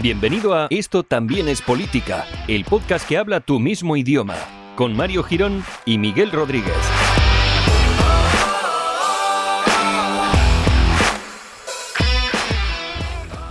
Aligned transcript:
Bienvenido 0.00 0.54
a 0.54 0.68
Esto 0.70 1.02
también 1.02 1.48
es 1.48 1.60
política, 1.60 2.24
el 2.46 2.64
podcast 2.64 3.08
que 3.08 3.18
habla 3.18 3.40
tu 3.40 3.58
mismo 3.58 3.96
idioma, 3.96 4.36
con 4.76 4.96
Mario 4.96 5.24
Girón 5.24 5.64
y 5.86 5.98
Miguel 5.98 6.30
Rodríguez. 6.30 6.72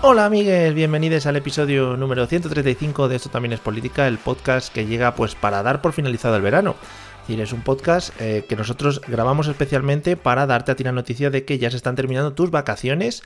Hola 0.01 0.25
amigues, 0.25 0.73
bienvenidos 0.73 1.25
al 1.25 1.35
episodio 1.35 1.97
número 1.97 2.25
135 2.25 3.09
de 3.09 3.17
Esto 3.17 3.29
también 3.29 3.51
es 3.51 3.59
política, 3.59 4.07
el 4.07 4.17
podcast 4.17 4.73
que 4.73 4.85
llega 4.85 5.15
pues 5.15 5.35
para 5.35 5.63
dar 5.63 5.81
por 5.81 5.91
finalizado 5.91 6.37
el 6.37 6.43
verano. 6.43 6.77
Decir, 7.27 7.41
es 7.41 7.51
un 7.51 7.61
podcast 7.61 8.13
eh, 8.21 8.45
que 8.47 8.55
nosotros 8.55 9.01
grabamos 9.05 9.49
especialmente 9.49 10.15
para 10.15 10.45
darte 10.45 10.71
a 10.71 10.75
ti 10.77 10.85
la 10.85 10.93
noticia 10.93 11.29
de 11.29 11.43
que 11.43 11.57
ya 11.57 11.69
se 11.69 11.75
están 11.75 11.97
terminando 11.97 12.31
tus 12.31 12.51
vacaciones 12.51 13.21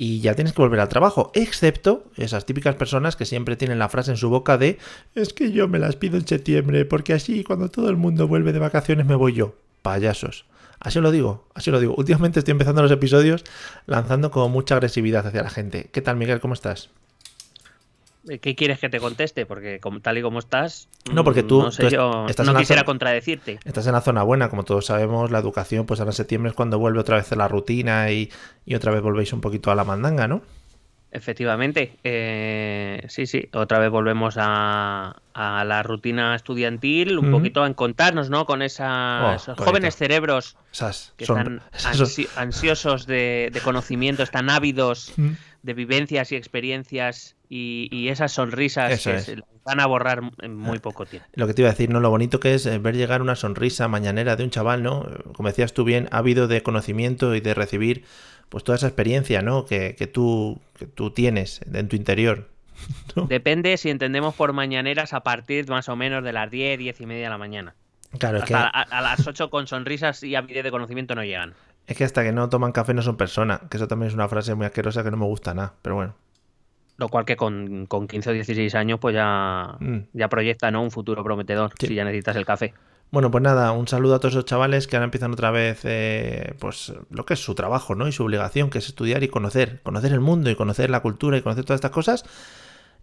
y 0.00 0.20
ya 0.20 0.34
tienes 0.36 0.52
que 0.52 0.62
volver 0.62 0.78
al 0.78 0.88
trabajo, 0.88 1.32
excepto 1.34 2.04
esas 2.16 2.46
típicas 2.46 2.76
personas 2.76 3.16
que 3.16 3.26
siempre 3.26 3.56
tienen 3.56 3.80
la 3.80 3.88
frase 3.88 4.12
en 4.12 4.16
su 4.16 4.30
boca 4.30 4.56
de 4.56 4.78
es 5.16 5.32
que 5.32 5.50
yo 5.50 5.66
me 5.66 5.80
las 5.80 5.96
pido 5.96 6.16
en 6.16 6.26
septiembre 6.26 6.84
porque 6.84 7.14
así 7.14 7.42
cuando 7.42 7.68
todo 7.68 7.90
el 7.90 7.96
mundo 7.96 8.28
vuelve 8.28 8.52
de 8.52 8.60
vacaciones 8.60 9.06
me 9.06 9.16
voy 9.16 9.32
yo. 9.32 9.56
Payasos. 9.82 10.46
Así 10.78 11.00
lo 11.00 11.10
digo, 11.10 11.48
así 11.52 11.72
lo 11.72 11.80
digo. 11.80 11.96
Últimamente 11.98 12.38
estoy 12.38 12.52
empezando 12.52 12.80
los 12.80 12.92
episodios 12.92 13.44
lanzando 13.86 14.30
con 14.30 14.52
mucha 14.52 14.76
agresividad 14.76 15.26
hacia 15.26 15.42
la 15.42 15.50
gente. 15.50 15.90
¿Qué 15.90 16.00
tal, 16.00 16.16
Miguel? 16.16 16.38
¿Cómo 16.38 16.54
estás? 16.54 16.90
¿Qué 18.40 18.54
quieres 18.54 18.78
que 18.78 18.88
te 18.88 19.00
conteste? 19.00 19.46
Porque 19.46 19.80
como, 19.80 20.00
tal 20.00 20.18
y 20.18 20.22
como 20.22 20.38
estás, 20.38 20.88
No, 21.12 21.24
porque 21.24 21.42
tú- 21.42 21.62
no, 21.62 21.70
sé 21.70 21.84
tú 21.84 21.88
yo, 21.88 22.26
estás 22.28 22.46
no 22.46 22.54
quisiera 22.54 22.80
zona- 22.80 22.86
contradecirte. 22.86 23.58
Estás 23.64 23.86
en 23.86 23.92
la 23.92 24.00
zona 24.02 24.22
buena, 24.22 24.48
como 24.50 24.64
todos 24.64 24.86
sabemos, 24.86 25.30
la 25.30 25.38
educación, 25.38 25.86
pues 25.86 26.00
ahora 26.00 26.10
en 26.10 26.16
septiembre 26.16 26.50
es 26.50 26.56
cuando 26.56 26.78
vuelve 26.78 26.98
otra 27.00 27.16
vez 27.16 27.30
a 27.32 27.36
la 27.36 27.48
rutina 27.48 28.10
y, 28.10 28.30
y 28.66 28.74
otra 28.74 28.92
vez 28.92 29.00
volvéis 29.02 29.32
un 29.32 29.40
poquito 29.40 29.70
a 29.70 29.74
la 29.74 29.84
mandanga, 29.84 30.28
¿no? 30.28 30.42
Efectivamente, 31.10 31.96
eh, 32.04 33.02
sí, 33.08 33.26
sí, 33.26 33.48
otra 33.54 33.78
vez 33.78 33.90
volvemos 33.90 34.34
a, 34.38 35.16
a 35.32 35.64
la 35.64 35.82
rutina 35.82 36.34
estudiantil, 36.34 37.18
un 37.18 37.30
poquito 37.30 37.62
a 37.62 37.66
encontrarnos, 37.66 38.28
¿no? 38.28 38.44
Con 38.44 38.60
esa- 38.60 39.30
Oh, 39.30 39.34
esos 39.34 39.56
jóvenes 39.58 39.96
cerebros 39.96 40.58
Esas 40.70 41.14
que 41.16 41.24
son- 41.24 41.62
están 41.72 41.94
ansiosos 42.36 43.06
de, 43.06 43.48
de 43.50 43.60
conocimiento, 43.62 44.22
están 44.22 44.50
ávidos 44.50 45.14
Mm. 45.16 45.30
de 45.62 45.72
vivencias 45.74 46.30
y 46.32 46.36
experiencias 46.36 47.36
y, 47.48 47.88
y 47.90 48.08
esas 48.08 48.32
sonrisas 48.32 48.92
Eso 48.92 49.10
que 49.10 49.16
es. 49.16 49.24
se 49.24 49.36
van 49.64 49.80
a 49.80 49.86
borrar 49.86 50.20
en 50.40 50.56
muy 50.56 50.78
poco 50.78 51.06
tiempo. 51.06 51.28
Lo 51.34 51.46
que 51.46 51.54
te 51.54 51.62
iba 51.62 51.68
a 51.68 51.72
decir, 51.72 51.90
¿no? 51.90 52.00
Lo 52.00 52.10
bonito 52.10 52.40
que 52.40 52.54
es 52.54 52.66
eh, 52.66 52.78
ver 52.78 52.96
llegar 52.96 53.22
una 53.22 53.36
sonrisa 53.36 53.88
mañanera 53.88 54.36
de 54.36 54.44
un 54.44 54.50
chaval, 54.50 54.82
¿no? 54.82 55.06
Como 55.34 55.48
decías 55.48 55.72
tú 55.72 55.84
bien, 55.84 56.08
ávido 56.10 56.48
de 56.48 56.62
conocimiento 56.62 57.34
y 57.34 57.40
de 57.40 57.54
recibir 57.54 58.04
pues 58.48 58.64
toda 58.64 58.76
esa 58.76 58.86
experiencia, 58.86 59.42
¿no? 59.42 59.64
Que, 59.64 59.94
que 59.94 60.06
tú, 60.06 60.60
que 60.78 60.86
tú 60.86 61.10
tienes 61.10 61.60
en 61.72 61.88
tu 61.88 61.96
interior. 61.96 62.48
¿no? 63.16 63.26
Depende 63.26 63.76
si 63.76 63.90
entendemos 63.90 64.34
por 64.34 64.52
mañaneras 64.52 65.12
a 65.12 65.20
partir 65.20 65.68
más 65.68 65.88
o 65.88 65.96
menos 65.96 66.22
de 66.24 66.32
las 66.32 66.50
10, 66.50 66.78
10 66.78 67.00
y 67.00 67.06
media 67.06 67.24
de 67.24 67.30
la 67.30 67.38
mañana. 67.38 67.74
Claro, 68.18 68.38
es 68.38 68.44
que, 68.44 68.54
a 68.54 69.00
las 69.02 69.26
8 69.26 69.50
con 69.50 69.66
sonrisas 69.66 70.22
y 70.22 70.34
avidez 70.34 70.64
de 70.64 70.70
conocimiento 70.70 71.14
no 71.14 71.24
llegan. 71.24 71.54
es 71.86 71.94
que 71.94 72.04
hasta 72.04 72.22
que 72.22 72.32
no 72.32 72.48
toman 72.48 72.72
café 72.72 72.94
no 72.94 73.02
son 73.02 73.18
personas, 73.18 73.60
que 73.68 73.76
eso 73.76 73.86
también 73.86 74.08
es 74.08 74.14
una 74.14 74.28
frase 74.28 74.54
muy 74.54 74.64
asquerosa 74.64 75.04
que 75.04 75.10
no 75.10 75.18
me 75.18 75.26
gusta 75.26 75.52
nada, 75.52 75.74
pero 75.82 75.96
bueno. 75.96 76.14
Lo 76.98 77.08
cual 77.08 77.24
que 77.24 77.36
con, 77.36 77.86
con 77.86 78.06
15 78.08 78.30
o 78.30 78.32
16 78.34 78.74
años 78.74 78.98
pues 79.00 79.14
ya, 79.14 79.76
Mm. 79.80 79.98
ya 80.12 80.28
proyecta 80.28 80.70
¿no? 80.70 80.82
un 80.82 80.90
futuro 80.90 81.22
prometedor 81.24 81.72
Sí. 81.78 81.86
si 81.86 81.94
ya 81.94 82.04
necesitas 82.04 82.36
el 82.36 82.44
café. 82.44 82.74
Bueno, 83.10 83.30
pues 83.30 83.40
nada, 83.42 83.72
un 83.72 83.88
saludo 83.88 84.16
a 84.16 84.18
todos 84.18 84.34
esos 84.34 84.44
chavales 84.44 84.86
que 84.86 84.96
ahora 84.96 85.04
empiezan 85.04 85.32
otra 85.32 85.50
vez, 85.50 85.80
eh, 85.84 86.54
pues 86.58 86.92
lo 87.08 87.24
que 87.24 87.32
es 87.34 87.40
su 87.40 87.54
trabajo, 87.54 87.94
¿no? 87.94 88.06
Y 88.06 88.12
su 88.12 88.22
obligación, 88.24 88.68
que 88.68 88.78
es 88.78 88.86
estudiar 88.88 89.22
y 89.22 89.28
conocer, 89.28 89.80
conocer 89.82 90.12
el 90.12 90.20
mundo 90.20 90.50
y 90.50 90.56
conocer 90.56 90.90
la 90.90 91.00
cultura 91.00 91.38
y 91.38 91.40
conocer 91.42 91.64
todas 91.64 91.78
estas 91.78 91.90
cosas. 91.92 92.24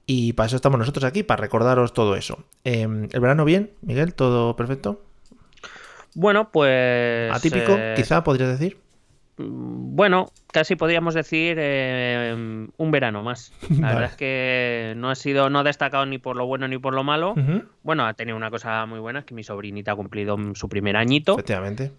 Y 0.06 0.34
para 0.34 0.46
eso 0.46 0.58
estamos 0.58 0.78
nosotros 0.78 1.04
aquí, 1.06 1.24
para 1.24 1.42
recordaros 1.42 1.94
todo 1.94 2.16
eso. 2.16 2.44
Eh, 2.66 2.84
¿El 3.12 3.20
verano 3.20 3.46
bien, 3.46 3.72
Miguel? 3.82 4.14
¿Todo 4.14 4.56
perfecto? 4.56 5.02
Bueno, 6.14 6.52
pues... 6.52 7.34
¿Atípico, 7.34 7.74
eh, 7.76 7.94
quizá, 7.98 8.24
podrías 8.24 8.50
decir? 8.60 8.78
Mm, 9.38 9.96
Bueno, 9.96 10.28
casi 10.52 10.76
podríamos 10.76 11.14
decir 11.14 11.58
eh, 11.60 12.34
un 12.78 12.92
verano 12.92 13.24
más. 13.24 13.52
La 13.70 13.76
Vale. 13.82 13.94
verdad 13.96 14.12
es 14.12 14.18
que 14.18 14.94
no 14.98 15.10
ha 15.10 15.16
sido, 15.16 15.50
no 15.50 15.60
ha 15.60 15.64
destacado 15.64 16.06
ni 16.06 16.18
por 16.18 16.36
lo 16.36 16.46
bueno 16.46 16.68
ni 16.68 16.78
por 16.78 16.94
lo 16.94 17.04
malo. 17.04 17.36
Bueno, 17.84 18.06
ha 18.06 18.14
tenido 18.14 18.38
una 18.38 18.50
cosa 18.52 18.86
muy 18.86 19.00
buena, 19.00 19.20
es 19.20 19.26
que 19.26 19.34
mi 19.34 19.44
sobrinita 19.44 19.92
ha 19.92 19.96
cumplido 19.96 20.38
su 20.56 20.70
primer 20.70 20.98
añito. 20.98 21.34
Efectivamente. 21.34 21.92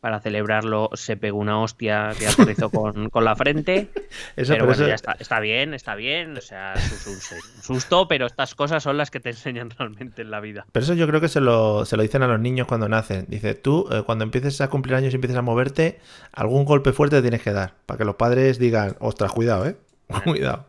Para 0.00 0.20
celebrarlo 0.20 0.90
se 0.94 1.16
pegó 1.16 1.38
una 1.38 1.60
hostia 1.60 2.12
que 2.18 2.28
aterrizó 2.28 2.70
con, 2.70 3.08
con 3.10 3.24
la 3.24 3.34
frente. 3.34 3.88
Eso, 4.36 4.52
pero 4.52 4.54
pero 4.54 4.64
bueno, 4.66 4.72
eso- 4.74 4.88
ya 4.88 4.94
está, 4.94 5.12
está 5.18 5.40
bien, 5.40 5.74
está 5.74 5.94
bien. 5.94 6.36
O 6.36 6.40
sea, 6.40 6.74
es 6.74 7.06
un, 7.06 7.62
susto, 7.62 8.06
pero 8.06 8.26
estas 8.26 8.54
cosas 8.54 8.82
son 8.82 8.96
las 8.98 9.10
que 9.10 9.18
te 9.20 9.30
enseñan 9.30 9.70
realmente 9.70 10.22
en 10.22 10.30
la 10.30 10.40
vida. 10.40 10.66
Pero 10.70 10.84
eso 10.84 10.94
yo 10.94 11.06
creo 11.08 11.20
que 11.20 11.28
se 11.28 11.40
lo, 11.40 11.84
se 11.84 11.96
lo 11.96 12.02
dicen 12.02 12.22
a 12.22 12.28
los 12.28 12.38
niños 12.38 12.66
cuando 12.68 12.88
nacen. 12.88 13.24
Dice, 13.28 13.54
tú 13.54 13.88
eh, 13.90 14.02
cuando 14.06 14.24
empieces 14.24 14.60
a 14.60 14.68
cumplir 14.68 14.94
años 14.94 15.12
y 15.12 15.16
empieces 15.16 15.36
a 15.38 15.42
moverte, 15.42 15.98
algún 16.32 16.64
golpe 16.64 16.92
fuerte 16.92 17.16
te 17.16 17.22
tienes 17.22 17.42
que 17.42 17.52
dar. 17.52 17.74
Para 17.86 17.98
que 17.98 18.04
los 18.04 18.14
padres 18.16 18.58
digan, 18.58 18.96
ostras, 19.00 19.32
cuidado, 19.32 19.66
¿eh? 19.66 19.76
Cuidado. 20.24 20.66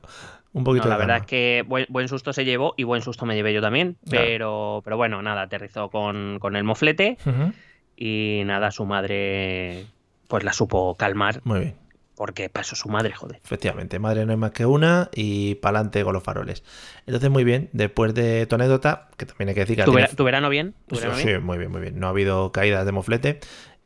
Un 0.54 0.62
No, 0.64 0.66
poquito 0.66 0.88
la 0.88 0.96
de 0.96 1.00
verdad 1.02 1.18
es 1.18 1.26
que 1.28 1.64
buen, 1.68 1.86
buen 1.90 2.08
susto 2.08 2.34
se 2.34 2.44
llevó 2.46 2.74
y 2.78 2.84
buen 2.84 3.04
susto 3.04 3.26
me 3.28 3.36
llevé 3.36 3.54
yo 3.54 3.62
también. 3.62 3.98
Claro. 4.09 4.26
Pero, 4.26 4.82
pero 4.84 4.98
bueno, 4.98 5.22
nada, 5.22 5.44
aterrizó 5.44 5.90
con, 5.92 6.40
con 6.40 6.56
el 6.56 6.64
moflete 6.64 7.18
Ujú, 7.26 7.54
y 7.97 8.44
nada, 8.46 8.72
su 8.72 8.85
madre 8.85 9.85
pues 10.30 10.44
la 10.46 10.53
supo 10.53 10.96
calmar. 10.96 11.41
Muy 11.44 11.59
bien. 11.59 11.75
Porque 12.16 12.50
pasó 12.50 12.75
su 12.75 12.90
madre, 12.90 13.13
joder. 13.13 13.40
Efectivamente, 13.44 14.00
madre 14.00 14.25
no 14.25 14.31
hay 14.31 14.38
más 14.38 14.50
que 14.52 14.66
una 14.66 15.09
y 15.13 15.56
pa'lante 15.56 16.03
con 16.03 16.13
los 16.13 16.24
faroles. 16.24 16.63
Entonces, 17.06 17.30
muy 17.30 17.44
bien, 17.44 17.69
después 17.74 18.13
de 18.16 18.47
tu 18.47 18.56
anécdota, 18.56 19.09
que 19.18 19.25
también 19.28 19.50
hay 19.50 19.53
que 19.56 19.62
decir 19.62 19.75
que 19.78 19.84
¿Tu, 19.84 19.91
tiene- 19.91 20.06
vera- 20.08 20.16
tu 20.16 20.24
verano 20.24 20.50
bien? 20.50 20.74
¿Tu 20.88 20.96
Sí, 20.96 21.02
verano 21.02 21.18
sí, 21.19 21.28
bien? 21.28 21.44
muy 21.44 21.58
bien, 21.59 21.72
muy 21.72 21.80
bien. 21.81 22.00
No 22.00 22.08
ha 22.08 22.09
habido 22.09 22.52
caídas 22.52 22.85
de 22.85 22.91
moflete. 22.91 23.40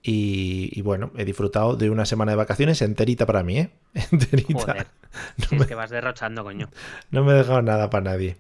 Y, 0.04 0.70
y 0.74 0.82
bueno, 0.82 1.12
he 1.18 1.26
disfrutado 1.26 1.76
de 1.76 1.90
una 1.92 2.06
semana 2.06 2.32
de 2.32 2.38
vacaciones 2.38 2.82
enterita 2.82 3.26
para 3.28 3.44
mí, 3.44 3.60
¿eh? 3.60 3.70
Enterita. 4.12 4.54
Joder. 4.60 4.88
No 5.38 5.46
Si 5.50 5.56
me- 5.56 5.62
es 5.62 5.68
que 5.68 5.76
vas 5.76 5.90
derrochando, 5.92 6.44
coño. 6.44 6.70
No 7.12 7.24
me 7.26 7.34
he 7.34 7.36
dejado 7.36 7.62
nada 7.62 7.90
para 7.90 8.06
nadie. 8.06 8.38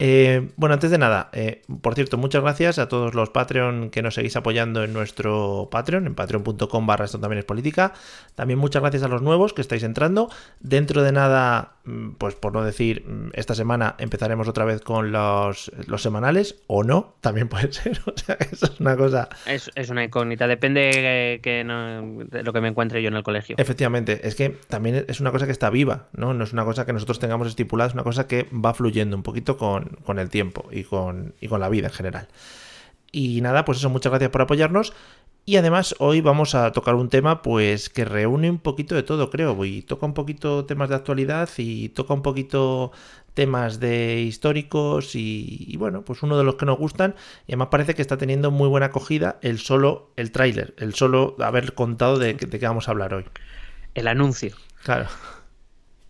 Eh, 0.00 0.50
bueno, 0.56 0.74
antes 0.74 0.92
de 0.92 0.98
nada, 0.98 1.28
eh, 1.32 1.62
por 1.80 1.94
cierto, 1.96 2.16
muchas 2.18 2.42
gracias 2.42 2.78
a 2.78 2.88
todos 2.88 3.14
los 3.14 3.30
Patreon 3.30 3.90
que 3.90 4.00
nos 4.00 4.14
seguís 4.14 4.36
apoyando 4.36 4.84
en 4.84 4.92
nuestro 4.92 5.68
Patreon, 5.72 6.06
en 6.06 6.14
patreon.com 6.14 6.86
barra 6.86 7.04
esto 7.06 7.18
también 7.18 7.40
es 7.40 7.44
política. 7.44 7.92
También 8.36 8.60
muchas 8.60 8.80
gracias 8.80 9.02
a 9.02 9.08
los 9.08 9.22
nuevos 9.22 9.52
que 9.54 9.60
estáis 9.60 9.82
entrando. 9.82 10.30
Dentro 10.60 11.02
de 11.02 11.10
nada, 11.10 11.72
mm, 11.84 12.10
pues 12.12 12.36
por 12.36 12.52
no 12.52 12.62
decir, 12.62 13.04
mm, 13.08 13.30
esta 13.32 13.56
semana 13.56 13.96
empezaremos 13.98 14.46
otra 14.46 14.64
vez 14.64 14.82
con 14.82 15.10
los, 15.10 15.72
los 15.88 16.00
semanales, 16.00 16.62
o 16.68 16.84
no, 16.84 17.14
también 17.20 17.48
puede 17.48 17.72
ser. 17.72 17.98
O 18.06 18.12
sea, 18.16 18.36
eso 18.52 18.66
es 18.66 18.78
una 18.78 18.96
cosa 18.96 19.28
Es, 19.46 19.68
es 19.74 19.90
una 19.90 20.04
incógnita, 20.04 20.46
depende 20.46 21.40
que 21.42 21.64
no- 21.64 22.24
de 22.24 22.44
lo 22.44 22.52
que 22.52 22.60
me 22.60 22.68
encuentre 22.68 23.02
yo 23.02 23.08
en 23.08 23.14
el 23.16 23.24
colegio. 23.24 23.56
Efectivamente, 23.58 24.20
es 24.28 24.36
que 24.36 24.50
también 24.68 25.04
es 25.08 25.18
una 25.20 25.32
cosa 25.32 25.46
que 25.46 25.52
está 25.52 25.70
viva, 25.70 26.06
¿no? 26.12 26.34
No 26.34 26.44
es 26.44 26.52
una 26.52 26.64
cosa 26.64 26.86
que 26.86 26.92
nosotros 26.92 27.18
tengamos 27.18 27.48
estipulada, 27.48 27.88
es 27.88 27.94
una 27.94 28.04
cosa 28.04 28.28
que 28.28 28.46
va 28.52 28.74
fluyendo 28.74 29.16
un 29.16 29.24
poquito 29.24 29.56
con, 29.56 29.87
con 30.04 30.18
el 30.18 30.30
tiempo 30.30 30.68
y 30.70 30.84
con, 30.84 31.34
y 31.40 31.48
con 31.48 31.60
la 31.60 31.68
vida 31.68 31.88
en 31.88 31.92
general. 31.92 32.28
Y 33.12 33.40
nada, 33.40 33.64
pues 33.64 33.78
eso, 33.78 33.90
muchas 33.90 34.10
gracias 34.10 34.30
por 34.30 34.42
apoyarnos. 34.42 34.92
Y 35.44 35.56
además 35.56 35.94
hoy 35.98 36.20
vamos 36.20 36.54
a 36.54 36.72
tocar 36.72 36.94
un 36.94 37.08
tema 37.08 37.40
pues 37.40 37.88
que 37.88 38.04
reúne 38.04 38.50
un 38.50 38.58
poquito 38.58 38.94
de 38.94 39.02
todo, 39.02 39.30
creo. 39.30 39.64
Y 39.64 39.80
toca 39.80 40.04
un 40.04 40.12
poquito 40.12 40.66
temas 40.66 40.90
de 40.90 40.96
actualidad 40.96 41.48
y 41.56 41.88
toca 41.88 42.12
un 42.12 42.20
poquito 42.20 42.92
temas 43.32 43.80
de 43.80 44.20
históricos 44.20 45.14
y, 45.14 45.64
y 45.66 45.76
bueno, 45.78 46.02
pues 46.04 46.22
uno 46.22 46.36
de 46.36 46.44
los 46.44 46.56
que 46.56 46.66
nos 46.66 46.76
gustan. 46.76 47.14
Y 47.46 47.52
además 47.52 47.68
parece 47.70 47.94
que 47.94 48.02
está 48.02 48.18
teniendo 48.18 48.50
muy 48.50 48.68
buena 48.68 48.86
acogida 48.86 49.38
el 49.40 49.58
solo, 49.58 50.10
el 50.16 50.32
tráiler, 50.32 50.74
el 50.76 50.92
solo 50.94 51.34
haber 51.38 51.72
contado 51.72 52.18
de, 52.18 52.34
de 52.34 52.58
qué 52.58 52.66
vamos 52.66 52.88
a 52.88 52.90
hablar 52.90 53.14
hoy. 53.14 53.24
El 53.94 54.06
anuncio. 54.06 54.54
Claro. 54.84 55.06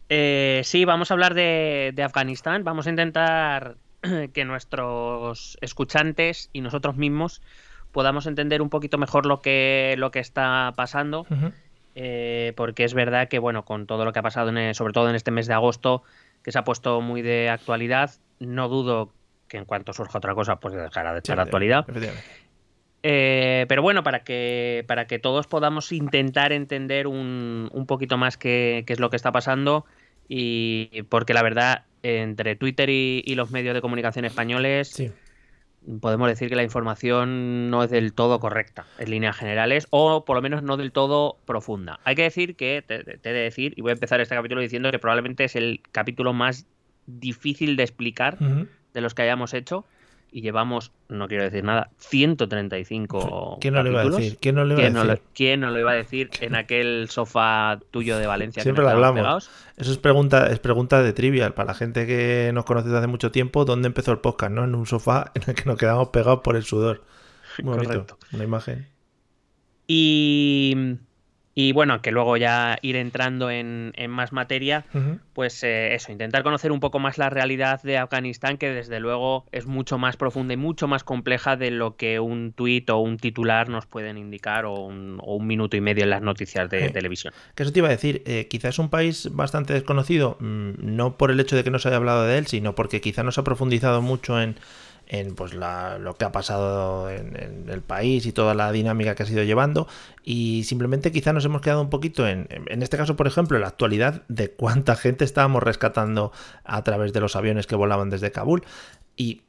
Eh, 0.09 0.63
sí, 0.65 0.85
vamos 0.85 1.11
a 1.11 1.15
hablar 1.15 1.35
de, 1.35 1.93
de 1.95 2.03
Afganistán. 2.03 2.65
Vamos 2.65 2.87
a 2.87 2.91
intentar 2.91 3.77
que 4.33 4.45
nuestros 4.45 5.59
escuchantes 5.61 6.51
y 6.53 6.61
nosotros 6.61 6.97
mismos 6.97 7.43
podamos 7.93 8.27
entender 8.27 8.63
un 8.63 8.71
poquito 8.71 8.99
mejor 8.99 9.27
lo 9.27 9.41
que, 9.41 9.95
lo 9.99 10.11
que 10.11 10.21
está 10.21 10.73
pasando. 10.77 11.27
Eh, 11.95 12.53
porque 12.57 12.85
es 12.85 12.95
verdad 12.95 13.29
que, 13.29 13.39
bueno, 13.39 13.65
con 13.65 13.87
todo 13.87 14.05
lo 14.05 14.13
que 14.13 14.21
ha 14.21 14.23
pasado, 14.23 14.51
en, 14.51 14.75
sobre 14.75 14.93
todo 14.93 15.09
en 15.09 15.17
este 15.17 15.31
mes 15.31 15.47
de 15.47 15.55
agosto, 15.55 16.03
que 16.43 16.53
se 16.53 16.59
ha 16.59 16.65
puesto 16.65 17.01
muy 17.01 17.23
de 17.23 17.51
actualidad, 17.51 18.13
no 18.39 18.69
dudo 18.69 19.13
que 19.49 19.57
en 19.57 19.65
cuanto 19.65 19.93
surja 19.93 20.19
otra 20.19 20.35
cosa, 20.35 20.61
pues 20.61 20.75
dejará 20.75 21.13
de 21.13 21.19
estar 21.19 21.37
de 21.37 21.43
actualidad. 21.43 21.87
Eh, 23.03 23.65
pero 23.69 23.83
bueno, 23.83 24.03
para 24.03 24.23
que, 24.23 24.85
para 24.87 25.07
que 25.07 25.19
todos 25.19 25.47
podamos 25.47 25.93
intentar 25.93 26.53
entender 26.53 27.07
un, 27.07 27.71
un 27.73 27.87
poquito 27.87 28.17
más 28.17 28.37
qué, 28.37 28.85
qué, 28.87 28.93
es 28.93 29.01
lo 29.01 29.09
que 29.09 29.17
está 29.17 29.33
pasando 29.33 29.87
y 30.29 31.03
porque 31.09 31.35
la 31.35 31.43
verdad, 31.43 31.85
entre 32.03 32.55
Twitter 32.57 32.91
y, 32.91 33.23
y 33.27 33.35
los 33.35 33.51
medios 33.51 33.75
de 33.75 33.81
comunicación 33.81 34.25
españoles, 34.25 34.89
Sí. 34.89 35.11
podemos 36.01 36.29
decir 36.29 36.49
que 36.49 36.57
la 36.57 36.63
información 36.63 37.71
no 37.71 37.83
es 37.83 37.91
del 37.91 38.13
todo 38.13 38.39
correcta 38.41 38.85
en 38.99 39.11
líneas 39.11 39.37
generales 39.37 39.87
o 39.91 40.25
por 40.25 40.37
lo 40.37 40.43
menos 40.43 40.63
no 40.63 40.77
del 40.77 40.93
todo 40.93 41.39
profunda. 41.47 41.99
Hay 42.05 42.15
que 42.15 42.23
decir 42.23 42.57
que, 42.57 42.85
te, 42.87 43.03
te 43.05 43.31
he 43.31 43.33
de 43.33 43.41
decir, 43.41 43.73
y 43.77 43.81
voy 43.81 43.91
a 43.91 43.95
empezar 43.95 44.21
este 44.21 44.35
capítulo 44.35 44.61
diciendo 44.61 44.91
que 44.91 44.99
probablemente 44.99 45.45
es 45.45 45.57
el 45.57 45.81
capítulo 45.93 46.33
más 46.33 46.67
difícil 47.07 47.77
de 47.77 47.85
explicar 47.85 48.37
de 48.93 49.01
los 49.01 49.15
que 49.15 49.23
hayamos 49.23 49.55
hecho 49.55 49.85
y 50.31 50.43
llevamos, 50.43 50.93
no 51.09 51.27
quiero 51.29 51.45
decir 51.45 51.65
nada, 51.65 51.91
135 51.99 53.59
¿Quién 53.61 53.75
no 53.75 53.83
lo 53.83 53.91
iba 53.91 54.03
a 54.03 54.09
decir? 54.09 54.39
¿Quién 54.41 54.55
no 54.57 54.65
lo 54.65 54.75
iba 54.75 54.81
a 54.81 54.83
¿Quién 54.83 54.95
no, 54.95 55.05
lo, 55.05 55.11
decir? 55.11 55.27
quién 55.35 55.61
no 55.61 55.71
lo 55.71 55.79
iba 55.79 55.91
a 55.93 55.95
decir 55.95 56.31
en 56.41 56.55
aquel 56.55 57.09
sofá 57.09 57.79
tuyo 57.91 58.19
de 58.19 58.27
Valencia? 58.27 58.63
Siempre 58.63 58.85
lo 58.85 58.91
hablamos. 58.91 59.21
pegados? 59.21 59.51
Eso 59.77 59.93
es 59.93 59.99
pregunta, 59.99 60.49
es 60.49 60.59
pregunta 60.59 61.03
de 61.03 61.13
trivial. 61.13 61.55
Para 61.55 61.69
la 61.69 61.75
gente 61.75 62.07
que 62.07 62.51
nos 62.53 62.65
conoce 62.65 62.89
desde 62.89 62.99
hace 62.99 63.07
mucho 63.07 63.31
tiempo, 63.31 63.65
¿dónde 63.65 63.87
empezó 63.87 64.13
el 64.13 64.19
podcast? 64.19 64.53
¿No? 64.53 64.65
En 64.65 64.75
un 64.75 64.87
sofá 64.87 65.33
en 65.35 65.43
el 65.47 65.55
que 65.55 65.65
nos 65.65 65.79
quedamos 65.79 66.09
pegados 66.09 66.41
por 66.41 66.57
el 66.57 66.65
sudor. 66.65 67.05
Muy 67.63 67.75
bonito. 67.75 67.93
Correcto. 67.93 68.19
Una 68.33 68.45
imagen. 68.45 68.89
Y, 69.87 70.99
y 71.61 71.73
bueno, 71.73 72.01
que 72.03 72.13
luego 72.13 72.37
ya 72.37 72.79
ir 72.83 72.95
entrando 72.95 73.51
en, 73.51 73.93
en 73.97 74.13
más 74.13 74.31
materia, 74.33 74.85
pues 75.33 75.65
eh, 75.65 75.93
eso, 75.93 76.13
intentar 76.13 76.45
conocer 76.45 76.71
un 76.71 76.79
poco 76.79 77.01
más 77.01 77.19
la 77.19 77.31
realidad 77.31 77.83
de 77.83 77.99
Afganistán, 77.99 78.59
que 78.59 78.71
desde 78.71 79.01
luego 79.01 79.45
es 79.51 79.67
mucho 79.67 79.99
más 79.99 80.17
profunda 80.17 80.55
y 80.55 80.57
mucho 80.57 80.87
más 80.87 81.03
compleja 81.03 81.57
de 81.57 81.73
lo 81.73 81.97
que 81.97 82.21
un 82.21 82.53
tuit 82.53 82.89
o 82.91 82.99
un 82.99 83.17
titular 83.17 83.69
nos 83.71 83.87
pueden 83.87 84.19
indicar 84.19 84.67
o 84.67 84.75
un, 84.87 85.19
o 85.21 85.35
un 85.35 85.49
minuto 85.49 85.77
y 85.77 85.81
medio 85.81 86.05
en 86.05 86.11
las 86.11 86.23
noticias 86.23 86.71
de 86.71 86.87
Sí. 86.87 86.93
televisión. 86.93 87.35
Que 87.57 87.65
eso 87.65 87.73
te 87.73 87.81
iba 87.81 87.89
a 87.89 87.91
decir, 87.91 88.23
eh, 88.25 88.47
quizás 88.49 88.77
es 88.77 88.79
un 88.79 88.89
país 88.89 89.29
bastante 89.33 89.73
desconocido, 89.73 90.37
mm, 90.39 90.75
no 90.81 91.17
por 91.17 91.33
el 91.33 91.41
hecho 91.41 91.57
de 91.57 91.65
que 91.65 91.73
no 91.73 91.81
se 91.81 91.89
haya 91.89 91.97
hablado 91.97 92.25
de 92.25 92.39
él, 92.39 92.47
sino 92.47 92.77
porque 92.77 93.01
quizás 93.01 93.25
no 93.25 93.33
se 93.33 93.41
ha 93.41 93.45
profundizado 93.45 94.01
mucho 94.01 94.41
en, 94.41 94.55
en 95.09 95.35
pues 95.35 95.55
la- 95.55 95.99
lo 95.99 96.15
que 96.15 96.25
ha 96.25 96.33
pasado 96.33 97.11
en, 97.11 97.67
el 97.69 97.83
país 97.83 98.27
y 98.27 98.33
toda 98.33 98.55
la 98.55 98.71
dinámica 98.73 99.15
que 99.15 99.23
ha 99.23 99.27
sido 99.27 99.43
llevando. 99.43 99.89
Y 100.23 100.65
simplemente 100.65 101.11
quizás 101.11 101.35
nos 101.35 101.45
hemos 101.45 101.63
quedado 101.63 101.81
un 101.83 101.91
poquito 101.91 102.29
en, 102.29 102.47
en 102.51 102.83
este 102.83 102.97
caso, 102.97 103.17
por 103.17 103.27
ejemplo, 103.27 103.57
en 103.57 103.63
la 103.63 103.69
actualidad 103.69 104.23
de 104.29 104.51
cuánta 104.51 104.95
gente 104.97 105.25
estábamos 105.25 105.63
rescatando 105.63 106.33
a 106.65 106.85
través 106.85 107.13
de 107.13 107.21
los 107.21 107.37
aviones 107.37 107.67
que 107.67 107.75
volaban 107.75 108.11
desde 108.11 108.31
Kabul. 108.31 108.63
Y 109.17 109.43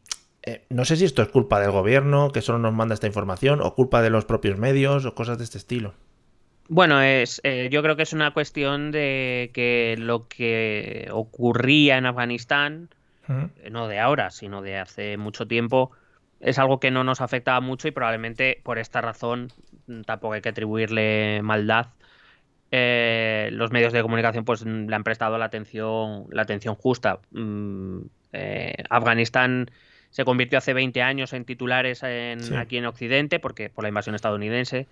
eh, 0.44 0.66
no 0.70 0.86
sé 0.86 0.96
si 0.96 1.06
esto 1.06 1.22
es 1.22 1.28
culpa 1.28 1.60
del 1.60 1.72
gobierno, 1.72 2.32
que 2.32 2.42
solo 2.42 2.60
nos 2.60 2.74
manda 2.74 2.94
esta 2.94 3.08
información, 3.08 3.60
o 3.62 3.76
culpa 3.76 4.02
de 4.02 4.10
los 4.10 4.26
propios 4.26 4.58
medios, 4.58 5.06
o 5.06 5.14
cosas 5.14 5.38
de 5.38 5.44
este 5.44 5.58
estilo. 5.58 5.94
Bueno, 6.70 7.02
es, 7.02 7.42
eh, 7.44 7.68
yo 7.72 7.82
creo 7.82 7.96
que 7.96 8.04
es 8.04 8.14
una 8.14 8.32
cuestión 8.34 8.92
de 8.92 9.50
que 9.54 9.96
lo 9.98 10.28
que 10.28 11.10
ocurría 11.12 11.98
en 11.98 12.06
Afganistán 12.06 12.90
Eh, 13.30 13.70
no 13.70 13.88
de 13.88 14.00
ahora, 14.00 14.31
sino 14.31 14.62
de 14.62 14.78
hace 14.78 15.18
mucho 15.18 15.48
tiempo, 15.48 15.92
es 16.40 16.58
algo 16.58 16.80
que 16.80 16.90
no 16.92 17.04
nos 17.04 17.22
afectaba 17.22 17.60
mucho 17.62 17.88
y 17.88 17.92
probablemente 17.92 18.60
por 18.64 18.80
esta 18.80 19.02
razón 19.02 19.50
mm, 19.88 20.02
tampoco 20.02 20.34
hay 20.34 20.42
que 20.42 20.50
atribuirle 20.50 21.42
maldad. 21.44 21.88
Eh, 22.72 23.50
los 23.52 23.72
medios 23.72 23.94
de 23.94 24.02
comunicación 24.02 24.46
pues 24.46 24.64
mm, 24.66 24.88
le 24.88 24.96
han 24.96 25.04
prestado 25.04 25.38
la 25.38 25.46
atención, 25.46 26.26
la 26.31 26.44
atención 26.44 26.76
justa. 26.76 27.20
Mm, 27.31 28.02
eh, 28.34 28.76
Afganistán 28.90 29.72
se 30.12 30.24
convirtió 30.24 30.58
hace 30.60 30.74
20 30.74 31.02
años 31.02 31.34
en 31.34 31.46
titulares 31.46 32.04
en- 32.04 32.40
Sí. 32.42 32.56
aquí 32.56 32.78
en 32.78 32.86
Occidente 32.86 33.40
porque 33.40 33.70
por 33.70 33.84
la 33.84 33.90
invasión 33.90 34.16
estadounidense, 34.16 34.88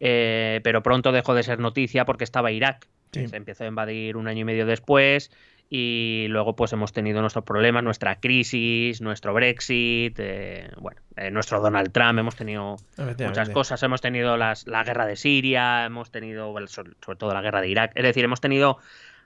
eh, 0.00 0.60
pero 0.64 0.82
pronto 0.82 1.10
dejó 1.12 1.34
de 1.34 1.42
ser 1.42 1.58
noticia 1.58 2.04
porque 2.04 2.24
estaba 2.24 2.50
Irak. 2.52 2.86
Sí. 3.12 3.28
Se 3.28 3.36
empezó 3.36 3.64
a 3.64 3.66
invadir 3.66 4.16
un 4.16 4.26
año 4.26 4.40
y 4.40 4.44
medio 4.44 4.66
después 4.66 5.30
y 5.74 6.26
luego 6.28 6.54
pues 6.54 6.70
hemos 6.74 6.92
tenido 6.92 7.22
nuestros 7.22 7.46
problemas, 7.46 7.82
nuestra 7.82 8.20
crisis, 8.20 9.00
nuestro 9.00 9.32
Brexit, 9.32 10.14
eh, 10.18 10.70
bueno, 10.78 11.00
eh, 11.16 11.30
nuestro 11.30 11.62
Donald 11.62 11.92
Trump, 11.92 12.18
hemos 12.18 12.36
tenido 12.36 12.76
muchas 12.98 13.48
cosas, 13.48 13.82
hemos 13.82 14.02
tenido 14.02 14.36
las, 14.36 14.66
la 14.66 14.84
guerra 14.84 15.06
de 15.06 15.16
Siria, 15.16 15.86
hemos 15.86 16.10
tenido 16.10 16.54
sobre, 16.66 16.92
sobre 17.02 17.16
todo 17.16 17.32
la 17.32 17.40
guerra 17.40 17.62
de 17.62 17.68
Irak, 17.70 17.92
es 17.94 18.02
decir, 18.02 18.22
hemos 18.22 18.42
tenido 18.42 18.76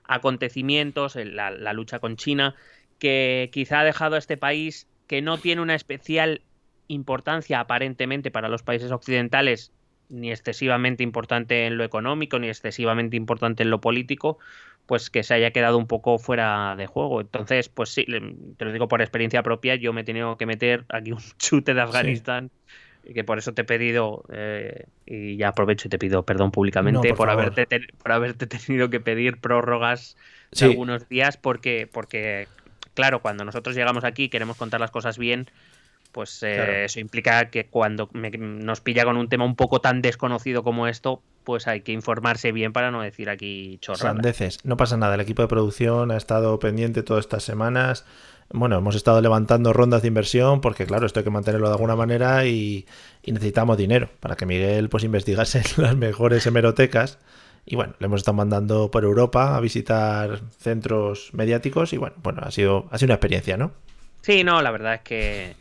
acontecimientos, 0.04 1.16
en 1.16 1.34
la, 1.34 1.50
la 1.50 1.72
lucha 1.72 1.98
con 1.98 2.14
China, 2.14 2.54
que 3.00 3.50
quizá 3.52 3.81
ha 3.81 3.84
dejado 3.84 4.14
a 4.14 4.19
este 4.19 4.37
país 4.37 4.87
que 5.08 5.22
no 5.22 5.38
tiene 5.38 5.62
una 5.62 5.75
especial 5.75 6.42
importancia 6.87 7.58
aparentemente 7.58 8.31
para 8.31 8.49
los 8.49 8.62
países 8.62 8.92
occidentales, 8.92 9.72
ni 10.08 10.31
excesivamente 10.31 11.02
importante 11.02 11.66
en 11.66 11.76
lo 11.76 11.82
económico, 11.82 12.38
ni 12.38 12.46
excesivamente 12.49 13.16
importante 13.16 13.64
en 13.64 13.70
lo 13.70 13.81
político, 13.81 14.38
pues 14.87 15.11
que 15.11 15.23
se 15.23 15.35
haya 15.35 15.50
quedado 15.53 15.79
un 15.79 15.87
poco 15.87 16.19
fuera 16.19 16.75
de 16.77 16.87
juego. 16.87 17.21
Entonces, 17.21 17.69
pues 17.69 17.91
sí, 17.91 18.05
te 18.56 18.65
lo 18.65 18.73
digo 18.73 18.88
por 18.88 19.03
experiencia 19.03 19.43
propia, 19.43 19.75
yo 19.77 19.93
me 19.93 20.03
he 20.03 20.05
tenido 20.05 20.37
que 20.37 20.47
meter 20.47 20.87
aquí 20.88 21.12
un 21.12 21.19
chute 21.38 21.75
de 21.75 21.81
Afganistán. 21.81 22.50
Y 23.03 23.15
que 23.15 23.23
por 23.25 23.38
eso 23.38 23.55
te 23.55 23.62
he 23.62 23.65
pedido, 23.65 24.25
eh, 24.33 24.87
y 25.06 25.37
ya 25.37 25.49
aprovecho 25.49 25.87
y 25.88 25.91
te 25.91 25.99
pido 25.99 26.25
perdón 26.25 26.50
públicamente 26.50 27.09
No, 27.09 27.15
por 27.15 27.31
por, 27.31 27.31
haberte 27.31 27.67
te- 27.67 27.87
por 27.99 28.12
haberte 28.12 28.47
tenido 28.47 28.91
que 28.91 29.00
pedir 29.00 29.41
prórrogas 29.41 30.17
de 30.55 30.65
Sí. 30.65 30.67
algunos 30.67 31.09
días, 31.09 31.37
porque, 31.38 31.88
porque, 31.93 32.50
claro, 32.94 33.23
cuando 33.23 33.44
nosotros 33.44 33.75
llegamos 33.77 34.05
aquí 34.05 34.25
y 34.25 34.29
queremos 34.31 34.56
contar 34.56 34.81
las 34.81 34.91
cosas 34.91 35.19
bien, 35.19 35.50
pues 36.16 36.42
eh, 36.42 36.54
Claro. 36.56 36.72
eso 36.72 36.98
implica 36.98 37.50
que 37.50 37.66
cuando 37.66 38.08
me- 38.14 38.30
nos 38.30 38.80
pilla 38.80 39.04
con 39.04 39.18
un 39.18 39.28
tema 39.28 39.44
un 39.44 39.54
poco 39.54 39.82
tan 39.82 40.00
desconocido 40.00 40.62
como 40.62 40.86
esto, 40.88 41.20
pues 41.44 41.66
hay 41.68 41.82
que 41.82 41.92
informarse 41.92 42.52
bien 42.52 42.72
para 42.72 42.90
no 42.90 43.02
decir 43.02 43.28
aquí 43.28 43.76
chorradas. 43.82 44.14
Sandeces. 44.14 44.58
No 44.64 44.78
pasa 44.78 44.96
nada, 44.96 45.14
el 45.14 45.20
equipo 45.20 45.42
de 45.42 45.48
producción 45.48 46.10
ha 46.10 46.16
estado 46.16 46.58
pendiente 46.58 47.02
todas 47.02 47.26
estas 47.26 47.44
semanas. 47.44 48.06
Bueno, 48.50 48.78
hemos 48.78 48.96
estado 48.96 49.20
levantando 49.20 49.74
rondas 49.74 50.00
de 50.00 50.08
inversión 50.08 50.62
porque, 50.62 50.86
claro, 50.86 51.04
esto 51.04 51.20
hay 51.20 51.24
que 51.24 51.30
mantenerlo 51.30 51.68
de 51.68 51.74
alguna 51.74 51.96
manera 51.96 52.46
y, 52.46 52.86
y 53.22 53.32
necesitamos 53.32 53.76
dinero 53.76 54.08
para 54.20 54.36
que 54.36 54.46
Miguel 54.46 54.88
pues 54.88 55.04
investigase 55.04 55.62
las 55.76 55.94
mejores 55.96 56.46
hemerotecas. 56.46 57.18
Y 57.66 57.76
bueno, 57.76 57.92
le 57.98 58.06
hemos 58.06 58.20
estado 58.20 58.36
mandando 58.36 58.90
por 58.90 59.04
Europa 59.04 59.54
a 59.54 59.60
visitar 59.60 60.40
centros 60.58 61.30
mediáticos 61.35 61.92
y 61.92 61.99
bueno, 61.99 62.16
bueno, 62.23 62.40
ha 62.42 62.50
sido, 62.52 62.87
ha 62.90 62.96
sido 62.99 63.08
una 63.08 63.14
experiencia, 63.16 63.56
¿no? 63.58 63.73
Sí, 64.23 64.42
no, 64.44 64.62
la 64.62 64.70
verdad 64.73 64.94
es 64.94 65.00
que 65.02 65.54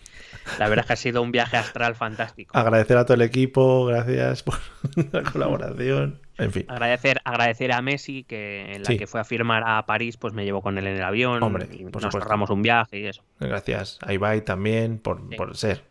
la 0.59 0.67
verdad 0.69 0.83
es 0.83 0.87
que 0.87 0.93
ha 0.93 0.97
sido 0.97 1.21
un 1.21 1.31
viaje 1.31 1.57
astral 1.57 1.95
fantástico. 1.95 2.57
Agradecer 2.57 2.97
a 2.97 3.05
todo 3.05 3.15
el 3.15 3.21
equipo, 3.21 3.85
gracias 3.85 4.43
por 4.43 4.55
la 5.11 5.23
colaboración. 5.23 6.19
En 6.37 6.51
fin, 6.51 6.65
Agradecer, 6.67 7.21
agradecer 7.23 7.71
a 7.71 7.81
Messi 7.81 8.23
que 8.25 8.73
en 8.73 8.81
la 8.83 8.85
Sí. 8.87 8.97
que 8.97 9.07
fue 9.07 9.21
a 9.21 9.23
firmar 9.23 9.63
a 9.65 9.85
París, 9.85 10.17
pues 10.17 10.33
me 10.33 10.43
llevó 10.43 10.61
con 10.61 10.77
él 10.77 10.85
en 10.87 10.97
el 10.97 11.03
avión 11.03 11.41
Hombre, 11.41 11.69
y 11.71 11.83
nos 11.85 12.03
ahorramos 12.13 12.49
un 12.49 12.61
viaje 12.61 12.99
y 12.99 13.05
eso. 13.07 13.23
Gracias 13.39 13.99
a 14.01 14.11
Ibai 14.13 14.43
también 14.43 14.99
por, 14.99 15.21
Sí. 15.29 15.35
por 15.37 15.55
ser. 15.55 15.83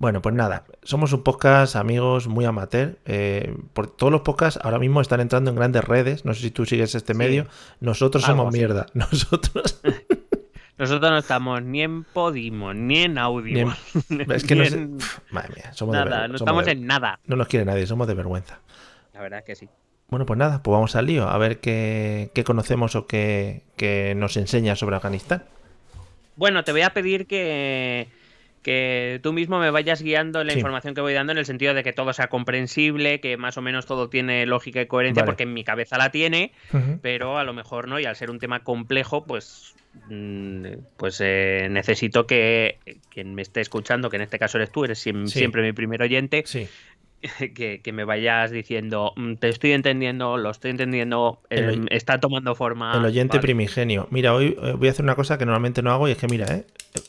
Bueno, 0.00 0.22
pues 0.22 0.32
nada, 0.34 0.64
somos 0.84 1.12
un 1.12 1.24
podcast, 1.24 1.74
amigos, 1.74 2.28
muy 2.28 2.44
amateur. 2.44 2.98
eh, 3.06 3.56
por, 3.72 3.90
todos 3.90 4.12
los 4.12 4.20
podcasts 4.20 4.60
ahora 4.62 4.78
mismo 4.78 5.00
están 5.00 5.20
entrando 5.20 5.50
en 5.50 5.56
grandes 5.56 5.82
redes. 5.84 6.24
No 6.24 6.34
sé 6.34 6.42
si 6.42 6.50
tú 6.52 6.66
sigues 6.66 6.94
este 6.94 7.14
Sí. 7.14 7.18
medio. 7.18 7.46
Nosotros 7.80 8.22
Algo 8.28 8.42
somos 8.42 8.50
así. 8.54 8.58
mierda. 8.58 8.86
Nosotros. 8.94 9.80
Nosotros 10.78 11.10
no 11.10 11.18
estamos 11.18 11.62
ni 11.62 11.82
en 11.82 12.04
Podimo, 12.04 12.72
ni 12.72 12.98
en 13.02 13.18
Audio. 13.18 13.74
Ni 14.08 14.22
es 14.34 14.44
que 14.44 14.54
ni 14.54 14.60
no 14.62 14.66
sé- 14.66 14.76
en 14.76 14.98
Madre 15.30 15.54
mía, 15.56 15.72
somos 15.72 15.94
de 15.96 16.04
nada, 16.04 16.20
ver- 16.22 16.30
no 16.30 16.38
somos 16.38 16.40
estamos 16.40 16.64
de- 16.66 16.72
en 16.72 16.86
nada. 16.86 17.18
No 17.26 17.36
nos 17.36 17.48
quiere 17.48 17.64
nadie, 17.64 17.86
somos 17.86 18.06
de 18.06 18.14
vergüenza. 18.14 18.60
La 19.14 19.20
verdad 19.20 19.40
es 19.40 19.44
que 19.44 19.56
sí. 19.56 19.68
Bueno, 20.08 20.24
pues 20.24 20.38
nada, 20.38 20.62
pues 20.62 20.72
vamos 20.72 20.96
al 20.96 21.06
lío, 21.06 21.28
a 21.28 21.36
ver 21.36 21.58
qué, 21.60 22.30
qué 22.34 22.42
conocemos 22.44 22.94
o 22.96 23.06
qué, 23.06 23.64
qué 23.76 24.14
nos 24.16 24.36
enseña 24.38 24.74
sobre 24.76 24.96
Afganistán. 24.96 25.42
Bueno, 26.36 26.64
te 26.64 26.72
voy 26.72 26.82
a 26.82 26.90
pedir 26.94 27.26
que, 27.26 28.08
que 28.62 29.20
tú 29.22 29.32
mismo 29.32 29.58
me 29.58 29.70
vayas 29.70 30.02
guiando 30.02 30.40
en 30.40 30.46
la 30.48 30.52
Sí. 30.52 30.58
información 30.58 30.94
que 30.94 31.00
voy 31.00 31.12
dando 31.14 31.32
en 31.32 31.38
el 31.38 31.46
sentido 31.46 31.74
de 31.74 31.82
que 31.82 31.92
todo 31.92 32.12
sea 32.12 32.28
comprensible, 32.28 33.20
que 33.20 33.36
más 33.36 33.56
o 33.56 33.62
menos 33.62 33.86
todo 33.86 34.08
tiene 34.08 34.44
lógica 34.46 34.80
y 34.80 34.86
coherencia, 34.86 35.22
Vale. 35.22 35.26
porque 35.32 35.44
en 35.44 35.54
mi 35.54 35.64
cabeza 35.64 35.96
la 35.98 36.10
tiene, 36.10 36.52
pero 37.02 37.38
a 37.38 37.44
lo 37.44 37.52
mejor 37.52 37.88
no, 37.88 37.98
y 38.00 38.04
al 38.04 38.16
ser 38.16 38.30
un 38.30 38.38
tema 38.38 38.64
complejo, 38.64 39.24
pues, 39.26 39.74
mm, 40.08 40.64
pues 40.96 41.20
eh, 41.24 41.68
necesito 41.70 42.26
que 42.26 42.78
quien 43.10 43.34
me 43.34 43.42
esté 43.42 43.60
escuchando, 43.60 44.10
que 44.10 44.16
en 44.16 44.22
este 44.22 44.38
caso 44.38 44.58
eres 44.58 44.70
tú, 44.70 44.84
eres 44.84 44.98
Sí. 44.98 45.12
siempre 45.26 45.62
mi 45.62 45.72
primer 45.72 46.02
oyente, 46.02 46.42
Sí, 46.46 46.66
que, 47.54 47.80
que 47.82 47.92
me 47.92 48.04
vayas 48.04 48.50
diciendo, 48.52 49.12
"Mm, 49.16 49.34
te 49.34 49.48
estoy 49.48 49.72
entendiendo, 49.72 50.36
lo 50.36 50.50
estoy 50.50 50.70
entendiendo, 50.70 51.40
El 51.50 51.68
oy- 51.68 51.86
está 51.90 52.20
tomando 52.20 52.54
forma. 52.54 52.96
el 52.96 53.04
oyente 53.04 53.38
vale". 53.38 53.42
primigenio. 53.42 54.06
Mira, 54.10 54.34
hoy 54.34 54.56
eh, 54.62 54.74
voy 54.76 54.88
a 54.88 54.90
hacer 54.92 55.04
una 55.04 55.16
cosa 55.16 55.36
que 55.38 55.44
normalmente 55.44 55.82
no 55.82 55.90
hago 55.90 56.08
y 56.08 56.12
es 56.12 56.18
que 56.18 56.28
mira, 56.28 56.46
eh, 56.54 56.64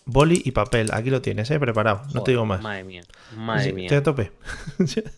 boli 0.05 0.41
y 0.43 0.51
papel, 0.51 0.89
aquí 0.93 1.09
lo 1.09 1.21
tienes, 1.21 1.49
eh, 1.51 1.59
preparado. 1.59 2.01
no 2.13 2.23
te 2.23 2.31
digo 2.31 2.45
más. 2.45 2.61
Madre 2.61 2.83
mía, 2.83 3.03
madre 3.35 3.63
Sí, 3.63 3.73
mía. 3.73 3.85
Estoy 3.85 3.97
a 3.97 4.03
tope. 4.03 4.31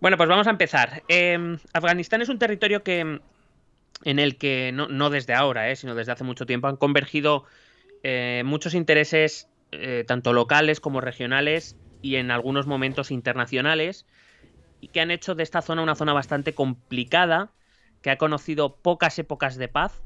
Bueno, 0.00 0.16
pues 0.16 0.28
vamos 0.28 0.48
a 0.48 0.50
empezar. 0.50 1.04
Eh, 1.06 1.56
Afganistán 1.72 2.22
es 2.22 2.28
un 2.28 2.36
territorio 2.36 2.82
que 2.82 3.20
en 4.04 4.18
el 4.18 4.36
que, 4.36 4.72
no, 4.72 4.88
no 4.88 5.10
desde 5.10 5.34
ahora, 5.34 5.70
eh, 5.70 5.76
sino 5.76 5.94
desde 5.94 6.12
hace 6.12 6.24
mucho 6.24 6.46
tiempo, 6.46 6.68
han 6.68 6.76
convergido 6.76 7.44
eh, 8.02 8.42
muchos 8.44 8.74
intereses, 8.74 9.48
eh, 9.70 10.04
tanto 10.06 10.32
locales 10.32 10.80
como 10.80 11.00
regionales, 11.00 11.76
y 12.00 12.16
en 12.16 12.30
algunos 12.30 12.66
momentos 12.66 13.10
internacionales, 13.10 14.06
y 14.80 14.88
que 14.88 15.00
han 15.00 15.10
hecho 15.10 15.34
de 15.34 15.44
esta 15.44 15.62
zona 15.62 15.82
una 15.82 15.94
zona 15.94 16.12
bastante 16.12 16.54
complicada, 16.54 17.52
que 18.02 18.10
ha 18.10 18.18
conocido 18.18 18.74
pocas 18.74 19.18
épocas 19.20 19.56
de 19.56 19.68
paz. 19.68 20.02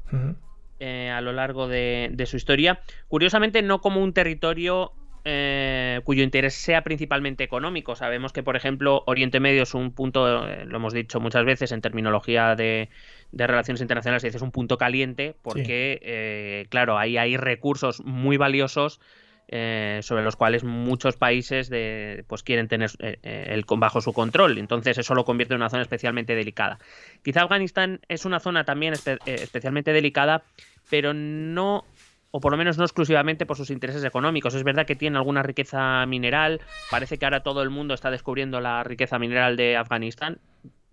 Eh, 0.79 1.09
a 1.09 1.21
lo 1.21 1.33
largo 1.33 1.67
de, 1.67 2.09
de 2.11 2.25
su 2.25 2.37
historia. 2.37 2.79
Curiosamente, 3.07 3.61
no 3.61 3.81
como 3.81 4.01
un 4.01 4.13
territorio 4.13 4.93
eh, 5.29 5.99
cuyo 6.05 6.23
interés 6.23 6.53
sea 6.53 6.83
principalmente 6.83 7.43
económico. 7.43 7.97
Sabemos 7.97 8.31
que, 8.31 8.43
por 8.43 8.55
ejemplo, 8.55 9.03
Oriente 9.07 9.41
Medio 9.41 9.63
es 9.63 9.73
un 9.73 9.91
punto, 9.91 10.47
eh, 10.47 10.63
lo 10.65 10.77
hemos 10.77 10.93
dicho 10.93 11.19
muchas 11.19 11.43
veces 11.43 11.73
en 11.73 11.81
terminología 11.81 12.55
de, 12.55 12.87
de 13.33 13.47
relaciones 13.47 13.81
internacionales, 13.81 14.23
es 14.23 14.41
un 14.41 14.51
punto 14.51 14.77
caliente 14.77 15.35
porque, 15.41 15.99
eh, 16.01 16.65
claro, 16.69 16.97
ahí 16.97 17.17
hay 17.17 17.35
recursos 17.35 17.99
muy 18.05 18.37
valiosos 18.37 19.01
eh, 19.47 19.99
sobre 20.03 20.23
los 20.23 20.35
cuales 20.35 20.63
muchos 20.63 21.15
países 21.15 21.69
de, 21.69 22.25
pues 22.27 22.43
quieren 22.43 22.67
tener 22.67 22.91
eh, 22.99 23.17
eh, 23.23 23.45
el, 23.49 23.65
bajo 23.77 24.01
su 24.01 24.13
control. 24.13 24.57
Entonces 24.57 24.97
eso 24.97 25.15
lo 25.15 25.25
convierte 25.25 25.53
en 25.53 25.61
una 25.61 25.69
zona 25.69 25.81
especialmente 25.81 26.35
delicada. 26.35 26.79
Quizá 27.23 27.43
Afganistán 27.43 28.01
es 28.07 28.25
una 28.25 28.39
zona 28.39 28.63
también 28.65 28.93
espe- 28.93 29.19
especialmente 29.25 29.93
delicada, 29.93 30.43
pero 30.89 31.13
no, 31.13 31.85
o 32.31 32.39
por 32.39 32.51
lo 32.51 32.57
menos 32.57 32.77
no 32.77 32.83
exclusivamente 32.83 33.45
por 33.45 33.57
sus 33.57 33.69
intereses 33.69 34.03
económicos. 34.03 34.53
Es 34.53 34.63
verdad 34.63 34.85
que 34.85 34.95
tiene 34.95 35.17
alguna 35.17 35.43
riqueza 35.43 36.05
mineral. 36.05 36.61
Parece 36.89 37.17
que 37.17 37.25
ahora 37.25 37.43
todo 37.43 37.61
el 37.63 37.69
mundo 37.69 37.93
está 37.93 38.11
descubriendo 38.11 38.59
la 38.61 38.83
riqueza 38.83 39.19
mineral 39.19 39.55
de 39.55 39.77
Afganistán. 39.77 40.39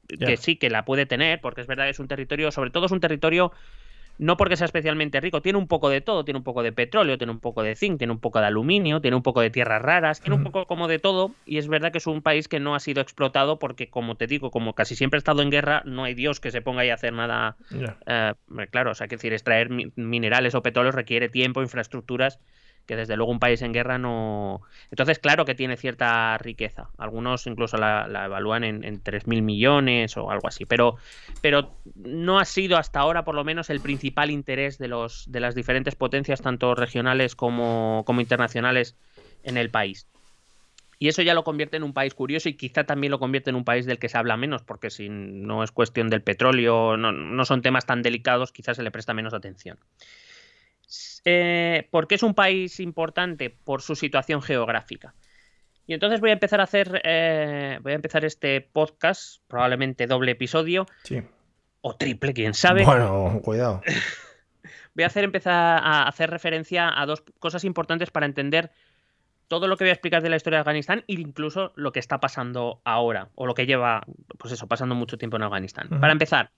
Que 0.06 0.36
sí, 0.36 0.56
que 0.56 0.68
la 0.68 0.84
puede 0.84 1.06
tener, 1.06 1.40
porque 1.40 1.62
es 1.62 1.66
verdad 1.66 1.84
que 1.84 1.90
es 1.90 1.98
un 1.98 2.08
territorio, 2.08 2.50
sobre 2.52 2.70
todo 2.70 2.84
es 2.86 2.92
un 2.92 3.00
territorio 3.00 3.52
no 4.18 4.36
porque 4.36 4.56
sea 4.56 4.64
especialmente 4.66 5.20
rico, 5.20 5.42
tiene 5.42 5.58
un 5.58 5.66
poco 5.66 5.88
de 5.88 6.00
todo, 6.00 6.24
tiene 6.24 6.38
un 6.38 6.44
poco 6.44 6.62
de 6.62 6.72
petróleo, 6.72 7.18
tiene 7.18 7.32
un 7.32 7.40
poco 7.40 7.62
de 7.62 7.74
zinc, 7.76 7.98
tiene 7.98 8.12
un 8.12 8.20
poco 8.20 8.40
de 8.40 8.46
aluminio, 8.46 9.00
tiene 9.00 9.16
un 9.16 9.22
poco 9.22 9.40
de 9.40 9.50
tierras 9.50 9.82
raras, 9.82 10.20
tiene 10.20 10.36
un 10.36 10.42
poco 10.44 10.66
como 10.66 10.86
de 10.88 10.98
todo 10.98 11.34
y 11.44 11.58
es 11.58 11.68
verdad 11.68 11.90
que 11.92 11.98
es 11.98 12.06
un 12.06 12.22
país 12.22 12.46
que 12.48 12.60
no 12.60 12.74
ha 12.74 12.80
sido 12.80 13.00
explotado 13.02 13.58
porque 13.58 13.90
como 13.90 14.16
te 14.16 14.26
digo, 14.26 14.50
como 14.50 14.74
casi 14.74 14.94
siempre 14.96 15.16
ha 15.16 15.18
estado 15.18 15.42
en 15.42 15.50
guerra, 15.50 15.82
no 15.84 16.04
hay 16.04 16.14
Dios 16.14 16.40
que 16.40 16.50
se 16.50 16.62
ponga 16.62 16.82
ahí 16.82 16.90
a 16.90 16.94
hacer 16.94 17.12
nada, 17.12 17.56
eh, 18.06 18.34
claro, 18.70 18.92
o 18.92 18.94
sea, 18.94 19.08
que 19.08 19.16
decir, 19.16 19.32
extraer 19.32 19.70
mi- 19.70 19.92
minerales 19.96 20.54
o 20.54 20.62
petróleo 20.62 20.92
requiere 20.92 21.28
tiempo, 21.28 21.62
infraestructuras 21.62 22.38
que 22.86 22.96
desde 22.96 23.16
luego 23.16 23.32
un 23.32 23.38
país 23.38 23.62
en 23.62 23.72
guerra 23.72 23.98
no... 23.98 24.60
Entonces, 24.90 25.18
claro 25.18 25.44
que 25.44 25.54
tiene 25.54 25.76
cierta 25.76 26.36
riqueza. 26.38 26.90
Algunos 26.98 27.46
incluso 27.46 27.76
la, 27.76 28.06
evalúan 28.26 28.64
en, 28.64 28.84
en 28.84 29.02
3.000 29.02 29.42
millones 29.42 30.16
o 30.16 30.30
algo 30.30 30.48
así. 30.48 30.66
Pero, 30.66 30.96
pero 31.40 31.72
no 31.94 32.38
ha 32.38 32.44
sido 32.44 32.76
hasta 32.76 33.00
ahora, 33.00 33.24
por 33.24 33.34
lo 33.34 33.44
menos, 33.44 33.70
el 33.70 33.80
principal 33.80 34.30
interés 34.30 34.78
de, 34.78 34.88
los, 34.88 35.30
de 35.30 35.40
las 35.40 35.54
diferentes 35.54 35.94
potencias, 35.94 36.42
tanto 36.42 36.74
regionales 36.74 37.34
como, 37.34 38.02
como 38.06 38.20
internacionales, 38.20 38.96
en 39.42 39.56
el 39.56 39.70
país. 39.70 40.06
Y 40.98 41.08
eso 41.08 41.22
ya 41.22 41.34
lo 41.34 41.44
convierte 41.44 41.76
en 41.76 41.82
un 41.82 41.92
país 41.92 42.14
curioso 42.14 42.48
y 42.48 42.54
quizá 42.54 42.84
también 42.84 43.10
lo 43.10 43.18
convierte 43.18 43.50
en 43.50 43.56
un 43.56 43.64
país 43.64 43.84
del 43.84 43.98
que 43.98 44.08
se 44.08 44.16
habla 44.16 44.36
menos, 44.36 44.62
porque 44.62 44.90
si 44.90 45.08
no 45.08 45.62
es 45.62 45.72
cuestión 45.72 46.08
del 46.08 46.22
petróleo, 46.22 46.96
no, 46.96 47.12
no 47.12 47.44
son 47.44 47.62
temas 47.62 47.84
tan 47.84 48.02
delicados, 48.02 48.52
quizás 48.52 48.76
se 48.76 48.82
le 48.82 48.90
presta 48.90 49.12
menos 49.12 49.34
atención. 49.34 49.78
Eh, 51.24 51.88
¿Por 51.90 52.06
qué 52.06 52.16
es 52.16 52.22
un 52.22 52.34
país 52.34 52.80
importante? 52.80 53.50
Por 53.50 53.82
su 53.82 53.94
situación 53.96 54.42
geográfica. 54.42 55.14
Y 55.86 55.94
entonces 55.94 56.20
voy 56.20 56.30
a 56.30 56.34
empezar 56.34 56.60
a 56.60 56.64
hacer, 56.64 57.00
eh, 57.04 57.78
voy 57.82 57.92
a 57.92 57.96
empezar 57.96 58.24
este 58.24 58.60
podcast, 58.60 59.42
probablemente 59.48 60.06
doble 60.06 60.32
episodio, 60.32 60.86
Sí. 61.02 61.22
o 61.82 61.94
triple, 61.96 62.32
quién 62.32 62.54
sabe. 62.54 62.84
Bueno, 62.84 63.40
cuidado. 63.42 63.82
Voy 64.96 65.02
a 65.02 65.08
hacer 65.08 65.24
empezar 65.24 65.80
a 65.82 66.06
hacer 66.06 66.30
referencia 66.30 66.88
a 67.00 67.04
dos 67.04 67.24
cosas 67.40 67.64
importantes 67.64 68.12
para 68.12 68.26
entender 68.26 68.70
todo 69.48 69.66
lo 69.66 69.76
que 69.76 69.82
voy 69.82 69.88
a 69.90 69.92
explicar 69.92 70.22
de 70.22 70.28
la 70.28 70.36
historia 70.36 70.58
de 70.58 70.60
Afganistán 70.60 71.00
e 71.08 71.14
incluso 71.14 71.72
lo 71.74 71.90
que 71.90 71.98
está 71.98 72.20
pasando 72.20 72.80
ahora, 72.84 73.28
o 73.34 73.44
lo 73.46 73.54
que 73.54 73.66
lleva, 73.66 74.02
pues 74.38 74.52
eso, 74.52 74.68
pasando 74.68 74.94
mucho 74.94 75.18
tiempo 75.18 75.36
en 75.36 75.42
Afganistán. 75.42 75.88
Para 76.00 76.12
empezar, 76.12 76.52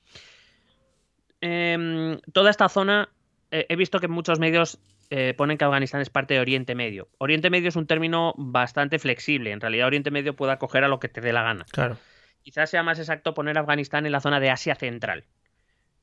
em, 1.40 2.18
toda 2.32 2.50
esta 2.50 2.68
zona, 2.68 3.08
eh, 3.50 3.66
he 3.68 3.76
visto 3.76 3.98
que 4.00 4.08
muchos 4.08 4.38
medios 4.38 4.78
eh, 5.10 5.34
ponen 5.36 5.56
que 5.56 5.64
Afganistán 5.64 6.00
es 6.00 6.10
parte 6.10 6.34
de 6.34 6.40
Oriente 6.40 6.74
Medio. 6.74 7.08
Oriente 7.18 7.50
Medio 7.50 7.68
es 7.68 7.76
un 7.76 7.86
término 7.86 8.34
bastante 8.36 8.98
flexible. 8.98 9.52
En 9.52 9.60
realidad, 9.60 9.86
Oriente 9.86 10.10
Medio 10.10 10.34
puede 10.34 10.52
acoger 10.52 10.84
a 10.84 10.88
lo 10.88 10.98
que 10.98 11.08
te 11.08 11.20
dé 11.20 11.32
la 11.32 11.42
gana. 11.42 11.64
Claro. 11.70 11.96
Quizás 12.42 12.70
sea 12.70 12.82
más 12.82 12.98
exacto 12.98 13.34
poner 13.34 13.58
Afganistán 13.58 14.06
en 14.06 14.12
la 14.12 14.20
zona 14.20 14.40
de 14.40 14.50
Asia 14.50 14.74
Central. 14.74 15.24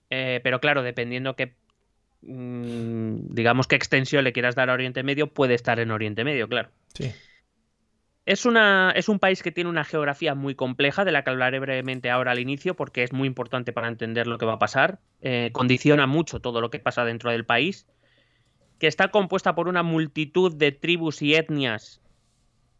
Eh, 0.09 0.39
pero 0.43 0.59
claro, 0.59 0.83
dependiendo 0.83 1.35
qué, 1.35 1.55
mm, 2.21 3.33
digamos, 3.33 3.67
qué 3.67 3.75
extensión 3.75 4.23
le 4.23 4.33
quieras 4.33 4.55
dar 4.55 4.69
a 4.69 4.73
Oriente 4.73 5.03
Medio, 5.03 5.27
puede 5.27 5.53
estar 5.53 5.79
en 5.79 5.91
Oriente 5.91 6.23
Medio, 6.23 6.47
claro. 6.47 6.69
Sí. 6.93 7.11
Es, 8.25 8.45
una, 8.45 8.91
es 8.95 9.09
un 9.09 9.19
país 9.19 9.43
que 9.43 9.51
tiene 9.51 9.69
una 9.69 9.83
geografía 9.83 10.33
muy 10.33 10.55
compleja, 10.55 11.03
de 11.03 11.11
la 11.11 11.23
que 11.23 11.29
hablaré 11.29 11.59
brevemente 11.59 12.09
ahora 12.09 12.31
al 12.31 12.39
inicio, 12.39 12.75
porque 12.75 13.03
es 13.03 13.11
muy 13.11 13.27
importante 13.27 13.73
para 13.73 13.89
entender 13.89 14.27
lo 14.27 14.37
que 14.37 14.45
va 14.45 14.53
a 14.53 14.59
pasar. 14.59 14.99
Eh, 15.21 15.49
condiciona 15.51 16.07
mucho 16.07 16.39
todo 16.39 16.61
lo 16.61 16.69
que 16.69 16.79
pasa 16.79 17.03
dentro 17.03 17.31
del 17.31 17.45
país, 17.45 17.85
que 18.79 18.87
está 18.87 19.09
compuesta 19.09 19.55
por 19.55 19.67
una 19.67 19.83
multitud 19.83 20.55
de 20.55 20.71
tribus 20.71 21.21
y 21.21 21.35
etnias 21.35 22.01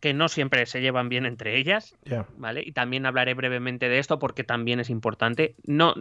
que 0.04 0.14
no 0.14 0.28
siempre 0.28 0.66
se 0.66 0.82
llevan 0.82 1.08
bien 1.08 1.26
entre 1.26 1.58
ellas. 1.58 1.96
¿vale? 2.36 2.62
Y 2.66 2.74
también 2.74 3.06
hablaré 3.06 3.36
brevemente 3.36 3.88
de 3.88 4.00
esto 4.00 4.20
porque 4.20 4.44
también 4.44 4.82
es 4.82 4.90
importante. 4.90 5.56
No, 5.66 5.94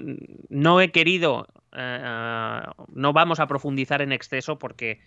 no 0.49 0.81
he 0.81 0.91
querido, 0.91 1.47
eh, 1.71 2.63
no 2.93 3.13
vamos 3.13 3.39
a 3.39 3.47
profundizar 3.47 4.03
en 4.03 4.11
exceso 4.11 4.59
porque 4.59 4.99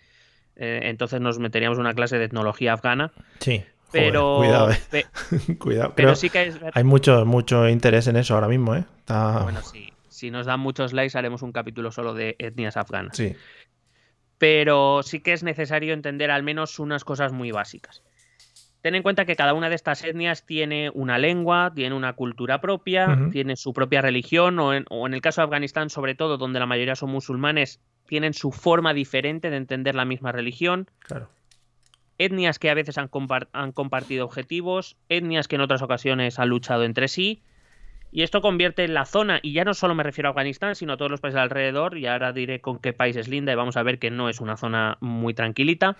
eh, 0.56 0.80
entonces 0.84 1.20
nos 1.20 1.38
meteríamos 1.38 1.76
en 1.76 1.82
una 1.82 1.92
clase 1.92 2.16
de 2.16 2.24
etnología 2.24 2.72
afgana, 2.72 3.12
Sí. 3.40 3.62
Joder, 3.88 4.06
pero, 4.10 4.36
cuidado, 4.38 4.70
eh. 4.70 4.78
pe- 4.90 5.56
cuidado. 5.58 5.92
pero 5.94 6.08
Creo- 6.08 6.16
sí 6.16 6.30
que 6.30 6.42
es... 6.46 6.58
Hay 6.74 6.84
mucho, 6.84 7.24
mucho 7.24 7.68
interés 7.68 8.06
en 8.08 8.16
eso 8.16 8.34
ahora 8.34 8.48
mismo, 8.48 8.74
¿eh? 8.74 8.84
Está... 8.98 9.40
Bueno, 9.44 9.62
sí, 9.62 9.92
si 10.08 10.30
nos 10.30 10.46
dan 10.46 10.60
muchos 10.60 10.92
likes 10.92 11.16
haremos 11.16 11.42
un 11.42 11.52
capítulo 11.52 11.90
solo 11.92 12.12
de 12.14 12.36
etnias 12.38 12.76
afganas. 12.76 13.16
Sí. 13.16 13.34
pero 14.38 15.02
sí 15.02 15.20
que 15.20 15.32
es 15.32 15.42
necesario 15.42 15.94
entender 15.94 16.30
al 16.30 16.42
menos 16.42 16.78
unas 16.78 17.04
cosas 17.04 17.32
muy 17.32 17.50
básicas. 17.52 18.02
Ten 18.82 18.94
en 18.94 19.02
cuenta 19.02 19.24
que 19.24 19.34
cada 19.34 19.54
una 19.54 19.68
de 19.68 19.74
estas 19.74 20.04
etnias 20.04 20.44
tiene 20.46 20.90
una 20.94 21.18
lengua, 21.18 21.72
tiene 21.74 21.94
una 21.96 22.12
cultura 22.12 22.60
propia, 22.60 23.18
tiene 23.32 23.56
su 23.56 23.72
propia 23.72 24.00
religión, 24.02 24.58
o 24.60 24.74
en, 24.74 24.84
o 24.90 25.06
en 25.06 25.14
el 25.14 25.20
caso 25.20 25.40
de 25.40 25.44
Afganistán, 25.46 25.90
sobre 25.90 26.14
todo, 26.14 26.36
donde 26.36 26.60
la 26.60 26.66
mayoría 26.66 26.94
son 26.94 27.10
musulmanes, 27.10 27.80
tienen 28.06 28.32
su 28.34 28.52
forma 28.52 28.92
diferente 28.94 29.50
de 29.50 29.56
entender 29.56 29.94
la 29.96 30.04
misma 30.04 30.30
religión, 30.30 30.88
Claro. 31.00 31.28
Etnias 32.18 32.58
que 32.58 32.70
a 32.70 32.74
veces 32.74 32.98
han, 32.98 33.10
han 33.52 33.72
compartido 33.72 34.24
objetivos, 34.24 34.96
etnias 35.08 35.48
que 35.48 35.56
en 35.56 35.62
otras 35.62 35.82
ocasiones 35.82 36.38
han 36.38 36.48
luchado 36.48 36.84
entre 36.84 37.08
sí, 37.08 37.42
y 38.12 38.22
esto 38.22 38.40
convierte 38.40 38.86
la 38.88 39.04
zona, 39.04 39.40
y 39.42 39.52
ya 39.52 39.64
no 39.64 39.74
solo 39.74 39.94
me 39.94 40.02
refiero 40.02 40.28
a 40.28 40.30
Afganistán, 40.30 40.74
sino 40.74 40.94
a 40.94 40.96
todos 40.96 41.10
los 41.10 41.20
países 41.20 41.40
alrededor, 41.40 41.98
y 41.98 42.06
ahora 42.06 42.32
diré 42.32 42.60
con 42.60 42.78
qué 42.78 42.92
país 42.92 43.16
es 43.16 43.28
linda, 43.28 43.52
y 43.52 43.56
vamos 43.56 43.76
a 43.76 43.82
ver 43.82 43.98
que 43.98 44.10
no 44.10 44.28
es 44.28 44.40
una 44.40 44.56
zona 44.56 44.96
muy 45.00 45.34
tranquilita, 45.34 45.96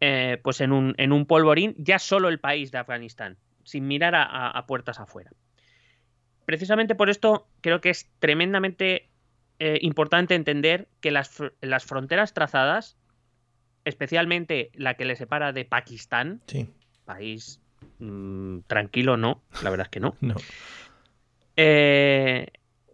eh, 0.00 0.38
pues 0.42 0.60
en 0.60 0.72
un, 0.72 0.94
en 0.98 1.12
un 1.12 1.26
polvorín, 1.26 1.74
ya 1.78 1.98
solo 1.98 2.28
el 2.28 2.38
país 2.40 2.70
de 2.72 2.78
Afganistán, 2.78 3.36
sin 3.64 3.86
mirar 3.86 4.14
a, 4.14 4.22
a- 4.24 4.50
a 4.50 4.66
puertas 4.66 4.98
afuera. 5.00 5.30
Precisamente 6.44 6.94
por 6.94 7.08
esto 7.10 7.46
creo 7.60 7.80
que 7.80 7.90
es 7.90 8.10
tremendamente 8.18 9.08
eh, 9.58 9.78
importante 9.82 10.34
entender 10.34 10.88
que 11.00 11.10
las, 11.12 11.38
fr- 11.38 11.52
las 11.60 11.84
fronteras 11.84 12.34
trazadas, 12.34 12.96
especialmente 13.84 14.70
la 14.74 14.94
que 14.94 15.04
le 15.04 15.16
separa 15.16 15.52
de 15.52 15.64
Pakistán, 15.64 16.40
Sí. 16.46 16.68
país 17.04 17.60
mm, 17.98 18.60
tranquilo, 18.66 19.16
no, 19.16 19.42
la 19.62 19.70
verdad 19.70 19.86
es 19.86 19.90
que 19.90 20.00
no, 20.00 20.16
No. 20.20 20.34
eh, 21.56 22.46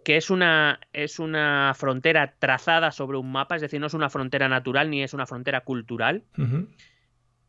que 0.04 0.16
es 0.16 0.30
una, 0.30 0.80
es 0.92 1.18
una 1.18 1.74
frontera 1.76 2.34
trazada 2.38 2.92
sobre 2.92 3.18
un 3.18 3.30
mapa, 3.30 3.56
es 3.56 3.62
decir, 3.62 3.80
no 3.80 3.86
es 3.88 3.94
una 3.94 4.08
frontera 4.10 4.48
natural 4.48 4.88
ni 4.90 5.02
es 5.02 5.12
una 5.12 5.26
frontera 5.26 5.60
cultural, 5.62 6.24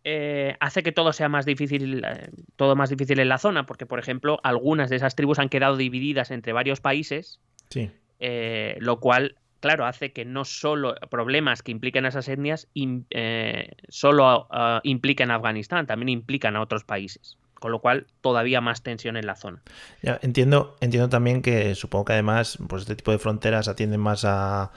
eh, 0.03 0.55
hace 0.59 0.83
que 0.83 0.91
todo 0.91 1.13
sea 1.13 1.29
más 1.29 1.45
difícil, 1.45 2.03
eh, 2.05 2.29
todo 2.55 2.75
más 2.75 2.89
difícil 2.89 3.19
en 3.19 3.29
la 3.29 3.37
zona, 3.37 3.65
porque, 3.65 3.85
por 3.85 3.99
ejemplo, 3.99 4.39
algunas 4.43 4.89
de 4.89 4.95
esas 4.97 5.15
tribus 5.15 5.39
han 5.39 5.49
quedado 5.49 5.77
divididas 5.77 6.31
entre 6.31 6.53
varios 6.53 6.81
países, 6.81 7.39
Sí. 7.69 7.91
eh, 8.19 8.77
lo 8.79 8.99
cual, 8.99 9.35
claro, 9.59 9.85
hace 9.85 10.11
que 10.11 10.25
no 10.25 10.45
solo 10.45 10.95
problemas 11.09 11.63
que 11.63 11.71
impliquen 11.71 12.05
a 12.05 12.09
esas 12.09 12.27
etnias 12.27 12.67
eh, 12.75 13.71
solo 13.87 14.47
ah, 14.51 14.81
impliquen 14.83 15.31
a 15.31 15.35
Afganistán, 15.35 15.87
también 15.87 16.09
implican 16.09 16.55
a 16.55 16.61
otros 16.61 16.83
países, 16.83 17.37
con 17.55 17.71
lo 17.71 17.79
cual 17.79 18.07
todavía 18.21 18.61
más 18.61 18.83
tensión 18.83 19.17
en 19.17 19.25
la 19.25 19.35
zona. 19.35 19.61
Ya, 20.01 20.19
entiendo, 20.21 20.75
entiendo 20.81 21.09
también 21.09 21.41
que 21.41 21.75
supongo 21.75 22.05
que 22.05 22.13
además 22.13 22.57
pues 22.67 22.83
este 22.83 22.95
tipo 22.95 23.11
de 23.11 23.19
fronteras 23.19 23.67
atienden 23.67 23.99
más 23.99 24.25
a, 24.25 24.71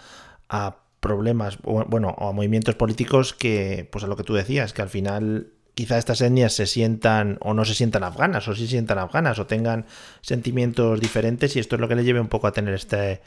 a 0.49 0.77
problemas, 1.01 1.59
o, 1.65 1.85
bueno, 1.85 2.15
o 2.19 2.29
a 2.29 2.33
movimientos 2.33 2.77
políticos 2.77 3.35
que, 3.35 3.89
pues 3.91 4.05
a 4.05 4.07
lo 4.07 4.17
que 4.17 4.23
tú 4.23 4.35
decías, 4.35 4.73
que 4.73 4.83
al 4.83 4.89
final 4.89 5.49
quizá 5.75 5.99
estas 5.99 6.21
etnias 6.21 6.53
se 6.53 6.67
sientan 6.67 7.39
o 7.41 7.55
no 7.55 7.65
se 7.65 7.75
sientan 7.75 8.05
afganas 8.05 8.47
o 8.47 8.55
sí 8.55 8.63
se 8.65 8.73
sientan 8.73 8.99
afganas 8.99 9.39
o 9.39 9.47
tengan 9.47 9.87
sentimientos 10.21 11.01
diferentes 11.01 11.57
y 11.57 11.61
esto 11.61 11.77
es 11.77 11.81
lo 11.81 11.89
que 11.89 11.97
le 11.97 12.05
lleve 12.05 12.21
un 12.21 12.29
poco 12.29 12.47
a 12.47 12.53
tener 12.53 12.75
este, 12.75 13.23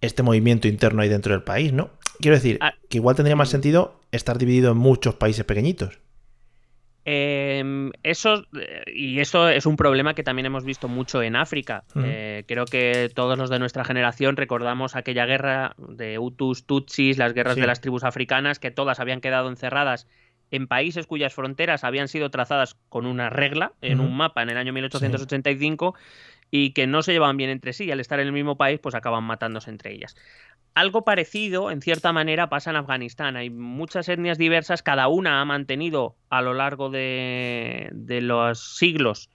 este 0.00 0.22
movimiento 0.22 0.68
interno 0.68 1.02
ahí 1.02 1.08
dentro 1.08 1.32
del 1.32 1.42
país, 1.42 1.72
¿no? 1.72 1.90
Quiero 2.20 2.36
decir, 2.36 2.58
Ah. 2.60 2.74
que 2.88 2.98
igual 2.98 3.16
tendría 3.16 3.36
más 3.36 3.48
sentido 3.48 4.00
estar 4.12 4.38
dividido 4.38 4.72
en 4.72 4.78
muchos 4.78 5.14
países 5.14 5.44
pequeñitos. 5.44 5.98
Eh, 7.06 7.90
eso, 8.02 8.44
y 8.86 9.20
eso 9.20 9.48
es 9.48 9.64
un 9.64 9.76
problema 9.76 10.14
que 10.14 10.22
también 10.22 10.46
hemos 10.46 10.64
visto 10.64 10.86
mucho 10.86 11.22
en 11.22 11.34
África. 11.34 11.84
Eh, 12.04 12.44
creo 12.46 12.66
que 12.66 13.10
todos 13.14 13.38
los 13.38 13.48
de 13.48 13.58
nuestra 13.58 13.84
generación 13.84 14.36
recordamos 14.36 14.94
aquella 14.96 15.24
guerra 15.24 15.74
de 15.78 16.18
Hutus, 16.18 16.64
Tutsis, 16.66 17.16
las 17.16 17.32
guerras 17.32 17.54
Sí. 17.54 17.62
de 17.62 17.66
las 17.66 17.80
tribus 17.80 18.04
africanas, 18.04 18.58
que 18.58 18.70
todas 18.70 19.00
habían 19.00 19.20
quedado 19.22 19.48
encerradas 19.48 20.06
en 20.50 20.66
países 20.66 21.06
cuyas 21.06 21.32
fronteras 21.32 21.84
habían 21.84 22.08
sido 22.08 22.30
trazadas 22.30 22.76
con 22.90 23.06
una 23.06 23.30
regla, 23.30 23.72
en 23.80 24.00
un 24.00 24.14
mapa 24.16 24.42
en 24.42 24.50
el 24.50 24.56
año 24.58 24.72
1885, 24.72 25.94
y 26.50 26.72
que 26.72 26.86
no 26.86 27.02
se 27.02 27.12
llevaban 27.12 27.36
bien 27.36 27.50
entre 27.50 27.72
sí, 27.72 27.84
y 27.84 27.90
al 27.90 28.00
estar 28.00 28.20
en 28.20 28.26
el 28.26 28.32
mismo 28.32 28.56
país, 28.56 28.80
pues 28.80 28.94
acaban 28.94 29.24
matándose 29.24 29.70
entre 29.70 29.92
ellas. 29.92 30.16
Algo 30.74 31.04
parecido, 31.04 31.70
en 31.70 31.82
cierta 31.82 32.12
manera, 32.12 32.48
pasa 32.48 32.70
en 32.70 32.76
Afganistán. 32.76 33.36
Hay 33.36 33.50
muchas 33.50 34.08
etnias 34.08 34.38
diversas, 34.38 34.82
cada 34.82 35.08
una 35.08 35.40
ha 35.40 35.44
mantenido 35.44 36.16
a 36.28 36.42
lo 36.42 36.54
largo 36.54 36.90
de, 36.90 37.90
de 37.92 38.20
los 38.20 38.76
siglos 38.76 39.30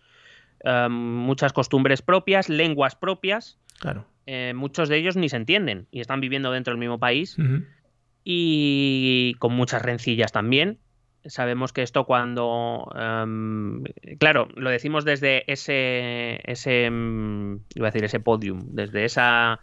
eh, 0.64 0.88
muchas 0.90 1.54
costumbres 1.54 2.02
propias, 2.02 2.50
lenguas 2.50 2.96
propias. 2.96 3.60
Claro. 3.80 4.06
eh, 4.26 4.54
muchos 4.56 4.90
de 4.90 4.98
ellos 4.98 5.16
ni 5.16 5.30
se 5.30 5.36
entienden 5.38 5.88
y 5.92 6.00
están 6.00 6.22
viviendo 6.22 6.52
dentro 6.52 6.72
del 6.72 6.80
mismo 6.80 6.98
país 6.98 7.38
y 8.24 9.36
con 9.40 9.54
muchas 9.54 9.82
rencillas 9.82 10.32
también. 10.32 10.80
Sabemos 11.28 11.74
que 11.74 11.82
esto 11.82 12.06
cuando, 12.06 12.92
em, 12.96 13.84
claro, 14.20 14.48
lo 14.56 14.70
decimos 14.70 15.06
desde 15.06 15.50
ese, 15.52 16.40
ese, 16.50 16.86
em, 16.86 17.60
iba 17.76 17.88
a 17.88 17.92
decir 17.92 18.04
ese 18.04 18.20
podium, 18.20 18.62
desde 18.72 19.06
esa 19.06 19.60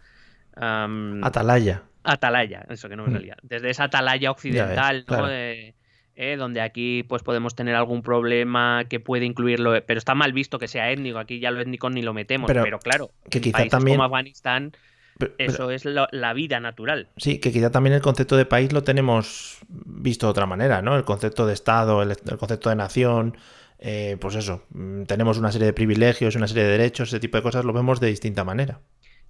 em, 0.55 1.23
Atalaya. 1.23 1.83
atalaya, 2.03 2.65
eso 2.69 2.89
que 2.89 2.95
no 2.95 3.03
me 3.03 3.09
Mm. 3.09 3.13
salía, 3.13 3.37
desde 3.43 3.69
esa 3.69 3.85
atalaya 3.85 4.29
occidental, 4.31 4.99
¿no? 4.99 5.05
claro. 5.05 5.27
De- 5.27 5.73
eh, 6.15 6.35
donde 6.37 6.61
aquí 6.61 7.01
pues 7.01 7.23
podemos 7.23 7.55
tener 7.55 7.73
algún 7.73 8.03
problema 8.03 8.83
que 8.87 8.99
puede 8.99 9.25
incluirlo, 9.25 9.73
pero 9.87 9.97
está 9.97 10.13
mal 10.13 10.31
visto 10.31 10.59
que 10.59 10.67
sea 10.67 10.91
étnico, 10.91 11.17
aquí 11.17 11.39
ya 11.39 11.49
lo 11.49 11.59
étnico 11.59 11.89
ni 11.89 12.03
lo 12.03 12.13
metemos, 12.13 12.45
Pero 12.47 12.61
pero, 12.63 12.77
claro, 12.77 13.09
que 13.31 13.39
en 13.39 13.43
quizá 13.45 13.57
países 13.57 13.71
también- 13.71 13.97
como 13.97 14.03
Afganistán 14.05 14.73
Pero- 15.17 15.33
pero- 15.37 15.51
eso 15.51 15.69
es 15.71 15.85
la 15.85 16.33
vida 16.33 16.59
natural. 16.59 17.09
Sí, 17.17 17.39
que 17.39 17.51
quizá 17.51 17.71
también 17.71 17.93
el 17.93 18.01
concepto 18.01 18.35
de 18.37 18.45
país 18.45 18.73
lo 18.73 18.83
tenemos 18.83 19.59
visto 19.69 20.25
de 20.27 20.31
otra 20.31 20.45
manera, 20.45 20.81
¿no? 20.81 20.95
El 20.95 21.03
concepto 21.03 21.45
de 21.45 21.53
Estado, 21.53 22.01
el, 22.01 22.11
el 22.11 22.37
concepto 22.37 22.69
de 22.69 22.75
nación, 22.75 23.37
eh, 23.79 24.17
pues 24.19 24.35
eso, 24.35 24.63
mm, 24.69 25.03
tenemos 25.03 25.37
una 25.37 25.51
serie 25.51 25.67
de 25.67 25.73
privilegios, 25.73 26.35
una 26.35 26.47
serie 26.47 26.63
de 26.63 26.71
derechos, 26.71 27.09
ese 27.09 27.19
tipo 27.19 27.37
de 27.37 27.43
cosas 27.43 27.65
lo 27.65 27.73
vemos 27.73 27.99
de 27.99 28.07
distinta 28.07 28.43
manera. 28.43 28.79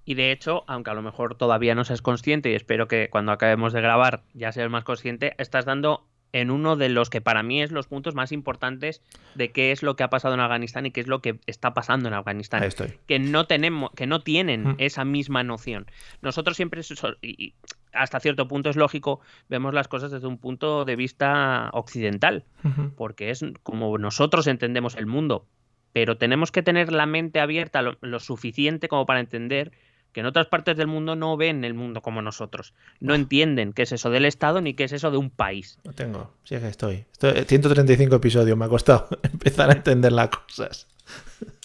Y 0.06 0.16
de 0.16 0.32
hecho, 0.32 0.64
aunque 0.68 0.92
a 0.92 0.94
lo 0.94 1.02
mejor 1.02 1.36
todavía 1.36 1.76
no 1.76 1.86
seas 1.86 2.02
consciente, 2.02 2.52
y 2.52 2.56
espero 2.56 2.88
que 2.88 3.10
cuando 3.10 3.32
acabemos 3.32 3.72
de 3.74 3.82
grabar 3.82 4.24
ya 4.34 4.52
seas 4.52 4.70
más 4.70 4.84
consciente, 4.84 5.34
estás 5.38 5.66
dando 5.66 6.06
en 6.34 6.52
uno 6.52 6.76
de 6.76 6.90
los 6.90 7.10
que 7.10 7.22
para 7.22 7.44
mí 7.44 7.62
es 7.62 7.72
los 7.72 7.88
puntos 7.88 8.16
más 8.16 8.32
importantes 8.32 9.02
de 9.36 9.52
qué 9.52 9.72
es 9.72 9.84
lo 9.84 9.96
que 9.96 10.04
ha 10.04 10.10
pasado 10.10 10.34
en 10.34 10.40
Afganistán 10.40 10.86
y 10.86 10.92
qué 10.92 11.00
es 11.00 11.08
lo 11.08 11.22
que 11.22 11.40
está 11.46 11.74
pasando 11.74 12.10
en 12.10 12.16
Afganistán. 12.16 12.64
Ahí 12.64 12.68
estoy. 12.68 12.94
Que 13.08 13.20
no 13.20 13.46
tenemos, 13.46 13.92
que 13.96 14.08
no 14.08 14.22
tienen 14.22 14.64
Mm. 14.64 14.76
esa 14.80 15.06
misma 15.06 15.44
noción. 15.44 15.86
Nosotros 16.22 16.58
siempre, 16.58 16.82
y 17.22 17.54
hasta 17.94 18.20
cierto 18.20 18.48
punto 18.48 18.70
es 18.70 18.76
lógico, 18.76 19.22
vemos 19.48 19.74
las 19.74 19.88
cosas 19.88 20.12
desde 20.12 20.28
un 20.28 20.40
punto 20.40 20.84
de 20.86 20.96
vista 20.96 21.70
occidental 21.74 22.44
porque 22.98 23.30
es 23.30 23.46
como 23.62 23.98
nosotros 23.98 24.48
entendemos 24.48 24.96
el 24.96 25.06
mundo. 25.06 25.46
Pero 25.92 26.18
tenemos 26.18 26.52
que 26.52 26.64
tener 26.64 26.92
la 26.92 27.06
mente 27.06 27.40
abierta 27.40 27.84
lo, 27.84 27.98
lo 28.02 28.20
suficiente 28.20 28.88
como 28.88 29.06
para 29.06 29.20
entender 29.20 29.72
que 30.14 30.22
en 30.22 30.28
otras 30.28 30.48
partes 30.48 30.78
del 30.78 30.88
mundo 30.88 31.16
no 31.16 31.36
ven 31.36 31.66
el 31.66 31.74
mundo 31.74 32.02
como 32.02 32.22
nosotros. 32.22 32.74
No 33.00 33.16
entienden 33.16 33.74
qué 33.74 33.82
es 33.82 33.92
eso 33.92 34.10
del 34.10 34.26
Estado 34.26 34.62
ni 34.62 34.76
qué 34.76 34.86
es 34.86 34.94
eso 34.94 35.12
de 35.12 35.18
un 35.18 35.30
país. 35.30 35.80
Lo 35.84 35.92
tengo, 35.92 36.32
sí 36.44 36.58
que 36.58 36.68
estoy. 36.68 37.06
estoy. 37.12 37.44
135 37.44 38.16
episodios, 38.16 38.58
me 38.58 38.66
ha 38.66 38.70
costado 38.70 39.08
empezar 39.24 39.70
a 39.70 39.74
entender 39.74 40.12
las 40.14 40.30
cosas. 40.30 40.88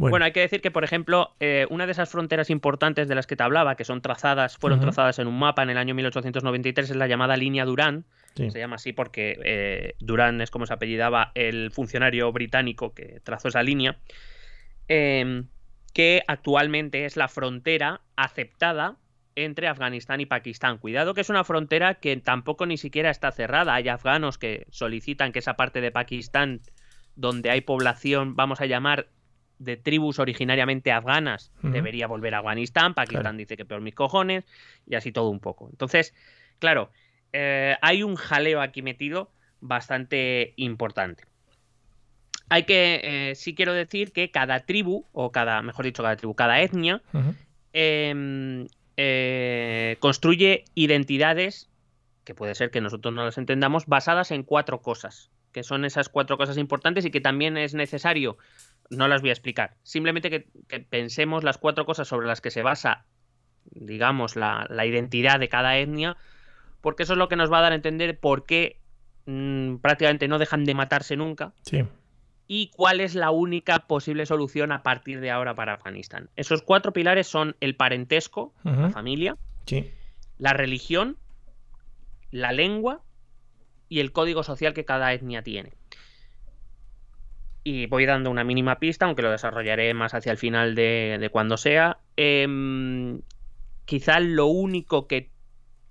Bueno, 0.00 0.24
hay 0.24 0.30
que 0.30 0.38
decir 0.38 0.60
que, 0.60 0.70
por 0.70 0.84
ejemplo, 0.84 1.34
eh, 1.40 1.66
una 1.70 1.84
de 1.84 1.90
esas 1.90 2.08
fronteras 2.08 2.50
importantes 2.50 3.08
de 3.08 3.16
las 3.16 3.26
que 3.26 3.34
te 3.34 3.42
hablaba, 3.42 3.74
que 3.74 3.84
son 3.84 4.00
trazadas, 4.00 4.56
fueron 4.56 4.78
trazadas 4.78 5.18
en 5.18 5.26
un 5.26 5.36
mapa 5.36 5.64
en 5.64 5.70
el 5.70 5.76
año 5.76 5.92
1893, 5.96 6.90
es 6.90 6.96
la 6.96 7.08
llamada 7.08 7.36
línea 7.36 7.64
Durán. 7.64 8.04
sí. 8.36 8.48
Se 8.52 8.60
llama 8.60 8.76
así 8.76 8.92
porque 8.92 9.40
eh, 9.44 9.94
Durán 9.98 10.40
es 10.40 10.52
como 10.52 10.66
se 10.66 10.72
apellidaba 10.72 11.32
el 11.34 11.72
funcionario 11.72 12.30
británico 12.30 12.94
que 12.94 13.18
trazó 13.24 13.48
esa 13.48 13.64
línea, 13.64 13.98
eh, 14.86 15.42
que 15.98 16.22
actualmente 16.28 17.06
es 17.06 17.16
la 17.16 17.26
frontera 17.26 18.02
aceptada 18.14 18.98
entre 19.34 19.66
Afganistán 19.66 20.20
y 20.20 20.26
Pakistán. 20.26 20.78
Cuidado 20.78 21.12
que 21.12 21.22
es 21.22 21.28
una 21.28 21.42
frontera 21.42 21.94
que 21.94 22.16
tampoco 22.18 22.66
ni 22.66 22.76
siquiera 22.76 23.10
está 23.10 23.32
cerrada. 23.32 23.74
Hay 23.74 23.88
afganos 23.88 24.38
que 24.38 24.68
solicitan 24.70 25.32
que 25.32 25.40
esa 25.40 25.56
parte 25.56 25.80
de 25.80 25.90
Pakistán 25.90 26.60
donde 27.16 27.50
hay 27.50 27.62
población, 27.62 28.36
vamos 28.36 28.60
a 28.60 28.66
llamar, 28.66 29.08
de 29.58 29.76
tribus 29.76 30.20
originariamente 30.20 30.92
afganas, 30.92 31.50
debería 31.64 32.06
volver 32.06 32.36
a 32.36 32.38
Afganistán. 32.38 32.94
Pakistán 32.94 33.22
Claro. 33.22 33.38
dice 33.38 33.56
que 33.56 33.64
peor 33.64 33.80
mis 33.80 33.96
cojones 33.96 34.44
y 34.86 34.94
así 34.94 35.10
todo 35.10 35.30
un 35.30 35.40
poco. 35.40 35.68
Entonces, 35.68 36.14
claro, 36.60 36.92
eh, 37.32 37.74
hay 37.82 38.04
un 38.04 38.14
jaleo 38.14 38.60
aquí 38.60 38.82
metido 38.82 39.32
bastante 39.58 40.52
importante. 40.54 41.24
Hay 42.50 42.64
que, 42.64 43.00
eh, 43.02 43.34
sí 43.34 43.54
quiero 43.54 43.72
decir 43.74 44.12
que 44.12 44.30
cada 44.30 44.60
tribu, 44.60 45.06
o 45.12 45.32
cada, 45.32 45.62
mejor 45.62 45.84
dicho, 45.84 46.02
cada 46.02 46.16
tribu, 46.16 46.34
cada 46.34 46.60
etnia, 46.60 47.02
eh, 47.72 48.66
eh, 48.96 49.96
construye 50.00 50.64
identidades, 50.74 51.68
que 52.24 52.34
puede 52.34 52.54
ser 52.54 52.70
que 52.70 52.80
nosotros 52.80 53.14
no 53.14 53.24
las 53.24 53.38
entendamos, 53.38 53.86
basadas 53.86 54.30
en 54.30 54.42
cuatro 54.42 54.80
cosas, 54.80 55.30
que 55.52 55.62
son 55.62 55.84
esas 55.84 56.08
cuatro 56.08 56.36
cosas 56.36 56.58
importantes 56.58 57.04
y 57.04 57.10
que 57.10 57.20
también 57.20 57.56
es 57.56 57.74
necesario, 57.74 58.38
no 58.90 59.08
las 59.08 59.20
voy 59.20 59.30
a 59.30 59.34
explicar, 59.34 59.76
simplemente 59.82 60.30
que, 60.30 60.48
que 60.66 60.80
pensemos 60.80 61.44
las 61.44 61.58
cuatro 61.58 61.86
cosas 61.86 62.08
sobre 62.08 62.26
las 62.26 62.40
que 62.40 62.50
se 62.50 62.62
basa, 62.62 63.04
digamos, 63.70 64.36
la, 64.36 64.66
la 64.68 64.84
identidad 64.84 65.38
de 65.38 65.48
cada 65.48 65.78
etnia, 65.78 66.16
porque 66.80 67.04
eso 67.04 67.12
es 67.12 67.18
lo 67.18 67.28
que 67.28 67.36
nos 67.36 67.52
va 67.52 67.58
a 67.58 67.62
dar 67.62 67.72
a 67.72 67.76
entender 67.76 68.18
por 68.18 68.46
qué 68.46 68.78
mm, 69.26 69.76
prácticamente 69.76 70.28
no 70.28 70.38
dejan 70.38 70.64
de 70.64 70.74
matarse 70.74 71.16
nunca, 71.16 71.52
Sí. 71.62 71.84
Y 72.50 72.70
cuál 72.74 73.00
es 73.00 73.14
la 73.14 73.30
única 73.30 73.80
posible 73.80 74.24
solución 74.26 74.72
a 74.72 74.82
partir 74.82 75.20
de 75.20 75.30
ahora 75.30 75.54
para 75.54 75.74
Afganistán. 75.74 76.30
Esos 76.34 76.62
cuatro 76.62 76.92
pilares 76.94 77.26
son 77.26 77.54
el 77.60 77.76
parentesco, 77.76 78.54
la 78.64 78.88
familia, 78.90 79.36
Sí. 79.66 79.90
la 80.38 80.54
religión, 80.54 81.18
la 82.30 82.52
lengua 82.52 83.02
y 83.90 84.00
el 84.00 84.12
código 84.12 84.42
social 84.42 84.72
que 84.72 84.86
cada 84.86 85.12
etnia 85.12 85.42
tiene. 85.42 85.74
Y 87.64 87.86
voy 87.86 88.06
dando 88.06 88.30
una 88.30 88.44
mínima 88.44 88.78
pista, 88.78 89.04
aunque 89.04 89.20
lo 89.22 89.30
desarrollaré 89.30 89.92
más 89.92 90.14
hacia 90.14 90.32
el 90.32 90.38
final 90.38 90.74
de, 90.74 91.18
de 91.20 91.28
cuando 91.30 91.58
sea. 91.58 91.98
Em, 92.16 93.20
quizá 93.84 94.20
lo 94.20 94.46
único 94.46 95.06
que 95.06 95.30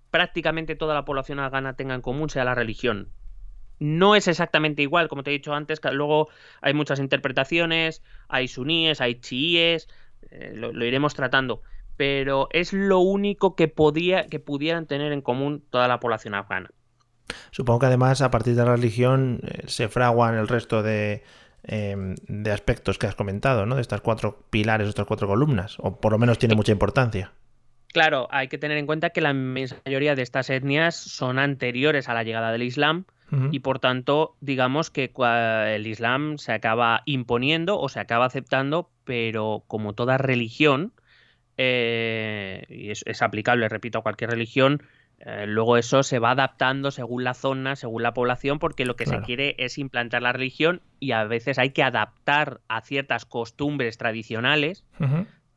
prácticamente 0.10 0.76
toda 0.76 0.96
la 0.96 1.06
población 1.06 1.40
afgana 1.40 1.76
tenga 1.76 1.94
en 1.94 2.02
común 2.02 2.30
sea 2.32 2.46
la 2.46 2.56
religión. 2.56 3.10
No 3.80 4.16
es 4.16 4.28
exactamente 4.28 4.82
igual, 4.82 5.08
como 5.08 5.24
te 5.24 5.30
he 5.30 5.34
dicho 5.34 5.54
antes, 5.54 5.80
que 5.80 5.92
luego 5.92 6.30
hay 6.62 6.74
muchas 6.74 7.00
interpretaciones, 7.00 8.02
hay 8.28 8.48
suníes, 8.48 9.02
hay 9.02 9.16
chiíes, 9.20 9.88
eh, 10.32 10.52
lo, 10.56 10.74
lo 10.74 10.86
iremos 10.86 11.14
tratando, 11.14 11.62
pero 11.96 12.48
es 12.52 12.74
lo 12.74 13.00
único 13.00 13.56
que, 13.56 13.68
podía, 13.68 14.28
que 14.28 14.40
pudieran 14.40 14.88
tener 14.88 15.12
en 15.12 15.22
común 15.22 15.64
toda 15.70 15.88
la 15.88 16.00
población 16.00 16.34
afgana. 16.34 16.70
Supongo 17.52 17.80
que 17.80 17.86
además 17.88 18.22
a 18.22 18.32
partir 18.32 18.56
de 18.56 18.64
la 18.64 18.76
religión 18.76 19.42
eh, 19.44 19.64
se 19.68 19.90
fraguan 19.90 20.36
el 20.36 20.48
resto 20.48 20.82
de, 20.82 21.24
eh, 21.64 22.16
de 22.28 22.52
aspectos 22.52 22.98
que 22.98 23.08
has 23.08 23.16
comentado, 23.16 23.66
¿no? 23.66 23.76
De 23.76 23.82
estas 23.82 24.02
cuatro 24.02 24.46
pilares, 24.50 24.88
estas 24.88 25.06
cuatro 25.06 25.28
columnas, 25.28 25.78
o 25.80 26.00
por 26.00 26.12
lo 26.12 26.18
menos 26.18 26.40
tiene 26.40 26.56
mucha 26.56 26.72
importancia. 26.72 27.34
Claro, 27.94 28.28
hay 28.32 28.48
que 28.48 28.58
tener 28.58 28.78
en 28.78 28.86
cuenta 28.86 29.10
que 29.10 29.22
la 29.22 29.32
inmensa 29.32 29.78
mayoría 29.86 30.16
de 30.16 30.22
estas 30.22 30.50
etnias 30.50 30.96
son 30.96 31.40
anteriores 31.40 32.10
a 32.10 32.14
la 32.14 32.24
llegada 32.24 32.52
del 32.52 32.64
Islam 32.64 33.06
Y 33.52 33.60
por 33.60 33.80
tanto, 33.80 34.36
digamos 34.40 34.90
que 34.90 35.12
el 35.68 35.86
Islam 35.86 36.38
se 36.38 36.54
acaba 36.54 37.02
imponiendo 37.06 37.78
o 37.80 37.90
se 37.90 38.00
acaba 38.00 38.26
aceptando, 38.26 38.90
pero 39.04 39.64
como 39.68 39.94
toda 39.94 40.18
religión, 40.18 40.94
eh, 41.58 42.64
y 42.70 42.92
es, 42.92 43.04
es 43.06 43.22
aplicable, 43.22 43.68
repito, 43.68 44.00
a 44.00 44.04
cualquier 44.04 44.30
religión, 44.30 44.82
eh, 45.20 45.46
luego 45.48 45.78
eso 45.78 46.04
se 46.04 46.20
va 46.20 46.32
adaptando 46.32 46.92
según 46.92 47.24
la 47.24 47.34
zona, 47.34 47.76
según 47.76 48.04
la 48.04 48.14
población, 48.14 48.60
porque 48.60 48.86
lo 48.86 48.96
que 48.96 49.06
Claro. 49.06 49.22
se 49.22 49.26
quiere 49.26 49.56
es 49.58 49.78
implantar 49.78 50.22
la 50.22 50.32
religión 50.32 50.82
y 51.00 51.12
a 51.12 51.24
veces 51.24 51.58
hay 51.58 51.72
que 51.72 51.84
adaptar 51.84 52.62
a 52.68 52.82
ciertas 52.82 53.26
costumbres 53.26 53.98
tradicionales 53.98 54.86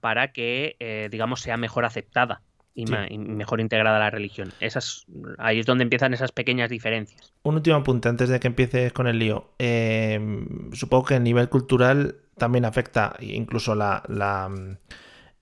para 0.01 0.33
que, 0.33 0.77
eh, 0.81 1.09
digamos, 1.11 1.43
sea 1.43 1.59
mejor 1.59 1.85
aceptada. 1.85 2.41
Y, 2.75 2.87
Sí. 2.87 2.93
ma- 2.93 3.07
y 3.11 3.19
mejor 3.19 3.61
integrada 3.61 3.99
la 3.99 4.11
religión. 4.11 4.53
Esas, 4.61 5.07
ahí 5.39 5.59
es 5.61 5.67
donde 5.67 5.83
empiezan 5.85 6.15
esas 6.15 6.33
pequeñas 6.33 6.71
diferencias. 6.71 7.33
Un 7.43 7.57
último 7.57 7.77
apunte 7.77 8.09
antes 8.09 8.29
de 8.29 8.39
que 8.41 8.47
empieces 8.49 8.93
con 8.93 9.07
el 9.07 9.19
lío. 9.19 9.51
Eh, 9.59 10.21
supongo 10.73 11.05
que 11.07 11.15
a 11.15 11.19
nivel 11.19 11.49
cultural 11.49 12.17
también 12.39 12.65
afecta 12.65 13.17
incluso 13.21 13.75
la, 13.75 14.03
la, 14.09 14.51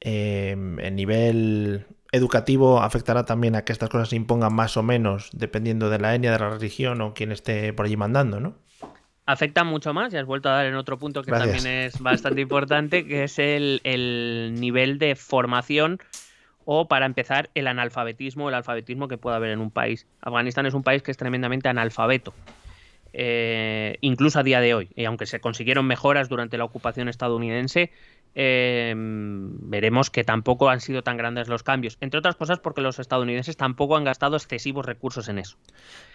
eh, 0.01 0.53
el 0.81 0.95
nivel 0.97 1.87
educativo 2.12 2.81
afectará 2.81 3.25
también 3.25 3.55
a 3.55 3.64
que 3.64 3.73
estas 3.73 3.91
cosas 3.91 4.09
se 4.09 4.17
impongan 4.17 4.55
más 4.55 4.77
o 4.77 4.83
menos 4.83 5.29
dependiendo 5.33 5.91
de 5.91 5.99
la 5.99 6.14
etnia, 6.14 6.33
de 6.33 6.38
la 6.38 6.51
religión 6.51 7.01
o 7.03 7.12
quien 7.14 7.33
esté 7.33 7.73
por 7.75 7.87
allí 7.87 7.97
mandando, 7.97 8.41
¿no? 8.41 8.55
Afecta 9.27 9.62
mucho 9.62 9.93
más, 9.93 10.14
y 10.14 10.17
has 10.17 10.25
vuelto 10.25 10.49
a 10.49 10.53
dar 10.53 10.67
en 10.67 10.75
otro 10.77 10.99
punto 10.99 11.23
que 11.23 11.31
Gracias. 11.31 11.57
también 11.62 11.85
es 11.85 12.01
bastante 12.01 12.41
importante, 12.41 13.07
que 13.07 13.25
es 13.25 13.38
el, 13.38 13.83
el 13.85 14.55
nivel 14.59 14.99
de 14.99 15.17
formación 15.17 15.99
o, 16.70 16.87
para 16.87 17.07
empezar, 17.07 17.48
el 17.54 17.66
analfabetismo, 17.66 18.50
el 18.50 18.54
alfabetismo 18.54 19.09
que 19.09 19.16
puede 19.16 19.37
haber 19.37 19.52
en 19.52 19.61
un 19.61 19.70
país. 19.70 20.07
Afganistán 20.20 20.66
es 20.66 20.74
un 20.74 20.83
país 20.83 21.02
que 21.02 21.11
es 21.11 21.16
tremendamente 21.16 21.66
analfabeto, 21.70 22.35
eh, 23.14 23.96
incluso 24.02 24.38
a 24.38 24.42
día 24.42 24.61
de 24.61 24.74
hoy. 24.74 24.90
Y 24.94 25.07
aunque 25.07 25.24
se 25.24 25.40
consiguieron 25.40 25.87
mejoras 25.87 26.28
durante 26.28 26.59
la 26.59 26.64
ocupación 26.64 27.09
estadounidense, 27.09 27.90
eh, 28.40 28.94
veremos 28.96 30.11
que 30.11 30.22
tampoco 30.22 30.68
han 30.70 30.81
sido 30.81 31.03
tan 31.03 31.16
grandes 31.16 31.48
los 31.48 31.64
cambios. 31.64 31.98
Entre 32.01 32.18
otras 32.18 32.37
cosas 32.37 32.61
porque 32.61 32.81
los 32.81 33.01
estadounidenses 33.01 33.57
tampoco 33.57 33.96
han 33.96 34.05
gastado 34.05 34.37
excesivos 34.37 34.87
recursos 34.87 35.29
en 35.29 35.40
eso. 35.40 35.57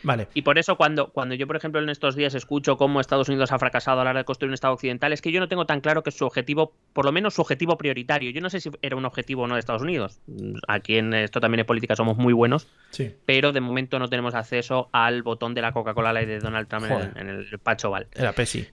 Vale. 0.04 0.30
Y 0.34 0.44
por 0.44 0.58
eso 0.58 0.78
cuando, 0.78 1.10
cuando 1.10 1.36
yo, 1.36 1.48
por 1.48 1.58
ejemplo, 1.58 1.82
en 1.82 1.90
estos 1.90 2.16
días 2.16 2.34
escucho 2.34 2.78
cómo 2.78 3.02
Estados 3.02 3.28
Unidos 3.28 3.52
ha 3.52 3.60
fracasado 3.60 4.00
a 4.00 4.04
la 4.06 4.12
hora 4.12 4.20
de 4.22 4.26
construir 4.26 4.50
un 4.52 4.54
Estado 4.54 4.74
occidental, 4.74 5.12
es 5.12 5.22
que 5.22 5.34
yo 5.34 5.42
no 5.42 5.50
tengo 5.50 5.66
tan 5.66 5.82
claro 5.82 6.02
que 6.02 6.12
su 6.12 6.26
objetivo, 6.26 6.74
por 6.94 7.04
lo 7.04 7.12
menos 7.12 7.34
su 7.34 7.42
objetivo 7.42 7.78
prioritario, 7.78 8.32
yo 8.32 8.40
no 8.40 8.50
sé 8.50 8.62
si 8.62 8.72
era 8.82 8.96
un 8.96 9.04
objetivo 9.04 9.44
o 9.44 9.48
no 9.48 9.56
de 9.56 9.60
Estados 9.60 9.82
Unidos. 9.82 10.22
Aquí 10.70 10.98
en 10.98 11.14
esto 11.14 11.42
también 11.42 11.60
en 11.60 11.66
política 11.66 11.98
somos 11.98 12.16
muy 12.16 12.32
buenos, 12.32 12.70
Sí. 12.92 13.14
pero 13.26 13.52
de 13.52 13.60
momento 13.60 14.00
no 14.00 14.08
tenemos 14.08 14.34
acceso 14.34 14.88
al 14.94 15.24
botón 15.24 15.54
de 15.54 15.62
la 15.62 15.74
Coca-Cola 15.74 16.22
y 16.22 16.26
de 16.26 16.40
Donald 16.40 16.70
Trump 16.70 16.86
en 16.86 16.92
el, 16.94 17.18
en 17.18 17.28
el 17.52 17.60
Pacho 17.60 17.90
Val. 17.92 18.08
Era 18.14 18.32
Pesi. 18.32 18.66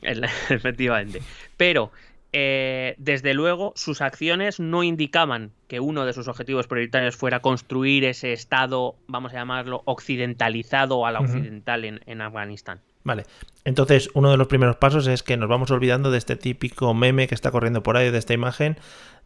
El- 0.00 0.22
Efectivamente. 0.48 1.20
Pero, 1.56 1.90
eh, 2.32 2.94
desde 2.98 3.34
luego, 3.34 3.72
sus 3.76 4.00
acciones 4.00 4.60
no 4.60 4.82
indicaban 4.82 5.52
que 5.66 5.80
uno 5.80 6.04
de 6.04 6.12
sus 6.12 6.28
objetivos 6.28 6.66
prioritarios 6.66 7.16
fuera 7.16 7.40
construir 7.40 8.04
ese 8.04 8.32
Estado, 8.32 8.96
vamos 9.06 9.32
a 9.32 9.36
llamarlo, 9.36 9.82
occidentalizado 9.84 11.06
a 11.06 11.12
la 11.12 11.20
occidental 11.20 11.84
en, 11.84 12.00
en 12.06 12.20
Afganistán. 12.20 12.80
Vale. 13.04 13.24
Entonces, 13.64 14.10
uno 14.12 14.30
de 14.30 14.36
los 14.36 14.48
primeros 14.48 14.76
pasos 14.76 15.06
es 15.06 15.22
que 15.22 15.36
nos 15.36 15.48
vamos 15.48 15.70
olvidando 15.70 16.10
de 16.10 16.18
este 16.18 16.36
típico 16.36 16.92
meme 16.92 17.28
que 17.28 17.34
está 17.34 17.50
corriendo 17.50 17.82
por 17.82 17.96
ahí, 17.96 18.10
de 18.10 18.18
esta 18.18 18.34
imagen, 18.34 18.76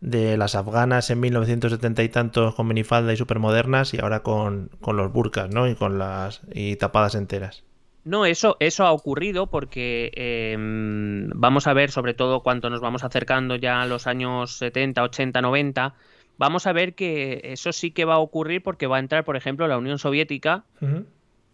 de 0.00 0.36
las 0.36 0.54
afganas 0.54 1.10
en 1.10 1.20
1970 1.20 2.02
y 2.02 2.08
tantos 2.08 2.54
con 2.54 2.68
minifalda 2.68 3.12
y 3.12 3.16
supermodernas 3.16 3.94
y 3.94 4.00
ahora 4.00 4.20
con, 4.20 4.70
con 4.80 4.96
los 4.96 5.12
burkas, 5.12 5.50
¿no? 5.50 5.68
Y 5.68 5.74
con 5.74 5.98
las 5.98 6.42
y 6.52 6.76
tapadas 6.76 7.14
enteras. 7.14 7.64
No, 8.04 8.26
eso, 8.26 8.56
eso 8.58 8.84
ha 8.84 8.90
ocurrido 8.92 9.46
porque 9.46 10.10
eh, 10.16 10.56
vamos 10.58 11.66
a 11.68 11.72
ver, 11.72 11.90
sobre 11.92 12.14
todo 12.14 12.40
cuando 12.42 12.68
nos 12.68 12.80
vamos 12.80 13.04
acercando 13.04 13.54
ya 13.56 13.80
a 13.82 13.86
los 13.86 14.06
años 14.08 14.56
70, 14.58 15.02
80, 15.04 15.40
90, 15.40 15.94
vamos 16.36 16.66
a 16.66 16.72
ver 16.72 16.94
que 16.94 17.40
eso 17.44 17.70
sí 17.72 17.92
que 17.92 18.04
va 18.04 18.14
a 18.14 18.18
ocurrir 18.18 18.62
porque 18.62 18.88
va 18.88 18.96
a 18.96 19.00
entrar, 19.00 19.24
por 19.24 19.36
ejemplo, 19.36 19.68
la 19.68 19.78
Unión 19.78 19.98
Soviética, 19.98 20.64
Ujú. 20.80 21.06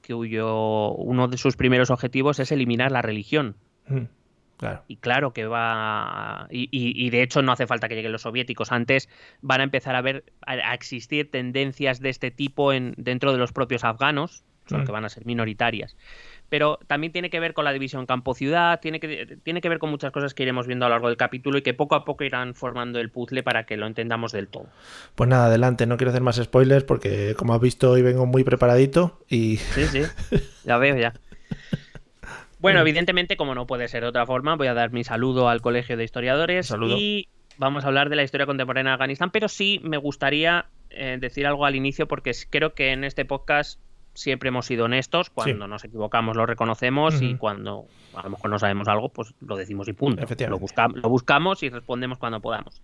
cuyo 0.06 0.92
uno 0.92 1.28
de 1.28 1.37
sus 1.37 1.56
primeros 1.56 1.90
objetivos 1.90 2.38
es 2.40 2.50
eliminar 2.50 2.92
la 2.92 3.02
religión. 3.02 3.56
Claro. 4.56 4.82
Y 4.88 4.96
claro 4.96 5.32
que 5.32 5.46
va. 5.46 6.48
Y, 6.50 6.62
y- 6.72 7.06
y 7.06 7.11
de 7.11 7.22
hecho 7.22 7.42
no 7.42 7.52
hace 7.52 7.66
falta 7.68 7.88
que 7.88 7.94
lleguen 7.94 8.11
los 8.11 8.22
soviéticos. 8.22 8.72
Antes 8.72 9.08
van 9.40 9.61
a 9.61 9.64
empezar 9.64 9.94
a 9.94 10.00
ver 10.02 10.24
a, 10.44 10.52
a 10.52 10.74
existir 10.74 11.30
tendencias 11.30 12.00
de 12.00 12.08
este 12.08 12.30
tipo 12.32 12.72
en, 12.72 12.94
dentro 12.96 13.32
de 13.32 13.38
los 13.38 13.52
propios 13.52 13.84
afganos, 13.84 14.42
solo 14.66 14.82
Mm. 14.82 14.87
que 14.87 14.92
van 14.92 15.04
a 15.04 15.08
ser 15.11 15.24
minoritarias. 15.26 15.96
Pero 16.48 16.78
también 16.87 17.12
tiene 17.12 17.30
que 17.30 17.40
ver 17.40 17.52
con 17.52 17.64
la 17.64 17.72
división 17.72 18.06
campo-ciudad, 18.06 18.80
tiene 18.80 19.00
que, 19.00 19.38
tiene 19.42 19.61
que 19.61 19.68
ver 19.68 19.78
con 19.78 19.90
muchas 19.90 20.12
cosas 20.12 20.34
que 20.34 20.42
iremos 20.42 20.66
viendo 20.66 20.87
a 20.87 20.88
lo 20.88 20.94
largo 20.94 21.08
del 21.08 21.16
capítulo 21.16 21.58
y 21.58 21.62
que 21.62 21.74
poco 21.74 21.94
a 21.94 22.04
poco 22.04 22.24
irán 22.24 22.54
formando 22.54 23.00
el 23.00 23.11
puzzle 23.11 23.42
para 23.42 23.64
que 23.64 23.76
lo 23.76 23.87
entendamos 23.87 24.32
del 24.32 24.48
todo. 24.48 24.66
Pues 25.14 25.28
nada, 25.28 25.46
adelante, 25.46 25.87
no 25.87 25.96
quiero 25.96 26.11
hacer 26.11 26.22
más 26.22 26.37
spoilers 26.37 26.84
porque 26.84 27.34
como 27.37 27.54
has 27.54 27.61
visto 27.61 27.90
hoy 27.90 28.02
vengo 28.02 28.26
muy 28.26 28.44
preparadito 28.44 29.20
y 29.28 29.56
Sí, 29.56 29.84
sí, 29.87 30.02
ya 30.64 30.78
veo 30.78 30.96
ya. 30.96 31.12
Bueno, 32.61 32.80
evidentemente, 32.80 33.37
como 33.37 33.54
no 33.54 33.68
puede 33.68 33.87
ser 33.87 34.02
de 34.02 34.08
otra 34.08 34.26
forma, 34.26 34.56
voy 34.56 34.66
a 34.66 34.74
dar 34.74 34.90
mi 34.90 35.04
saludo 35.04 35.48
al 35.48 35.61
Colegio 35.61 35.96
de 35.96 36.02
Historiadores 36.02 36.66
Saludo. 36.66 36.96
y 36.98 37.28
vamos 37.56 37.84
a 37.84 37.87
hablar 37.87 38.08
de 38.08 38.16
la 38.16 38.24
historia 38.24 38.46
contemporánea 38.46 38.90
de 38.90 38.94
Afganistán, 38.94 39.30
pero 39.30 39.48
sí 39.48 39.80
me 39.84 39.96
gustaría 39.96 40.66
eh, 40.90 41.18
decir 41.20 41.46
algo 41.46 41.66
al 41.66 41.76
inicio 41.76 42.08
porque 42.08 42.32
creo 42.50 42.74
que 42.74 42.90
en 42.90 43.04
este 43.04 43.24
podcast 43.24 43.80
siempre 44.18 44.48
hemos 44.48 44.66
sido 44.66 44.85
honestos, 44.87 45.31
cuando 45.31 45.64
Sí. 45.66 45.70
nos 45.70 45.85
equivocamos 45.85 46.37
lo 46.37 46.44
reconocemos 46.46 47.22
y 47.22 47.37
cuando 47.37 47.87
a 48.14 48.22
lo 48.24 48.31
mejor 48.31 48.50
no 48.50 48.59
sabemos 48.59 48.88
algo, 48.88 49.09
pues 49.11 49.35
lo 49.40 49.57
decimos 49.57 49.88
y 49.88 49.92
punto. 49.92 50.24
Lo, 50.48 50.59
busca- 50.59 50.88
lo 50.92 51.09
buscamos 51.09 51.62
y 51.62 51.68
respondemos 51.70 52.18
cuando 52.18 52.40
podamos. 52.40 52.83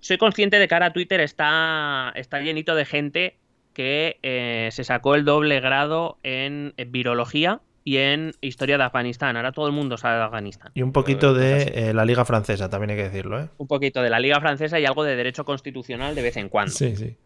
Soy 0.00 0.16
consciente 0.18 0.58
de 0.58 0.66
que 0.68 0.74
ahora 0.74 0.92
Twitter 0.92 1.20
está, 1.20 2.12
está 2.14 2.40
llenito 2.40 2.74
de 2.74 2.84
gente 2.86 3.36
que 3.74 4.18
eh, 4.22 4.68
se 4.72 4.84
sacó 4.84 5.14
el 5.14 5.24
doble 5.24 5.60
grado 5.60 6.18
en, 6.22 6.74
virología 6.88 7.60
y 7.84 7.96
en 7.98 8.32
historia 8.40 8.78
de 8.78 8.84
Afganistán. 8.84 9.36
Ahora 9.36 9.52
todo 9.52 9.66
el 9.66 9.72
mundo 9.72 9.96
sabe 9.96 10.16
de 10.16 10.22
Afganistán. 10.24 10.70
y 10.74 10.82
un 10.82 10.92
poquito 10.92 11.34
de 11.34 11.62
eh, 11.74 11.94
la 11.94 12.04
liga 12.04 12.24
francesa, 12.24 12.68
también 12.68 12.90
hay 12.90 12.96
que 12.96 13.02
decirlo, 13.04 13.40
¿eh? 13.40 13.48
Un 13.58 13.66
poquito 13.66 14.02
de 14.02 14.10
la 14.10 14.20
Liga 14.20 14.40
Francesa 14.40 14.78
y 14.80 14.86
algo 14.86 15.04
de 15.04 15.16
derecho 15.16 15.44
constitucional 15.44 16.14
de 16.14 16.22
vez 16.22 16.36
en 16.36 16.48
cuando. 16.48 16.72
Sí, 16.72 16.96
sí. 16.96 17.16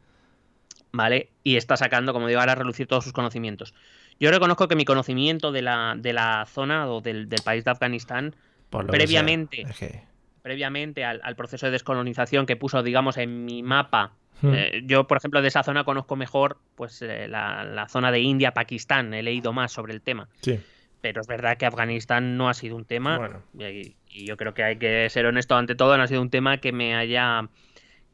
¿Vale? 0.94 1.28
Y 1.42 1.57
está 1.57 1.76
sacando, 1.76 2.12
como 2.12 2.28
digo, 2.28 2.38
ahora 2.40 2.52
a 2.52 2.54
relucir 2.54 2.87
todos 2.87 3.02
sus 3.04 3.12
conocimientos. 3.12 3.74
Yo 4.20 4.30
reconozco 4.30 4.68
que 4.68 4.76
mi 4.76 4.85
conocimiento 4.85 5.50
de 5.50 5.61
la, 5.61 5.94
de 5.98 6.12
la 6.12 6.46
zona 6.46 6.87
o 6.88 7.00
del, 7.00 7.28
del 7.28 7.42
país 7.42 7.64
de 7.64 7.72
Afganistán. 7.72 8.35
Previamente. 8.70 9.62
Es 9.62 9.76
que- 9.78 10.02
previamente 10.42 11.04
al, 11.04 11.20
al 11.24 11.37
proceso 11.37 11.66
de 11.66 11.72
descolonización 11.72 12.44
que 12.46 12.54
puso, 12.57 12.83
digamos, 12.83 13.16
en 13.18 13.44
mi 13.44 13.62
mapa, 13.62 14.12
Hmm. 14.42 14.52
eh, 14.52 14.83
yo, 14.85 15.07
por 15.07 15.16
ejemplo, 15.16 15.40
de 15.42 15.48
esa 15.48 15.62
zona 15.62 15.85
conozco 15.85 16.16
mejor 16.16 16.59
pues 16.74 17.00
eh, 17.02 17.28
la, 17.28 17.62
la 17.64 17.88
zona 17.88 18.11
de 18.11 18.18
India, 18.18 18.50
Pakistán, 18.52 19.14
he 19.14 19.22
leído 19.22 19.52
más 19.52 19.70
sobre 19.70 19.94
el 19.94 20.00
tema. 20.02 20.28
Sí. 20.40 20.59
Pero 21.00 21.20
es 21.20 21.28
verdad 21.28 21.57
que 21.57 21.66
Afganistán 21.66 22.37
no 22.37 22.48
ha 22.48 22.54
sido 22.54 22.74
un 22.74 22.85
tema, 22.85 23.16
Bueno. 23.16 23.42
y, 23.57 23.94
y 24.09 24.26
yo 24.26 24.37
creo 24.37 24.52
que 24.52 24.64
hay 24.64 24.76
que 24.76 25.09
ser 25.09 25.26
honesto 25.26 25.54
ante 25.57 25.76
todo, 25.76 25.96
no 25.96 26.02
ha 26.02 26.09
sido 26.09 26.20
un 26.20 26.30
tema 26.30 26.59
que 26.59 26.72
me 26.72 26.96
haya 26.96 27.48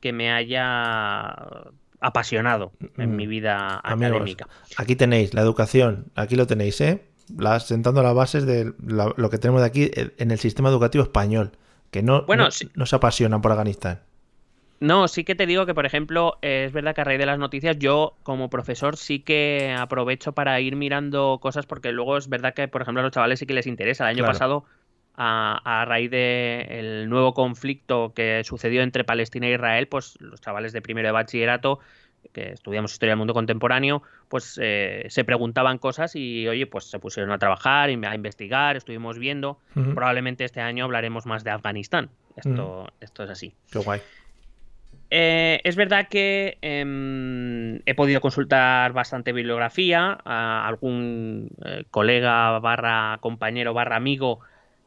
que 0.01 0.13
me 0.13 0.31
haya 0.31 1.35
apasionado 2.01 2.73
en 2.97 3.13
Mm, 3.13 3.17
mi 3.17 3.27
vida 3.27 3.79
Amigos, 3.83 4.17
académica. 4.17 4.49
aquí 4.77 4.97
tenéis 4.97 5.35
la 5.35 5.43
educación, 5.43 6.07
aquí 6.15 6.37
lo 6.37 6.47
tenéis, 6.47 6.81
¿eh? 6.81 7.03
Sentando 7.61 8.03
las 8.03 8.15
bases 8.15 8.45
de 8.47 8.73
la- 8.87 9.13
lo 9.17 9.31
que 9.31 9.39
tenemos 9.39 9.61
de 9.61 9.67
aquí 9.67 9.91
eh, 9.95 10.11
en 10.19 10.31
el 10.31 10.39
sistema 10.39 10.69
educativo 10.69 11.05
español, 11.05 11.53
que 11.91 12.03
no, 12.03 12.23
Bueno, 12.23 12.45
no, 12.45 12.51
sí. 12.51 12.69
no 12.75 12.87
se 12.87 12.97
apasionan 12.97 13.41
por 13.41 13.53
Afganistán. 13.53 14.01
No, 14.81 15.09
sí 15.09 15.25
que 15.25 15.35
te 15.35 15.45
digo 15.45 15.67
que, 15.67 15.75
por 15.75 15.85
ejemplo, 15.85 16.39
eh, 16.41 16.65
es 16.67 16.73
verdad 16.73 16.95
que 16.95 17.03
a 17.03 17.05
raíz 17.05 17.19
de 17.19 17.27
las 17.27 17.39
noticias, 17.39 17.79
yo 17.79 18.17
como 18.23 18.49
profesor 18.49 18.97
sí 18.97 19.21
que 19.21 19.77
aprovecho 19.79 20.33
para 20.33 20.59
ir 20.61 20.75
mirando 20.75 21.39
cosas, 21.43 21.67
porque 21.67 21.93
luego 21.93 22.17
es 22.17 22.29
verdad 22.31 22.55
que, 22.55 22.67
por 22.67 22.81
ejemplo, 22.81 23.01
a 23.01 23.05
los 23.05 23.13
chavales 23.13 23.39
sí 23.41 23.47
que 23.47 23.53
les 23.53 23.67
interesa. 23.67 24.05
El 24.05 24.17
año 24.17 24.25
Claro. 24.25 24.33
pasado, 24.33 24.65
a, 25.23 25.61
a 25.83 25.85
raíz 25.85 26.11
del 26.11 27.11
nuevo 27.11 27.35
conflicto 27.35 28.15
que 28.15 28.41
sucedió 28.43 28.81
entre 28.81 29.05
Palestina 29.05 29.49
e 29.49 29.53
Israel, 29.53 29.87
pues 29.87 30.17
los 30.19 30.41
chavales 30.41 30.73
de 30.73 30.81
primero 30.81 31.09
de 31.09 31.13
bachillerato, 31.13 31.79
que 32.33 32.53
estudiamos 32.53 32.93
historia 32.93 33.13
del 33.13 33.19
mundo 33.19 33.35
contemporáneo, 33.35 34.03
pues 34.29 34.59
eh, 34.63 35.05
se 35.11 35.25
preguntaban 35.25 35.77
cosas 35.77 36.17
y, 36.17 36.49
oye, 36.49 36.67
pues 36.67 36.85
se 36.85 36.99
pusieron 36.99 37.33
a 37.33 37.39
trabajar, 37.39 37.91
a 37.91 38.15
investigar, 38.15 38.77
estuvimos 38.77 39.19
viendo. 39.19 39.59
Probablemente 39.75 40.45
este 40.45 40.63
año 40.63 40.85
hablaremos 40.85 41.27
más 41.27 41.45
de 41.45 41.51
Afganistán. 41.51 42.09
Esto, 42.37 42.89
esto 43.01 43.25
es 43.25 43.31
así. 43.31 43.53
Qué 43.71 43.79
guay. 43.79 44.01
Eh, 45.11 45.61
es 45.65 45.77
verdad 45.77 46.09
que 46.09 46.57
em, 46.63 47.81
he 47.85 47.95
podido 47.95 48.23
consultar 48.23 48.93
bastante 48.95 49.33
bibliografía, 49.33 50.19
a 50.25 50.67
algún 50.67 51.51
eh, 51.65 51.85
colega 51.91 52.59
barra 52.61 53.19
compañero 53.21 53.75
barra 53.75 53.97
amigo 53.97 54.41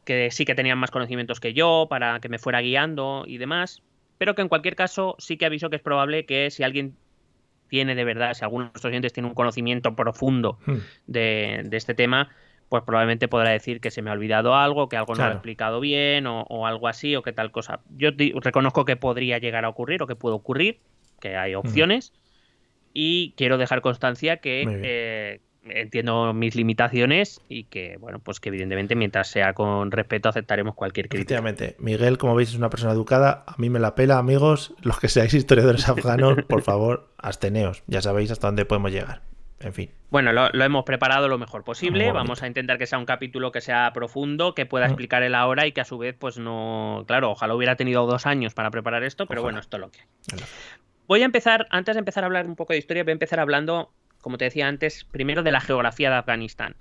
que 0.04 0.30
sí 0.30 0.44
que 0.44 0.54
tenían 0.54 0.78
más 0.78 0.90
conocimientos 0.90 1.40
que 1.40 1.54
yo 1.54 1.86
para 1.90 2.20
que 2.20 2.28
me 2.28 2.38
fuera 2.38 2.60
guiando 2.60 3.24
y 3.26 3.38
demás, 3.38 3.82
pero 4.18 4.34
que 4.34 4.42
en 4.42 4.48
cualquier 4.48 4.76
caso 4.76 5.16
sí 5.18 5.36
que 5.36 5.46
aviso 5.46 5.70
que 5.70 5.76
es 5.76 5.82
probable 5.82 6.26
que 6.26 6.50
si 6.50 6.62
alguien 6.62 6.98
tiene 7.68 7.94
de 7.94 8.04
verdad, 8.04 8.34
si 8.34 8.44
alguno 8.44 8.64
de 8.66 8.70
nuestros 8.72 8.90
oyentes 8.90 9.12
tiene 9.12 9.28
un 9.28 9.34
conocimiento 9.34 9.96
profundo 9.96 10.58
Hmm. 10.66 10.78
de, 11.06 11.62
de 11.64 11.76
este 11.76 11.94
tema, 11.94 12.30
pues 12.68 12.82
probablemente 12.84 13.28
podrá 13.28 13.50
decir 13.50 13.80
que 13.80 13.90
se 13.90 14.02
me 14.02 14.10
ha 14.10 14.12
olvidado 14.14 14.54
algo, 14.54 14.88
que 14.88 14.96
algo 14.96 15.14
no 15.14 15.24
lo 15.26 15.32
he 15.32 15.34
explicado 15.34 15.80
bien 15.80 16.26
o, 16.26 16.42
o 16.42 16.66
algo 16.66 16.88
así 16.88 17.16
o 17.16 17.22
que 17.22 17.32
tal 17.32 17.50
cosa. 17.52 17.82
Yo 17.90 18.10
reconozco 18.40 18.84
que 18.84 18.96
podría 18.96 19.38
llegar 19.38 19.64
a 19.64 19.68
ocurrir 19.68 20.02
o 20.02 20.06
que 20.06 20.16
puede 20.16 20.36
ocurrir, 20.36 20.82
que 21.20 21.36
hay 21.36 21.54
opciones 21.54 22.14
y 22.92 23.34
quiero 23.36 23.58
dejar 23.58 23.80
constancia 23.80 24.38
que 24.38 24.78
eh, 24.82 25.40
entiendo 25.68 26.32
mis 26.34 26.54
limitaciones 26.54 27.40
y 27.48 27.64
que, 27.64 27.96
bueno, 27.98 28.18
pues 28.18 28.40
que 28.40 28.48
evidentemente 28.50 28.94
mientras 28.94 29.28
sea 29.28 29.52
con 29.54 29.90
respeto 29.90 30.28
aceptaremos 30.28 30.74
cualquier 30.74 31.08
crítica. 31.08 31.34
Efectivamente. 31.34 31.76
Miguel, 31.78 32.18
como 32.18 32.34
veis, 32.34 32.50
es 32.50 32.56
una 32.56 32.70
persona 32.70 32.92
educada. 32.92 33.44
A 33.46 33.54
mí 33.58 33.70
me 33.70 33.78
la 33.80 33.94
pela, 33.94 34.18
amigos. 34.18 34.74
Los 34.82 34.98
que 35.00 35.08
seáis 35.08 35.34
historiadores 35.34 35.88
afganos, 35.88 36.42
por 36.48 36.62
favor, 36.62 37.08
absteneos. 37.18 37.82
Ya 37.86 38.02
sabéis 38.02 38.30
hasta 38.30 38.48
dónde 38.48 38.64
podemos 38.64 38.90
llegar. 38.92 39.22
En 39.60 39.72
fin. 39.72 39.90
Bueno, 40.10 40.32
lo, 40.32 40.50
lo 40.50 40.64
hemos 40.64 40.84
preparado 40.84 41.26
lo 41.28 41.38
mejor 41.38 41.64
posible. 41.64 42.12
Vamos 42.12 42.42
a 42.42 42.46
intentar 42.46 42.76
que 42.76 42.86
sea 42.86 42.98
un 42.98 43.06
capítulo 43.06 43.50
que 43.50 43.62
sea 43.62 43.92
profundo, 43.94 44.54
que 44.54 44.66
pueda 44.66 44.86
Mm. 44.86 44.90
explicar 44.90 45.22
el 45.22 45.34
ahora 45.34 45.66
y 45.66 45.72
que 45.72 45.80
a 45.80 45.84
su 45.84 45.96
vez, 45.96 46.14
pues 46.18 46.36
no. 46.38 47.04
Claro, 47.06 47.30
ojalá 47.30 47.54
hubiera 47.54 47.76
tenido 47.76 48.04
dos 48.06 48.26
años 48.26 48.52
para 48.52 48.70
preparar 48.70 49.04
esto, 49.04 49.26
pero 49.26 49.40
Ojalá. 49.40 49.46
bueno, 49.46 49.60
esto 49.60 49.76
es 49.78 49.80
lo 49.80 49.90
que 49.90 50.00
Voy 51.06 51.22
a 51.22 51.24
empezar, 51.24 51.66
antes 51.70 51.94
de 51.94 51.98
empezar 52.00 52.24
a 52.24 52.26
hablar 52.26 52.46
un 52.46 52.56
poco 52.56 52.72
de 52.72 52.78
historia, 52.78 53.04
voy 53.04 53.10
a 53.10 53.12
empezar 53.12 53.38
hablando, 53.40 53.90
como 54.24 54.38
te 54.38 54.46
decía 54.46 54.66
antes, 54.66 55.04
primero 55.04 55.42
de 55.44 55.52
la 55.52 55.60
geografía 55.60 56.10
de 56.10 56.16
Afganistán. 56.16 56.74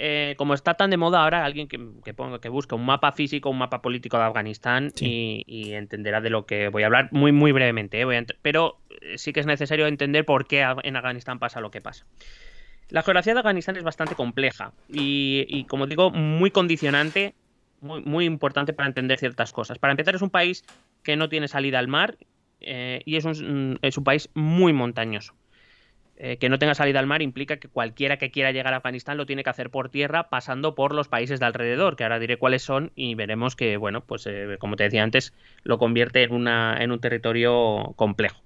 Eh, 0.00 0.34
como 0.38 0.54
está 0.54 0.74
tan 0.74 0.90
de 0.90 0.96
moda 0.96 1.22
ahora, 1.24 1.44
alguien 1.44 1.66
que, 1.66 1.78
que 2.04 2.14
ponga, 2.14 2.40
que 2.40 2.48
busque 2.48 2.74
un 2.76 2.86
mapa 2.86 3.10
físico, 3.12 3.50
un 3.50 3.58
mapa 3.58 3.82
político 3.82 4.16
de 4.16 4.24
Afganistán 4.24 4.92
y, 5.04 5.42
y 5.46 5.72
entenderá 5.74 6.20
de 6.20 6.30
lo 6.30 6.46
que 6.46 6.68
voy 6.68 6.84
a 6.84 6.86
hablar 6.86 7.08
muy, 7.10 7.32
muy 7.32 7.50
brevemente. 7.50 8.00
¿eh? 8.00 8.04
Voy 8.04 8.14
a 8.14 8.20
ent- 8.22 8.36
pero 8.40 8.78
eh, 9.02 9.18
sí 9.18 9.32
que 9.32 9.40
es 9.40 9.46
necesario 9.46 9.88
entender 9.88 10.24
por 10.24 10.46
qué 10.46 10.64
en 10.84 10.96
Afganistán 10.96 11.40
pasa 11.40 11.60
lo 11.60 11.70
que 11.72 11.80
pasa. 11.80 12.06
La 12.90 13.02
geografía 13.02 13.34
de 13.34 13.40
Afganistán 13.40 13.76
es 13.76 13.82
bastante 13.82 14.14
compleja 14.14 14.72
y, 14.88 15.44
y, 15.48 15.64
como 15.64 15.86
digo, 15.88 16.10
muy 16.12 16.50
condicionante, 16.52 17.34
muy, 17.80 18.00
muy 18.02 18.24
importante 18.24 18.72
para 18.72 18.86
entender 18.88 19.18
ciertas 19.18 19.52
cosas. 19.52 19.78
Para 19.78 19.90
empezar, 19.92 20.14
es 20.14 20.22
un 20.22 20.30
país 20.30 20.64
que 21.02 21.16
no 21.16 21.28
tiene 21.28 21.48
salida 21.48 21.80
al 21.80 21.88
mar 21.88 22.16
eh, 22.60 23.02
y 23.04 23.16
es 23.16 23.24
un, 23.24 23.78
es 23.82 23.98
un 23.98 24.04
país 24.04 24.30
muy 24.34 24.72
montañoso. 24.72 25.34
Eh, 26.20 26.36
que 26.38 26.48
no 26.48 26.58
tenga 26.58 26.74
salida 26.74 26.98
al 26.98 27.06
mar 27.06 27.22
implica 27.22 27.58
que 27.58 27.68
cualquiera 27.68 28.16
que 28.16 28.32
quiera 28.32 28.50
llegar 28.50 28.74
a 28.74 28.78
Afganistán 28.78 29.16
lo 29.16 29.24
tiene 29.24 29.44
que 29.44 29.50
hacer 29.50 29.70
por 29.70 29.88
tierra 29.88 30.28
pasando 30.28 30.74
por 30.74 30.92
los 30.92 31.06
países 31.06 31.38
de 31.38 31.46
alrededor, 31.46 31.94
que 31.94 32.02
ahora 32.02 32.18
diré 32.18 32.38
cuáles 32.38 32.62
son 32.62 32.90
y 32.96 33.14
veremos 33.14 33.54
que, 33.54 33.76
bueno, 33.76 34.00
pues 34.00 34.26
eh, 34.26 34.56
como 34.58 34.74
te 34.74 34.82
decía 34.82 35.04
antes, 35.04 35.32
lo 35.62 35.78
convierte 35.78 36.24
en, 36.24 36.32
una, 36.32 36.76
en 36.80 36.90
un 36.90 36.98
territorio 36.98 37.92
complejo. 37.94 38.42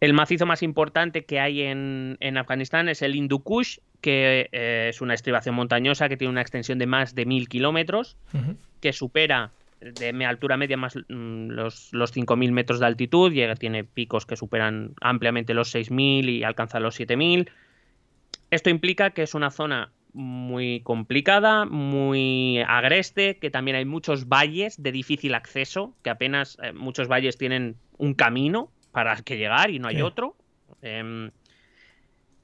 El 0.00 0.12
macizo 0.12 0.44
más 0.44 0.62
importante 0.62 1.24
que 1.24 1.40
hay 1.40 1.62
en, 1.62 2.18
en 2.20 2.36
Afganistán 2.36 2.90
es 2.90 3.00
el 3.00 3.14
Hindu 3.14 3.42
Kush, 3.42 3.78
que 4.02 4.50
eh, 4.52 4.88
es 4.90 5.00
una 5.00 5.14
estribación 5.14 5.54
montañosa 5.54 6.10
que 6.10 6.18
tiene 6.18 6.30
una 6.32 6.42
extensión 6.42 6.78
de 6.78 6.86
más 6.86 7.14
de 7.14 7.24
mil 7.24 7.48
kilómetros, 7.48 8.18
que 8.82 8.92
supera 8.92 9.50
de 9.80 10.24
altura 10.26 10.56
media 10.56 10.76
más 10.76 10.96
mm, 10.96 11.48
los, 11.48 11.92
los 11.92 12.12
5.000 12.14 12.52
metros 12.52 12.80
de 12.80 12.86
altitud, 12.86 13.32
llega, 13.32 13.54
tiene 13.54 13.84
picos 13.84 14.26
que 14.26 14.36
superan 14.36 14.94
ampliamente 15.00 15.54
los 15.54 15.74
6.000 15.74 16.28
y 16.28 16.44
alcanza 16.44 16.80
los 16.80 16.98
7.000. 17.00 17.48
Esto 18.50 18.70
implica 18.70 19.10
que 19.10 19.22
es 19.22 19.34
una 19.34 19.50
zona 19.50 19.92
muy 20.12 20.80
complicada, 20.80 21.64
muy 21.66 22.58
agreste, 22.66 23.38
que 23.38 23.50
también 23.50 23.76
hay 23.76 23.84
muchos 23.84 24.28
valles 24.28 24.82
de 24.82 24.92
difícil 24.92 25.34
acceso, 25.34 25.94
que 26.02 26.10
apenas 26.10 26.58
eh, 26.62 26.72
muchos 26.72 27.08
valles 27.08 27.38
tienen 27.38 27.76
un 27.96 28.14
camino 28.14 28.70
para 28.92 29.16
que 29.16 29.36
llegar 29.38 29.70
y 29.70 29.78
no 29.78 29.88
hay 29.88 29.96
Sí. 29.96 30.02
otro. 30.02 30.36
Em, 30.82 31.30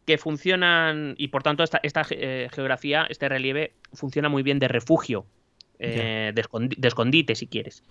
que 0.04 0.18
funcionan, 0.18 1.16
y 1.18 1.28
por 1.28 1.42
tanto 1.42 1.64
esta, 1.64 1.80
esta 1.82 2.06
eh, 2.10 2.48
geografía, 2.52 3.06
este 3.10 3.28
relieve, 3.28 3.74
funciona 3.92 4.28
muy 4.28 4.44
bien 4.44 4.60
de 4.60 4.68
refugio, 4.68 5.26
eh, 5.78 6.32
de, 6.34 6.42
escondi- 6.42 6.76
de 6.76 6.88
escondite 6.88 7.34
si 7.34 7.46
quieres. 7.46 7.82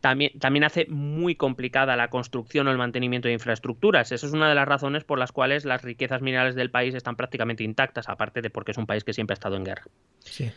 También, 0.00 0.38
también 0.38 0.64
hace 0.64 0.86
muy 0.88 1.34
complicada 1.34 1.96
la 1.96 2.08
construcción 2.08 2.66
o 2.68 2.70
el 2.70 2.78
mantenimiento 2.78 3.28
de 3.28 3.34
infraestructuras. 3.34 4.10
Esa 4.12 4.26
es 4.26 4.32
una 4.32 4.48
de 4.48 4.54
las 4.54 4.66
razones 4.66 5.04
por 5.04 5.18
las 5.18 5.32
cuales 5.32 5.64
las 5.64 5.82
riquezas 5.82 6.22
minerales 6.22 6.54
del 6.54 6.70
país 6.70 6.94
están 6.94 7.16
prácticamente 7.16 7.62
intactas, 7.64 8.08
aparte 8.08 8.40
de 8.42 8.50
porque 8.50 8.72
es 8.72 8.78
un 8.78 8.86
país 8.86 9.04
que 9.04 9.12
siempre 9.12 9.32
ha 9.32 9.36
estado 9.36 9.56
en 9.56 9.64
guerra. 9.64 9.84
Sí. 10.20 10.50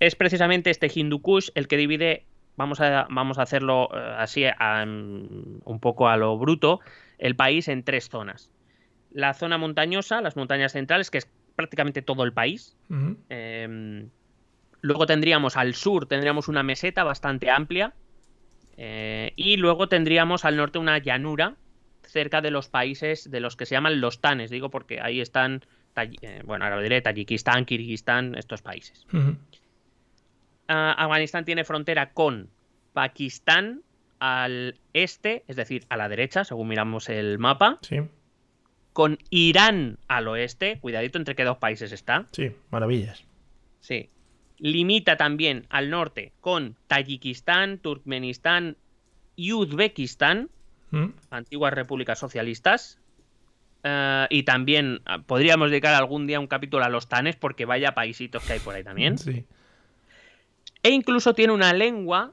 Es 0.00 0.16
precisamente 0.16 0.70
este 0.70 0.90
Hindu 0.92 1.20
Kush 1.20 1.50
el 1.54 1.68
que 1.68 1.76
divide, 1.76 2.24
vamos 2.56 2.80
a, 2.80 3.06
vamos 3.10 3.38
a 3.38 3.42
hacerlo 3.42 3.88
eh, 3.94 4.14
así 4.18 4.44
a- 4.46 4.84
mm, 4.86 5.60
un 5.64 5.78
poco 5.80 6.08
a 6.08 6.16
lo 6.16 6.36
bruto, 6.38 6.80
el 7.18 7.36
país 7.36 7.68
en 7.68 7.84
tres 7.84 8.08
zonas. 8.08 8.50
La 9.12 9.34
zona 9.34 9.58
montañosa, 9.58 10.20
las 10.22 10.36
montañas 10.36 10.72
centrales, 10.72 11.10
que 11.10 11.18
es 11.18 11.28
prácticamente 11.56 12.00
todo 12.00 12.24
el 12.24 12.32
país, 12.32 12.76
eh, 13.28 14.06
luego 14.80 15.06
tendríamos 15.06 15.56
al 15.56 15.74
sur, 15.74 16.06
tendríamos 16.06 16.48
una 16.48 16.62
meseta 16.62 17.04
bastante 17.04 17.50
amplia. 17.50 17.92
eh, 18.76 19.32
y 19.36 19.56
luego 19.58 19.88
tendríamos 19.88 20.44
al 20.46 20.56
norte 20.56 20.78
una 20.78 20.96
llanura 20.98 21.56
cerca 22.02 22.40
de 22.40 22.50
los 22.50 22.68
países 22.68 23.30
de 23.30 23.40
los 23.40 23.54
que 23.56 23.66
se 23.66 23.74
llaman 23.74 24.00
los 24.00 24.20
Tanes. 24.20 24.50
Digo 24.50 24.70
porque 24.70 25.00
ahí 25.00 25.20
están, 25.20 25.62
eh, 25.96 26.40
bueno, 26.46 26.64
ahora 26.64 26.76
lo 26.76 26.82
diré, 26.82 27.02
Tayikistán, 27.02 27.66
Kirguistán, 27.66 28.34
estos 28.36 28.62
países. 28.62 29.06
Ah, 30.68 30.92
Afganistán 30.96 31.44
tiene 31.44 31.64
frontera 31.64 32.12
con 32.12 32.48
Pakistán 32.92 33.82
al 34.18 34.76
este, 34.92 35.44
es 35.48 35.56
decir, 35.56 35.84
a 35.88 35.96
la 35.96 36.08
derecha, 36.08 36.44
según 36.44 36.68
miramos 36.68 37.08
el 37.08 37.38
mapa, 37.38 37.78
Sí, 37.82 37.98
con 38.92 39.18
Irán 39.30 39.98
al 40.08 40.26
oeste, 40.28 40.78
cuidadito 40.80 41.18
entre 41.18 41.34
qué 41.34 41.44
dos 41.44 41.58
países 41.58 41.92
está. 41.92 42.26
sí, 42.32 42.52
maravillas. 42.70 43.24
Sí. 43.80 44.08
Limita 44.60 45.16
también 45.16 45.66
al 45.70 45.90
norte 45.90 46.32
con 46.40 46.76
Tayikistán, 46.86 47.78
Turkmenistán 47.78 48.76
y 49.36 49.52
Uzbekistán, 49.52 50.50
Mm. 50.90 51.12
antiguas 51.30 51.72
repúblicas 51.72 52.18
socialistas. 52.18 52.98
Eh, 53.82 54.26
y 54.30 54.42
también 54.42 55.00
ah, 55.06 55.18
podríamos 55.18 55.70
dedicar 55.70 55.94
algún 55.94 56.26
día 56.26 56.38
un 56.40 56.46
capítulo 56.46 56.84
a 56.84 56.88
los 56.88 57.08
tanes, 57.08 57.36
porque 57.36 57.64
vaya 57.64 57.94
paisitos 57.94 58.44
que 58.44 58.54
hay 58.54 58.58
por 58.60 58.74
ahí 58.74 58.84
también. 58.84 59.16
Sí. 59.16 59.44
E 60.82 60.90
incluso 60.90 61.34
tiene 61.34 61.52
una 61.52 61.72
lengua, 61.72 62.32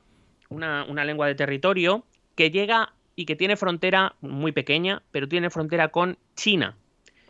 una, 0.49 0.85
una 0.85 1.05
lengua 1.05 1.27
de 1.27 1.35
territorio, 1.35 2.05
que 2.35 2.51
llega 2.51 2.93
y 3.15 3.25
que 3.25 3.35
tiene 3.35 3.55
frontera 3.55 4.15
muy 4.21 4.51
pequeña, 4.51 5.01
pero 5.11 5.27
tiene 5.27 5.49
frontera 5.49 5.89
con 5.89 6.17
China. 6.35 6.75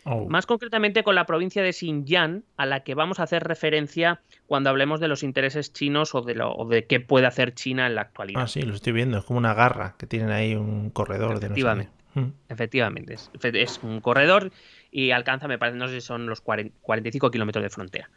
Oh. 0.03 0.27
Más 0.29 0.45
concretamente 0.45 1.03
con 1.03 1.15
la 1.15 1.25
provincia 1.25 1.62
de 1.62 1.73
Xinjiang, 1.73 2.43
a 2.55 2.65
la 2.65 2.83
que 2.83 2.95
vamos 2.95 3.19
a 3.19 3.23
hacer 3.23 3.43
referencia 3.43 4.21
cuando 4.47 4.69
hablemos 4.69 4.99
de 4.99 5.07
los 5.07 5.23
intereses 5.23 5.73
chinos 5.73 6.15
o 6.15 6.21
de, 6.21 6.36
lo, 6.36 6.53
o 6.53 6.67
de 6.67 6.86
qué 6.86 6.99
puede 6.99 7.27
hacer 7.27 7.53
China 7.53 7.86
en 7.86 7.95
la 7.95 8.01
actualidad. 8.01 8.41
Ah, 8.41 8.47
sí, 8.47 8.62
lo 8.62 8.73
estoy 8.73 8.93
viendo. 8.93 9.17
Es 9.17 9.25
como 9.25 9.38
una 9.38 9.53
garra 9.53 9.95
que 9.97 10.07
tienen 10.07 10.31
ahí 10.31 10.55
un 10.55 10.89
corredor 10.89 11.39
de 11.39 11.49
no 11.49 11.55
sé 11.55 11.62
Efectivamente. 11.62 11.91
qué. 12.13 12.19
Mm. 12.21 12.33
Efectivamente, 12.49 13.13
es, 13.13 13.29
es 13.43 13.83
un 13.83 14.01
corredor 14.01 14.51
y 14.89 15.12
alcanza, 15.12 15.47
me 15.47 15.60
parece, 15.60 15.77
no 15.77 15.88
sé 15.88 15.95
si 15.95 16.01
son 16.01 16.25
los 16.25 16.41
40 16.41 16.75
45 16.81 17.29
kilómetros 17.29 17.62
de 17.62 17.69
frontera. 17.69 18.10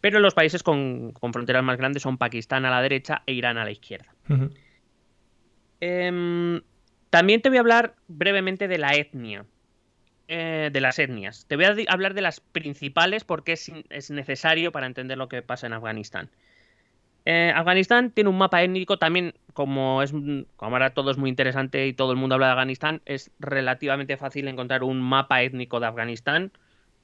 Pero 0.00 0.20
los 0.20 0.34
países 0.34 0.62
con, 0.62 1.12
con 1.12 1.32
fronteras 1.32 1.64
más 1.64 1.78
grandes 1.78 2.02
son 2.02 2.18
Pakistán 2.18 2.66
a 2.66 2.70
la 2.70 2.82
derecha 2.82 3.22
e 3.24 3.32
Irán 3.32 3.56
a 3.56 3.64
la 3.64 3.70
izquierda. 3.70 4.14
Em, 5.80 6.60
también 7.10 7.40
te 7.40 7.48
voy 7.48 7.58
a 7.58 7.60
hablar 7.60 7.94
brevemente 8.08 8.68
de 8.68 8.78
la 8.78 8.94
etnia. 8.94 9.46
Eh, 10.28 10.70
de 10.72 10.80
las 10.80 10.98
etnias. 10.98 11.46
Te 11.46 11.56
voy 11.56 11.66
a 11.66 11.74
hablar 11.88 12.14
de 12.14 12.20
las 12.20 12.40
principales 12.40 13.24
porque 13.24 13.52
es, 13.52 14.10
necesario 14.10 14.72
para 14.72 14.86
entender 14.86 15.16
lo 15.18 15.28
que 15.28 15.42
pasa 15.42 15.66
en 15.66 15.72
Afganistán. 15.72 16.30
Eh, 17.24 17.52
Afganistán 17.54 18.10
tiene 18.10 18.30
un 18.30 18.38
mapa 18.38 18.62
étnico 18.62 18.98
también, 18.98 19.34
como 19.52 20.02
es 20.02 20.12
como 20.12 20.76
ahora 20.76 20.90
todo 20.90 21.10
es 21.10 21.16
muy 21.16 21.30
interesante 21.30 21.86
y 21.86 21.92
todo 21.92 22.12
el 22.12 22.18
mundo 22.18 22.34
habla 22.34 22.46
de 22.46 22.52
Afganistán, 22.52 23.02
es 23.04 23.30
relativamente 23.38 24.16
fácil 24.16 24.48
encontrar 24.48 24.82
un 24.82 25.00
mapa 25.00 25.42
étnico 25.42 25.80
de 25.80 25.86
Afganistán. 25.86 26.52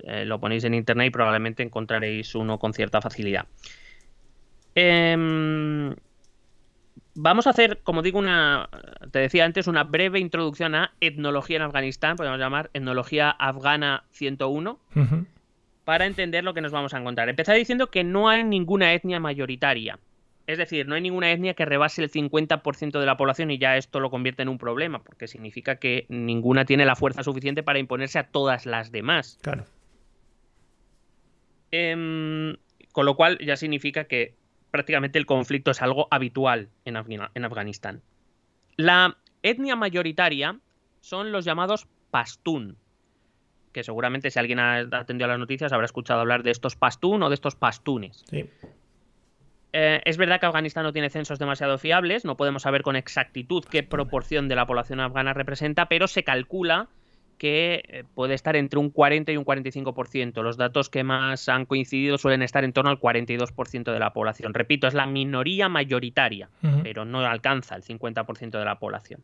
Eh, 0.01 0.25
lo 0.25 0.41
ponéis 0.41 0.65
en 0.65 0.75
internet 0.75 1.09
y 1.09 1.11
probablemente 1.11 1.63
encontraréis 1.63 2.35
uno 2.35 2.59
con 2.59 2.73
cierta 2.73 3.01
facilidad. 3.01 3.47
Em, 4.75 5.95
Vamos 7.15 7.47
a 7.47 7.51
hacer, 7.51 7.81
como 7.83 8.01
digo, 8.01 8.19
una, 8.19 8.69
te 9.11 9.19
decía 9.19 9.45
antes, 9.45 9.67
una 9.67 9.85
breve 9.85 10.19
introducción 10.19 10.75
a 10.75 10.93
etnología 11.01 11.57
en 11.57 11.63
Afganistán, 11.63 12.17
podemos 12.17 12.39
llamar 12.39 12.71
etnología 12.73 13.31
afgana 13.31 14.05
101, 14.13 14.79
Ujú. 14.97 15.27
para 15.85 16.07
entender 16.07 16.43
lo 16.43 16.55
que 16.55 16.63
nos 16.63 16.73
vamos 16.73 16.95
a 16.95 16.99
encontrar. 16.99 17.29
Empezar 17.29 17.57
diciendo 17.57 17.91
que 17.91 18.03
no 18.03 18.31
hay 18.31 18.45
ninguna 18.45 18.95
etnia 18.95 19.21
mayoritaria. 19.21 19.99
Es 20.47 20.59
decir, 20.59 20.89
no 20.89 20.95
hay 20.95 21.03
ninguna 21.03 21.31
etnia 21.31 21.55
que 21.55 21.65
rebase 21.67 22.03
el 22.03 22.11
50% 22.11 22.99
de 22.99 23.07
la 23.07 23.17
población 23.17 23.51
y 23.51 23.59
ya 23.59 23.77
esto 23.77 24.01
lo 24.01 24.11
convierte 24.11 24.43
en 24.43 24.49
un 24.49 24.59
problema, 24.59 25.01
porque 25.03 25.29
significa 25.29 25.77
que 25.77 26.07
ninguna 26.09 26.65
tiene 26.65 26.85
la 26.87 26.97
fuerza 26.97 27.23
suficiente 27.23 27.63
para 27.63 27.79
imponerse 27.79 28.19
a 28.19 28.25
todas 28.25 28.67
las 28.67 28.91
demás. 28.91 29.39
Claro. 29.43 29.65
Em, 31.71 32.57
con 32.93 33.07
lo 33.07 33.17
cual 33.17 33.39
ya 33.39 33.57
significa 33.57 34.05
que 34.05 34.35
prácticamente 34.73 35.19
el 35.19 35.27
conflicto 35.27 35.71
es 35.71 35.83
algo 35.83 36.09
habitual 36.11 36.71
en, 36.85 36.97
Afganistán. 37.45 38.03
La 38.77 39.19
etnia 39.43 39.77
mayoritaria 39.77 40.59
son 41.01 41.31
los 41.31 41.45
llamados 41.45 41.87
pastún, 42.11 42.79
que 43.73 43.85
seguramente 43.85 44.31
si 44.31 44.39
alguien 44.39 44.59
ha 44.59 44.79
atendido 44.79 45.27
a 45.27 45.29
las 45.29 45.39
noticias 45.39 45.73
habrá 45.73 45.85
escuchado 45.85 46.21
hablar 46.21 46.43
de 46.43 46.51
estos 46.51 46.75
pastún 46.75 47.23
o 47.23 47.29
de 47.29 47.35
estos 47.35 47.55
pastunes. 47.55 48.25
Sí. 48.29 48.49
Eh, 49.75 50.01
es 50.05 50.17
verdad 50.17 50.41
que 50.41 50.47
Afganistán 50.47 50.85
no 50.85 50.93
tiene 50.93 51.11
censos 51.11 51.39
demasiado 51.39 51.79
fiables, 51.79 52.25
no 52.25 52.37
podemos 52.37 52.63
saber 52.63 52.83
con 52.83 52.97
exactitud 52.97 53.65
qué 53.71 53.83
proporción 53.83 54.49
de 54.49 54.57
la 54.57 54.67
población 54.67 55.01
afgana 55.01 55.35
representa, 55.35 55.87
pero 55.87 56.09
se 56.09 56.25
calcula 56.25 56.89
que 57.39 57.83
eh, 57.89 58.05
puede 58.15 58.35
estar 58.35 58.57
entre 58.57 58.79
un 58.79 58.91
40 58.91 59.33
y 59.33 59.37
un 59.37 59.45
45%. 59.45 60.43
Los 60.43 60.57
datos 60.57 60.89
que 60.91 61.05
más 61.05 61.49
han 61.49 61.67
coincidido 61.67 62.19
suelen 62.19 62.43
estar 62.43 62.65
en 62.65 62.73
torno 62.73 62.91
al 62.91 63.01
42% 63.01 63.93
de 63.93 63.99
la 63.99 64.13
población. 64.13 64.55
Repito, 64.55 64.87
es 64.87 64.95
la 64.95 65.07
minoría 65.07 65.69
mayoritaria, 65.69 66.49
pero 66.83 67.05
no 67.05 67.21
alcanza 67.21 67.77
el 67.77 67.83
50% 67.83 68.59
de 68.59 68.65
la 68.65 68.79
población. 68.79 69.23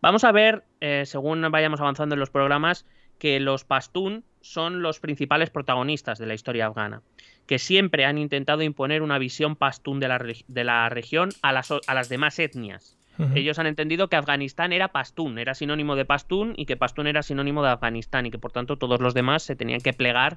Vamos 0.00 0.24
a 0.24 0.32
ver, 0.32 0.64
eh, 0.80 1.04
según 1.06 1.42
vayamos 1.50 1.80
avanzando 1.80 2.14
en 2.14 2.20
los 2.20 2.30
programas, 2.30 2.86
que 3.18 3.38
los 3.38 3.64
pastún 3.64 4.24
son 4.40 4.82
los 4.82 4.98
principales 4.98 5.50
protagonistas 5.50 6.18
de 6.18 6.26
la 6.26 6.34
historia 6.34 6.66
afgana, 6.66 7.02
que 7.46 7.60
siempre 7.60 8.04
han 8.04 8.18
intentado 8.18 8.62
imponer 8.62 9.02
una 9.02 9.18
visión 9.18 9.54
pastún 9.54 10.00
de 10.00 10.08
la, 10.08 10.18
de 10.18 10.64
la 10.64 10.88
región 10.88 11.30
a 11.40 11.52
las, 11.52 11.70
a 11.70 11.94
las 11.94 12.08
demás 12.08 12.40
etnias. 12.40 12.98
Ellos 13.34 13.58
han 13.58 13.66
entendido 13.66 14.08
que 14.08 14.16
Afganistán 14.16 14.72
era 14.72 14.88
pastún, 14.88 15.38
era 15.38 15.54
sinónimo 15.54 15.96
de 15.96 16.04
pastún 16.04 16.54
y 16.56 16.66
que 16.66 16.76
pastún 16.76 17.06
era 17.06 17.22
sinónimo 17.22 17.62
de 17.62 17.70
Afganistán 17.70 18.26
y 18.26 18.30
que 18.30 18.38
por 18.38 18.52
tanto 18.52 18.76
todos 18.76 19.00
los 19.00 19.14
demás 19.14 19.42
se 19.42 19.56
tenían 19.56 19.80
que 19.80 19.92
plegar 19.92 20.36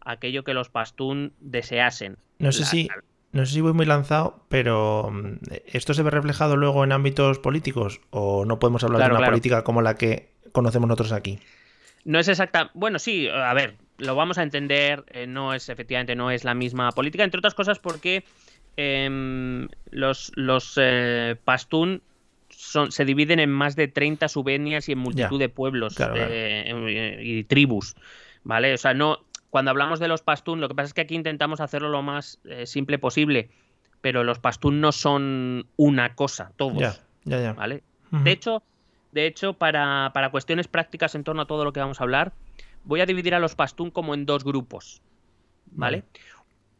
a 0.00 0.12
aquello 0.12 0.44
que 0.44 0.54
los 0.54 0.68
pastún 0.68 1.32
deseasen. 1.40 2.16
No 2.38 2.52
sé 2.52 2.64
si 2.64 2.88
no 3.30 3.44
sé 3.44 3.54
si 3.54 3.60
voy 3.60 3.74
muy 3.74 3.86
lanzado, 3.86 4.42
pero 4.48 5.10
mm, 5.12 5.38
¿esto 5.66 5.94
se 5.94 6.02
ve 6.02 6.10
reflejado 6.10 6.56
luego 6.56 6.84
en 6.84 6.92
ámbitos 6.92 7.38
políticos 7.38 8.00
o 8.10 8.44
no 8.44 8.58
podemos 8.58 8.82
hablar 8.84 9.10
de 9.10 9.16
una 9.16 9.26
política 9.26 9.64
como 9.64 9.82
la 9.82 9.96
que 9.96 10.30
conocemos 10.52 10.88
nosotros 10.88 11.12
aquí? 11.12 11.38
No 12.04 12.18
es 12.18 12.28
exacta. 12.28 12.70
Bueno, 12.72 12.98
sí, 12.98 13.28
a 13.28 13.52
ver, 13.52 13.76
lo 13.98 14.14
vamos 14.14 14.38
a 14.38 14.42
entender. 14.42 15.04
Eh, 15.08 15.26
no 15.26 15.52
es, 15.52 15.68
efectivamente, 15.68 16.16
no 16.16 16.30
es 16.30 16.44
la 16.44 16.54
misma 16.54 16.90
política, 16.92 17.24
entre 17.24 17.38
otras 17.38 17.54
cosas 17.54 17.78
porque 17.78 18.24
em, 18.76 19.68
los, 19.90 20.32
los 20.34 20.78
eh, 20.80 21.36
Pastún 21.44 22.02
son, 22.68 22.92
se 22.92 23.04
dividen 23.04 23.40
en 23.40 23.50
más 23.50 23.76
de 23.76 23.88
30 23.88 24.28
subetnias 24.28 24.88
y 24.88 24.92
en 24.92 24.98
multitud 24.98 25.38
de 25.38 25.48
pueblos 25.48 25.96
eh, 26.14 27.20
y 27.22 27.44
tribus. 27.44 27.96
¿Vale? 28.44 28.74
O 28.74 28.78
sea, 28.78 28.94
no, 28.94 29.18
cuando 29.50 29.70
hablamos 29.70 30.00
de 30.00 30.08
los 30.08 30.22
pastún, 30.22 30.60
lo 30.60 30.68
que 30.68 30.74
pasa 30.74 30.86
es 30.86 30.94
que 30.94 31.00
aquí 31.00 31.14
intentamos 31.14 31.60
hacerlo 31.60 31.88
lo 31.88 32.02
más 32.02 32.40
eh, 32.44 32.66
simple 32.66 32.98
posible, 32.98 33.50
pero 34.00 34.24
los 34.24 34.38
pastún 34.38 34.80
no 34.80 34.92
son 34.92 35.66
una 35.76 36.14
cosa, 36.14 36.52
todos. 36.56 36.78
Ya, 36.78 36.96
ya. 37.24 37.52
¿Vale? 37.52 37.82
De 38.10 38.30
hecho, 38.30 38.62
de 39.12 39.26
hecho 39.26 39.54
para, 39.54 40.12
cuestiones 40.30 40.68
prácticas 40.68 41.14
en 41.14 41.24
torno 41.24 41.42
a 41.42 41.46
todo 41.46 41.64
lo 41.64 41.72
que 41.72 41.80
vamos 41.80 42.00
a 42.00 42.04
hablar, 42.04 42.32
voy 42.84 43.00
a 43.00 43.06
dividir 43.06 43.34
a 43.34 43.38
los 43.38 43.54
pastún 43.54 43.90
como 43.90 44.14
en 44.14 44.26
dos 44.26 44.44
grupos. 44.44 45.02
¿Vale? 45.70 46.04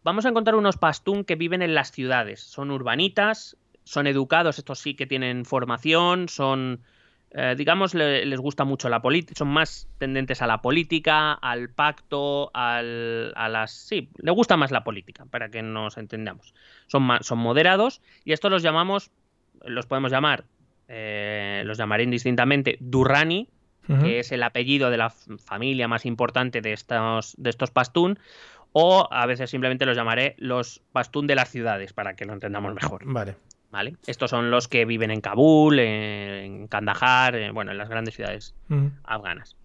Vamos 0.04 0.24
a 0.24 0.30
encontrar 0.30 0.54
unos 0.54 0.78
pastún 0.78 1.24
que 1.24 1.36
viven 1.36 1.60
en 1.60 1.74
las 1.74 1.92
ciudades. 1.92 2.40
Son 2.40 2.70
urbanitas, 2.70 3.56
son 3.88 4.06
educados, 4.06 4.58
estos 4.58 4.80
sí 4.80 4.94
que 4.94 5.06
tienen 5.06 5.46
formación, 5.46 6.28
son 6.28 6.82
eh, 7.30 7.54
digamos, 7.56 7.94
les 7.94 8.38
gusta 8.38 8.64
mucho 8.64 8.88
la 8.88 9.00
política, 9.00 9.34
son 9.36 9.48
más 9.48 9.88
tendentes 9.98 10.40
a 10.40 10.46
la 10.46 10.62
política, 10.62 11.32
al 11.32 11.70
pacto, 11.70 12.50
al, 12.54 13.32
a 13.34 13.48
las... 13.48 13.72
Sí, 13.72 14.10
le 14.18 14.30
gusta 14.30 14.56
más 14.56 14.70
la 14.70 14.84
política, 14.84 15.26
para 15.26 15.50
que 15.50 15.62
nos 15.62 15.96
entendamos. 15.96 16.54
Son, 16.86 17.06
son 17.20 17.38
moderados 17.38 18.00
y 18.24 18.32
estos 18.32 18.50
los 18.50 18.62
llamamos, 18.62 19.10
los 19.64 19.86
podemos 19.86 20.10
llamar, 20.10 20.44
eh, 20.88 21.62
los 21.64 21.76
llamaré 21.76 22.04
indistintamente 22.04 22.76
Durrani, 22.80 23.48
que 24.02 24.18
es 24.18 24.32
el 24.32 24.42
apellido 24.42 24.90
de 24.90 24.98
la 24.98 25.08
familia 25.08 25.88
más 25.88 26.04
importante 26.04 26.60
de 26.60 26.74
estos, 26.74 27.34
de 27.38 27.48
estos 27.48 27.70
pastún, 27.70 28.18
o 28.72 29.08
a 29.10 29.24
veces 29.24 29.48
simplemente 29.48 29.86
los 29.86 29.96
llamaré 29.96 30.34
los 30.36 30.82
pastún 30.92 31.26
de 31.26 31.34
las 31.34 31.48
ciudades, 31.48 31.94
para 31.94 32.14
que 32.14 32.26
lo 32.26 32.34
entendamos 32.34 32.74
mejor. 32.74 33.02
Vale. 33.06 33.36
¿Vale? 33.70 33.96
Estos 34.06 34.30
son 34.30 34.50
los 34.50 34.68
que 34.68 34.84
viven 34.84 35.10
en 35.10 35.20
Kabul, 35.20 35.78
en 35.78 36.68
Kandahar, 36.68 37.52
bueno, 37.52 37.72
en 37.72 37.78
las 37.78 37.88
grandes 37.88 38.14
ciudades 38.14 38.54
afganas. 39.04 39.56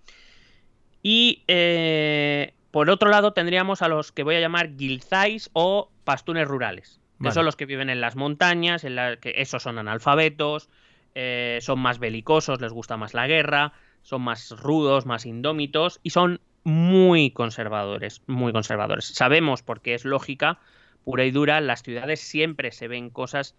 Y 1.01 1.43
eh, 1.47 2.53
por 2.71 2.89
otro 2.89 3.09
lado 3.09 3.33
tendríamos 3.33 3.81
a 3.81 3.87
los 3.87 4.11
que 4.11 4.23
voy 4.23 4.35
a 4.35 4.39
llamar 4.39 4.75
gilzais 4.77 5.49
o 5.53 5.91
pastunes 6.03 6.47
rurales, 6.47 6.99
que 7.21 7.31
son 7.31 7.45
los 7.45 7.55
que 7.55 7.65
viven 7.65 7.89
en 7.89 8.01
las 8.01 8.15
montañas, 8.15 8.83
en 8.83 8.95
la, 8.95 9.17
que 9.17 9.33
esos 9.37 9.63
son 9.63 9.77
analfabetos, 9.77 10.69
eh, 11.15 11.59
son 11.61 11.79
más 11.79 11.99
belicosos, 11.99 12.59
les 12.59 12.71
gusta 12.71 12.97
más 12.97 13.13
la 13.13 13.27
guerra, 13.27 13.73
son 14.01 14.23
más 14.23 14.51
rudos, 14.51 15.05
más 15.05 15.25
indómitos 15.25 15.99
y 16.03 16.09
son 16.09 16.41
muy 16.63 17.31
conservadores, 17.31 18.21
muy 18.27 18.51
conservadores. 18.51 19.05
Sabemos, 19.05 19.61
porque 19.61 19.93
es 19.93 20.05
lógica 20.05 20.59
pura 21.03 21.25
y 21.25 21.31
dura, 21.31 21.57
en 21.57 21.67
las 21.67 21.83
ciudades 21.83 22.21
siempre 22.21 22.71
se 22.71 22.87
ven 22.87 23.09
cosas 23.09 23.55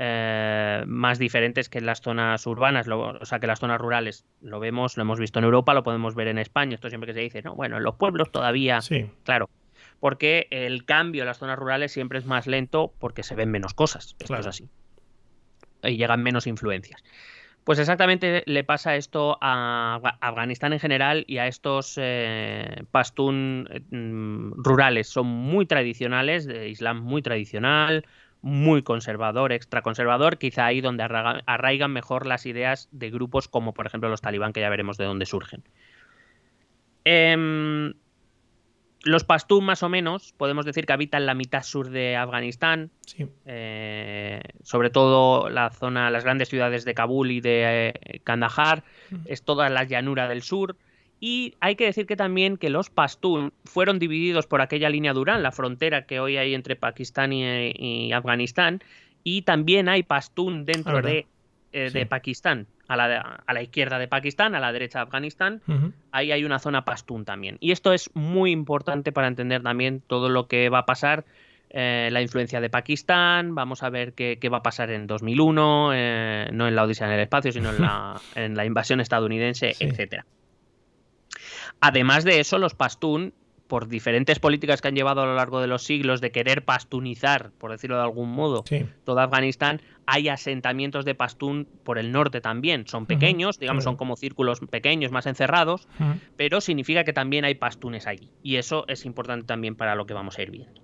eh, 0.00 0.84
más 0.86 1.18
diferentes 1.18 1.68
que 1.68 1.78
en 1.78 1.86
las 1.86 2.00
zonas 2.00 2.46
urbanas, 2.46 2.86
o 2.86 3.24
sea, 3.24 3.40
que 3.40 3.48
las 3.48 3.58
zonas 3.58 3.80
rurales. 3.80 4.24
Lo 4.40 4.60
vemos, 4.60 4.96
lo 4.96 5.02
hemos 5.02 5.18
visto 5.18 5.40
en 5.40 5.44
Europa, 5.44 5.74
lo 5.74 5.82
podemos 5.82 6.14
ver 6.14 6.28
en 6.28 6.38
España. 6.38 6.76
Esto 6.76 6.88
siempre 6.88 7.08
que 7.08 7.14
se 7.14 7.20
dice, 7.20 7.42
no, 7.42 7.56
bueno, 7.56 7.78
en 7.78 7.82
los 7.82 7.96
pueblos 7.96 8.30
todavía. 8.30 8.80
Sí. 8.80 9.10
Claro. 9.24 9.50
Porque 9.98 10.46
el 10.52 10.84
cambio 10.84 11.22
en 11.22 11.26
las 11.26 11.38
zonas 11.38 11.58
rurales 11.58 11.90
siempre 11.90 12.20
es 12.20 12.26
más 12.26 12.46
lento 12.46 12.94
porque 13.00 13.24
se 13.24 13.34
ven 13.34 13.50
menos 13.50 13.74
cosas. 13.74 14.14
Esto 14.20 14.36
es 14.36 14.46
así. 14.46 14.68
Y 15.82 15.96
llegan 15.96 16.22
menos 16.22 16.46
influencias. 16.46 17.02
Pues 17.64 17.80
exactamente 17.80 18.44
le 18.46 18.62
pasa 18.62 18.94
esto 18.94 19.36
a 19.40 20.00
Afganistán 20.20 20.72
en 20.72 20.78
general 20.78 21.24
y 21.26 21.38
a 21.38 21.48
estos 21.48 21.98
eh, 22.00 22.84
pastún 22.92 23.68
eh, 23.72 23.80
mm, 23.90 24.62
rurales. 24.62 25.08
Son 25.08 25.26
muy 25.26 25.66
tradicionales, 25.66 26.46
de 26.46 26.68
Islam 26.68 27.02
muy 27.02 27.20
tradicional, 27.20 28.06
muy 28.42 28.82
conservador, 28.82 29.52
extra 29.52 29.82
conservador, 29.82 30.38
quizá 30.38 30.66
ahí 30.66 30.80
donde 30.80 31.02
arraigan 31.02 31.92
mejor 31.92 32.26
las 32.26 32.46
ideas 32.46 32.88
de 32.92 33.10
grupos 33.10 33.48
como 33.48 33.74
por 33.74 33.86
ejemplo 33.86 34.08
los 34.08 34.20
talibán, 34.20 34.52
que 34.52 34.60
ya 34.60 34.70
veremos 34.70 34.96
de 34.96 35.04
dónde 35.04 35.26
surgen. 35.26 35.64
Em, 37.04 37.94
los 39.04 39.24
pastún, 39.24 39.64
más 39.64 39.82
o 39.82 39.88
menos, 39.88 40.34
podemos 40.36 40.64
decir 40.64 40.84
que 40.84 40.92
habitan 40.92 41.24
la 41.24 41.34
mitad 41.34 41.62
sur 41.62 41.90
de 41.90 42.16
Afganistán, 42.16 42.90
eh, 43.46 44.42
sobre 44.62 44.90
todo 44.90 45.48
la 45.48 45.70
zona, 45.70 46.10
las 46.10 46.24
grandes 46.24 46.48
ciudades 46.48 46.84
de 46.84 46.94
Kabul 46.94 47.30
y 47.30 47.40
de 47.40 47.94
eh, 47.94 48.20
Kandahar, 48.24 48.84
es 49.24 49.42
toda 49.42 49.68
la 49.68 49.84
llanura 49.84 50.28
del 50.28 50.42
sur. 50.42 50.76
Y 51.20 51.54
hay 51.60 51.74
que 51.74 51.84
decir 51.84 52.06
que 52.06 52.16
también 52.16 52.56
que 52.56 52.70
los 52.70 52.90
pastún 52.90 53.52
fueron 53.64 53.98
divididos 53.98 54.46
por 54.46 54.60
aquella 54.60 54.88
línea 54.88 55.12
Durán, 55.12 55.42
la 55.42 55.52
frontera 55.52 56.06
que 56.06 56.20
hoy 56.20 56.36
hay 56.36 56.54
entre 56.54 56.76
Pakistán 56.76 57.32
y, 57.32 58.12
Afganistán, 58.12 58.82
y 59.24 59.42
también 59.42 59.88
hay 59.88 60.04
pastún 60.04 60.64
dentro 60.64 61.02
de, 61.02 61.26
eh, 61.72 62.06
Pakistán, 62.06 62.66
a 62.86 62.96
la, 62.96 63.42
a 63.44 63.52
la, 63.52 63.62
izquierda 63.62 63.98
de 63.98 64.06
Pakistán, 64.06 64.54
a 64.54 64.60
la 64.60 64.72
derecha 64.72 65.00
de 65.00 65.02
Afganistán, 65.04 65.60
ahí 66.12 66.30
hay 66.30 66.44
una 66.44 66.60
zona 66.60 66.84
pastún 66.84 67.24
también. 67.24 67.56
Y 67.60 67.72
esto 67.72 67.92
es 67.92 68.10
muy 68.14 68.52
importante 68.52 69.10
para 69.10 69.26
entender 69.26 69.62
también 69.62 70.00
todo 70.06 70.28
lo 70.28 70.46
que 70.46 70.68
va 70.68 70.78
a 70.78 70.86
pasar, 70.86 71.24
eh, 71.70 72.08
la 72.12 72.22
influencia 72.22 72.60
de 72.60 72.70
Pakistán, 72.70 73.54
vamos 73.54 73.82
a 73.82 73.90
ver 73.90 74.14
qué, 74.14 74.38
va 74.50 74.58
a 74.58 74.62
pasar 74.62 74.90
en 74.90 75.06
2001, 75.06 75.90
eh, 75.94 76.48
no 76.52 76.66
en 76.66 76.74
la 76.74 76.84
Odisea 76.84 77.08
en 77.08 77.12
el 77.12 77.20
espacio, 77.20 77.52
sino 77.52 77.70
en 77.70 77.82
la, 77.82 78.20
en 78.36 78.56
la 78.56 78.64
invasión 78.64 79.00
estadounidense, 79.00 79.74
etcétera. 79.78 80.24
Además 81.80 82.24
de 82.24 82.40
eso, 82.40 82.58
los 82.58 82.74
pastún, 82.74 83.32
por 83.68 83.86
diferentes 83.86 84.38
políticas 84.38 84.80
que 84.80 84.88
han 84.88 84.96
llevado 84.96 85.22
a 85.22 85.26
lo 85.26 85.34
largo 85.36 85.60
de 85.60 85.66
los 85.66 85.84
siglos 85.84 86.20
de 86.20 86.32
querer 86.32 86.64
pastunizar, 86.64 87.52
por 87.58 87.70
decirlo 87.70 87.96
de 87.96 88.02
algún 88.02 88.30
modo, 88.30 88.64
toda 89.04 89.24
Afganistán, 89.24 89.80
hay 90.06 90.28
asentamientos 90.28 91.04
de 91.04 91.14
pastún 91.14 91.68
por 91.84 91.98
el 91.98 92.10
norte 92.10 92.40
también. 92.40 92.86
Son 92.86 93.06
pequeños, 93.06 93.58
digamos, 93.58 93.84
son 93.84 93.96
como 93.96 94.16
círculos 94.16 94.60
pequeños, 94.60 95.12
más 95.12 95.26
encerrados, 95.26 95.86
pero 96.36 96.60
significa 96.60 97.04
que 97.04 97.12
también 97.12 97.44
hay 97.44 97.54
pastunes 97.54 98.06
allí. 98.06 98.30
Y 98.42 98.56
eso 98.56 98.86
es 98.88 99.04
importante 99.04 99.46
también 99.46 99.76
para 99.76 99.94
lo 99.94 100.06
que 100.06 100.14
vamos 100.14 100.38
a 100.38 100.42
ir 100.42 100.50
viendo. 100.50 100.80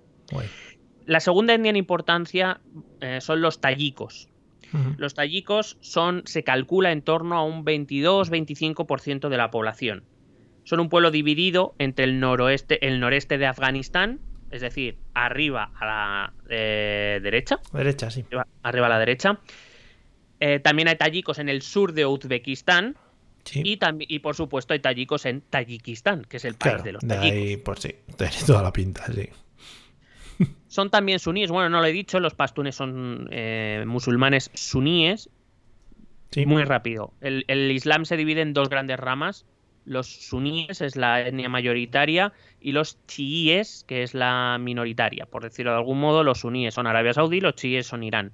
La 1.05 1.19
segunda 1.19 1.53
etnia 1.53 1.71
en 1.71 1.75
importancia 1.75 2.61
eh, 3.01 3.19
son 3.19 3.41
los 3.41 3.59
tayikos. 3.59 4.29
Los 4.97 5.13
tayikos 5.13 5.77
son, 5.79 6.23
se 6.25 6.43
calcula 6.43 6.91
en 6.91 7.01
torno 7.01 7.37
a 7.37 7.43
un 7.43 7.63
22-25% 7.63 9.29
de 9.29 9.37
la 9.37 9.49
población 9.49 10.03
son 10.65 10.79
un 10.79 10.89
pueblo 10.89 11.11
dividido 11.11 11.75
entre 11.79 12.05
el 12.05 12.19
noroeste, 12.19 12.85
el 12.85 12.99
noreste 12.99 13.37
de 13.37 13.45
Afganistán, 13.45 14.19
es 14.51 14.61
decir, 14.61 14.97
arriba 15.13 15.71
a 15.79 15.85
la 15.85 16.33
eh, 16.49 17.19
derecha. 17.21 17.59
Derecha, 17.71 18.09
sí. 18.09 18.25
Arriba, 18.63 18.87
a 18.87 18.89
la 18.89 18.99
derecha. 18.99 19.39
Eh, 20.39 20.59
también 20.59 20.87
hay 20.87 20.97
tayikos 20.97 21.39
en 21.39 21.49
el 21.49 21.61
sur 21.61 21.93
de 21.93 22.05
Uzbekistán. 22.05 22.97
Y, 23.53 23.77
también, 23.77 24.11
y 24.11 24.19
por 24.19 24.35
supuesto 24.35 24.73
hay 24.73 24.79
tayikos 24.79 25.27
en 25.27 25.41
Tayikistán, 25.41 26.23
que 26.23 26.37
es 26.37 26.45
el 26.45 26.55
país 26.55 26.83
de 26.83 26.93
los 26.93 27.05
tayikos. 27.05 27.31
De 27.31 27.37
ahí, 27.37 27.57
pues 27.57 27.79
sí, 27.79 27.95
tiene 28.17 28.33
toda 28.43 28.63
la 28.63 28.73
pinta, 28.73 29.05
sí. 29.13 29.29
Son 30.67 30.89
también 30.89 31.19
suníes, 31.19 31.51
bueno, 31.51 31.69
no 31.69 31.79
lo 31.79 31.85
he 31.85 31.91
dicho, 31.91 32.19
los 32.19 32.33
pastunes 32.33 32.75
son 32.75 33.29
eh, 33.31 33.83
musulmanes 33.85 34.49
suníes. 34.55 35.29
Sí. 36.31 36.47
Muy 36.47 36.63
rápido. 36.63 37.13
El, 37.21 37.45
el, 37.47 37.71
Islam 37.71 38.03
se 38.05 38.17
divide 38.17 38.41
en 38.41 38.53
dos 38.53 38.67
grandes 38.67 38.99
ramas, 38.99 39.45
los 39.85 40.07
suníes 40.07 40.81
es 40.81 40.95
la 40.95 41.21
etnia 41.21 41.49
mayoritaria 41.49 42.33
y 42.59 42.71
los 42.71 42.97
chiíes, 43.07 43.85
que 43.87 44.03
es 44.03 44.13
la 44.13 44.57
minoritaria. 44.59 45.25
Por 45.25 45.43
decirlo 45.43 45.71
de 45.71 45.77
algún 45.77 45.99
modo, 45.99 46.23
los 46.23 46.39
suníes 46.39 46.73
son 46.73 46.87
Arabia 46.87 47.13
Saudí, 47.13 47.39
los 47.39 47.55
chiíes 47.55 47.87
son 47.87 48.03
Irán. 48.03 48.31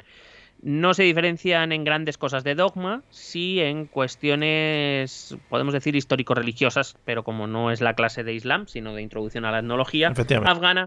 No 0.61 0.93
se 0.93 1.03
diferencian 1.03 1.71
en 1.71 1.83
grandes 1.83 2.17
cosas 2.17 2.43
de 2.43 2.53
dogma, 2.53 3.01
sí 3.09 3.59
en 3.59 3.87
cuestiones, 3.87 5.35
podemos 5.49 5.73
decir, 5.73 5.95
histórico-religiosas, 5.95 6.97
pero 7.03 7.23
como 7.23 7.47
no 7.47 7.71
es 7.71 7.81
la 7.81 7.95
clase 7.95 8.23
de 8.23 8.33
Islam, 8.33 8.67
sino 8.67 8.93
de 8.93 9.01
introducción 9.01 9.43
a 9.45 9.51
la 9.51 9.59
etnología 9.59 10.13
afgana, 10.45 10.85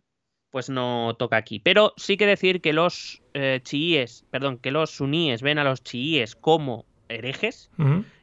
pues 0.50 0.70
no 0.70 1.16
toca 1.18 1.36
aquí. 1.36 1.58
Pero 1.58 1.92
sí 1.96 2.16
que 2.16 2.26
decir 2.26 2.60
que 2.60 2.72
los 2.72 3.20
eh, 3.34 3.60
chiíes, 3.64 4.24
perdón, 4.30 4.58
que 4.58 4.70
los 4.70 4.90
suníes 4.90 5.42
ven 5.42 5.58
a 5.58 5.64
los 5.64 5.82
chiíes 5.82 6.36
como 6.36 6.86
herejes 7.08 7.70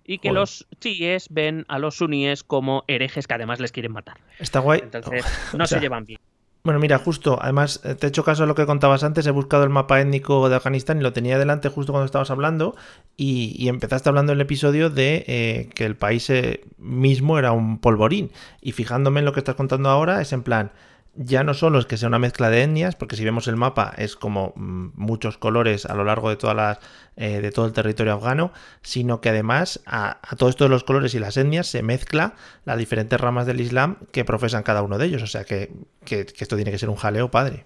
y 0.06 0.18
que 0.20 0.32
los 0.32 0.68
chiíes 0.80 1.28
ven 1.30 1.66
a 1.68 1.80
los 1.80 1.96
suníes 1.96 2.44
como 2.44 2.84
herejes 2.88 3.28
que 3.28 3.34
además 3.34 3.60
les 3.60 3.72
quieren 3.72 3.92
matar. 3.92 4.18
Está 4.40 4.60
guay. 4.60 4.82
Entonces 4.84 5.26
no 5.58 5.66
se 5.68 5.80
llevan 5.80 6.06
bien. 6.06 6.20
Bueno, 6.64 6.80
mira, 6.80 7.00
justo, 7.00 7.40
además, 7.42 7.82
eh, 7.84 7.96
te 7.96 8.06
he 8.06 8.10
hecho 8.10 8.24
caso 8.24 8.44
a 8.44 8.46
lo 8.46 8.54
que 8.54 8.68
contabas 8.68 9.04
antes, 9.04 9.26
he 9.26 9.32
buscado 9.32 9.64
el 9.64 9.72
mapa 9.72 10.00
étnico 10.00 10.48
de 10.48 10.56
Afganistán 10.56 11.00
y 11.00 11.02
lo 11.02 11.12
tenía 11.12 11.40
delante 11.40 11.70
justo 11.70 11.92
cuando 11.92 12.06
estabas 12.06 12.30
hablando 12.30 12.76
y, 13.18 13.68
empezaste 13.68 14.10
hablando 14.10 14.32
en 14.32 14.38
el 14.38 14.42
episodio 14.42 14.92
de 14.92 15.24
eh, 15.28 15.70
que 15.74 15.86
el 15.86 15.96
país 15.96 16.30
eh, 16.30 16.64
mismo 16.78 17.40
era 17.40 17.52
un 17.52 17.80
polvorín. 17.80 18.32
Y 18.62 18.74
fijándome 18.74 19.22
en 19.22 19.26
lo 19.26 19.34
que 19.34 19.40
estás 19.40 19.56
contando 19.56 19.90
ahora, 19.90 20.22
es 20.22 20.34
en 20.34 20.44
plan, 20.44 20.72
ya 21.16 21.44
no 21.44 21.54
solo 21.54 21.80
es 21.80 21.86
que 21.86 21.98
sea 21.98 22.08
una 22.08 22.20
mezcla 22.20 22.50
de 22.50 22.64
etnias, 22.64 22.96
porque 22.96 23.16
si 23.16 23.26
vemos 23.26 23.48
el 23.48 23.58
mapa 23.58 23.94
es 23.98 24.16
como 24.16 24.54
mm, 24.56 24.92
muchos 24.96 25.38
colores 25.38 25.86
a 25.86 25.96
lo 25.96 26.04
largo 26.04 26.30
de 26.30 26.38
todas 26.38 26.56
las 26.56 26.80
eh, 27.18 27.42
de 27.42 27.52
todo 27.52 27.66
el 27.66 27.74
territorio 27.74 28.14
afgano, 28.14 28.54
sino 28.82 29.20
que 29.20 29.30
además 29.30 29.82
a, 29.86 30.22
todo 30.38 30.50
esto 30.50 30.64
de 30.64 30.70
los 30.70 30.86
colores 30.86 31.14
y 31.14 31.20
las 31.20 31.36
etnias 31.36 31.68
se 31.68 31.84
mezcla 31.84 32.36
las 32.64 32.78
diferentes 32.78 33.20
ramas 33.20 33.46
del 33.46 33.60
Islam 33.60 33.98
que 34.12 34.24
profesan 34.24 34.64
cada 34.64 34.82
uno 34.82 34.98
de 34.98 35.08
ellos. 35.08 35.22
O 35.22 35.28
sea 35.28 35.44
que, 35.44 35.72
esto 36.08 36.56
tiene 36.56 36.72
que 36.72 36.78
ser 36.78 36.90
un 36.90 36.96
jaleo 36.96 37.30
padre. 37.30 37.66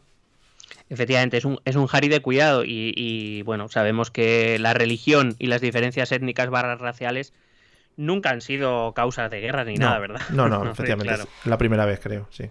Efectivamente, 0.89 1.37
es 1.37 1.45
un, 1.45 1.59
es 1.65 1.75
un 1.75 1.87
jari 1.87 2.09
de 2.09 2.21
cuidado 2.21 2.63
y, 2.65 3.41
bueno, 3.43 3.69
sabemos 3.69 4.11
que 4.11 4.57
la 4.59 4.73
religión 4.73 5.35
y 5.39 5.47
las 5.47 5.61
diferencias 5.61 6.11
étnicas 6.11 6.49
barras 6.49 6.79
raciales 6.79 7.33
nunca 7.97 8.31
han 8.31 8.41
sido 8.41 8.93
causas 8.93 9.31
de 9.31 9.41
guerra 9.41 9.63
ni 9.63 9.75
nada, 9.75 9.99
¿verdad? 9.99 10.21
No, 10.29 10.49
no, 10.49 10.63
efectivamente. 10.71 11.13
Es 11.13 11.27
la 11.45 11.57
primera 11.57 11.85
vez, 11.85 11.99
creo, 12.01 12.27
sí. 12.31 12.49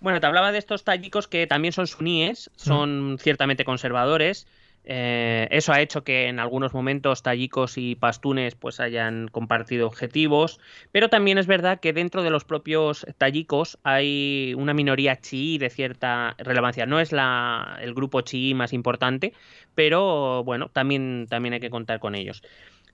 Bueno, 0.00 0.20
te 0.20 0.26
hablaba 0.26 0.52
de 0.52 0.58
estos 0.58 0.84
tayikos 0.84 1.26
que 1.26 1.46
también 1.46 1.72
son 1.72 1.86
suníes, 1.86 2.50
son 2.56 3.18
ciertamente 3.18 3.64
conservadores. 3.64 4.46
Eh, 4.90 5.48
eso 5.50 5.72
ha 5.72 5.82
hecho 5.82 6.02
que 6.02 6.28
en 6.28 6.38
algunos 6.38 6.72
momentos 6.72 7.22
tayikos 7.22 7.76
y 7.76 7.94
pastunes 7.94 8.54
pues 8.54 8.80
hayan 8.80 9.28
compartido 9.28 9.86
objetivos, 9.86 10.60
pero 10.92 11.10
también 11.10 11.36
es 11.36 11.46
verdad 11.46 11.80
que 11.80 11.92
dentro 11.92 12.22
de 12.22 12.30
los 12.30 12.44
propios 12.44 13.04
tayikos 13.18 13.78
hay 13.82 14.54
una 14.56 14.72
minoría 14.72 15.20
chií 15.20 15.58
de 15.58 15.68
cierta 15.68 16.36
relevancia. 16.38 16.86
No 16.86 17.00
es 17.00 17.12
la, 17.12 17.78
el 17.82 17.92
grupo 17.92 18.22
chií 18.22 18.54
más 18.54 18.72
importante, 18.72 19.34
pero 19.74 20.42
bueno, 20.44 20.70
también, 20.72 21.26
también 21.28 21.54
hay 21.54 21.60
que 21.60 21.70
contar 21.70 21.98
con 22.00 22.14
ellos. 22.14 22.42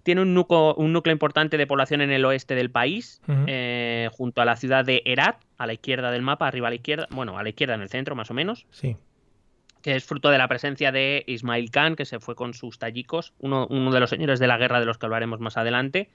Tiene 0.05 0.21
un 0.21 0.35
núcleo, 0.35 0.75
un 0.75 0.93
núcleo 0.93 1.13
importante 1.13 1.57
de 1.57 1.67
población 1.67 2.03
en 2.03 2.11
el 2.11 2.25
oeste 2.27 2.55
del 2.55 2.71
país, 2.71 3.23
eh, 3.47 4.11
junto 4.13 4.43
a 4.43 4.45
la 4.45 4.55
ciudad 4.55 4.85
de 4.85 5.03
Herat, 5.07 5.39
a 5.57 5.67
la 5.67 5.73
izquierda 5.73 6.11
del 6.11 6.21
mapa, 6.21 6.47
arriba 6.47 6.69
a 6.69 6.71
la 6.71 6.77
izquierda, 6.77 7.09
bueno, 7.11 7.39
a 7.39 7.43
la 7.43 7.49
izquierda 7.49 7.75
en 7.75 7.81
el 7.81 7.89
centro 7.89 8.15
más 8.15 8.31
o 8.31 8.35
menos. 8.35 8.67
Sí. 8.71 8.97
Que 9.81 9.97
es 9.97 10.05
fruto 10.05 10.29
de 10.29 10.37
la 10.37 10.47
presencia 10.47 10.93
de 10.93 11.25
Ismail 11.27 11.71
Khan, 11.71 11.97
que 11.97 12.05
se 12.05 12.21
fue 12.21 12.35
con 12.35 12.53
sus 12.53 12.79
tayikos, 12.79 13.33
uno, 13.39 13.67
de 13.67 14.01
los 14.01 14.11
señores 14.11 14.39
de 14.39 14.47
la 14.47 14.59
guerra 14.59 14.79
de 14.79 14.87
los 14.87 14.99
que 14.99 15.07
hablaremos 15.07 15.41
más 15.41 15.57
adelante. 15.57 16.11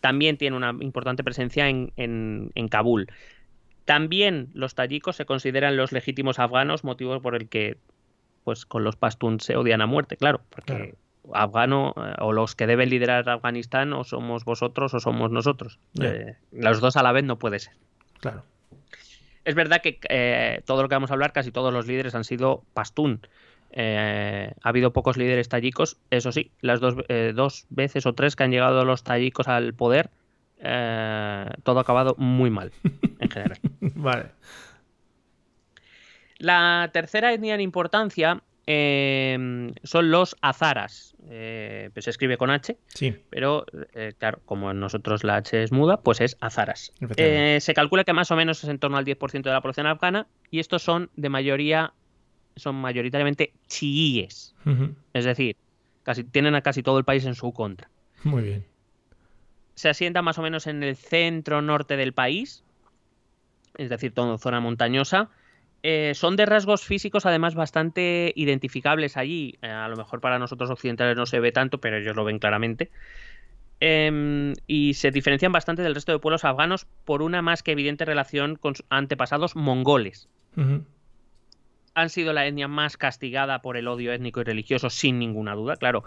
También 0.00 0.36
tiene 0.36 0.56
una 0.56 0.70
importante 0.80 1.24
presencia 1.24 1.68
en, 1.68 1.92
en, 1.96 2.68
Kabul. 2.68 3.08
También 3.84 4.50
los 4.54 4.76
tayikos 4.76 5.16
se 5.16 5.26
consideran 5.26 5.76
los 5.76 5.90
legítimos 5.90 6.38
afganos, 6.38 6.84
motivo 6.84 7.20
por 7.20 7.34
el 7.34 7.48
que 7.48 7.76
pues 8.44 8.66
con 8.66 8.84
los 8.84 8.94
pastuns 8.94 9.42
se 9.42 9.56
odian 9.56 9.80
a 9.80 9.86
muerte, 9.86 10.16
claro, 10.16 10.40
porque 10.50 10.94
afgano 11.32 11.94
eh, 11.96 12.14
o 12.20 12.32
los 12.32 12.54
que 12.54 12.66
deben 12.66 12.90
liderar 12.90 13.28
Afganistán 13.28 13.92
o 13.92 14.04
somos 14.04 14.44
vosotros 14.44 14.94
o 14.94 15.00
somos 15.00 15.30
nosotros. 15.30 15.78
Eh, 16.00 16.36
los 16.52 16.80
dos 16.80 16.96
a 16.96 17.02
la 17.02 17.12
vez 17.12 17.24
no 17.24 17.38
puede 17.38 17.58
ser. 17.58 17.74
Claro. 18.20 18.44
Es 19.44 19.54
verdad 19.54 19.80
que 19.80 20.00
eh, 20.08 20.62
todo 20.64 20.82
lo 20.82 20.88
que 20.88 20.94
vamos 20.94 21.10
a 21.10 21.14
hablar, 21.14 21.32
casi 21.32 21.52
todos 21.52 21.72
los 21.72 21.86
líderes 21.86 22.14
han 22.14 22.24
sido 22.24 22.64
pastún. 22.74 23.20
ha 23.76 24.50
habido 24.62 24.92
pocos 24.92 25.16
líderes 25.16 25.48
tayikos, 25.48 25.98
eso 26.10 26.32
sí, 26.32 26.50
las 26.60 26.80
dos, 26.80 26.96
dos, 27.34 27.66
veces 27.70 28.06
o 28.06 28.14
tres 28.14 28.34
que 28.34 28.42
han 28.42 28.50
llegado 28.50 28.84
los 28.84 29.04
tayikos 29.04 29.46
al 29.46 29.74
poder, 29.74 30.10
todo 30.58 31.78
ha 31.78 31.82
acabado 31.82 32.16
muy 32.18 32.50
mal, 32.50 32.72
en 33.20 33.30
general. 33.30 33.58
vale. 33.80 34.30
La 36.38 36.90
tercera 36.92 37.32
etnia 37.32 37.54
en 37.54 37.60
importancia 37.60 38.42
son 38.66 40.10
los 40.10 40.36
azaras. 40.40 41.14
Eh, 41.28 41.90
pues 41.92 42.04
se 42.04 42.10
escribe 42.10 42.36
con 42.36 42.50
H, 42.50 42.76
sí. 42.88 43.16
pero 43.30 43.66
eh, 43.94 44.12
claro, 44.16 44.40
como 44.44 44.70
en 44.70 44.78
nosotros 44.78 45.24
la 45.24 45.36
H 45.36 45.60
es 45.60 45.72
muda, 45.72 46.00
pues 46.00 46.20
es 46.20 46.36
azaras. 46.40 46.92
Eh, 47.16 47.58
se 47.60 47.74
calcula 47.74 48.04
que 48.04 48.12
más 48.12 48.30
o 48.30 48.36
menos 48.36 48.62
es 48.62 48.70
en 48.70 48.78
torno 48.78 48.96
al 48.96 49.04
10% 49.04 49.42
de 49.42 49.50
la 49.50 49.60
población 49.60 49.88
afgana 49.88 50.28
y 50.50 50.60
estos 50.60 50.82
son 50.82 51.10
de 51.16 51.28
mayoría, 51.28 51.94
son 52.54 52.76
mayoritariamente 52.76 53.52
chiíes. 53.66 54.54
Es 55.12 55.24
decir, 55.24 55.56
casi, 56.04 56.22
tienen 56.22 56.54
a 56.54 56.62
casi 56.62 56.84
todo 56.84 56.98
el 56.98 57.04
país 57.04 57.24
en 57.24 57.34
su 57.34 57.52
contra. 57.52 57.88
Muy 58.22 58.42
bien. 58.42 58.64
Se 59.74 59.88
asienta 59.88 60.22
más 60.22 60.38
o 60.38 60.42
menos 60.42 60.68
en 60.68 60.82
el 60.84 60.96
centro 60.96 61.60
norte 61.60 61.96
del 61.96 62.12
país, 62.12 62.62
es 63.78 63.90
decir, 63.90 64.12
toda 64.12 64.38
zona 64.38 64.60
montañosa 64.60 65.28
eh, 65.82 66.12
son 66.14 66.36
de 66.36 66.46
rasgos 66.46 66.84
físicos 66.84 67.26
además 67.26 67.54
bastante 67.54 68.32
identificables 68.34 69.16
allí. 69.16 69.58
Eh, 69.62 69.68
a 69.68 69.88
lo 69.88 69.96
mejor 69.96 70.20
para 70.20 70.38
nosotros 70.38 70.70
occidentales 70.70 71.16
no 71.16 71.26
se 71.26 71.40
ve 71.40 71.52
tanto, 71.52 71.78
pero 71.78 71.98
ellos 71.98 72.16
lo 72.16 72.24
ven 72.24 72.38
claramente. 72.38 72.90
Em, 73.80 74.54
y 74.66 74.94
se 74.94 75.10
diferencian 75.10 75.52
bastante 75.52 75.82
del 75.82 75.94
resto 75.94 76.12
de 76.12 76.18
pueblos 76.18 76.44
afganos 76.44 76.86
por 77.04 77.20
una 77.20 77.42
más 77.42 77.62
que 77.62 77.72
evidente 77.72 78.04
relación 78.04 78.56
con 78.56 78.74
antepasados 78.88 79.54
mongoles. 79.54 80.28
Han 81.94 82.08
sido 82.08 82.32
la 82.32 82.46
etnia 82.46 82.68
más 82.68 82.96
castigada 82.96 83.60
por 83.60 83.76
el 83.76 83.88
odio 83.88 84.12
étnico 84.12 84.40
y 84.40 84.44
religioso, 84.44 84.88
sin 84.88 85.18
ninguna 85.18 85.54
duda. 85.54 85.76
Claro, 85.76 86.04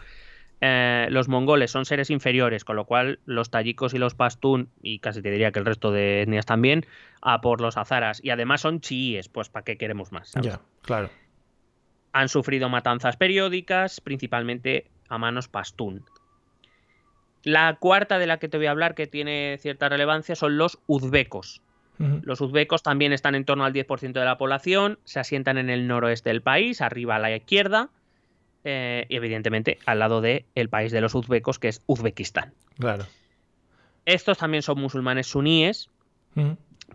eh, 0.61 1.07
los 1.09 1.27
mongoles 1.27 1.71
son 1.71 1.85
seres 1.85 2.09
inferiores, 2.09 2.65
con 2.65 2.75
lo 2.75 2.85
cual 2.85 3.19
los 3.25 3.49
tayikos 3.49 3.93
y 3.93 3.97
los 3.97 4.15
pastún, 4.15 4.69
y 4.81 4.99
casi 4.99 5.21
te 5.21 5.31
diría 5.31 5.51
que 5.51 5.59
el 5.59 5.65
resto 5.65 5.91
de 5.91 6.23
etnias 6.23 6.45
también, 6.45 6.85
a 7.21 7.41
por 7.41 7.61
los 7.61 7.77
azaras. 7.77 8.19
Y 8.23 8.29
además 8.29 8.61
son 8.61 8.81
chiíes, 8.81 9.29
pues 9.29 9.49
¿para 9.49 9.63
qué 9.63 9.77
queremos 9.77 10.11
más? 10.11 10.33
Ya, 10.41 10.59
claro. 10.81 11.09
Han 12.11 12.27
sufrido 12.27 12.69
matanzas 12.69 13.15
periódicas, 13.17 14.01
principalmente 14.01 14.87
a 15.07 15.17
manos 15.17 15.47
pastún. 15.47 16.03
La 17.43 17.77
cuarta 17.79 18.19
de 18.19 18.27
la 18.27 18.37
que 18.37 18.49
te 18.49 18.57
voy 18.57 18.65
a 18.65 18.71
hablar, 18.71 18.95
que 18.95 19.07
tiene 19.07 19.57
cierta 19.59 19.87
relevancia, 19.87 20.35
son 20.35 20.57
los 20.57 20.79
uzbecos. 20.87 21.61
Los 22.21 22.39
uzbecos 22.39 22.81
también 22.81 23.11
están 23.11 23.35
en 23.35 23.43
torno 23.43 23.65
al 23.65 23.73
10% 23.73 24.13
de 24.13 24.23
la 24.23 24.37
población, 24.37 24.99
se 25.03 25.19
asientan 25.19 25.57
en 25.57 25.69
el 25.69 25.85
noroeste 25.85 26.29
del 26.29 26.41
país, 26.41 26.79
arriba 26.79 27.17
a 27.17 27.19
la 27.19 27.35
izquierda, 27.35 27.89
eh, 28.63 29.05
y 29.09 29.15
evidentemente 29.15 29.79
al 29.85 29.99
lado 29.99 30.21
del 30.21 30.45
el 30.55 30.69
país 30.69 30.91
de 30.91 31.01
los 31.01 31.15
uzbecos, 31.15 31.59
que 31.59 31.69
es 31.69 31.81
Uzbekistán. 31.87 32.53
Claro. 32.77 33.05
Estos 34.05 34.37
también 34.37 34.63
son 34.63 34.79
musulmanes 34.79 35.27
suníes, 35.27 35.89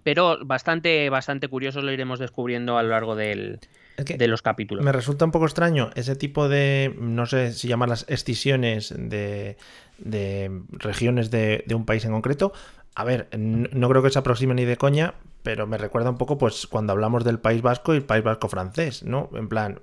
pero 0.02 0.38
bastante, 0.44 1.08
bastante 1.10 1.48
curiosos 1.48 1.84
lo 1.84 1.92
iremos 1.92 2.18
descubriendo 2.18 2.76
a 2.76 2.82
lo 2.82 2.90
largo 2.90 3.14
del, 3.14 3.60
de 3.96 4.28
los 4.28 4.42
capítulos. 4.42 4.84
Me 4.84 4.92
resulta 4.92 5.24
un 5.24 5.30
poco 5.30 5.44
extraño 5.44 5.90
ese 5.94 6.16
tipo 6.16 6.48
de, 6.48 6.94
no 6.98 7.26
sé 7.26 7.52
si 7.52 7.68
llamarlas 7.68 8.04
excisiones 8.08 8.92
de, 8.96 9.56
de 9.98 10.62
regiones 10.70 11.30
de, 11.30 11.64
de, 11.66 11.74
un 11.74 11.86
país 11.86 12.04
en 12.04 12.12
concreto. 12.12 12.52
A 12.96 13.04
ver, 13.04 13.28
no, 13.36 13.88
creo 13.88 14.02
que 14.02 14.10
se 14.10 14.18
aproxime 14.18 14.54
ni 14.54 14.64
de 14.64 14.76
coña, 14.76 15.14
pero 15.42 15.66
me 15.66 15.78
recuerda 15.78 16.10
un 16.10 16.18
poco 16.18 16.38
pues 16.38 16.66
cuando 16.66 16.92
hablamos 16.92 17.24
del 17.24 17.38
País 17.38 17.60
Vasco 17.60 17.92
y 17.92 17.98
el 17.98 18.04
País 18.04 18.22
Vasco 18.22 18.48
francés, 18.48 19.02
¿no? 19.02 19.30
En 19.34 19.48
plan, 19.48 19.80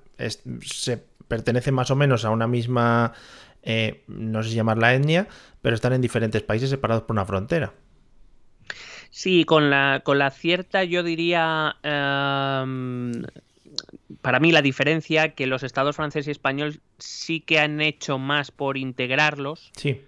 se 0.62 1.04
pertenecen 1.32 1.72
más 1.72 1.90
o 1.90 1.96
menos 1.96 2.26
a 2.26 2.30
una 2.30 2.46
misma, 2.46 3.14
eh, 3.62 4.04
no 4.06 4.42
sé 4.42 4.50
si 4.50 4.56
llamarla 4.56 4.92
etnia, 4.92 5.28
pero 5.62 5.74
están 5.74 5.94
en 5.94 6.02
diferentes 6.02 6.42
países 6.42 6.68
separados 6.68 7.04
por 7.04 7.14
una 7.14 7.24
frontera. 7.24 7.72
Sí, 9.08 9.46
con 9.46 9.70
la, 9.70 10.02
con 10.04 10.18
la 10.18 10.30
cierta, 10.30 10.84
yo 10.84 11.02
diría, 11.02 11.76
em, 11.82 13.22
para 14.20 14.40
mí 14.40 14.52
la 14.52 14.60
diferencia 14.60 15.30
que 15.30 15.46
los 15.46 15.62
estados 15.62 15.96
francés 15.96 16.28
y 16.28 16.32
español 16.32 16.80
sí 16.98 17.40
que 17.40 17.58
han 17.60 17.80
hecho 17.80 18.18
más 18.18 18.50
por 18.50 18.76
integrarlos. 18.76 19.72
Sí. 19.74 20.02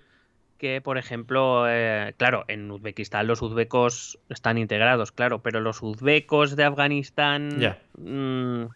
Que, 0.58 0.82
por 0.82 0.98
ejemplo, 0.98 1.64
eh, 1.66 2.12
claro, 2.18 2.44
en 2.48 2.70
Uzbekistán 2.70 3.26
los 3.26 3.40
uzbecos 3.40 4.18
están 4.28 4.58
integrados, 4.58 5.10
claro, 5.10 5.42
pero 5.42 5.60
los 5.60 5.82
uzbecos 5.82 6.54
de 6.54 6.64
Afganistán 6.64 7.58
ya. 7.58 7.78
Mm, 7.96 8.66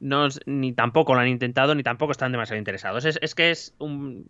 no, 0.00 0.28
ni 0.46 0.72
tampoco 0.72 1.14
lo 1.14 1.20
han 1.20 1.28
intentado, 1.28 1.74
ni 1.74 1.82
tampoco 1.82 2.12
están 2.12 2.32
demasiado 2.32 2.58
interesados. 2.58 3.04
Es, 3.04 3.34
que 3.34 3.50
es 3.50 3.74
un, 3.78 4.28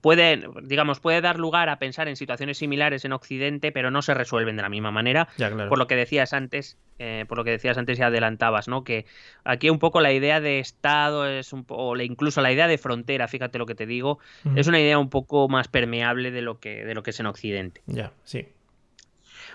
puede, 0.00 0.42
digamos, 0.62 1.00
puede 1.00 1.20
dar 1.20 1.38
lugar 1.38 1.68
a 1.68 1.78
pensar 1.78 2.08
en 2.08 2.16
situaciones 2.16 2.58
similares 2.58 3.04
en 3.04 3.12
Occidente, 3.12 3.72
pero 3.72 3.90
no 3.90 4.02
se 4.02 4.14
resuelven 4.14 4.56
de 4.56 4.62
la 4.62 4.68
misma 4.68 4.90
manera. 4.90 5.28
Ya, 5.36 5.50
claro. 5.50 5.68
Por 5.68 5.78
lo 5.78 5.86
que 5.86 5.96
decías 5.96 6.32
antes, 6.32 6.78
eh, 6.98 7.24
por 7.28 7.38
lo 7.38 7.44
que 7.44 7.50
decías 7.50 7.76
antes 7.76 7.98
y 7.98 8.02
adelantabas, 8.02 8.68
¿no? 8.68 8.84
Que 8.84 9.06
aquí 9.44 9.68
un 9.70 9.78
poco 9.78 10.00
la 10.00 10.12
idea 10.12 10.40
de 10.40 10.58
Estado 10.58 11.26
es 11.26 11.52
un 11.52 11.64
o 11.68 11.96
incluso 11.96 12.40
la 12.40 12.52
idea 12.52 12.68
de 12.68 12.78
frontera, 12.78 13.28
fíjate 13.28 13.58
lo 13.58 13.66
que 13.66 13.74
te 13.74 13.86
digo, 13.86 14.18
es 14.56 14.66
una 14.66 14.80
idea 14.80 14.98
un 14.98 15.10
poco 15.10 15.48
más 15.48 15.68
permeable 15.68 16.30
de 16.30 16.42
lo 16.42 16.58
que, 16.58 16.84
de 16.84 16.94
lo 16.94 17.02
que 17.02 17.10
es 17.10 17.20
en 17.20 17.26
Occidente. 17.26 17.82
Ya, 17.86 18.12
sí. 18.24 18.48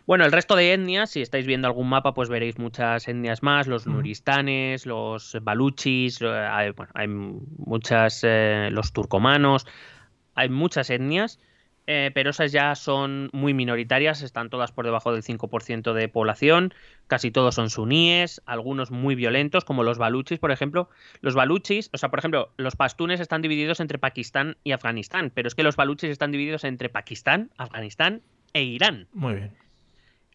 Bueno, 0.08 0.24
el 0.24 0.32
resto 0.32 0.55
de 0.55 0.74
etnias, 0.74 1.10
si 1.10 1.22
estáis 1.22 1.45
viendo 1.45 1.68
algún 1.68 1.89
mapa, 1.89 2.14
pues 2.14 2.30
veréis 2.30 2.58
muchas 2.58 3.10
etnias 3.10 3.43
más, 3.43 3.68
los 3.68 3.86
nuristanes, 3.88 4.86
los 4.86 5.38
baluchis, 5.41 6.22
hay, 6.22 6.72
bueno, 6.72 6.93
hay 6.95 7.10
muchas, 7.10 8.22
eh, 8.24 8.70
los 8.72 8.93
turcomanos, 8.93 9.68
hay 10.34 10.47
muchas 10.47 10.89
etnias, 10.91 11.41
eh, 11.88 12.12
pero 12.14 12.30
esas 12.30 12.53
ya 12.53 12.74
son 12.76 13.30
muy 13.34 13.53
minoritarias, 13.53 14.22
están 14.22 14.49
todas 14.49 14.72
por 14.72 14.86
debajo 14.86 15.12
del 15.12 15.24
5% 15.24 15.93
de 15.93 16.08
población, 16.08 16.74
casi 17.08 17.30
todos 17.30 17.55
son 17.55 17.70
suníes, 17.70 18.41
algunos 18.45 18.91
muy 18.91 19.14
violentos, 19.14 19.66
como 19.66 19.84
los 19.84 19.97
baluchis, 19.97 20.39
por 20.39 20.51
ejemplo. 20.51 20.89
Los 21.20 21.36
baluchis, 21.36 21.89
o 21.91 21.97
sea, 21.97 22.08
por 22.08 22.20
ejemplo, 22.20 22.53
los 22.55 22.78
pastunes 22.78 23.20
están 23.20 23.41
divididos 23.41 23.82
entre 23.82 23.99
Pakistán 23.99 24.55
y 24.64 24.72
Afganistán, 24.72 25.34
pero 25.34 25.49
es 25.49 25.55
que 25.55 25.64
los 25.64 25.76
baluchis 25.76 26.12
están 26.12 26.32
divididos 26.32 26.64
entre 26.64 26.88
Pakistán, 26.88 27.51
Afganistán 27.58 28.22
e 28.53 28.64
Irán 28.64 29.08
Muy 29.12 29.36
bien. 29.36 29.66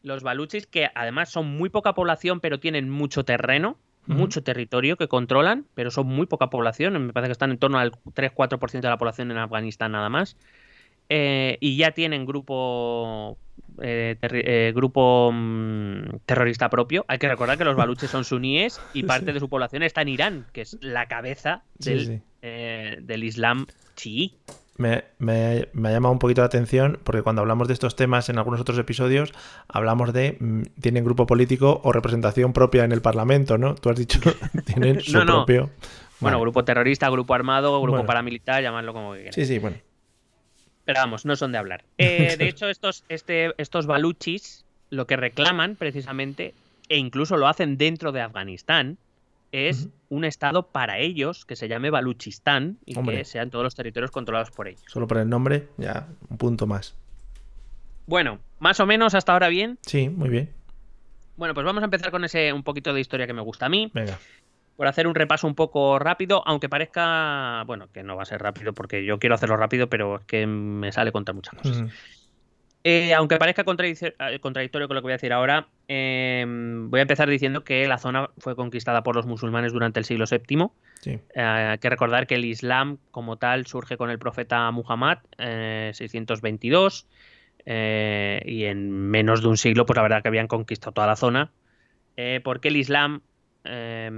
Los 0.02 0.22
baluchis, 0.22 0.66
que 0.66 0.88
además 0.94 1.30
son 1.30 1.46
muy 1.46 1.68
poca 1.70 1.94
población, 1.94 2.40
pero 2.40 2.60
tienen 2.60 2.90
mucho 2.90 3.24
terreno, 3.24 3.76
mucho 4.06 4.42
territorio 4.42 4.96
que 4.96 5.06
controlan, 5.06 5.66
pero 5.74 5.90
son 5.90 6.06
muy 6.08 6.26
poca 6.26 6.50
población. 6.50 7.06
Me 7.06 7.12
parece 7.12 7.28
que 7.28 7.32
están 7.32 7.52
en 7.52 7.58
torno 7.58 7.78
al 7.78 7.92
3-4% 7.92 8.80
de 8.80 8.88
la 8.88 8.98
población 8.98 9.30
en 9.30 9.38
Afganistán 9.38 9.92
nada 9.92 10.08
más. 10.08 10.36
Eh, 11.08 11.58
y 11.60 11.76
ya 11.76 11.92
tienen 11.92 12.26
grupo 12.26 13.38
eh, 13.80 14.16
eh, 14.20 14.72
grupo 14.74 15.30
mm, 15.32 16.18
terrorista 16.26 16.68
propio. 16.68 17.04
Hay 17.08 17.18
que 17.18 17.28
recordar 17.28 17.56
que 17.56 17.64
los 17.64 17.76
baluches 17.76 18.10
son 18.10 18.24
suníes 18.24 18.80
y 18.92 19.02
parte 19.04 19.32
de 19.32 19.40
su 19.40 19.48
población 19.48 19.82
está 19.82 20.02
en 20.02 20.08
Irán, 20.08 20.46
que 20.52 20.62
es 20.62 20.76
la 20.80 21.06
cabeza 21.06 21.62
del, 21.78 22.06
sí. 22.06 22.20
eh, 22.42 22.98
del 23.00 23.24
Islam 23.24 23.66
chií. 23.96 24.36
Me, 24.82 25.04
me- 25.18 25.68
me 25.72 25.88
ha 25.88 25.92
llamado 25.92 26.12
un 26.12 26.18
poquito 26.18 26.40
la 26.42 26.46
atención 26.46 26.98
porque 27.04 27.22
cuando 27.22 27.40
hablamos 27.42 27.68
de 27.68 27.74
estos 27.74 27.94
temas 27.96 28.28
en 28.28 28.38
algunos 28.38 28.60
otros 28.60 28.78
episodios 28.78 29.32
hablamos 29.68 30.12
de 30.12 30.36
mm, 30.40 30.62
tienen 30.80 31.04
grupo 31.04 31.26
político 31.26 31.80
o 31.84 31.92
representación 31.92 32.52
propia 32.52 32.84
en 32.84 32.92
el 32.92 33.00
Parlamento, 33.02 33.58
¿no? 33.58 33.74
Tú 33.76 33.90
has 33.90 33.96
dicho 33.96 34.18
tienen 34.66 35.00
su 35.00 35.12
No, 35.18 35.24
no. 35.24 35.32
propio. 35.46 35.70
Bueno, 36.20 36.36
Vale. 36.38 36.42
grupo 36.44 36.64
terrorista, 36.64 37.08
grupo 37.10 37.34
armado, 37.34 37.80
grupo 37.80 37.96
Bueno. 37.96 38.06
paramilitar, 38.06 38.62
llamadlo 38.62 38.92
como 38.92 39.12
quieras. 39.14 39.34
Sí, 39.34 39.44
sí, 39.46 39.58
bueno. 39.58 39.76
Pero 40.84 41.00
vamos, 41.00 41.24
no 41.24 41.36
son 41.36 41.52
de 41.52 41.58
hablar. 41.58 41.84
Eh, 41.98 42.36
de 42.36 42.48
hecho, 42.48 42.68
estos, 42.68 43.04
este, 43.08 43.52
estos 43.58 43.86
baluchis 43.86 44.64
lo 44.90 45.06
que 45.06 45.16
reclaman 45.16 45.76
precisamente, 45.76 46.54
e 46.88 46.98
incluso 46.98 47.36
lo 47.36 47.46
hacen 47.48 47.78
dentro 47.78 48.12
de 48.12 48.20
Afganistán, 48.20 48.98
es 49.52 49.88
un 50.08 50.24
estado 50.24 50.68
para 50.68 50.98
ellos 50.98 51.44
que 51.44 51.56
se 51.56 51.68
llame 51.68 51.90
Baluchistán 51.90 52.78
y 52.84 52.98
Hombre. 52.98 53.18
que 53.18 53.24
sean 53.24 53.50
todos 53.50 53.62
los 53.62 53.74
territorios 53.74 54.10
controlados 54.10 54.50
por 54.50 54.66
ellos. 54.66 54.82
Solo 54.88 55.06
por 55.06 55.18
el 55.18 55.28
nombre, 55.28 55.68
ya, 55.76 56.08
un 56.28 56.38
punto 56.38 56.66
más. 56.66 56.96
Bueno, 58.06 58.40
más 58.58 58.80
o 58.80 58.86
menos 58.86 59.14
hasta 59.14 59.32
ahora 59.32 59.48
bien. 59.48 59.78
Sí, 59.82 60.08
muy 60.08 60.28
bien. 60.28 60.50
Bueno, 61.36 61.54
pues 61.54 61.64
vamos 61.64 61.82
a 61.82 61.84
empezar 61.84 62.10
con 62.10 62.24
ese 62.24 62.52
un 62.52 62.62
poquito 62.62 62.92
de 62.92 63.00
historia 63.00 63.26
que 63.26 63.32
me 63.32 63.42
gusta 63.42 63.66
a 63.66 63.68
mí. 63.68 63.90
Venga. 63.94 64.18
por 64.76 64.86
hacer 64.86 65.06
un 65.06 65.14
repaso 65.14 65.46
un 65.46 65.54
poco 65.54 65.98
rápido, 65.98 66.42
aunque 66.46 66.68
parezca, 66.68 67.62
bueno, 67.66 67.88
que 67.92 68.02
no 68.02 68.16
va 68.16 68.22
a 68.22 68.26
ser 68.26 68.42
rápido 68.42 68.72
porque 68.72 69.04
yo 69.04 69.18
quiero 69.18 69.34
hacerlo 69.34 69.56
rápido, 69.56 69.88
pero 69.88 70.16
es 70.16 70.24
que 70.24 70.46
me 70.46 70.90
sale 70.92 71.12
contar 71.12 71.34
muchas 71.34 71.54
cosas. 71.54 71.90
Eh, 72.84 73.14
aunque 73.14 73.36
parezca 73.36 73.62
eh, 73.62 74.38
contradictorio 74.40 74.88
con 74.88 74.96
lo 74.96 75.00
que 75.00 75.04
voy 75.04 75.12
a 75.12 75.14
decir 75.14 75.32
ahora, 75.32 75.68
eh, 75.86 76.44
voy 76.46 76.98
a 76.98 77.02
empezar 77.02 77.28
diciendo 77.28 77.62
que 77.62 77.86
la 77.86 77.98
zona 77.98 78.30
fue 78.38 78.56
conquistada 78.56 79.04
por 79.04 79.14
los 79.14 79.24
musulmanes 79.24 79.72
durante 79.72 80.00
el 80.00 80.04
siglo 80.04 80.24
VII. 80.28 80.66
Sí. 81.00 81.10
Eh, 81.34 81.40
hay 81.40 81.78
que 81.78 81.90
recordar 81.90 82.26
que 82.26 82.34
el 82.34 82.44
Islam 82.44 82.98
como 83.12 83.36
tal 83.36 83.66
surge 83.66 83.96
con 83.96 84.10
el 84.10 84.18
profeta 84.18 84.68
Muhammad 84.72 85.18
eh, 85.38 85.92
622 85.94 87.06
eh, 87.66 88.42
y 88.44 88.64
en 88.64 88.90
menos 88.90 89.42
de 89.42 89.48
un 89.48 89.56
siglo 89.56 89.86
pues 89.86 89.96
la 89.96 90.02
verdad 90.02 90.22
que 90.22 90.28
habían 90.28 90.48
conquistado 90.48 90.92
toda 90.92 91.06
la 91.06 91.16
zona 91.16 91.52
porque 92.44 92.68
el 92.68 92.76
Islam 92.76 93.22
eh, 93.64 94.10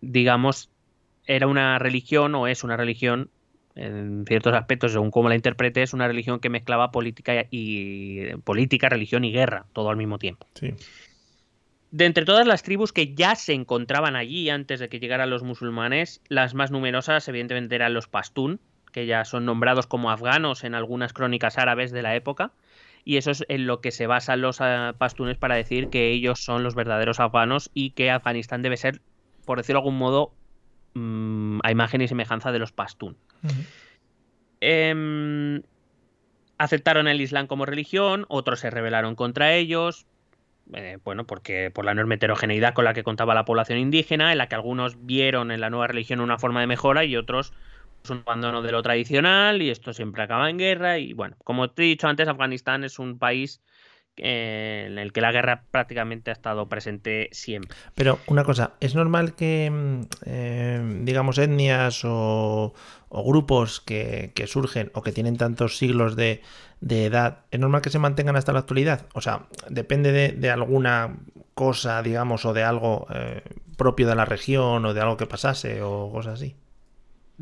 digamos 0.00 0.70
era 1.26 1.46
una 1.46 1.78
religión 1.78 2.34
o 2.34 2.46
es 2.46 2.64
una 2.64 2.76
religión 2.76 3.30
en 3.80 4.24
ciertos 4.26 4.54
aspectos 4.54 4.92
según 4.92 5.10
cómo 5.10 5.28
la 5.28 5.34
interpretes 5.34 5.92
una 5.92 6.06
religión 6.06 6.40
que 6.40 6.48
mezclaba 6.50 6.90
política 6.90 7.46
y 7.50 8.34
política 8.44 8.88
religión 8.88 9.24
y 9.24 9.32
guerra 9.32 9.66
todo 9.72 9.90
al 9.90 9.96
mismo 9.96 10.18
tiempo 10.18 10.46
Sí. 10.54 10.74
de 11.90 12.04
entre 12.04 12.24
todas 12.24 12.46
las 12.46 12.62
tribus 12.62 12.92
que 12.92 13.14
ya 13.14 13.34
se 13.34 13.52
encontraban 13.52 14.16
allí 14.16 14.48
antes 14.50 14.80
de 14.80 14.88
que 14.88 15.00
llegaran 15.00 15.30
los 15.30 15.42
musulmanes, 15.42 16.20
las 16.28 16.54
más 16.54 16.70
numerosas 16.70 17.26
evidentemente 17.28 17.74
eran 17.74 17.94
los 17.94 18.06
pastún, 18.06 18.60
que 18.92 19.06
ya 19.06 19.24
son 19.24 19.44
nombrados 19.44 19.86
como 19.86 20.10
afganos 20.10 20.64
en 20.64 20.74
algunas 20.74 21.12
crónicas 21.12 21.58
árabes 21.58 21.90
de 21.90 22.02
la 22.02 22.14
época, 22.16 22.52
y 23.04 23.16
eso 23.16 23.30
es 23.30 23.44
en 23.48 23.66
lo 23.66 23.80
que 23.80 23.92
se 23.92 24.06
basan 24.06 24.40
los 24.40 24.60
ah, 24.60 24.94
pastunes 24.98 25.38
para 25.38 25.54
decir 25.54 25.88
que 25.88 26.10
ellos 26.10 26.44
son 26.44 26.62
los 26.62 26.74
verdaderos 26.74 27.18
afganos 27.18 27.70
y 27.72 27.90
que 27.90 28.10
Afganistán 28.10 28.62
debe 28.62 28.76
ser, 28.76 29.00
por 29.46 29.58
decirlo 29.58 29.80
de 29.80 29.84
algún 29.84 29.98
modo, 29.98 30.32
mm, 30.94 31.60
a 31.62 31.70
imagen 31.70 32.02
y 32.02 32.08
semejanza 32.08 32.52
de 32.52 32.58
los 32.58 32.72
pastún. 32.72 33.16
Em, 34.60 35.62
aceptaron 36.58 37.08
el 37.08 37.20
Islam 37.20 37.46
como 37.46 37.66
religión, 37.66 38.26
otros 38.28 38.60
se 38.60 38.70
rebelaron 38.70 39.14
contra 39.14 39.54
ellos, 39.54 40.06
eh, 40.74 40.98
bueno, 41.04 41.26
porque 41.26 41.70
por 41.70 41.84
la 41.84 41.92
enorme 41.92 42.16
heterogeneidad 42.16 42.74
con 42.74 42.84
la 42.84 42.94
que 42.94 43.02
contaba 43.02 43.34
la 43.34 43.44
población 43.44 43.78
indígena, 43.78 44.32
en 44.32 44.38
la 44.38 44.48
que 44.48 44.54
algunos 44.54 45.06
vieron 45.06 45.50
en 45.50 45.60
la 45.60 45.70
nueva 45.70 45.86
religión 45.86 46.20
una 46.20 46.38
forma 46.38 46.60
de 46.60 46.66
mejora 46.66 47.04
y 47.04 47.16
otros 47.16 47.52
pues, 48.02 48.10
un 48.10 48.22
abandono 48.26 48.62
de 48.62 48.72
lo 48.72 48.82
tradicional 48.82 49.62
y 49.62 49.70
esto 49.70 49.92
siempre 49.92 50.22
acaba 50.22 50.48
en 50.48 50.58
guerra 50.58 50.98
y 50.98 51.12
bueno, 51.12 51.36
como 51.44 51.70
te 51.70 51.82
he 51.82 51.86
dicho 51.86 52.08
antes, 52.08 52.28
Afganistán 52.28 52.84
es 52.84 52.98
un 52.98 53.18
país 53.18 53.60
eh, 54.22 54.86
en 54.86 54.98
el 54.98 55.12
que 55.12 55.20
la 55.20 55.32
guerra 55.32 55.64
prácticamente 55.70 56.30
ha 56.30 56.32
estado 56.32 56.68
presente 56.68 57.28
siempre. 57.32 57.76
Pero 57.94 58.18
una 58.26 58.44
cosa, 58.44 58.72
¿es 58.80 58.94
normal 58.94 59.34
que, 59.34 59.70
mm, 59.70 60.00
eh, 60.26 61.00
digamos, 61.02 61.38
etnias 61.38 62.02
o, 62.04 62.74
grupos 63.10 63.80
que, 63.80 64.32
surgen 64.46 64.90
o 64.94 65.02
que 65.02 65.12
tienen 65.12 65.36
tantos 65.36 65.78
siglos 65.78 66.16
de, 66.16 66.42
edad, 66.80 67.40
es 67.50 67.58
normal 67.58 67.82
que 67.82 67.90
se 67.90 67.98
mantengan 67.98 68.36
hasta 68.36 68.52
la 68.52 68.60
actualidad? 68.60 69.06
O 69.14 69.20
sea, 69.20 69.46
depende 69.68 70.12
de, 70.12 70.28
de 70.32 70.50
alguna 70.50 71.16
cosa, 71.54 72.02
digamos, 72.02 72.46
o 72.46 72.52
de 72.52 72.62
algo 72.62 73.06
eh, 73.12 73.42
propio 73.76 74.06
de 74.08 74.14
la 74.14 74.24
región 74.24 74.84
o 74.84 74.94
de 74.94 75.00
algo 75.00 75.16
que 75.16 75.26
pasase 75.26 75.82
o 75.82 76.10
cosas 76.10 76.34
así. 76.34 76.56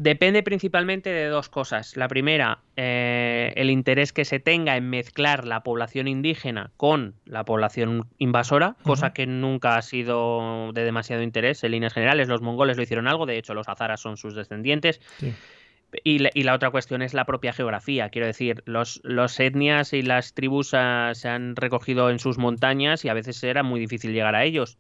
Depende 0.01 0.45
principalmente 0.45 1.11
de 1.11 1.27
dos 1.27 1.49
cosas. 1.49 1.97
La 1.97 2.07
primera, 2.07 2.61
eh, 2.77 3.53
el 3.57 3.69
interés 3.69 4.13
que 4.13 4.25
se 4.25 4.39
tenga 4.39 4.77
en 4.77 4.89
mezclar 4.89 5.45
la 5.45 5.65
población 5.65 6.07
indígena 6.07 6.71
con 6.77 7.15
la 7.25 7.45
población 7.45 8.07
invasora, 8.17 8.77
cosa 8.85 9.13
que 9.13 9.27
nunca 9.27 9.77
ha 9.77 9.83
sido 9.83 10.71
de 10.73 10.85
demasiado 10.85 11.23
interés 11.23 11.65
en 11.65 11.73
líneas 11.73 11.95
generales. 11.95 12.29
Los 12.29 12.43
mongoles 12.43 12.77
lo 12.77 12.85
hicieron 12.85 13.09
algo, 13.09 13.27
de 13.27 13.39
hecho 13.39 13.55
los 13.55 13.69
azaras 13.69 14.01
son 14.01 14.17
sus 14.17 14.37
descendientes. 14.37 15.01
Sí. 15.19 15.35
Y, 16.05 16.21
la- 16.21 16.31
y 16.33 16.45
la 16.45 16.55
otra 16.55 16.71
cuestión 16.71 17.03
es 17.03 17.13
la 17.13 17.25
propia 17.25 17.53
geografía. 17.53 18.09
Quiero 18.11 18.29
decir, 18.29 18.63
los, 18.67 19.01
los 19.03 19.41
etnias 19.41 19.93
y 19.95 20.03
las 20.03 20.33
tribus 20.33 20.75
ah, 20.75 21.11
se 21.15 21.29
han 21.29 21.57
recogido 21.57 22.09
en 22.11 22.21
sus 22.21 22.39
montañas 22.39 23.05
y 23.05 23.09
a 23.09 23.15
veces 23.15 23.43
era 23.43 23.65
muy 23.65 23.81
difícil 23.81 24.13
llegar 24.13 24.37
a 24.37 24.45
ellos. 24.45 24.79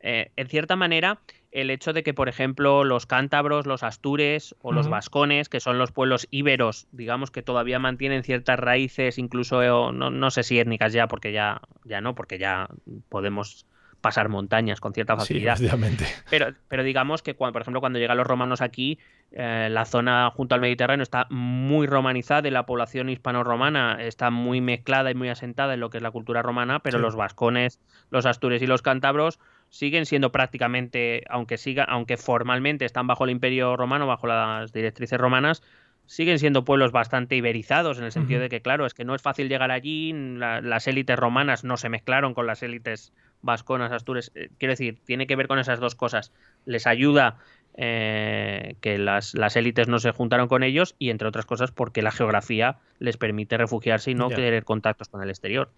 Eh, 0.00 0.32
en 0.36 0.48
cierta 0.48 0.76
manera, 0.76 1.20
el 1.52 1.70
hecho 1.70 1.92
de 1.92 2.02
que, 2.02 2.14
por 2.14 2.28
ejemplo, 2.28 2.84
los 2.84 3.06
cántabros, 3.06 3.66
los 3.66 3.82
astures 3.82 4.54
o 4.62 4.72
los 4.72 4.88
vascones, 4.88 5.48
que 5.48 5.58
son 5.60 5.78
los 5.78 5.90
pueblos 5.90 6.28
íberos, 6.30 6.86
digamos 6.92 7.30
que 7.30 7.42
todavía 7.42 7.78
mantienen 7.78 8.22
ciertas 8.22 8.58
raíces, 8.58 9.18
incluso 9.18 9.62
eh, 9.62 9.68
no, 9.68 10.10
no 10.10 10.30
sé 10.30 10.42
si 10.44 10.58
étnicas 10.60 10.92
ya, 10.92 11.08
porque 11.08 11.32
ya, 11.32 11.60
ya 11.84 12.00
no, 12.00 12.14
porque 12.14 12.38
ya 12.38 12.68
podemos 13.08 13.66
pasar 14.00 14.30
montañas 14.30 14.80
con 14.80 14.94
cierta 14.94 15.12
Sí, 15.14 15.18
facilidad. 15.18 15.54
efectivamente. 15.56 16.06
Pero, 16.30 16.54
pero 16.68 16.82
digamos 16.82 17.20
que, 17.22 17.34
cuando, 17.34 17.52
por 17.52 17.62
ejemplo, 17.62 17.80
cuando 17.80 17.98
llegan 17.98 18.16
los 18.16 18.26
romanos 18.26 18.62
aquí, 18.62 18.98
eh, 19.32 19.68
la 19.70 19.84
zona 19.84 20.30
junto 20.30 20.54
al 20.54 20.60
Mediterráneo 20.62 21.02
está 21.02 21.26
muy 21.28 21.86
romanizada 21.86 22.48
y 22.48 22.50
la 22.50 22.64
población 22.64 23.10
hispano-romana 23.10 23.98
está 24.00 24.30
muy 24.30 24.60
mezclada 24.62 25.10
y 25.10 25.14
muy 25.14 25.28
asentada 25.28 25.74
en 25.74 25.80
lo 25.80 25.90
que 25.90 25.98
es 25.98 26.02
la 26.02 26.10
cultura 26.12 26.40
romana, 26.42 26.78
pero 26.78 26.96
Sí. 26.98 27.02
los 27.02 27.14
vascones, 27.16 27.78
los 28.10 28.24
astures 28.24 28.62
y 28.62 28.66
los 28.66 28.80
cántabros 28.82 29.38
siguen 29.70 30.04
siendo 30.04 30.30
prácticamente, 30.32 31.22
aunque 31.30 31.56
siga, 31.56 31.84
aunque 31.84 32.16
formalmente 32.18 32.84
están 32.84 33.06
bajo 33.06 33.24
el 33.24 33.30
imperio 33.30 33.76
romano, 33.76 34.06
bajo 34.06 34.26
las 34.26 34.72
directrices 34.72 35.18
romanas, 35.18 35.62
siguen 36.06 36.40
siendo 36.40 36.64
pueblos 36.64 36.90
bastante 36.90 37.36
iberizados, 37.36 37.98
en 37.98 38.04
el 38.04 38.10
sentido 38.12 38.40
de 38.40 38.48
que, 38.48 38.62
claro, 38.62 38.84
es 38.84 38.94
que 38.94 39.04
no 39.04 39.14
es 39.14 39.22
fácil 39.22 39.48
llegar 39.48 39.70
allí, 39.70 40.12
la- 40.12 40.60
las 40.60 40.88
élites 40.88 41.16
romanas 41.16 41.62
no 41.62 41.76
se 41.76 41.88
mezclaron 41.88 42.34
con 42.34 42.46
las 42.48 42.62
élites 42.64 43.12
vasconas, 43.42 43.92
astures. 43.92 44.32
eh, 44.34 44.50
Quiero 44.58 44.72
decir, 44.72 44.98
tiene 45.04 45.26
que 45.28 45.36
ver 45.36 45.46
con 45.46 45.60
esas 45.60 45.78
dos 45.78 45.94
cosas. 45.94 46.32
Les 46.66 46.86
ayuda 46.88 47.38
eh, 47.74 48.74
que 48.80 48.98
las, 48.98 49.34
las 49.34 49.54
élites 49.54 49.86
no 49.86 50.00
se 50.00 50.10
juntaron 50.10 50.48
con 50.48 50.64
ellos 50.64 50.96
y 50.98 51.10
entre 51.10 51.28
otras 51.28 51.46
cosas 51.46 51.70
porque 51.70 52.02
la 52.02 52.10
geografía 52.10 52.78
les 52.98 53.16
permite 53.16 53.56
refugiarse 53.56 54.10
y 54.10 54.14
no 54.16 54.28
querer 54.36 54.64
contactos 54.64 55.08
con 55.08 55.22
el 55.22 55.30
exterior. 55.30 55.70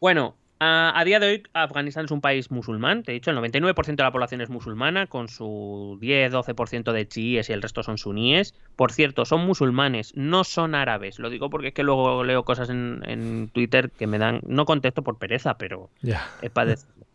Bueno, 0.00 0.36
a, 0.64 0.92
a 0.98 1.04
día 1.04 1.18
de 1.18 1.26
hoy 1.26 1.42
Afganistán 1.54 2.04
es 2.04 2.10
un 2.10 2.20
país 2.20 2.50
musulmán, 2.50 3.02
te 3.02 3.10
he 3.10 3.14
dicho, 3.14 3.30
el 3.30 3.36
99% 3.38 3.96
de 3.96 4.02
la 4.02 4.12
población 4.12 4.40
es 4.40 4.48
musulmana, 4.50 5.06
con 5.06 5.28
su 5.28 5.98
10-12% 6.00 6.92
de 6.92 7.08
chiíes 7.08 7.50
y 7.50 7.52
el 7.52 7.62
resto 7.62 7.82
son 7.82 7.98
suníes. 7.98 8.54
Por 8.76 8.92
cierto, 8.92 9.24
son 9.24 9.44
musulmanes, 9.44 10.12
no 10.16 10.44
son 10.44 10.74
árabes. 10.74 11.18
Lo 11.18 11.30
digo 11.30 11.50
porque 11.50 11.68
es 11.68 11.74
que 11.74 11.82
luego 11.82 12.22
leo 12.24 12.44
cosas 12.44 12.70
en, 12.70 13.02
en 13.06 13.48
Twitter 13.52 13.90
que 13.90 14.06
me 14.06 14.18
dan, 14.18 14.40
no 14.46 14.64
contesto 14.64 15.02
por 15.02 15.18
pereza, 15.18 15.58
pero 15.58 15.90
Ya. 16.00 16.28
es 16.42 16.50
para 16.50 16.70
decirlo. 16.70 17.06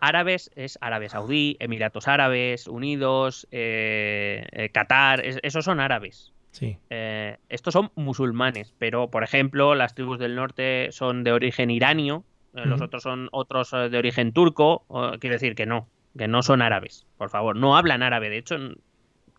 Árabes 0.00 0.50
es 0.54 0.78
Arabia 0.82 1.08
Saudí, 1.08 1.56
Emiratos 1.60 2.08
Árabes 2.08 2.68
Unidos, 2.68 3.48
eh, 3.50 4.46
eh, 4.52 4.68
Qatar, 4.68 5.24
es- 5.24 5.40
esos 5.42 5.64
son 5.64 5.80
árabes. 5.80 6.32
Sí. 6.50 6.76
Eh, 6.90 7.38
estos 7.48 7.72
son 7.72 7.90
musulmanes, 7.96 8.72
pero 8.78 9.08
por 9.10 9.24
ejemplo, 9.24 9.74
las 9.74 9.94
tribus 9.94 10.18
del 10.18 10.36
norte 10.36 10.88
son 10.92 11.24
de 11.24 11.32
origen 11.32 11.70
iranio, 11.70 12.22
los 12.54 12.80
otros 12.80 13.02
son 13.02 13.28
otros 13.32 13.72
eh, 13.72 13.88
de 13.88 13.98
origen 13.98 14.32
turco. 14.32 14.84
quiero 15.20 15.34
decir 15.34 15.54
que 15.54 15.66
no, 15.66 15.88
que 16.16 16.28
no 16.28 16.42
son 16.42 16.62
árabes, 16.62 17.06
por 17.18 17.30
favor, 17.30 17.56
no 17.56 17.76
hablan 17.76 18.02
árabe. 18.02 18.30
De 18.30 18.38
hecho, 18.38 18.56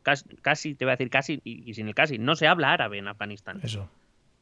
casi, 0.03 0.26
casi 0.41 0.76
te 0.76 0.86
voy 0.86 0.91
a 0.91 0.95
decir 0.95 1.09
casi 1.09 1.41
y, 1.43 1.70
y 1.70 1.74
sin 1.74 1.88
el 1.88 1.95
casi, 1.95 2.18
no 2.18 2.36
se 2.36 2.47
habla 2.47 2.74
árabe 2.74 2.97
en 2.97 3.07
Afganistán. 3.07 3.59
Eso. 3.63 3.89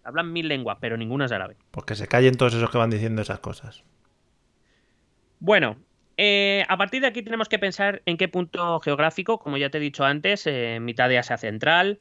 Hablan 0.04 0.34
mil 0.34 0.48
lenguas, 0.48 0.78
pero 0.82 0.98
ninguna 0.98 1.26
es 1.26 1.32
árabe. 1.32 1.56
Porque 1.72 1.96
se 1.96 2.08
callen 2.08 2.36
todos 2.36 2.54
esos 2.54 2.70
que 2.70 2.78
van 2.78 2.90
diciendo 2.90 3.22
esas 3.22 3.40
cosas. 3.40 3.84
Bueno, 5.40 5.78
eh, 6.18 6.64
a 6.68 6.78
partir 6.78 7.02
de 7.02 7.08
aquí 7.08 7.22
tenemos 7.22 7.50
que 7.50 7.60
pensar 7.60 8.02
en 8.06 8.18
qué 8.18 8.28
punto 8.28 8.80
geográfico, 8.80 9.40
como 9.40 9.58
ya 9.58 9.70
te 9.70 9.78
he 9.78 9.82
dicho 9.82 10.06
antes, 10.06 10.46
eh, 10.46 10.80
mitad 10.82 11.10
de 11.10 11.18
Asia 11.18 11.38
Central, 11.38 12.00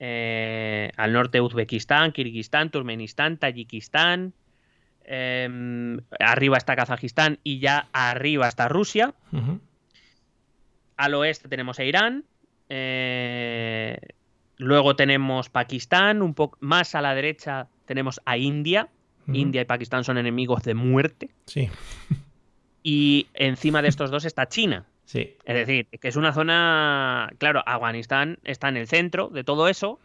eh, 0.00 0.90
al 0.96 1.12
norte 1.12 1.40
Uzbekistán, 1.40 2.12
Kirguistán, 2.12 2.70
Turkmenistán, 2.70 3.38
Tayikistán, 3.38 4.32
em, 5.04 5.98
arriba 6.18 6.56
está 6.56 6.76
Kazajistán 6.76 7.38
y 7.44 7.58
ya 7.58 7.88
arriba 7.92 8.48
está 8.48 8.68
Rusia, 8.68 9.14
al 10.96 11.14
oeste 11.14 11.48
tenemos 11.48 11.78
a 11.78 11.84
Irán, 11.84 12.24
eh, 12.68 13.98
luego 14.56 14.96
tenemos 14.96 15.48
Pakistán, 15.50 16.22
un 16.22 16.34
poco 16.34 16.58
más 16.60 16.94
a 16.94 17.00
la 17.00 17.14
derecha 17.14 17.68
tenemos 17.86 18.20
a 18.24 18.36
India. 18.36 18.88
India 19.26 19.62
y 19.62 19.64
Pakistán 19.64 20.04
son 20.04 20.18
enemigos 20.18 20.62
de 20.64 20.74
muerte, 20.74 21.30
Sí. 21.46 21.70
y 22.82 23.28
encima 23.32 23.80
de 23.80 23.88
estos 23.88 24.10
dos 24.10 24.26
está 24.26 24.48
China. 24.48 24.84
Sí. 25.06 25.36
Es 25.46 25.54
decir, 25.54 25.86
que 25.86 26.08
es 26.08 26.16
una 26.16 26.32
zona. 26.34 27.30
Claro, 27.38 27.62
Afganistán 27.66 28.38
está 28.44 28.68
en 28.68 28.76
el 28.76 28.86
centro 28.86 29.28
de 29.28 29.42
todo 29.42 29.68
eso. 29.68 29.98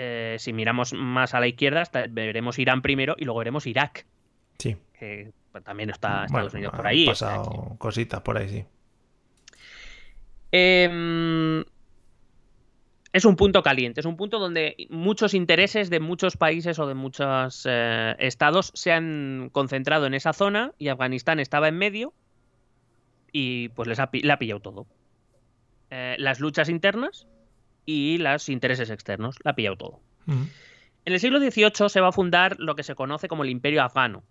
Eh, 0.00 0.36
si 0.38 0.52
miramos 0.52 0.92
más 0.92 1.34
a 1.34 1.40
la 1.40 1.48
izquierda, 1.48 1.82
veremos 2.10 2.56
Irán 2.60 2.82
primero 2.82 3.16
y 3.18 3.24
luego 3.24 3.40
veremos 3.40 3.66
Irak, 3.66 4.06
Sí. 4.58 4.76
que 4.96 5.32
pues, 5.50 5.64
también 5.64 5.90
está 5.90 6.24
Estados 6.26 6.30
Bueno, 6.30 6.48
Unidos 6.54 6.70
por 6.76 6.86
han 6.86 6.92
ahí. 6.92 7.04
sea 7.06 7.12
pasado 7.12 7.76
cositas 7.78 8.20
por 8.20 8.38
ahí, 8.38 8.48
sí. 8.48 8.64
Em, 10.52 11.64
es 13.12 13.24
un 13.24 13.36
punto 13.36 13.62
caliente, 13.62 14.00
es 14.00 14.06
un 14.06 14.16
punto 14.16 14.38
donde 14.38 14.76
muchos 14.88 15.34
intereses 15.34 15.90
de 15.90 15.98
muchos 16.00 16.36
países 16.36 16.78
o 16.78 16.86
de 16.86 16.94
muchos 16.94 17.66
eh, 17.68 18.14
estados 18.18 18.70
se 18.74 18.92
han 18.92 19.50
concentrado 19.52 20.06
en 20.06 20.14
esa 20.14 20.32
zona 20.32 20.72
y 20.78 20.88
Afganistán 20.88 21.40
estaba 21.40 21.68
en 21.68 21.76
medio 21.76 22.14
y 23.32 23.70
pues 23.70 23.88
les 23.88 23.98
ha, 23.98 24.08
le 24.12 24.32
ha 24.32 24.38
pillado 24.38 24.60
todo. 24.60 24.86
Eh, 25.90 26.16
las 26.18 26.38
luchas 26.40 26.68
internas 26.68 27.26
y 27.88 28.18
los 28.18 28.50
intereses 28.50 28.90
externos, 28.90 29.36
la 29.44 29.52
ha 29.52 29.54
pillado 29.54 29.76
todo. 29.76 30.00
Ujú. 30.26 30.46
En 31.06 31.12
el 31.14 31.20
siglo 31.20 31.40
XVIII 31.40 31.88
se 31.88 32.02
va 32.02 32.08
a 32.08 32.12
fundar 32.12 32.56
lo 32.58 32.76
que 32.76 32.82
se 32.82 32.94
conoce 32.94 33.28
como 33.28 33.44
el 33.44 33.48
Imperio 33.48 33.82
Afgano. 33.82 34.24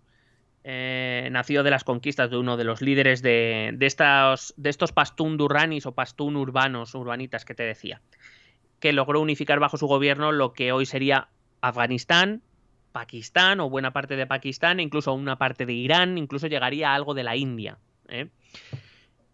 Eh, 0.62 1.28
nacido 1.32 1.64
de 1.64 1.70
las 1.70 1.82
conquistas 1.82 2.30
de 2.30 2.36
uno 2.36 2.56
de 2.56 2.62
los 2.62 2.82
líderes 2.82 3.20
de, 3.20 3.70
de 3.74 3.86
estos, 3.86 4.54
de 4.56 4.70
estos 4.70 4.92
pastún 4.92 5.36
durranis 5.36 5.86
o 5.86 5.92
pastún 5.92 6.36
urbanos, 6.36 6.94
urbanitas 6.94 7.44
que 7.44 7.54
te 7.54 7.64
decía, 7.64 8.00
que 8.78 8.92
logró 8.92 9.20
unificar 9.20 9.58
bajo 9.58 9.76
su 9.76 9.88
gobierno 9.88 10.30
lo 10.30 10.52
que 10.52 10.70
hoy 10.70 10.86
sería 10.86 11.26
Afganistán, 11.60 12.42
Pakistán 12.92 13.58
o 13.58 13.68
buena 13.68 13.92
parte 13.92 14.14
de 14.14 14.28
Pakistán, 14.28 14.78
e 14.78 14.84
incluso 14.84 15.12
una 15.14 15.36
parte 15.36 15.66
de 15.66 15.72
Irán, 15.72 16.16
incluso 16.16 16.46
llegaría 16.46 16.92
a 16.92 16.94
algo 16.94 17.12
de 17.14 17.24
la 17.24 17.34
India. 17.34 17.78
¿eh? 18.08 18.28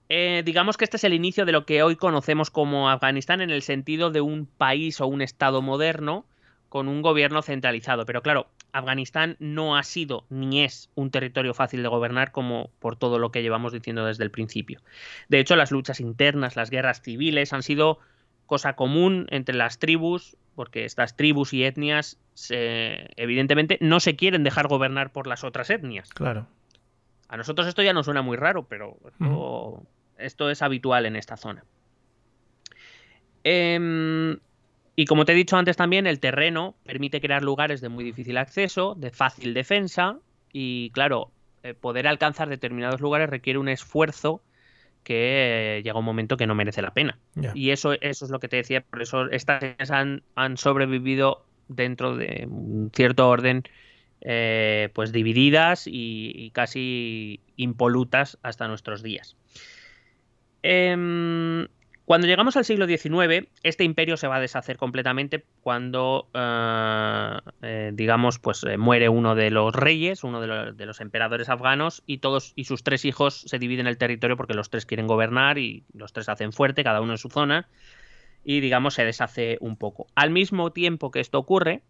Eh, 0.09 0.42
digamos 0.44 0.76
que 0.76 0.84
este 0.84 0.96
es 0.98 1.05
el 1.05 1.14
inicio 1.14 1.44
de 1.46 1.52
lo 1.52 1.64
que 1.64 1.82
hoy 1.82 1.96
conocemos 1.96 2.50
como 2.50 2.90
Afganistán 2.90 3.40
en 3.40 3.50
el 3.50 3.62
sentido 3.62 4.11
de 4.11 4.20
un 4.20 4.46
país 4.46 5.00
o 5.00 5.07
un 5.07 5.22
estado 5.22 5.62
moderno 5.62 6.26
con 6.68 6.88
un 6.88 7.02
gobierno 7.02 7.40
centralizado. 7.42 8.05
Pero 8.05 8.22
claro, 8.22 8.48
Afganistán 8.72 9.36
no 9.38 9.76
ha 9.76 9.82
sido 9.82 10.24
ni 10.28 10.62
es 10.62 10.90
un 10.94 11.11
territorio 11.11 11.55
fácil 11.55 11.82
de 11.82 11.88
gobernar 11.88 12.32
como 12.32 12.70
por 12.80 12.96
todo 12.96 13.18
lo 13.18 13.30
que 13.30 13.42
llevamos 13.42 13.72
diciendo 13.72 14.05
desde 14.05 14.24
el 14.24 14.30
principio. 14.30 14.80
De 15.28 15.38
hecho, 15.38 15.57
las 15.57 15.70
luchas 15.70 16.00
internas, 16.00 16.57
las 16.57 16.70
guerras 16.70 17.00
civiles 17.00 17.52
han 17.52 17.62
sido 17.62 17.98
cosa 18.46 18.74
común 18.74 19.26
entre 19.30 19.55
las 19.55 19.78
tribus, 19.78 20.36
porque 20.55 20.84
estas 20.84 21.16
tribus 21.16 21.55
y 21.55 21.64
etnias 21.64 22.18
se- 22.34 23.09
evidentemente 23.16 23.78
no 23.80 24.00
se 24.00 24.16
quieren 24.16 24.42
dejar 24.44 24.68
gobernar 24.68 25.12
por 25.12 25.26
las 25.26 25.44
otras 25.44 25.70
etnias. 25.70 26.11
Claro. 26.11 26.46
A 27.28 27.36
nosotros 27.36 27.66
esto 27.66 27.82
ya 27.82 27.92
nos 27.94 28.05
suena 28.05 28.20
muy 28.22 28.36
raro, 28.36 28.66
pero 28.68 28.96
esto, 29.09 29.82
esto 30.18 30.50
es 30.50 30.62
habitual 30.62 31.06
en 31.06 31.16
esta 31.16 31.36
zona. 31.36 31.64
Em, 33.44 34.38
y 34.96 35.04
como 35.06 35.24
te 35.24 35.32
he 35.32 35.34
dicho 35.34 35.56
antes 35.56 35.76
también, 35.76 36.06
el 36.06 36.20
terreno 36.20 36.74
permite 36.84 37.20
crear 37.20 37.42
lugares 37.42 37.80
de 37.80 37.88
muy 37.88 38.04
difícil 38.04 38.38
acceso, 38.38 38.94
de 38.94 39.10
fácil 39.10 39.54
defensa, 39.54 40.18
y 40.52 40.90
claro, 40.90 41.30
eh, 41.62 41.74
poder 41.74 42.06
alcanzar 42.06 42.48
determinados 42.48 43.00
lugares 43.00 43.28
requiere 43.28 43.58
un 43.58 43.68
esfuerzo 43.68 44.42
que 45.02 45.78
eh, 45.78 45.82
llega 45.82 45.98
un 45.98 46.04
momento 46.04 46.36
que 46.36 46.46
no 46.46 46.54
merece 46.54 46.80
la 46.80 46.94
pena. 46.94 47.18
Y 47.54 47.70
eso, 47.70 47.92
eso 48.00 48.24
es 48.24 48.30
lo 48.30 48.40
que 48.40 48.48
te 48.48 48.56
decía, 48.56 48.80
por 48.80 49.02
eso 49.02 49.30
estas 49.30 49.90
han, 49.90 50.22
han 50.34 50.56
sobrevivido 50.56 51.44
dentro 51.68 52.16
de 52.16 52.46
un 52.48 52.90
cierto 52.94 53.28
orden, 53.28 53.64
eh, 54.22 54.88
pues 54.94 55.12
divididas 55.12 55.86
y, 55.86 56.32
y 56.34 56.50
casi 56.50 57.40
impolutas 57.56 58.38
hasta 58.42 58.68
nuestros 58.68 59.02
días. 59.02 59.36
Em, 60.66 61.68
cuando 62.06 62.26
llegamos 62.26 62.56
al 62.56 62.64
siglo 62.64 62.86
XIX, 62.86 63.48
este 63.62 63.84
imperio 63.84 64.16
se 64.16 64.28
va 64.28 64.36
a 64.36 64.40
deshacer 64.40 64.78
completamente 64.78 65.44
cuando, 65.60 66.30
eh, 66.32 67.38
eh, 67.60 67.90
digamos, 67.92 68.38
pues 68.38 68.64
eh, 68.64 68.78
muere 68.78 69.10
uno 69.10 69.34
de 69.34 69.50
los 69.50 69.74
reyes, 69.74 70.24
uno 70.24 70.40
de 70.40 70.46
los, 70.46 70.74
de 70.74 70.86
los 70.86 71.02
emperadores 71.02 71.50
afganos, 71.50 72.02
y 72.06 72.18
todos 72.18 72.54
y 72.56 72.64
sus 72.64 72.82
tres 72.82 73.04
hijos 73.04 73.42
se 73.46 73.58
dividen 73.58 73.86
el 73.86 73.98
territorio 73.98 74.38
porque 74.38 74.54
los 74.54 74.70
tres 74.70 74.86
quieren 74.86 75.06
gobernar 75.06 75.58
y 75.58 75.84
los 75.92 76.14
tres 76.14 76.30
hacen 76.30 76.50
fuerte, 76.50 76.82
cada 76.82 77.02
uno 77.02 77.12
en 77.12 77.18
su 77.18 77.28
zona, 77.28 77.68
y 78.42 78.60
digamos 78.60 78.94
se 78.94 79.04
deshace 79.04 79.58
un 79.60 79.76
poco. 79.76 80.06
Al 80.14 80.30
mismo 80.30 80.72
tiempo 80.72 81.10
que 81.10 81.20
esto 81.20 81.38
ocurre, 81.38 81.82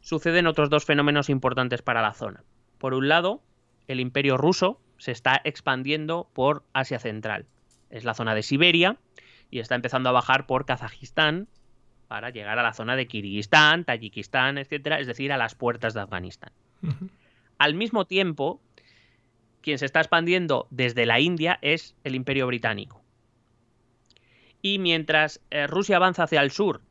suceden 0.00 0.48
otros 0.48 0.68
dos 0.68 0.84
fenómenos 0.84 1.30
importantes 1.30 1.80
para 1.80 2.02
la 2.02 2.12
zona. 2.12 2.42
Por 2.78 2.92
un 2.92 3.06
lado, 3.06 3.40
el 3.86 4.00
imperio 4.00 4.36
ruso 4.36 4.80
se 4.98 5.12
está 5.12 5.40
expandiendo 5.44 6.28
por 6.34 6.64
Asia 6.72 6.98
Central. 6.98 7.46
Es 7.94 8.04
la 8.04 8.14
zona 8.14 8.34
de 8.34 8.42
Siberia 8.42 8.98
y 9.50 9.60
está 9.60 9.76
empezando 9.76 10.08
a 10.08 10.12
bajar 10.12 10.46
por 10.46 10.66
Kazajistán 10.66 11.46
para 12.08 12.30
llegar 12.30 12.58
a 12.58 12.62
la 12.64 12.74
zona 12.74 12.96
de 12.96 13.06
Kirguistán, 13.06 13.84
Tayikistán, 13.84 14.58
etcétera, 14.58 14.98
es 14.98 15.06
decir, 15.06 15.32
a 15.32 15.36
las 15.36 15.54
puertas 15.54 15.94
de 15.94 16.00
Afganistán. 16.00 16.50
Al 17.56 17.74
mismo 17.74 18.04
tiempo, 18.04 18.60
quien 19.60 19.78
se 19.78 19.86
está 19.86 20.00
expandiendo 20.00 20.66
desde 20.70 21.06
la 21.06 21.20
India 21.20 21.58
es 21.62 21.94
el 22.02 22.16
Imperio 22.16 22.48
Británico. 22.48 23.00
Y 24.60 24.80
mientras 24.80 25.40
eh, 25.50 25.68
Rusia 25.68 25.96
avanza 25.96 26.24
hacia 26.24 26.42
el 26.42 26.50
sur 26.50 26.82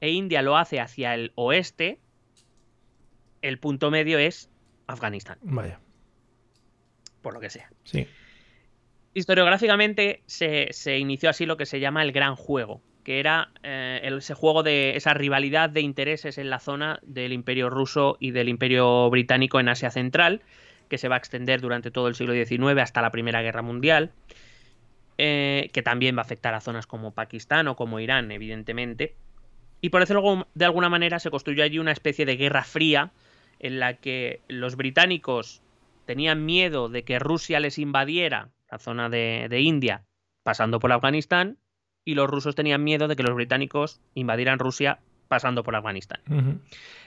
e 0.00 0.10
India 0.10 0.42
lo 0.42 0.58
hace 0.58 0.78
hacia 0.78 1.14
el 1.14 1.32
oeste, 1.36 2.00
el 3.40 3.58
punto 3.58 3.90
medio 3.90 4.18
es 4.18 4.50
Afganistán, 4.88 5.38
Vaya. 5.40 5.80
por 7.22 7.32
lo 7.32 7.40
que 7.40 7.48
sea. 7.48 7.70
Sí. 7.84 8.06
Historiográficamente 9.14 10.22
se, 10.26 10.98
inició 10.98 11.30
así 11.30 11.44
lo 11.44 11.58
que 11.58 11.66
se 11.66 11.80
llama 11.80 12.02
el 12.02 12.12
Gran 12.12 12.34
Juego, 12.34 12.80
que 13.04 13.20
era 13.20 13.50
eh, 13.62 14.00
ese 14.04 14.32
juego 14.34 14.62
de 14.62 14.96
esa 14.96 15.12
rivalidad 15.12 15.68
de 15.68 15.82
intereses 15.82 16.38
en 16.38 16.48
la 16.48 16.58
zona 16.58 16.98
del 17.02 17.34
Imperio 17.34 17.68
ruso 17.68 18.16
y 18.20 18.30
del 18.30 18.48
Imperio 18.48 19.10
británico 19.10 19.60
en 19.60 19.68
Asia 19.68 19.90
Central, 19.90 20.40
que 20.88 20.96
se 20.96 21.08
va 21.08 21.16
a 21.16 21.18
extender 21.18 21.60
durante 21.60 21.90
todo 21.90 22.08
el 22.08 22.14
siglo 22.14 22.32
XIX 22.32 22.80
hasta 22.80 23.02
la 23.02 23.10
Primera 23.10 23.42
Guerra 23.42 23.60
Mundial, 23.60 24.12
eh, 25.18 25.68
que 25.74 25.82
también 25.82 26.16
va 26.16 26.20
a 26.20 26.24
afectar 26.24 26.54
a 26.54 26.60
zonas 26.62 26.86
como 26.86 27.12
Pakistán 27.12 27.68
o 27.68 27.76
como 27.76 28.00
Irán, 28.00 28.32
evidentemente. 28.32 29.14
Y 29.82 29.90
por 29.90 30.00
decirlo 30.00 30.46
de 30.54 30.64
alguna 30.64 30.88
manera 30.88 31.18
se 31.18 31.30
construyó 31.30 31.64
allí 31.64 31.78
una 31.78 31.92
especie 31.92 32.24
de 32.24 32.36
guerra 32.36 32.64
fría 32.64 33.10
en 33.58 33.78
la 33.78 33.94
que 33.94 34.40
los 34.48 34.76
británicos 34.76 35.62
tenían 36.06 36.46
miedo 36.46 36.88
de 36.88 37.02
que 37.02 37.18
Rusia 37.18 37.60
les 37.60 37.78
invadiera 37.78 38.48
la 38.72 38.78
zona 38.78 39.10
de, 39.10 39.46
de 39.50 39.60
India, 39.60 40.06
pasando 40.42 40.80
por 40.80 40.90
Afganistán, 40.92 41.58
y 42.04 42.14
los 42.14 42.28
rusos 42.28 42.54
tenían 42.54 42.82
miedo 42.82 43.06
de 43.06 43.16
que 43.16 43.22
los 43.22 43.34
británicos 43.34 44.00
invadieran 44.14 44.58
Rusia 44.58 44.98
pasando 45.28 45.62
por 45.62 45.76
Afganistán. 45.76 46.20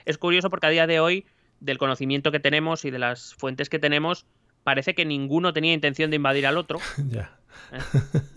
Es 0.04 0.16
curioso 0.16 0.48
porque 0.48 0.68
a 0.68 0.70
día 0.70 0.86
de 0.86 1.00
hoy, 1.00 1.26
del 1.60 1.76
conocimiento 1.76 2.32
que 2.32 2.40
tenemos 2.40 2.84
y 2.84 2.90
de 2.90 3.00
las 3.00 3.34
fuentes 3.34 3.68
que 3.68 3.78
tenemos, 3.78 4.26
parece 4.62 4.94
que 4.94 5.04
ninguno 5.04 5.52
tenía 5.52 5.74
intención 5.74 6.10
de 6.10 6.16
invadir 6.16 6.46
al 6.46 6.56
otro, 6.56 6.78
Ya. 7.08 7.36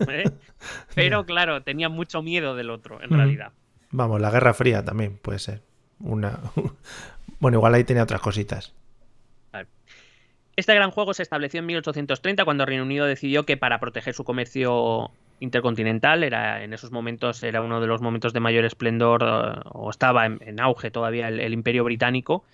¿eh? 0.08 0.24
pero 0.94 1.24
claro, 1.24 1.62
tenía 1.62 1.88
mucho 1.88 2.22
miedo 2.22 2.56
del 2.56 2.70
otro, 2.70 3.00
en 3.00 3.10
realidad. 3.10 3.52
Vamos, 3.90 4.20
la 4.20 4.30
Guerra 4.30 4.54
Fría 4.54 4.84
también 4.84 5.18
puede 5.18 5.38
ser. 5.38 5.62
Una. 6.00 6.40
bueno, 7.40 7.58
igual 7.58 7.74
ahí 7.74 7.84
tenía 7.84 8.02
otras 8.02 8.20
cositas. 8.20 8.74
Este 10.56 10.74
gran 10.74 10.90
juego 10.90 11.14
se 11.14 11.22
estableció 11.22 11.60
en 11.60 11.66
1830 11.66 12.44
cuando 12.44 12.66
Reino 12.66 12.82
Unido 12.82 13.06
decidió 13.06 13.44
que 13.46 13.56
para 13.56 13.80
proteger 13.80 14.14
su 14.14 14.24
comercio 14.24 15.10
intercontinental, 15.38 16.22
era 16.22 16.62
en 16.62 16.74
esos 16.74 16.92
momentos 16.92 17.42
era 17.42 17.62
uno 17.62 17.80
de 17.80 17.86
los 17.86 18.02
momentos 18.02 18.32
de 18.32 18.40
mayor 18.40 18.64
esplendor 18.64 19.22
eh, 19.22 19.60
o 19.72 19.88
estaba 19.88 20.26
en, 20.26 20.38
en 20.44 20.60
auge 20.60 20.90
todavía 20.90 21.28
el, 21.28 21.40
el 21.40 21.52
imperio 21.54 21.84
británico 21.84 22.44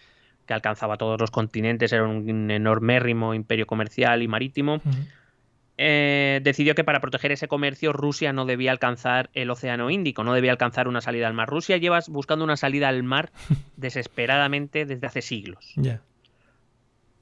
que 0.46 0.54
alcanzaba 0.54 0.96
todos 0.96 1.20
los 1.20 1.30
continentes, 1.30 1.92
era 1.92 2.04
un 2.04 2.50
enormérrimo 2.50 3.34
imperio 3.34 3.66
comercial 3.66 4.22
y 4.22 4.28
marítimo. 4.28 4.80
eh, 5.78 6.40
decidió 6.42 6.74
que 6.74 6.84
para 6.84 7.00
proteger 7.00 7.32
ese 7.32 7.48
comercio 7.48 7.92
Rusia 7.92 8.32
no 8.32 8.46
debía 8.46 8.70
alcanzar 8.70 9.28
el 9.34 9.50
Océano 9.50 9.90
Índico, 9.90 10.24
no 10.24 10.32
debía 10.32 10.52
alcanzar 10.52 10.88
una 10.88 11.00
salida 11.00 11.26
al 11.26 11.34
mar. 11.34 11.48
Rusia 11.48 11.76
lleva 11.76 12.00
buscando 12.08 12.44
una 12.44 12.56
salida 12.56 12.88
al 12.88 13.02
mar 13.02 13.30
desesperadamente 13.76 14.86
desde 14.86 15.06
hace 15.06 15.20
siglos. 15.20 15.74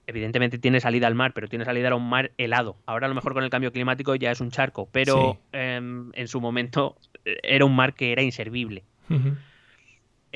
Evidentemente 0.07 0.59
tiene 0.59 0.80
salida 0.80 1.07
al 1.07 1.14
mar, 1.14 1.32
pero 1.32 1.48
tiene 1.48 1.64
salida 1.64 1.88
a 1.90 1.94
un 1.94 2.09
mar 2.09 2.32
helado. 2.36 2.76
Ahora 2.86 3.07
a 3.07 3.09
lo 3.09 3.14
mejor 3.14 3.32
con 3.32 3.42
el 3.44 3.50
cambio 3.50 3.72
climático 3.72 4.14
ya 4.14 4.30
es 4.30 4.40
un 4.40 4.50
charco, 4.50 4.88
pero 4.92 5.32
Sí. 5.32 5.38
em, 5.52 6.11
en 6.14 6.28
su 6.28 6.40
momento 6.40 6.96
eh, 7.24 7.38
era 7.42 7.64
un 7.64 7.74
mar 7.74 7.94
que 7.94 8.12
era 8.12 8.22
inservible. 8.22 8.84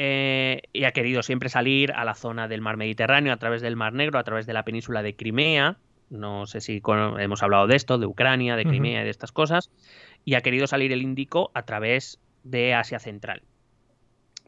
Eh, 0.01 0.63
y 0.73 0.85
ha 0.85 0.93
querido 0.93 1.23
siempre 1.23 1.49
salir 1.49 1.93
a 1.93 2.05
la 2.05 2.15
zona 2.15 2.47
del 2.47 2.61
mar 2.61 2.77
Mediterráneo 2.77 3.33
a 3.33 3.37
través 3.37 3.63
del 3.63 3.75
mar 3.75 3.93
Negro, 3.93 4.19
a 4.19 4.23
través 4.25 4.47
de 4.47 4.53
la 4.53 4.65
península 4.65 5.03
de 5.03 5.17
Crimea. 5.17 5.77
No 6.09 6.47
sé 6.47 6.61
si 6.61 6.81
con- 6.81 7.21
hemos 7.21 7.43
hablado 7.43 7.67
de 7.67 7.77
esto, 7.77 7.99
de 7.99 8.07
Ucrania, 8.07 8.57
de. 8.57 8.65
Crimea 8.65 9.03
y 9.03 9.05
de 9.05 9.11
estas 9.11 9.33
cosas. 9.33 9.71
Y 10.25 10.35
ha 10.35 10.41
querido 10.41 10.67
salir 10.67 10.93
el 10.93 11.03
Índico 11.03 11.51
a 11.53 11.63
través 11.65 12.21
de 12.45 12.75
Asia 12.75 12.99
Central. 13.01 13.43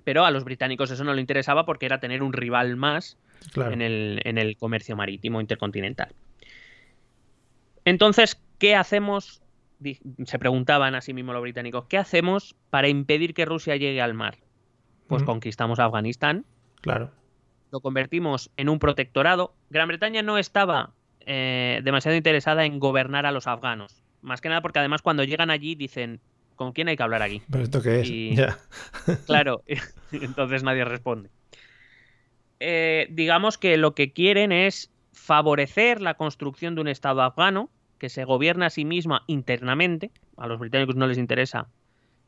Pero 0.05 0.25
a 0.25 0.31
los 0.31 0.45
británicos 0.45 0.91
eso 0.91 1.05
no 1.05 1.13
le 1.15 1.21
interesaba 1.21 1.67
porque 1.67 1.85
era 1.87 2.01
tener 2.01 2.23
un 2.23 2.33
rival 2.33 2.77
más 2.77 3.19
Claro. 3.53 3.73
en, 3.73 3.83
el, 3.83 4.21
en 4.25 4.39
el 4.39 4.57
comercio 4.57 4.97
marítimo 4.97 5.41
intercontinental. 5.41 6.15
Entonces, 7.85 8.41
¿qué 8.59 8.77
hacemos? 8.77 9.43
Se 10.27 10.39
preguntaban 10.39 10.95
a 10.95 11.01
sí 11.01 11.15
mismos 11.15 11.33
los 11.33 11.43
británicos, 11.43 11.87
¿qué 11.87 11.97
hacemos 11.97 12.55
para 12.69 12.89
impedir 12.89 13.33
que 13.33 13.47
Rusia 13.47 13.77
llegue 13.77 14.03
al 14.03 14.13
mar? 14.15 14.37
Pues 15.07 15.23
conquistamos 15.23 15.79
Afganistán, 15.81 16.45
Claro. 16.83 17.11
lo 17.73 17.81
convertimos 17.81 18.51
en 18.57 18.69
un 18.69 18.79
protectorado. 18.79 19.55
Gran 19.71 19.89
Bretaña 19.89 20.23
no 20.23 20.39
estaba 20.39 20.93
eh, 21.21 21.81
demasiado 21.83 22.17
interesada 22.17 22.65
en 22.65 22.79
gobernar 22.79 23.25
a 23.27 23.33
los 23.33 23.47
afganos. 23.47 24.03
Más 24.23 24.41
que 24.41 24.49
nada 24.51 24.61
porque 24.61 24.79
además 24.79 25.01
cuando 25.03 25.25
llegan 25.25 25.51
allí 25.51 25.75
dicen, 25.75 26.21
¿con 26.57 26.73
quién 26.73 26.89
hay 26.89 26.97
que 26.97 27.03
hablar 27.03 27.23
aquí? 27.23 27.43
¿Pero 27.51 27.65
esto 27.65 27.81
qué 27.83 28.01
es? 28.01 28.11
Y- 28.11 28.37
Ya. 28.37 28.59
Claro, 29.27 29.63
entonces 30.13 30.63
nadie 30.63 30.85
responde. 30.85 31.31
Eh, 32.61 33.09
digamos 33.11 33.59
que 33.59 33.77
lo 33.77 33.95
que 33.95 34.13
quieren 34.13 34.53
es 34.53 34.91
favorecer 35.13 36.01
la 36.01 36.15
construcción 36.15 36.75
de 36.75 36.81
un 36.83 36.89
Estado 36.89 37.23
afgano 37.23 37.71
que 37.99 38.09
se 38.09 38.25
gobierna 38.25 38.67
a 38.67 38.71
sí 38.71 38.85
misma 38.85 39.23
internamente. 39.27 40.11
A 40.37 40.47
los 40.47 40.59
británicos 40.59 40.97
no 40.97 41.07
les 41.07 41.19
interesa 41.19 41.69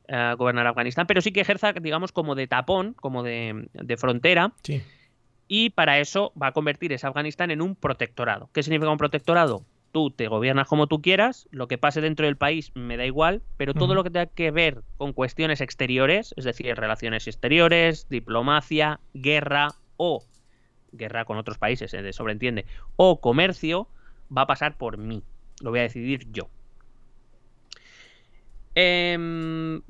eh, 0.09 0.35
gobernar 0.37 0.66
Afganistán, 0.66 1.07
pero 1.07 1.20
sí 1.20 1.33
que 1.33 1.41
ejerza, 1.41 1.72
digamos, 1.72 2.12
como 2.12 2.35
de 2.35 2.47
tapón, 2.47 2.95
como 2.95 3.22
de, 3.22 3.68
de 3.72 3.97
frontera, 3.97 4.53
Sí. 4.62 4.83
y 5.49 5.70
para 5.70 5.99
eso 6.01 6.33
va 6.41 6.49
a 6.49 6.53
convertir 6.53 6.93
ese 6.93 7.07
Afganistán 7.07 7.51
en 7.51 7.62
un 7.62 7.74
protectorado. 7.76 8.51
¿Qué 8.53 8.62
significa 8.62 8.91
un 8.91 8.99
protectorado? 8.99 9.64
Tú 9.93 10.11
te 10.11 10.26
gobiernas 10.28 10.68
como 10.68 10.87
tú 10.87 11.03
quieras, 11.03 11.49
lo 11.51 11.68
que 11.68 11.76
pase 11.78 12.01
dentro 12.01 12.24
del 12.26 12.37
país 12.37 12.72
me 12.74 12.97
da 12.97 13.05
igual, 13.05 13.43
pero 13.59 13.74
todo 13.74 13.95
lo 13.95 14.03
que 14.03 14.11
tenga 14.11 14.26
que 14.26 14.51
ver 14.51 14.83
con 14.97 15.12
cuestiones 15.12 15.61
exteriores, 15.61 16.33
es 16.37 16.45
decir, 16.45 16.74
relaciones 16.76 17.26
exteriores, 17.26 18.09
diplomacia, 18.09 19.01
guerra 19.12 19.68
o 20.05 20.25
guerra 20.93 21.25
con 21.25 21.39
otros 21.39 21.59
países, 21.59 21.91
se 21.93 22.13
sobreentiende, 22.13 22.67
o 22.97 23.21
comercio, 23.21 23.87
va 24.37 24.43
a 24.43 24.47
pasar 24.47 24.77
por 24.77 24.99
mí. 24.99 25.23
Lo 25.63 25.71
voy 25.71 25.79
a 25.79 25.83
decidir 25.83 26.27
yo. 26.33 26.49
Em, 28.75 29.81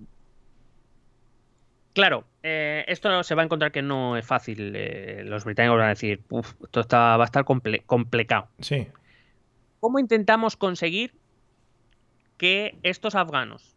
Claro, 1.94 2.24
eh, 2.42 2.86
esto 2.88 3.22
se 3.22 3.34
va 3.34 3.42
a 3.42 3.44
encontrar 3.44 3.70
que 3.70 3.82
no 3.82 4.16
es 4.16 4.24
fácil. 4.26 4.72
eh, 4.74 5.24
los 5.26 5.44
británicos 5.44 5.76
van 5.76 5.86
a 5.86 5.90
decir, 5.90 6.22
"Uf, 6.30 6.54
esto 6.64 6.80
está, 6.80 7.18
va 7.18 7.24
a 7.24 7.26
estar 7.26 7.44
comple- 7.44 7.82
complicado. 7.84 8.48
Sí. 8.60 8.86
¿Cómo 9.78 9.98
intentamos 9.98 10.56
conseguir 10.56 11.12
que 12.38 12.78
estos 12.82 13.14
afganos, 13.14 13.76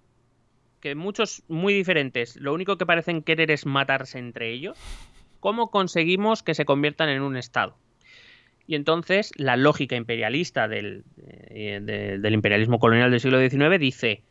que 0.80 0.96
muchos 0.96 1.44
muy 1.50 1.74
diferentes, 1.74 2.38
lo 2.38 2.54
único 2.54 2.78
que 2.78 2.86
parecen 2.86 3.22
querer 3.22 3.52
es 3.52 3.66
matarse 3.66 4.18
entre 4.18 4.50
ellos, 4.54 4.78
cómo 5.46 5.70
conseguimos 5.70 6.42
que 6.42 6.56
se 6.56 6.66
conviertan 6.66 7.08
en 7.10 7.22
un 7.22 7.38
Estado? 7.38 7.78
Y 8.66 8.74
entonces 8.74 9.32
la 9.36 9.58
lógica 9.58 9.96
imperialista 9.96 10.68
del, 10.68 11.04
eh, 11.52 11.80
de- 11.84 12.18
del 12.18 12.34
imperialismo 12.34 12.80
colonial 12.80 13.12
del 13.12 13.20
siglo 13.20 13.38
XIX 13.40 13.78
dice, 13.78 14.24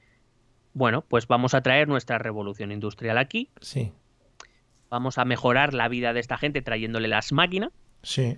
bueno, 0.72 1.04
pues 1.06 1.28
vamos 1.28 1.54
a 1.54 1.60
traer 1.62 1.86
nuestra 1.86 2.18
revolución 2.18 2.72
industrial 2.72 3.16
aquí, 3.16 3.48
Sí. 3.60 3.92
vamos 4.90 5.16
a 5.18 5.24
mejorar 5.24 5.72
la 5.72 5.86
vida 5.86 6.12
de 6.12 6.18
esta 6.18 6.36
gente 6.36 6.62
trayéndole 6.62 7.06
las 7.06 7.30
máquinas, 7.32 7.70
Sí. 8.02 8.36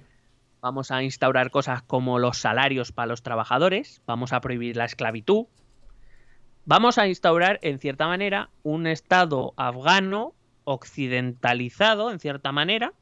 vamos 0.61 0.91
a 0.91 1.03
instaurar 1.03 1.51
cosas 1.51 1.81
como 1.81 2.19
los 2.19 2.37
salarios 2.37 2.93
para 2.93 3.07
los 3.07 3.23
trabajadores, 3.23 4.03
vamos 4.07 4.35
a 4.35 4.43
prohibir 4.43 4.77
la 4.77 4.85
esclavitud, 4.85 5.47
vamos 6.67 6.99
a 6.99 7.09
instaurar 7.09 7.59
en 7.63 7.79
cierta 7.79 8.07
manera 8.07 8.51
un 8.63 8.87
Estado 8.87 9.55
afgano 9.57 10.35
occidentalizado 10.67 12.11
en 12.11 12.21
cierta 12.21 12.53
manera 12.53 12.93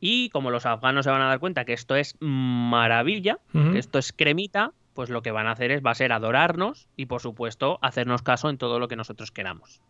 y 0.00 0.30
como 0.30 0.50
los 0.50 0.66
afganos 0.66 1.04
se 1.04 1.10
van 1.10 1.22
a 1.22 1.26
dar 1.26 1.40
cuenta 1.40 1.64
que 1.64 1.72
esto 1.72 1.96
es 1.96 2.16
maravilla, 2.20 3.38
que 3.52 3.78
esto 3.78 3.98
es 3.98 4.12
cremita, 4.12 4.72
pues 4.94 5.10
lo 5.10 5.22
que 5.22 5.30
van 5.30 5.46
a 5.46 5.52
hacer 5.52 5.70
es 5.70 5.84
va 5.84 5.90
a 5.90 5.94
ser 5.94 6.12
adorarnos 6.12 6.88
y 6.96 7.06
por 7.06 7.20
supuesto 7.20 7.78
hacernos 7.82 8.22
caso 8.22 8.48
en 8.48 8.58
todo 8.58 8.78
lo 8.78 8.88
que 8.88 8.96
nosotros 8.96 9.30
queramos. 9.30 9.80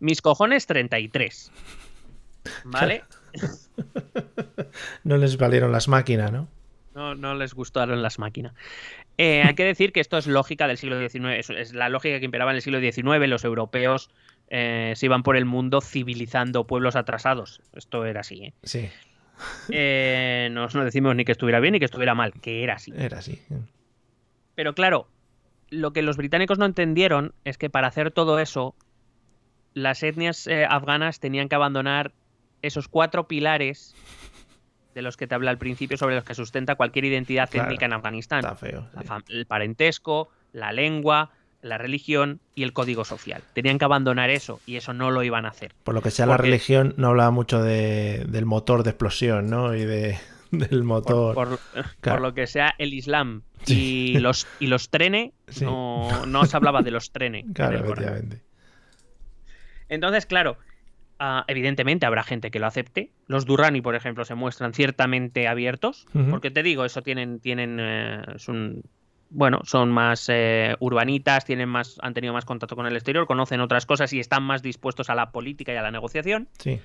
Mis 0.00 0.22
cojones 0.22 0.66
33. 0.66 1.52
¿Vale? 2.64 3.04
No 5.04 5.16
les 5.16 5.36
valieron 5.36 5.72
las 5.72 5.88
máquinas, 5.88 6.32
¿no? 6.32 6.48
No, 6.94 7.14
no 7.14 7.34
les 7.34 7.54
gustaron 7.54 8.02
las 8.02 8.18
máquinas. 8.18 8.54
Eh, 9.16 9.42
hay 9.42 9.54
que 9.54 9.64
decir 9.64 9.92
que 9.92 10.00
esto 10.00 10.18
es 10.18 10.26
lógica 10.26 10.66
del 10.66 10.78
siglo 10.78 10.98
XIX, 10.98 11.26
es, 11.38 11.50
es 11.50 11.74
la 11.74 11.88
lógica 11.88 12.18
que 12.18 12.24
imperaba 12.24 12.50
en 12.50 12.56
el 12.56 12.62
siglo 12.62 12.80
XIX. 12.80 13.28
Los 13.28 13.44
europeos 13.44 14.10
eh, 14.50 14.92
se 14.96 15.06
iban 15.06 15.22
por 15.22 15.36
el 15.36 15.44
mundo 15.44 15.80
civilizando 15.80 16.66
pueblos 16.66 16.96
atrasados. 16.96 17.60
Esto 17.74 18.04
era 18.04 18.20
así. 18.20 18.44
¿eh? 18.44 18.54
Sí, 18.62 18.88
Eh, 19.70 20.48
no, 20.52 20.66
no 20.68 20.84
decimos 20.84 21.14
ni 21.14 21.24
que 21.24 21.32
estuviera 21.32 21.60
bien 21.60 21.72
ni 21.72 21.78
que 21.78 21.84
estuviera 21.84 22.14
mal, 22.14 22.32
que 22.32 22.62
era 22.64 22.74
así. 22.74 22.92
era 22.96 23.18
así. 23.18 23.40
Pero 24.54 24.74
claro, 24.74 25.08
lo 25.70 25.92
que 25.92 26.02
los 26.02 26.16
británicos 26.16 26.58
no 26.58 26.64
entendieron 26.66 27.34
es 27.44 27.58
que 27.58 27.70
para 27.70 27.86
hacer 27.88 28.10
todo 28.10 28.38
eso, 28.38 28.74
las 29.74 30.02
etnias 30.02 30.46
eh, 30.46 30.64
afganas 30.68 31.20
tenían 31.20 31.48
que 31.48 31.54
abandonar 31.54 32.12
esos 32.62 32.88
cuatro 32.88 33.28
pilares 33.28 33.94
de 34.94 35.02
los 35.02 35.16
que 35.16 35.28
te 35.28 35.34
habla 35.36 35.50
al 35.52 35.58
principio, 35.58 35.96
sobre 35.96 36.16
los 36.16 36.24
que 36.24 36.34
sustenta 36.34 36.74
cualquier 36.74 37.04
identidad 37.04 37.48
Claro, 37.48 37.68
étnica 37.68 37.86
en 37.86 37.92
Afganistán. 37.92 38.40
Está 38.40 38.56
feo. 38.56 38.88
Sí. 39.00 39.34
el 39.34 39.46
parentesco, 39.46 40.30
la 40.52 40.72
lengua, 40.72 41.30
la 41.62 41.76
religión 41.78 42.40
y 42.54 42.62
el 42.62 42.72
código 42.72 43.04
social. 43.04 43.42
Tenían 43.52 43.78
que 43.78 43.84
abandonar 43.84 44.30
eso 44.30 44.60
y 44.66 44.76
eso 44.76 44.92
no 44.92 45.10
lo 45.10 45.22
iban 45.24 45.44
a 45.44 45.48
hacer. 45.48 45.74
Por 45.84 45.94
lo 45.94 46.02
que 46.02 46.10
sea, 46.10 46.26
la 46.26 46.36
religión 46.36 46.94
no 46.96 47.08
hablaba 47.08 47.30
mucho 47.30 47.62
de, 47.62 48.24
del 48.28 48.44
motor 48.46 48.82
de 48.84 48.90
explosión, 48.90 49.50
¿no? 49.50 49.74
Y 49.74 49.84
de, 49.84 50.18
del 50.52 50.84
motor. 50.84 51.34
por- 51.34 51.58
por 51.58 51.84
Claro. 52.00 52.20
lo 52.20 52.34
que 52.34 52.46
sea 52.46 52.74
el 52.78 52.94
Islam 52.94 53.42
Sí. 53.64 54.12
y 54.14 54.18
los 54.20 54.46
y 54.60 54.68
los 54.68 54.88
trenes, 54.88 55.32
Sí. 55.48 55.64
no, 55.64 56.26
no 56.26 56.44
se 56.46 56.56
hablaba 56.56 56.82
de 56.82 56.92
los 56.92 57.10
trenes. 57.10 57.44
en 57.46 57.52
Claro, 57.54 57.78
efectivamente. 57.80 58.42
Entonces, 59.88 60.26
claro, 60.26 60.58
ah, 61.18 61.44
evidentemente 61.48 62.06
habrá 62.06 62.22
gente 62.22 62.50
que 62.50 62.58
lo 62.60 62.66
acepte. 62.66 63.10
Los 63.26 63.46
Durrani, 63.46 63.80
por 63.80 63.94
ejemplo, 63.94 64.24
se 64.24 64.34
muestran 64.34 64.74
ciertamente 64.74 65.48
abiertos. 65.48 66.06
Porque 66.30 66.50
te 66.50 66.62
digo, 66.62 66.84
eso 66.84 67.02
tienen, 67.02 67.40
tienen, 67.40 67.78
eh, 67.80 68.22
es 68.36 68.48
un- 68.48 68.82
bueno, 69.30 69.60
son 69.64 69.90
más 69.90 70.28
eh, 70.28 70.76
urbanitas, 70.80 71.44
tienen 71.44 71.68
más, 71.68 71.98
han 72.02 72.14
tenido 72.14 72.32
más 72.32 72.44
contacto 72.44 72.76
con 72.76 72.86
el 72.86 72.94
exterior, 72.94 73.26
conocen 73.26 73.60
otras 73.60 73.86
cosas 73.86 74.12
y 74.12 74.20
están 74.20 74.42
más 74.42 74.62
dispuestos 74.62 75.10
a 75.10 75.14
la 75.14 75.30
política 75.30 75.72
y 75.72 75.76
a 75.76 75.82
la 75.82 75.90
negociación. 75.90 76.48
Sí. 76.58 76.80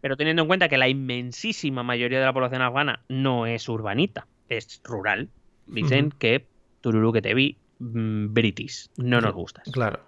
Pero 0.00 0.16
teniendo 0.16 0.42
en 0.42 0.48
cuenta 0.48 0.68
que 0.68 0.78
la 0.78 0.88
inmensísima 0.88 1.82
mayoría 1.82 2.18
de 2.20 2.26
la 2.26 2.32
población 2.32 2.62
afgana 2.62 3.04
no 3.08 3.46
es 3.46 3.68
urbanita, 3.68 4.26
es 4.48 4.80
rural, 4.84 5.28
dicen 5.66 6.06
Ujú. 6.06 6.18
que 6.18 6.46
tururú 6.80 7.12
que 7.12 7.22
te 7.22 7.34
vi, 7.34 7.58
mm, 7.78 8.32
British, 8.32 8.88
no 8.96 9.20
nos 9.20 9.32
gustas. 9.32 9.70
Claro. 9.72 10.00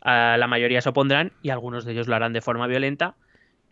A 0.00 0.36
la 0.36 0.46
mayoría 0.46 0.82
se 0.82 0.90
opondrán 0.90 1.32
y 1.42 1.48
algunos 1.48 1.84
de 1.84 1.92
ellos 1.92 2.08
lo 2.08 2.14
harán 2.14 2.34
de 2.34 2.42
forma 2.42 2.66
violenta 2.66 3.16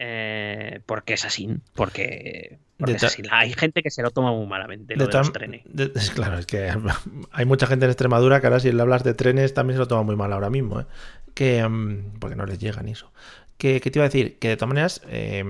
eh, 0.04 0.80
porque 0.84 1.14
es 1.14 1.24
así, 1.24 1.48
porque, 1.74 2.58
porque 2.76 2.92
De 2.92 2.96
es 2.96 3.04
así. 3.04 3.22
Hay 3.30 3.52
gente 3.52 3.82
que 3.84 3.90
se 3.90 4.02
lo 4.02 4.10
toma 4.10 4.32
muy 4.32 4.46
malamente, 4.46 4.96
lo 4.96 5.04
de, 5.04 5.10
todas- 5.10 5.28
los 5.28 5.32
trenes. 5.32 5.62
de- 5.64 5.92
es 5.94 6.10
claro, 6.10 6.38
es 6.38 6.46
que 6.46 6.70
hay 7.32 7.44
mucha 7.44 7.66
gente 7.68 7.84
en 7.84 7.90
Extremadura 7.92 8.40
que 8.40 8.48
ahora 8.48 8.58
si 8.60 8.72
le 8.72 8.82
hablas 8.82 9.04
de 9.04 9.14
trenes 9.14 9.54
también 9.54 9.76
se 9.76 9.78
lo 9.80 9.86
toma 9.88 10.02
muy 10.02 10.16
mal 10.16 10.32
ahora 10.32 10.50
mismo, 10.50 10.80
¿eh? 10.80 10.86
Que, 11.34 11.66
mm, 11.66 12.18
porque 12.18 12.34
no 12.36 12.44
les 12.46 12.58
llegan 12.58 12.88
eso. 12.88 13.12
Que, 13.58 13.80
que 13.80 13.90
te 13.92 13.98
iba 14.00 14.04
a 14.06 14.08
decir? 14.08 14.38
Que 14.40 14.48
de 14.48 14.56
todas 14.56 14.68
maneras, 14.70 15.02
eh, 15.08 15.44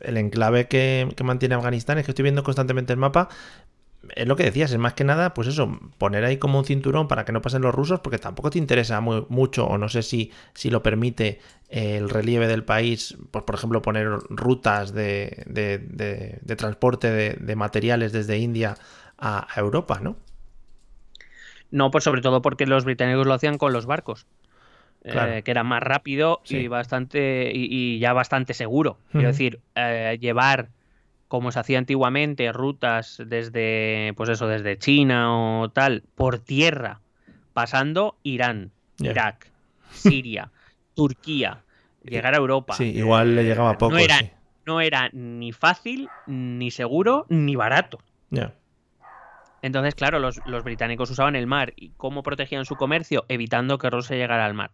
el 0.00 0.16
enclave 0.18 0.68
que, 0.68 1.08
que 1.16 1.24
mantiene 1.24 1.54
Afganistán 1.54 1.96
es 1.96 2.04
que 2.04 2.10
estoy 2.10 2.24
viendo 2.24 2.42
constantemente 2.42 2.92
el 2.92 2.98
mapa. 2.98 3.30
Es 4.14 4.26
lo 4.28 4.36
que 4.36 4.44
decías, 4.44 4.70
es 4.72 4.78
más 4.78 4.94
que 4.94 5.04
nada, 5.04 5.34
pues 5.34 5.48
eso, 5.48 5.78
poner 5.98 6.24
ahí 6.24 6.38
como 6.38 6.58
un 6.58 6.64
cinturón 6.64 7.08
para 7.08 7.24
que 7.24 7.32
no 7.32 7.42
pasen 7.42 7.62
los 7.62 7.74
rusos, 7.74 8.00
porque 8.00 8.18
tampoco 8.18 8.50
te 8.50 8.58
interesa 8.58 9.00
muy- 9.00 9.26
mucho, 9.28 9.66
o 9.66 9.78
no 9.78 9.88
sé 9.88 10.02
si, 10.02 10.32
si 10.54 10.70
lo 10.70 10.82
permite 10.82 11.40
eh, 11.68 11.96
el 11.98 12.08
relieve 12.08 12.46
del 12.48 12.64
país, 12.64 13.16
pues 13.30 13.44
por 13.44 13.54
ejemplo, 13.54 13.82
poner 13.82 14.08
rutas 14.30 14.92
de, 14.94 15.44
de- 15.46 15.78
de- 15.78 16.38
de 16.42 16.56
transporte 16.56 17.10
de, 17.10 17.56
materiales 17.56 18.12
desde 18.12 18.38
India 18.38 18.76
a, 19.18 19.46
a 19.54 19.60
Europa, 19.60 20.00
¿no? 20.00 20.16
No, 21.70 21.90
pues 21.90 22.04
sobre 22.04 22.20
todo 22.22 22.42
porque 22.42 22.66
los 22.66 22.84
británicos 22.84 23.26
lo 23.26 23.34
hacían 23.34 23.58
con 23.58 23.72
los 23.72 23.86
barcos. 23.86 24.26
eh, 25.04 25.42
que 25.44 25.50
era 25.52 25.64
más 25.64 25.82
rápido 25.82 26.40
Sí. 26.44 26.58
y 26.58 26.68
bastante 26.68 27.52
y, 27.54 27.68
y 27.70 27.98
ya 28.00 28.12
bastante 28.12 28.54
seguro. 28.54 28.98
Quiero 29.12 29.28
decir, 29.28 29.60
eh, 29.74 30.18
llevar 30.20 30.70
como 31.28 31.52
se 31.52 31.60
hacía 31.60 31.78
antiguamente 31.78 32.50
rutas 32.52 33.22
desde 33.24 34.12
pues 34.16 34.30
eso, 34.30 34.48
desde 34.48 34.78
China 34.78 35.60
o 35.60 35.70
tal, 35.70 36.02
por 36.14 36.38
tierra, 36.38 37.00
pasando 37.52 38.16
Irán. 38.22 38.72
Irak, 39.00 39.50
Siria, 39.92 40.50
Turquía, 40.94 41.62
llegar 42.02 42.34
a 42.34 42.38
Europa. 42.38 42.74
Sí, 42.74 42.84
igual 42.84 43.36
le 43.36 43.42
eh, 43.42 43.44
llegaba 43.44 43.78
poco, 43.78 43.92
No 43.92 43.98
era, 43.98 44.18
sí. 44.18 44.30
no 44.66 44.80
era 44.80 45.10
ni 45.12 45.52
fácil, 45.52 46.08
ni 46.26 46.70
seguro, 46.70 47.26
ni 47.28 47.54
barato. 47.54 47.98
Entonces, 49.60 49.94
claro, 49.94 50.20
los, 50.20 50.40
los 50.46 50.62
británicos 50.62 51.10
usaban 51.10 51.34
el 51.34 51.46
mar. 51.48 51.72
¿Y 51.76 51.90
cómo 51.96 52.22
protegían 52.22 52.64
su 52.64 52.76
comercio? 52.76 53.24
Evitando 53.28 53.78
que 53.78 53.90
Rusia 53.90 54.16
llegara 54.16 54.46
al 54.46 54.54
mar. 54.54 54.70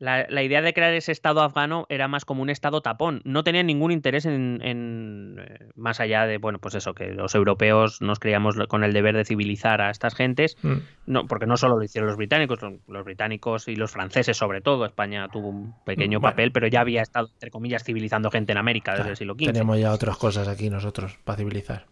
La, 0.00 0.24
la 0.30 0.42
idea 0.42 0.62
de 0.62 0.72
crear 0.72 0.94
ese 0.94 1.12
estado 1.12 1.42
afgano 1.42 1.84
era 1.90 2.08
más 2.08 2.24
como 2.24 2.40
un 2.40 2.48
estado 2.48 2.80
tapón. 2.80 3.20
No 3.24 3.44
tenían 3.44 3.66
ningún 3.66 3.92
interés 3.92 4.24
en, 4.24 4.58
en, 4.62 5.36
eh, 5.38 5.68
más 5.76 6.00
allá 6.00 6.24
de, 6.24 6.38
bueno, 6.38 6.58
pues 6.58 6.74
eso, 6.74 6.94
que 6.94 7.08
los 7.12 7.34
europeos 7.34 8.00
nos 8.00 8.18
creíamos 8.18 8.56
con 8.66 8.82
el 8.82 8.94
deber 8.94 9.14
de 9.14 9.26
civilizar 9.26 9.82
a 9.82 9.90
estas 9.90 10.14
gentes. 10.14 10.56
Mm. 10.62 10.76
No, 11.04 11.26
porque 11.26 11.44
no 11.46 11.58
solo 11.58 11.76
lo 11.76 11.84
hicieron 11.84 12.08
los 12.08 12.16
británicos, 12.16 12.62
lo- 12.62 12.78
los 12.88 13.04
británicos 13.04 13.68
y 13.68 13.76
los 13.76 13.90
franceses 13.90 14.38
sobre 14.38 14.62
todo. 14.62 14.86
España 14.86 15.28
tuvo 15.28 15.48
un 15.50 15.74
pequeño 15.84 16.18
Bueno. 16.18 16.32
papel, 16.32 16.50
pero 16.50 16.66
ya 16.66 16.80
había 16.80 17.02
estado, 17.02 17.28
entre 17.34 17.50
comillas, 17.50 17.84
civilizando 17.84 18.30
gente 18.30 18.52
en 18.52 18.58
América 18.58 18.92
desde 18.92 19.02
Claro, 19.02 19.10
el 19.10 19.16
siglo 19.18 19.34
XV. 19.34 19.52
Tenemos 19.52 19.78
ya 19.78 19.92
otras 19.92 20.16
cosas 20.16 20.48
aquí 20.48 20.70
nosotros 20.70 21.18
para 21.24 21.36
civilizar. 21.36 21.84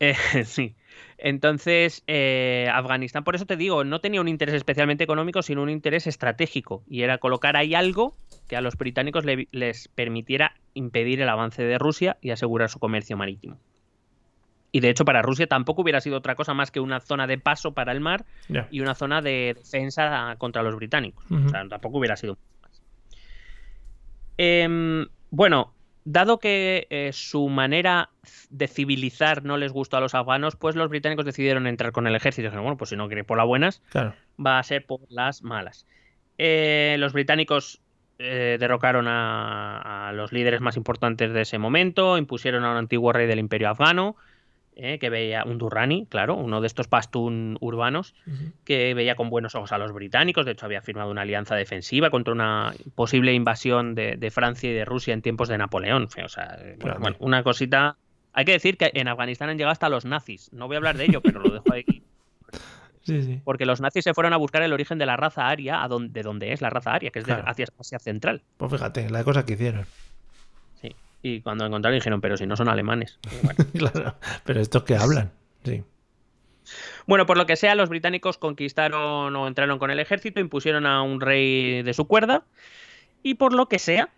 Eh, 0.00 0.14
sí. 0.44 0.74
Entonces, 1.18 2.02
eh, 2.06 2.68
Afganistán, 2.72 3.24
por 3.24 3.34
eso 3.34 3.46
te 3.46 3.56
digo, 3.56 3.84
no 3.84 4.00
tenía 4.00 4.20
un 4.20 4.28
interés 4.28 4.54
especialmente 4.54 5.04
económico, 5.04 5.42
sino 5.42 5.62
un 5.62 5.70
interés 5.70 6.06
estratégico. 6.06 6.82
Y 6.88 7.02
era 7.02 7.18
colocar 7.18 7.56
ahí 7.56 7.74
algo 7.74 8.16
que 8.48 8.56
a 8.56 8.60
los 8.60 8.76
británicos 8.76 9.24
le- 9.24 9.48
les 9.52 9.88
permitiera 9.88 10.54
impedir 10.74 11.20
el 11.20 11.28
avance 11.28 11.62
de 11.62 11.78
Rusia 11.78 12.18
y 12.20 12.30
asegurar 12.30 12.68
su 12.68 12.78
comercio 12.78 13.16
marítimo. 13.16 13.60
Y 14.72 14.80
de 14.80 14.90
hecho, 14.90 15.04
para 15.04 15.22
Rusia 15.22 15.46
tampoco 15.46 15.82
hubiera 15.82 16.00
sido 16.00 16.16
otra 16.16 16.34
cosa 16.34 16.52
más 16.52 16.72
que 16.72 16.80
una 16.80 16.98
zona 17.00 17.28
de 17.28 17.38
paso 17.38 17.74
para 17.74 17.92
el 17.92 18.00
mar 18.00 18.26
y 18.70 18.80
una 18.80 18.96
zona 18.96 19.22
de 19.22 19.54
defensa 19.56 20.34
contra 20.38 20.64
los 20.64 20.74
británicos. 20.74 21.24
O 21.46 21.48
sea, 21.48 21.68
tampoco 21.68 21.98
hubiera 21.98 22.16
sido 22.16 22.32
mucho 22.34 22.58
más. 22.60 22.82
Em, 24.36 25.06
bueno, 25.30 25.73
dado 26.04 26.38
que 26.38 26.86
eh, 26.90 27.10
su 27.12 27.48
manera 27.48 28.10
de 28.50 28.68
civilizar 28.68 29.44
no 29.44 29.56
les 29.56 29.72
gustó 29.72 29.96
a 29.96 30.00
los 30.00 30.14
afganos, 30.14 30.56
pues 30.56 30.76
los 30.76 30.88
británicos 30.88 31.24
decidieron 31.24 31.66
entrar 31.66 31.92
con 31.92 32.06
el 32.06 32.14
ejército. 32.14 32.46
Dijeron, 32.46 32.64
bueno, 32.64 32.76
pues 32.76 32.90
si 32.90 32.96
no 32.96 33.06
quiere 33.08 33.24
por 33.24 33.38
las 33.38 33.46
buenas, 33.46 33.82
Claro. 33.90 34.14
va 34.44 34.58
a 34.58 34.62
ser 34.62 34.84
por 34.86 35.00
las 35.08 35.42
malas. 35.42 35.86
Eh, 36.38 36.96
los 36.98 37.12
británicos 37.12 37.80
eh, 38.18 38.56
derrocaron 38.60 39.08
a, 39.08 40.08
a 40.08 40.12
los 40.12 40.32
líderes 40.32 40.60
más 40.60 40.76
importantes 40.76 41.32
de 41.32 41.40
ese 41.40 41.58
momento, 41.58 42.18
impusieron 42.18 42.64
a 42.64 42.70
un 42.70 42.76
antiguo 42.76 43.12
rey 43.12 43.26
del 43.26 43.38
imperio 43.38 43.68
afgano, 43.70 44.16
eh, 44.76 44.98
que 44.98 45.08
veía 45.10 45.44
un 45.44 45.58
Durrani, 45.58 46.06
claro, 46.06 46.34
uno 46.34 46.60
de 46.60 46.66
estos 46.66 46.88
pastún 46.88 47.56
urbanos, 47.60 48.14
que 48.64 48.94
veía 48.94 49.14
con 49.14 49.30
buenos 49.30 49.54
ojos 49.54 49.72
a 49.72 49.78
los 49.78 49.92
británicos, 49.92 50.44
de 50.46 50.52
hecho 50.52 50.66
había 50.66 50.82
firmado 50.82 51.10
una 51.10 51.22
alianza 51.22 51.54
defensiva 51.54 52.10
contra 52.10 52.32
una 52.32 52.72
posible 52.94 53.32
invasión 53.32 53.94
de, 53.94 54.16
de 54.16 54.30
Francia 54.30 54.70
y 54.70 54.74
de 54.74 54.84
Rusia 54.84 55.14
en 55.14 55.22
tiempos 55.22 55.48
de 55.48 55.58
Napoleón. 55.58 56.08
O 56.24 56.28
sea, 56.28 56.56
eh, 56.60 56.76
bueno, 56.98 57.16
una 57.20 57.42
cosita... 57.42 57.96
Hay 58.32 58.44
que 58.44 58.52
decir 58.52 58.76
que 58.76 58.90
en 58.94 59.06
Afganistán 59.06 59.48
han 59.50 59.56
llegado 59.58 59.70
hasta 59.72 59.88
los 59.88 60.04
nazis. 60.04 60.52
No 60.52 60.66
voy 60.66 60.74
a 60.74 60.78
hablar 60.78 60.96
de 60.96 61.04
ello, 61.04 61.20
pero 61.20 61.40
lo 61.40 61.50
dejo 61.50 61.72
ahí 61.72 61.84
Sí, 63.02 63.22
sí. 63.22 63.40
porque 63.44 63.66
los 63.66 63.80
nazis 63.82 64.02
se 64.02 64.14
fueron 64.14 64.32
a 64.32 64.38
buscar 64.38 64.62
el 64.62 64.72
origen 64.72 64.96
de 64.98 65.04
la 65.06 65.16
raza 65.16 65.46
aria, 65.48 65.82
a 65.84 65.88
donde, 65.88 66.10
de 66.14 66.22
donde 66.22 66.52
es 66.52 66.62
la 66.62 66.70
raza 66.70 66.94
aria, 66.94 67.10
que 67.10 67.18
es 67.18 67.26
de 67.26 67.34
Claro. 67.34 67.48
hacia 67.48 67.66
Asia 67.78 67.98
Central. 67.98 68.42
Pues 68.56 68.72
fíjate, 68.72 69.10
la 69.10 69.22
cosa 69.24 69.44
que 69.44 69.52
hicieron. 69.52 69.84
Y 71.24 71.40
cuando 71.40 71.64
encontraron 71.66 71.96
dijeron, 71.96 72.20
pero 72.20 72.36
si 72.36 72.46
no 72.46 72.54
son 72.54 72.68
alemanes. 72.68 73.18
Bueno. 73.42 73.58
claro. 73.92 74.14
Pero 74.44 74.60
estos 74.60 74.84
que 74.84 74.94
hablan. 74.96 75.32
Sí. 75.64 75.82
Bueno, 77.06 77.26
por 77.26 77.36
lo 77.36 77.46
que 77.46 77.56
sea, 77.56 77.74
los 77.74 77.88
británicos 77.88 78.38
conquistaron 78.38 79.34
o 79.34 79.48
entraron 79.48 79.78
con 79.78 79.90
el 79.90 80.00
ejército, 80.00 80.40
impusieron 80.40 80.86
a 80.86 81.02
un 81.02 81.20
rey 81.20 81.82
de 81.82 81.94
su 81.94 82.06
cuerda, 82.06 82.44
y 83.22 83.34
por 83.34 83.52
lo 83.54 83.66
que 83.68 83.78
sea, 83.78 84.10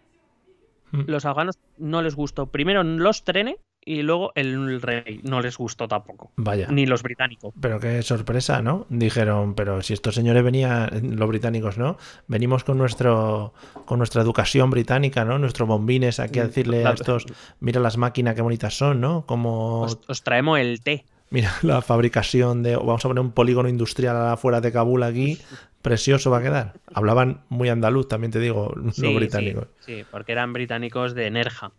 Mm. 0.93 1.03
los 1.09 1.25
afganos 1.25 1.59
no 1.79 2.01
les 2.01 2.15
gustó 2.15 2.47
primero 2.47 2.85
los 2.85 3.25
trenes 3.25 3.57
y 3.87 4.03
luego 4.03 4.33
el 4.35 4.83
rey 4.83 5.21
no 5.23 5.41
les 5.41 5.57
gustó 5.57 5.87
tampoco, 5.89 6.33
Vaya. 6.37 6.67
ni 6.69 6.85
los 6.85 7.03
británicos. 7.03 7.55
Pero 7.61 7.81
qué 7.81 8.03
sorpresa, 8.03 8.61
¿no? 8.61 8.85
Dijeron, 8.91 9.55
pero 9.55 9.81
si 9.81 9.95
estos 9.95 10.15
señores 10.17 10.43
venían, 10.45 11.17
los 11.17 11.29
británicos, 11.29 11.79
¿no? 11.79 11.97
Venimos 12.27 12.65
con 12.65 12.77
nuestro 12.79 13.55
con 13.87 13.99
nuestra 13.99 14.21
educación 14.23 14.71
británica, 14.71 15.25
¿no? 15.25 15.39
Nuestros 15.39 15.69
bombines 15.69 16.19
aquí 16.21 16.41
a 16.41 16.47
decirle 16.49 16.85
a 16.85 16.91
estos, 16.91 17.25
mira 17.61 17.81
las 17.81 17.97
máquinas 17.97 18.35
qué 18.35 18.43
bonitas 18.43 18.77
son, 18.77 19.01
¿no? 19.01 19.25
Como 19.25 19.83
Os, 19.83 19.99
os 20.09 20.23
traemos 20.25 20.59
el 20.59 20.81
té. 20.83 21.05
mira 21.31 21.53
la 21.63 21.81
fabricación 21.81 22.65
de 22.65 22.75
vamos 22.77 23.05
a 23.05 23.09
poner 23.09 23.23
un 23.23 23.31
polígono 23.31 23.69
industrial 23.69 24.17
afuera 24.29 24.61
de 24.61 24.73
Kabul 24.73 25.05
aquí, 25.05 25.39
precioso 25.81 26.31
va 26.33 26.39
a 26.39 26.43
quedar. 26.43 26.75
Hablaban 26.93 27.43
muy 27.51 27.69
andaluz, 27.69 28.09
también 28.09 28.33
te 28.33 28.41
digo, 28.41 28.73
Sí, 28.75 28.83
los 28.85 28.97
sí, 28.97 29.15
británicos. 29.15 29.69
Sí, 29.79 30.03
porque 30.11 30.33
eran 30.33 30.53
británicos 30.53 31.15
de 31.15 31.31
Nerja. 31.31 31.71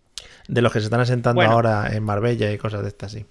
De 0.47 0.61
los 0.61 0.71
que 0.71 0.79
se 0.79 0.85
están 0.85 0.99
asentando 1.01 1.35
Bueno. 1.35 1.51
ahora 1.51 1.95
en 1.95 2.03
Marbella 2.03 2.51
y 2.51 2.57
cosas 2.57 2.81
de 2.81 2.87
estas, 2.89 3.11
sí. 3.11 3.25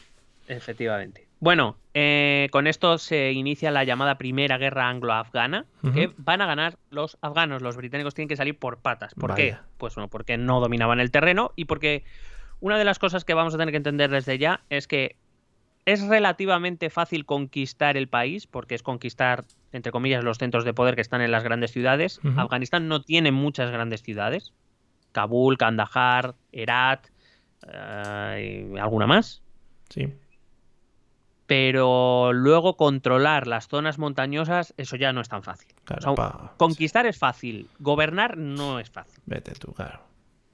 Efectivamente. 0.48 1.26
Bueno, 1.38 1.76
eh, 1.92 2.48
con 2.50 2.66
esto 2.66 2.96
se 2.98 3.32
inicia 3.32 3.70
la 3.70 3.84
llamada 3.84 4.16
Primera 4.16 4.56
Guerra 4.56 4.88
Anglo-Afgana, 4.88 5.66
que 5.92 6.10
van 6.16 6.40
a 6.40 6.46
ganar 6.46 6.78
los 6.90 7.18
afganos. 7.20 7.60
Los 7.62 7.76
británicos 7.76 8.14
tienen 8.14 8.28
que 8.28 8.36
salir 8.36 8.58
por 8.58 8.78
patas. 8.78 9.14
¿Por 9.14 9.34
qué? 9.34 9.56
Pues 9.76 9.94
bueno, 9.94 10.08
porque 10.08 10.38
no 10.38 10.60
dominaban 10.60 10.98
el 10.98 11.10
terreno 11.10 11.52
y 11.54 11.66
porque 11.66 12.04
una 12.60 12.78
de 12.78 12.84
las 12.84 12.98
cosas 12.98 13.24
que 13.24 13.34
vamos 13.34 13.54
a 13.54 13.58
tener 13.58 13.72
que 13.72 13.76
entender 13.76 14.10
desde 14.10 14.38
ya 14.38 14.62
es 14.70 14.86
que 14.86 15.16
es 15.84 16.06
relativamente 16.06 16.90
fácil 16.90 17.26
conquistar 17.26 17.96
el 17.96 18.08
país, 18.08 18.46
porque 18.46 18.74
es 18.74 18.82
conquistar, 18.82 19.44
entre 19.72 19.92
comillas, 19.92 20.24
los 20.24 20.38
centros 20.38 20.64
de 20.64 20.74
poder 20.74 20.96
que 20.96 21.02
están 21.02 21.20
en 21.20 21.30
las 21.30 21.44
grandes 21.44 21.70
ciudades. 21.70 22.18
Afganistán 22.36 22.88
no 22.88 23.02
tiene 23.02 23.30
muchas 23.30 23.70
grandes 23.70 24.02
ciudades. 24.02 24.52
Kabul, 25.16 25.56
Kandahar, 25.56 26.34
Herat, 26.52 27.06
eh, 27.66 28.68
y 28.74 28.78
alguna 28.78 29.06
más 29.06 29.42
Sí. 29.88 30.12
pero 31.46 32.32
luego 32.32 32.76
controlar 32.76 33.46
las 33.46 33.68
zonas 33.68 33.98
montañosas, 33.98 34.74
eso 34.76 34.96
ya 34.96 35.12
no 35.12 35.20
es 35.20 35.28
tan 35.28 35.42
fácil. 35.42 35.72
Claro, 35.84 36.00
O 36.00 36.02
sea, 36.02 36.14
pa- 36.16 36.52
conquistar 36.56 37.06
es 37.06 37.16
fácil, 37.18 37.70
gobernar 37.78 38.36
no 38.36 38.78
es 38.80 38.90
fácil. 38.90 39.22
Vete 39.26 39.52
tú, 39.52 39.72
claro. 39.72 40.00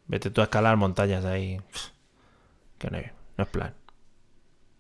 Vete 0.06 0.30
tú 0.30 0.40
a 0.42 0.44
escalar 0.44 0.76
montañas 0.76 1.24
ahí. 1.24 1.58
Que 2.78 2.90
no, 2.90 2.98
no 3.38 3.44
es 3.44 3.50
plan. 3.50 3.74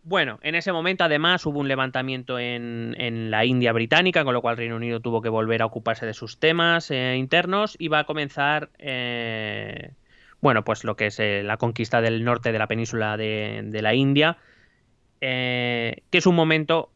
Bueno, 0.04 0.40
en 0.42 0.56
ese 0.56 0.72
momento 0.72 1.04
además 1.04 1.46
hubo 1.46 1.60
un 1.60 1.68
levantamiento 1.68 2.40
en, 2.40 2.96
en 2.98 3.30
la 3.30 3.44
India 3.44 3.72
británica, 3.72 4.24
con 4.24 4.34
lo 4.34 4.42
cual 4.42 4.56
Reino 4.56 4.74
Unido 4.74 4.98
tuvo 4.98 5.22
que 5.22 5.28
volver 5.28 5.62
a 5.62 5.66
ocuparse 5.66 6.06
de 6.06 6.12
sus 6.12 6.40
temas 6.40 6.90
eh, 6.90 7.14
internos 7.16 7.76
y 7.78 7.86
va 7.86 8.00
a 8.00 8.04
comenzar, 8.04 8.70
eh, 8.78 9.92
bueno, 10.40 10.64
pues 10.64 10.82
lo 10.82 10.96
que 10.96 11.06
es 11.06 11.20
eh, 11.20 11.44
la 11.44 11.56
conquista 11.56 12.00
del 12.00 12.24
norte 12.24 12.50
de 12.50 12.58
la 12.58 12.66
península 12.66 13.16
de, 13.16 13.60
de 13.64 13.80
la 13.82 13.94
India, 13.94 14.38
que 15.20 16.02
es 16.10 16.26
un 16.26 16.34
momento 16.34 16.90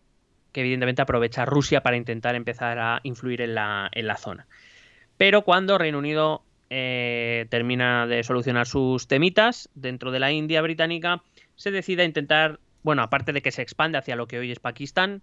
que 0.50 0.62
evidentemente 0.62 1.00
aprovecha 1.00 1.44
Rusia 1.44 1.82
para 1.82 1.96
intentar 1.96 2.34
empezar 2.34 2.80
a 2.80 2.98
influir 3.04 3.40
en 3.40 3.54
la, 3.54 3.88
en 3.92 4.08
la 4.08 4.16
zona. 4.16 4.48
Pero 5.16 5.42
cuando 5.42 5.78
Reino 5.78 5.98
Unido 5.98 6.42
termina 6.68 8.08
de 8.08 8.24
solucionar 8.24 8.66
sus 8.66 9.06
temitas 9.06 9.70
dentro 9.76 10.10
de 10.10 10.18
la 10.18 10.32
India 10.32 10.60
británica, 10.60 11.22
se 11.54 11.70
decide 11.70 12.02
a 12.02 12.06
intentar, 12.06 12.58
bueno, 12.86 13.02
aparte 13.02 13.32
de 13.32 13.42
que 13.42 13.50
se 13.50 13.62
expande 13.62 13.98
hacia 13.98 14.14
lo 14.14 14.28
que 14.28 14.38
hoy 14.38 14.52
es 14.52 14.60
Pakistán, 14.60 15.20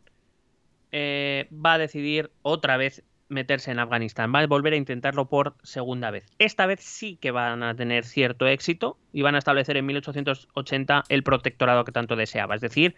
eh, 0.92 1.48
va 1.50 1.76
a 1.76 1.78
decidir 1.78 2.30
otra 2.42 2.76
vez 2.76 3.06
meterse 3.30 3.72
en 3.72 3.80
Afganistán, 3.80 4.34
va 4.36 4.40
a 4.40 4.48
volver 4.48 4.74
a 4.74 4.76
intentarlo 4.76 5.30
por 5.30 5.56
segunda 5.64 6.12
vez. 6.12 6.26
Esta 6.40 6.66
vez 6.66 6.82
sí 6.82 7.18
que 7.22 7.32
van 7.32 7.64
a 7.64 7.74
tener 7.74 8.04
cierto 8.04 8.48
éxito 8.48 8.98
y 9.14 9.22
van 9.22 9.36
a 9.36 9.38
establecer 9.38 9.78
en 9.78 9.86
1880 9.86 11.06
el 11.08 11.24
protectorado 11.24 11.86
que 11.86 11.94
tanto 11.94 12.18
deseaba. 12.18 12.54
Es 12.54 12.60
decir, 12.60 12.96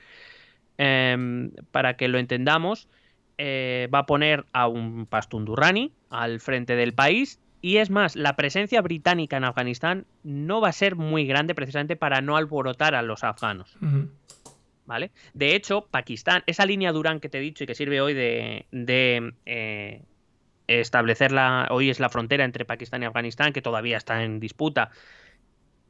em, 0.79 1.51
para 1.69 1.95
que 1.95 2.07
lo 2.07 2.17
entendamos, 2.17 2.89
eh, 3.37 3.87
va 3.93 3.99
a 3.99 4.05
poner 4.07 4.45
a 4.51 4.67
un 4.67 5.05
Pashtun 5.05 5.45
Durrani 5.45 5.93
al 6.09 6.39
frente 6.39 6.75
del 6.75 6.95
país 6.95 7.39
y 7.65 7.77
es 7.77 7.89
más, 7.89 8.15
la 8.15 8.35
presencia 8.35 8.79
británica 8.83 9.37
en 9.37 9.43
Afganistán 9.43 10.05
no 10.23 10.61
va 10.61 10.69
a 10.69 10.71
ser 10.71 10.95
muy 10.95 11.25
grande 11.25 11.55
precisamente 11.55 11.95
para 11.95 12.21
no 12.21 12.37
alborotar 12.37 12.93
a 12.93 13.01
los 13.01 13.23
afganos. 13.23 13.75
¿Vale? 14.85 15.11
De 15.33 15.55
hecho, 15.55 15.87
Pakistán, 15.89 16.43
esa 16.45 16.65
línea 16.65 16.91
Durán 16.91 17.19
que 17.19 17.27
te 17.29 17.39
he 17.39 17.41
dicho 17.41 17.63
y 17.63 17.67
que 17.67 17.73
sirve 17.75 18.01
hoy 18.01 18.13
de, 18.13 18.67
de, 18.71 19.33
eh, 19.47 20.03
establecer 20.67 21.31
la. 21.31 21.67
Hoy 21.71 21.89
es 21.89 21.99
la 21.99 22.09
frontera 22.09 22.43
entre 22.45 22.65
Pakistán 22.65 23.01
y 23.01 23.05
Afganistán, 23.05 23.51
que 23.51 23.61
todavía 23.63 23.97
está 23.97 24.23
en 24.23 24.39
disputa. 24.39 24.91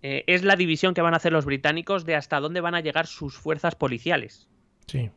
eh, 0.02 0.24
es 0.28 0.44
la 0.44 0.56
división 0.56 0.94
que 0.94 1.02
van 1.02 1.14
a 1.14 1.18
hacer 1.18 1.32
los 1.34 1.46
británicos 1.46 2.06
de 2.06 2.16
hasta 2.16 2.40
dónde 2.40 2.62
van 2.62 2.76
a 2.76 2.80
llegar 2.82 3.08
sus 3.08 3.36
fuerzas 3.38 3.76
policiales. 3.76 4.48
Sí. 4.88 5.10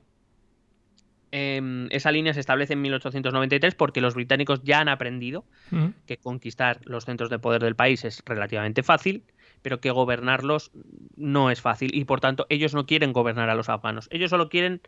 Em, 1.31 1.89
esa 1.91 2.11
línea 2.11 2.33
se 2.33 2.41
establece 2.41 2.73
en 2.73 2.81
1893 2.81 3.75
porque 3.75 4.01
los 4.01 4.15
británicos 4.15 4.63
ya 4.63 4.81
han 4.81 4.89
aprendido 4.89 5.45
Ujú. 5.71 5.93
que 6.07 6.17
conquistar 6.17 6.81
los 6.85 7.05
centros 7.05 7.29
de 7.29 7.39
poder 7.39 7.63
del 7.63 7.77
país 7.77 8.03
es 8.07 8.23
relativamente 8.25 8.83
fácil, 8.83 9.25
pero 9.63 9.81
que 9.81 9.91
gobernarlos 9.91 10.71
no 11.17 11.51
es 11.51 11.61
fácil 11.61 11.95
y 11.95 12.05
por 12.05 12.21
tanto 12.21 12.47
ellos 12.49 12.75
no 12.75 12.87
quieren 12.87 13.13
gobernar 13.13 13.51
a 13.51 13.55
los 13.55 13.69
afganos. 13.69 14.09
Ellos 14.11 14.31
solo 14.31 14.49
quieren, 14.49 14.81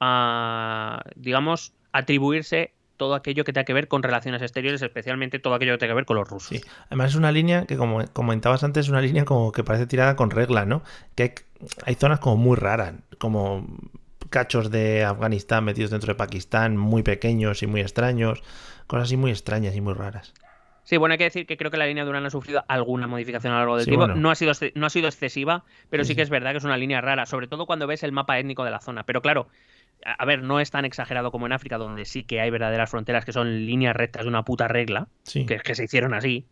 ah, 0.00 1.02
digamos, 1.16 1.72
atribuirse 1.92 2.72
todo 2.96 3.14
aquello 3.14 3.44
que 3.44 3.52
tenga 3.52 3.64
que 3.64 3.72
ver 3.72 3.88
con 3.88 4.02
relaciones 4.02 4.42
exteriores, 4.42 4.80
especialmente 4.80 5.38
todo 5.40 5.54
aquello 5.54 5.72
que 5.72 5.78
tenga 5.78 5.90
que 5.92 5.96
ver 5.96 6.04
con 6.04 6.16
los 6.16 6.28
rusos. 6.28 6.56
Sí. 6.56 6.60
Además 6.86 7.10
es 7.10 7.16
una 7.16 7.32
línea 7.32 7.66
que, 7.66 7.76
como 7.76 8.04
comentabas 8.12 8.62
antes, 8.62 8.86
es 8.86 8.90
una 8.90 9.00
línea 9.00 9.24
como 9.24 9.50
que 9.50 9.64
parece 9.64 9.86
tirada 9.86 10.14
con 10.14 10.30
regla, 10.30 10.66
¿no? 10.66 10.82
Que 11.16 11.34
hay 11.84 11.94
zonas 11.96 12.20
como 12.20 12.36
muy 12.36 12.56
raras, 12.56 12.94
como 13.18 13.66
cachos 14.30 14.70
de 14.70 15.04
Afganistán 15.04 15.64
metidos 15.64 15.90
dentro 15.90 16.12
de 16.12 16.16
Pakistán, 16.16 16.76
muy 16.76 17.02
pequeños 17.02 17.62
y 17.62 17.66
muy 17.66 17.80
extraños, 17.80 18.42
cosas 18.86 19.08
así 19.08 19.16
muy 19.16 19.30
extrañas 19.30 19.74
y 19.74 19.80
muy 19.80 19.94
raras. 19.94 20.32
Sí, 20.84 20.96
bueno, 20.96 21.12
hay 21.12 21.18
que 21.18 21.24
decir 21.24 21.46
que 21.46 21.56
creo 21.56 21.70
que 21.70 21.76
la 21.76 21.86
línea 21.86 22.04
Durán 22.04 22.26
ha 22.26 22.30
sufrido 22.30 22.64
alguna 22.68 23.06
modificación 23.06 23.52
a 23.52 23.56
lo 23.56 23.60
largo 23.60 23.76
del 23.76 23.84
Sí, 23.84 23.90
tiempo. 23.90 24.06
bueno. 24.06 24.20
No, 24.20 24.30
ha 24.30 24.34
sido, 24.34 24.52
no 24.74 24.86
ha 24.86 24.90
sido 24.90 25.06
excesiva, 25.08 25.64
pero 25.90 26.02
Sí, 26.04 26.08
sí, 26.08 26.12
sí. 26.12 26.16
que 26.16 26.22
es 26.22 26.30
verdad 26.30 26.50
que 26.50 26.58
es 26.58 26.64
una 26.64 26.76
línea 26.76 27.00
rara, 27.00 27.24
sobre 27.26 27.46
todo 27.46 27.66
cuando 27.66 27.86
ves 27.86 28.02
el 28.02 28.10
mapa 28.12 28.38
étnico 28.38 28.64
de 28.64 28.72
la 28.72 28.80
zona. 28.80 29.04
Pero 29.04 29.22
claro, 29.22 29.48
a 30.04 30.24
ver, 30.24 30.42
no 30.42 30.58
es 30.58 30.70
tan 30.72 30.84
exagerado 30.84 31.30
como 31.30 31.46
en 31.46 31.52
África, 31.52 31.78
donde 31.78 32.04
sí 32.04 32.24
que 32.24 32.40
hay 32.40 32.50
verdaderas 32.50 32.90
fronteras 32.90 33.24
que 33.24 33.32
son 33.32 33.64
líneas 33.66 33.94
rectas 33.94 34.22
de 34.24 34.28
una 34.28 34.42
puta 34.44 34.66
regla, 34.66 35.06
que, 35.32 35.58
que 35.58 35.74
se 35.76 35.84
hicieron 35.84 36.14
así. 36.14 36.46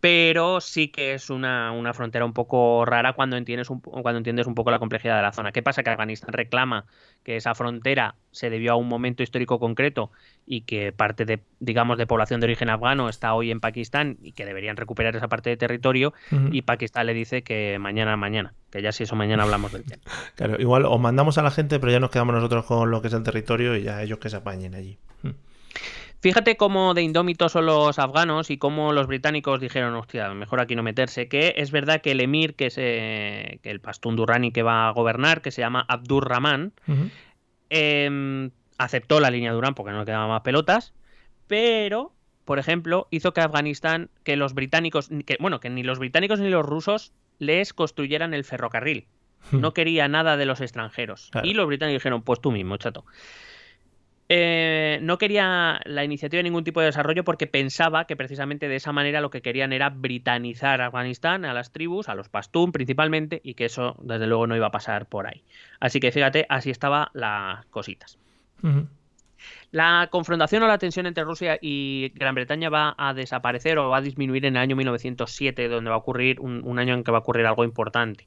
Pero 0.00 0.60
sí 0.60 0.88
que 0.88 1.14
es 1.14 1.30
una, 1.30 1.72
una 1.72 1.94
frontera 1.94 2.24
un 2.24 2.34
poco 2.34 2.84
rara 2.84 3.14
cuando 3.14 3.36
entiendes 3.36 3.70
un, 3.70 3.80
cuando 3.80 4.18
entiendes 4.18 4.46
un 4.46 4.54
poco 4.54 4.70
la 4.70 4.78
complejidad 4.78 5.16
de 5.16 5.22
la 5.22 5.32
zona. 5.32 5.52
¿Qué 5.52 5.62
pasa? 5.62 5.82
Que 5.82 5.90
Afganistán 5.90 6.32
reclama 6.32 6.84
que 7.24 7.36
esa 7.36 7.54
frontera 7.54 8.14
se 8.30 8.50
debió 8.50 8.72
a 8.72 8.76
un 8.76 8.88
momento 8.88 9.22
histórico 9.22 9.58
concreto 9.58 10.10
y 10.46 10.60
que 10.60 10.92
parte 10.92 11.24
de, 11.24 11.40
digamos, 11.60 11.98
de 11.98 12.06
población 12.06 12.40
de 12.40 12.44
origen 12.44 12.68
afgano 12.68 13.08
está 13.08 13.34
hoy 13.34 13.50
en 13.50 13.60
Pakistán 13.60 14.18
y 14.22 14.32
que 14.32 14.44
deberían 14.44 14.76
recuperar 14.76 15.16
esa 15.16 15.28
parte 15.28 15.50
de 15.50 15.56
territorio. 15.56 16.12
Y 16.52 16.62
Pakistán 16.62 17.06
le 17.06 17.14
dice 17.14 17.42
que 17.42 17.78
mañana, 17.80 18.16
mañana, 18.16 18.54
que 18.70 18.82
ya 18.82 18.92
si 18.92 19.04
eso 19.04 19.16
mañana 19.16 19.44
hablamos 19.44 19.72
del 19.72 19.84
tema. 19.84 20.02
Claro, 20.36 20.60
igual 20.60 20.84
o 20.84 20.98
mandamos 20.98 21.38
a 21.38 21.42
la 21.42 21.50
gente, 21.50 21.80
pero 21.80 21.90
ya 21.90 22.00
nos 22.00 22.10
quedamos 22.10 22.34
nosotros 22.34 22.66
con 22.66 22.90
lo 22.90 23.00
que 23.00 23.08
es 23.08 23.14
el 23.14 23.22
territorio 23.22 23.76
y 23.76 23.82
ya 23.82 24.02
ellos 24.02 24.18
que 24.18 24.28
se 24.28 24.36
apañen 24.36 24.74
allí. 24.74 24.98
Mm. 25.22 25.30
Fíjate 26.20 26.56
cómo 26.56 26.94
de 26.94 27.02
indómitos 27.02 27.52
son 27.52 27.66
los 27.66 27.98
afganos 27.98 28.50
y 28.50 28.58
cómo 28.58 28.92
los 28.92 29.06
británicos 29.06 29.60
dijeron, 29.60 29.94
hostia, 29.94 30.32
mejor 30.34 30.60
aquí 30.60 30.74
no 30.74 30.82
meterse. 30.82 31.28
Que 31.28 31.54
es 31.56 31.70
verdad 31.70 32.00
que 32.00 32.12
el 32.12 32.20
emir, 32.20 32.54
que 32.54 32.66
es 32.66 32.76
eh, 32.78 33.58
que 33.62 33.70
el 33.70 33.80
Pastún 33.80 34.16
Durrani 34.16 34.50
que 34.50 34.62
va 34.62 34.88
a 34.88 34.92
gobernar, 34.92 35.42
que 35.42 35.50
se 35.50 35.60
llama 35.60 35.84
Abdur 35.88 36.28
Rahman, 36.28 36.72
Ujú. 36.88 37.10
em, 37.70 38.50
aceptó 38.78 39.20
la 39.20 39.30
línea 39.30 39.52
Durán 39.52 39.74
porque 39.74 39.92
no 39.92 40.00
le 40.00 40.04
quedaban 40.04 40.28
más 40.28 40.42
pelotas, 40.42 40.94
pero, 41.46 42.12
por 42.44 42.58
ejemplo, 42.58 43.06
hizo 43.10 43.32
que 43.32 43.40
Afganistán, 43.40 44.10
que 44.24 44.36
los 44.36 44.54
británicos, 44.54 45.10
que, 45.24 45.36
bueno, 45.38 45.60
que 45.60 45.70
ni 45.70 45.82
los 45.82 45.98
británicos 45.98 46.40
ni 46.40 46.48
los 46.48 46.64
rusos 46.64 47.12
les 47.38 47.72
construyeran 47.72 48.34
el 48.34 48.44
ferrocarril. 48.44 49.06
No 49.52 49.72
quería 49.74 50.08
nada 50.08 50.36
de 50.36 50.44
los 50.44 50.60
extranjeros. 50.60 51.28
Claro. 51.30 51.46
Y 51.46 51.54
los 51.54 51.68
británicos 51.68 52.02
dijeron, 52.02 52.22
pues 52.22 52.40
tú 52.40 52.50
mismo, 52.50 52.78
chato. 52.78 53.04
Eh, 54.28 54.98
no 55.02 55.18
quería 55.18 55.80
la 55.84 56.02
iniciativa 56.02 56.38
de 56.38 56.44
ningún 56.44 56.64
tipo 56.64 56.80
de 56.80 56.86
desarrollo 56.86 57.22
porque 57.22 57.46
pensaba 57.46 58.06
que 58.06 58.16
precisamente 58.16 58.66
de 58.66 58.76
esa 58.76 58.90
manera 58.92 59.20
lo 59.20 59.30
que 59.30 59.40
querían 59.40 59.72
era 59.72 59.90
britanizar 59.90 60.80
Afganistán 60.80 61.44
a 61.44 61.54
las 61.54 61.70
tribus, 61.70 62.08
a 62.08 62.16
los 62.16 62.28
pastún 62.28 62.72
principalmente, 62.72 63.40
y 63.44 63.54
que 63.54 63.66
eso 63.66 63.96
desde 64.02 64.26
luego 64.26 64.48
no 64.48 64.56
iba 64.56 64.66
a 64.66 64.72
pasar 64.72 65.06
por 65.06 65.28
ahí. 65.28 65.44
Así 65.78 66.00
que 66.00 66.10
fíjate, 66.10 66.44
así 66.48 66.70
estaban 66.70 67.06
las 67.12 67.64
cositas. 67.66 68.18
La 69.70 70.08
confrontación 70.10 70.64
o 70.64 70.66
la 70.66 70.78
tensión 70.78 71.06
entre 71.06 71.22
Rusia 71.22 71.56
y 71.60 72.10
Gran 72.16 72.34
Bretaña 72.34 72.68
va 72.68 72.96
a 72.98 73.14
desaparecer 73.14 73.78
o 73.78 73.90
va 73.90 73.98
a 73.98 74.00
disminuir 74.00 74.44
en 74.44 74.56
el 74.56 74.62
año 74.62 74.74
1907, 74.74 75.68
donde 75.68 75.90
va 75.90 75.96
a 75.96 75.98
ocurrir 76.00 76.40
un, 76.40 76.62
un 76.64 76.78
año 76.80 76.94
en 76.94 77.04
que 77.04 77.12
va 77.12 77.18
a 77.18 77.20
ocurrir 77.20 77.46
algo 77.46 77.62
importante. 77.62 78.26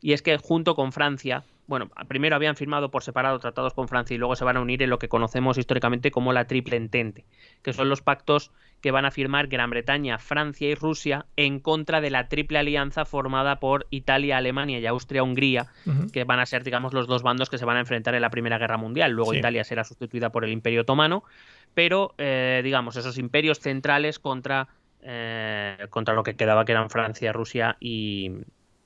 Y 0.00 0.12
es 0.12 0.22
que 0.22 0.38
junto 0.38 0.74
con 0.74 0.92
Francia, 0.92 1.44
bueno, 1.66 1.90
primero 2.08 2.36
habían 2.36 2.56
firmado 2.56 2.90
por 2.90 3.02
separado 3.02 3.38
tratados 3.38 3.72
con 3.72 3.88
Francia 3.88 4.14
y 4.14 4.18
luego 4.18 4.36
se 4.36 4.44
van 4.44 4.56
a 4.56 4.60
unir 4.60 4.82
en 4.82 4.90
lo 4.90 4.98
que 4.98 5.08
conocemos 5.08 5.56
históricamente 5.56 6.10
como 6.10 6.32
la 6.32 6.46
Triple 6.46 6.76
Entente, 6.76 7.24
que 7.62 7.72
son 7.72 7.88
los 7.88 8.02
pactos 8.02 8.50
que 8.82 8.90
van 8.90 9.06
a 9.06 9.10
firmar 9.10 9.46
Gran 9.46 9.70
Bretaña, 9.70 10.18
Francia 10.18 10.68
y 10.68 10.74
Rusia 10.74 11.24
en 11.36 11.60
contra 11.60 12.02
de 12.02 12.10
la 12.10 12.28
triple 12.28 12.58
alianza 12.58 13.06
formada 13.06 13.60
por 13.60 13.86
Italia, 13.88 14.36
Alemania 14.36 14.78
y 14.78 14.86
Austria-Hungría, 14.86 15.68
que 16.12 16.24
van 16.24 16.38
a 16.38 16.44
ser, 16.44 16.64
digamos, 16.64 16.92
los 16.92 17.06
dos 17.06 17.22
bandos 17.22 17.48
que 17.48 17.56
se 17.56 17.64
van 17.64 17.78
a 17.78 17.80
enfrentar 17.80 18.14
en 18.14 18.20
la 18.20 18.28
Primera 18.28 18.58
Guerra 18.58 18.76
Mundial. 18.76 19.12
Luego 19.12 19.32
Sí. 19.32 19.38
Italia 19.38 19.64
será 19.64 19.84
sustituida 19.84 20.30
por 20.30 20.44
el 20.44 20.52
Imperio 20.52 20.82
Otomano, 20.82 21.24
pero, 21.72 22.14
eh, 22.18 22.60
digamos, 22.62 22.96
esos 22.96 23.16
imperios 23.16 23.58
centrales 23.58 24.18
contra, 24.18 24.68
eh, 25.02 25.86
contra 25.88 26.12
lo 26.12 26.22
que 26.22 26.36
quedaba, 26.36 26.66
que 26.66 26.72
eran 26.72 26.90
Francia, 26.90 27.32
Rusia 27.32 27.78
y, 27.80 28.32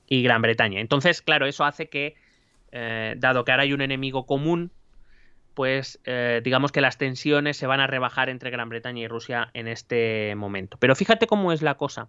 y 0.07 0.23
Gran 0.23 0.41
Bretaña. 0.41 0.79
Entonces, 0.79 1.21
claro, 1.21 1.45
eso 1.45 1.65
hace 1.65 1.89
que, 1.89 2.15
eh, 2.71 3.15
dado 3.17 3.43
que 3.45 3.51
ahora 3.51 3.63
hay 3.63 3.73
un 3.73 3.81
enemigo 3.81 4.25
común, 4.25 4.71
pues 5.53 5.99
eh, 6.05 6.39
digamos 6.43 6.71
que 6.71 6.79
las 6.79 6.97
tensiones 6.97 7.57
se 7.57 7.67
van 7.67 7.81
a 7.81 7.87
rebajar 7.87 8.29
entre 8.29 8.49
Gran 8.49 8.69
Bretaña 8.69 9.01
y 9.01 9.07
Rusia 9.09 9.49
en 9.53 9.67
este 9.67 10.33
momento. 10.35 10.77
Pero 10.79 10.95
fíjate 10.95 11.27
cómo 11.27 11.51
es 11.51 11.61
la 11.61 11.75
cosa, 11.75 12.07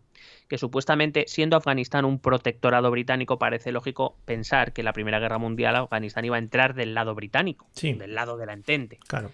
que 0.48 0.56
supuestamente 0.56 1.24
siendo 1.26 1.56
Afganistán 1.56 2.04
un 2.04 2.20
protectorado 2.20 2.90
británico, 2.92 3.38
parece 3.40 3.72
lógico 3.72 4.14
pensar 4.24 4.72
que 4.72 4.82
en 4.82 4.84
la 4.84 4.92
Primera 4.92 5.18
Guerra 5.18 5.38
Mundial 5.38 5.74
Afganistán 5.74 6.24
iba 6.24 6.36
a 6.36 6.38
entrar 6.38 6.74
del 6.74 6.94
lado 6.94 7.14
británico, 7.16 7.66
Sí. 7.72 7.92
del 7.94 8.14
lado 8.14 8.36
de 8.36 8.46
la 8.46 8.52
Entente. 8.52 9.00
Claro. 9.08 9.32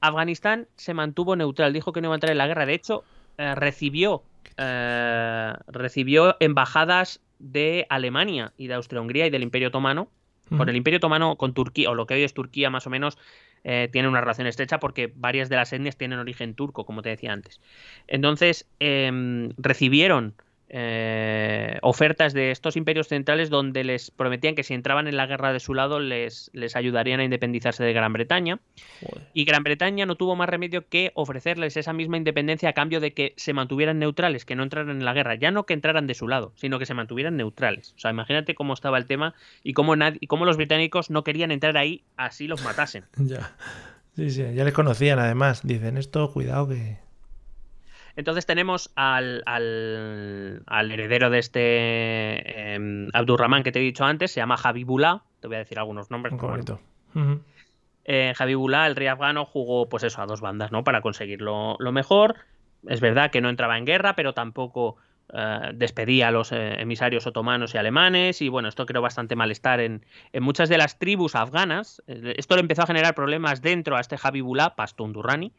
Afganistán 0.00 0.66
se 0.76 0.94
mantuvo 0.94 1.36
neutral, 1.36 1.72
dijo 1.72 1.92
que 1.92 2.00
no 2.00 2.06
iba 2.08 2.14
a 2.14 2.16
entrar 2.16 2.32
en 2.32 2.38
la 2.38 2.46
guerra. 2.46 2.64
De 2.66 2.74
hecho, 2.74 3.04
eh, 3.36 3.54
recibió, 3.54 4.22
eh, 4.56 5.52
recibió 5.66 6.36
embajadas 6.40 7.20
de 7.38 7.86
Alemania 7.90 8.52
y 8.56 8.68
de 8.68 8.74
Austria-Hungría 8.74 9.26
y 9.26 9.30
del 9.30 9.42
Imperio 9.42 9.68
Otomano. 9.68 10.08
Con 10.48 10.68
el 10.68 10.76
Imperio 10.76 10.98
Otomano, 10.98 11.36
con 11.36 11.54
Turquía, 11.54 11.90
o 11.90 11.94
lo 11.94 12.06
que 12.06 12.14
hoy 12.14 12.22
es 12.22 12.34
Turquía 12.34 12.70
más 12.70 12.86
o 12.86 12.90
menos, 12.90 13.18
eh, 13.64 13.88
tiene 13.90 14.08
una 14.08 14.20
relación 14.20 14.46
estrecha 14.46 14.78
porque 14.78 15.12
varias 15.16 15.48
de 15.48 15.56
las 15.56 15.72
etnias 15.72 15.96
tienen 15.96 16.18
origen 16.18 16.54
turco, 16.54 16.84
como 16.84 17.00
te 17.02 17.08
decía 17.08 17.32
antes. 17.32 17.60
Entonces, 18.06 18.68
em, 18.78 19.50
recibieron 19.56 20.34
eh, 20.76 21.78
ofertas 21.82 22.32
de 22.34 22.50
estos 22.50 22.76
imperios 22.76 23.06
centrales 23.06 23.48
donde 23.48 23.84
les 23.84 24.10
prometían 24.10 24.56
que 24.56 24.64
si 24.64 24.74
entraban 24.74 25.06
en 25.06 25.16
la 25.16 25.26
guerra 25.26 25.52
de 25.52 25.60
su 25.60 25.72
lado 25.72 26.00
les, 26.00 26.50
les 26.52 26.74
ayudarían 26.74 27.20
a 27.20 27.24
independizarse 27.24 27.84
de 27.84 27.92
Gran 27.92 28.12
Bretaña. 28.12 28.58
Joder. 29.00 29.28
Y 29.34 29.44
Gran 29.44 29.62
Bretaña 29.62 30.04
no 30.04 30.16
tuvo 30.16 30.34
más 30.34 30.48
remedio 30.48 30.88
que 30.88 31.12
ofrecerles 31.14 31.76
esa 31.76 31.92
misma 31.92 32.16
independencia 32.16 32.68
a 32.70 32.72
cambio 32.72 32.98
de 32.98 33.12
que 33.14 33.34
se 33.36 33.52
mantuvieran 33.52 34.00
neutrales, 34.00 34.44
que 34.44 34.56
no 34.56 34.64
entraran 34.64 34.90
en 34.96 35.04
la 35.04 35.12
guerra. 35.14 35.36
Ya 35.36 35.52
no 35.52 35.64
que 35.64 35.74
entraran 35.74 36.08
de 36.08 36.14
su 36.14 36.26
lado, 36.26 36.52
sino 36.56 36.80
que 36.80 36.86
se 36.86 36.94
mantuvieran 36.94 37.36
neutrales. 37.36 37.94
O 37.96 38.00
sea, 38.00 38.10
imagínate 38.10 38.56
cómo 38.56 38.74
estaba 38.74 38.98
el 38.98 39.06
tema 39.06 39.34
y 39.62 39.74
cómo, 39.74 39.94
nad- 39.94 40.16
y 40.18 40.26
cómo 40.26 40.44
los 40.44 40.56
británicos 40.56 41.08
no 41.08 41.22
querían 41.22 41.52
entrar 41.52 41.76
ahí, 41.76 42.02
así 42.16 42.48
los 42.48 42.64
matasen. 42.64 43.04
Ya. 43.16 43.56
Sí, 44.16 44.30
sí, 44.30 44.42
ya 44.54 44.64
les 44.64 44.72
conocían 44.72 45.18
además. 45.18 45.62
Dicen 45.66 45.96
esto, 45.98 46.32
cuidado 46.32 46.68
que. 46.68 46.98
Entonces 48.16 48.46
tenemos 48.46 48.92
al, 48.94 49.42
al, 49.46 50.62
al 50.66 50.92
heredero 50.92 51.30
de 51.30 51.38
este 51.38 51.60
eh, 51.62 53.08
Abdurrahman 53.12 53.62
que 53.62 53.72
te 53.72 53.80
he 53.80 53.82
dicho 53.82 54.04
antes, 54.04 54.30
se 54.30 54.40
llama 54.40 54.56
Habibullah. 54.62 55.22
Te 55.40 55.48
voy 55.48 55.56
a 55.56 55.60
decir 55.60 55.78
algunos 55.78 56.10
nombres. 56.10 56.34
Pero 56.34 56.48
bueno. 56.48 56.64
eh, 58.04 58.32
Habibullah, 58.38 58.86
el 58.86 58.96
rey 58.96 59.08
afgano, 59.08 59.44
jugó 59.44 59.88
pues 59.88 60.04
eso 60.04 60.22
a 60.22 60.26
dos 60.26 60.40
bandas, 60.40 60.70
¿no? 60.70 60.84
Para 60.84 61.00
conseguir 61.00 61.40
lo, 61.42 61.76
lo 61.78 61.90
mejor. 61.92 62.36
Es 62.86 63.00
verdad 63.00 63.30
que 63.30 63.40
no 63.40 63.48
entraba 63.48 63.78
en 63.78 63.86
guerra, 63.86 64.14
pero 64.14 64.32
tampoco 64.34 64.96
eh, 65.32 65.70
despedía 65.74 66.28
a 66.28 66.30
los 66.30 66.52
eh, 66.52 66.80
emisarios 66.80 67.26
otomanos 67.26 67.74
y 67.74 67.78
alemanes 67.78 68.42
y 68.42 68.48
bueno, 68.48 68.68
esto 68.68 68.86
creó 68.86 69.00
bastante 69.00 69.36
malestar 69.36 69.80
en, 69.80 70.04
en 70.32 70.42
muchas 70.42 70.68
de 70.68 70.78
las 70.78 70.98
tribus 70.98 71.34
afganas. 71.34 72.02
Eh, 72.06 72.34
Esto 72.36 72.56
le 72.56 72.60
empezó 72.60 72.82
a 72.82 72.86
generar 72.86 73.14
problemas 73.14 73.62
dentro 73.62 73.96
a 73.96 74.00
este 74.00 74.16
Habibullah, 74.22 74.76
Pastún 74.76 75.12
Durrani, 75.12 75.52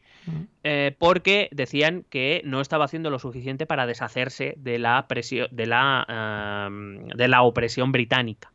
eh, 0.64 0.94
porque 0.98 1.48
decían 1.50 2.04
que 2.08 2.42
no 2.44 2.60
estaba 2.60 2.84
haciendo 2.84 3.10
lo 3.10 3.18
suficiente 3.18 3.66
para 3.66 3.86
deshacerse 3.86 4.54
de 4.56 4.78
la, 4.78 5.06
presión, 5.08 5.48
de 5.50 5.66
la, 5.66 6.68
de 7.14 7.28
la 7.28 7.42
opresión 7.42 7.92
británica. 7.92 8.52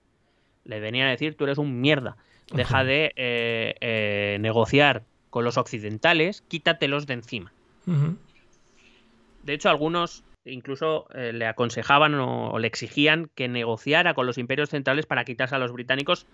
Le 0.64 0.80
venían 0.80 1.08
a 1.08 1.12
decir, 1.12 1.36
tú 1.36 1.46
eres 1.46 1.58
un 1.58 1.82
mierda, 1.82 2.18
deja 2.54 2.84
de 2.84 3.14
eh, 3.16 4.38
negociar 4.40 5.04
con 5.30 5.44
los 5.44 5.58
occidentales, 5.58 6.42
quítatelos 6.48 7.08
de 7.08 7.14
encima. 7.14 7.54
De 9.44 9.54
hecho, 9.54 9.70
algunos 9.70 10.24
incluso 10.46 11.08
eh, 11.14 11.34
le 11.34 11.46
aconsejaban 11.48 12.16
o, 12.16 12.52
o 12.52 12.60
le 12.60 12.68
exigían 12.68 13.30
que 13.36 13.48
negociara 13.48 14.14
con 14.14 14.26
los 14.26 14.38
imperios 14.38 14.70
centrales 14.70 15.06
para 15.06 15.24
quitarse 15.26 15.56
a 15.56 15.60
los 15.60 15.72
británicos, 15.72 16.26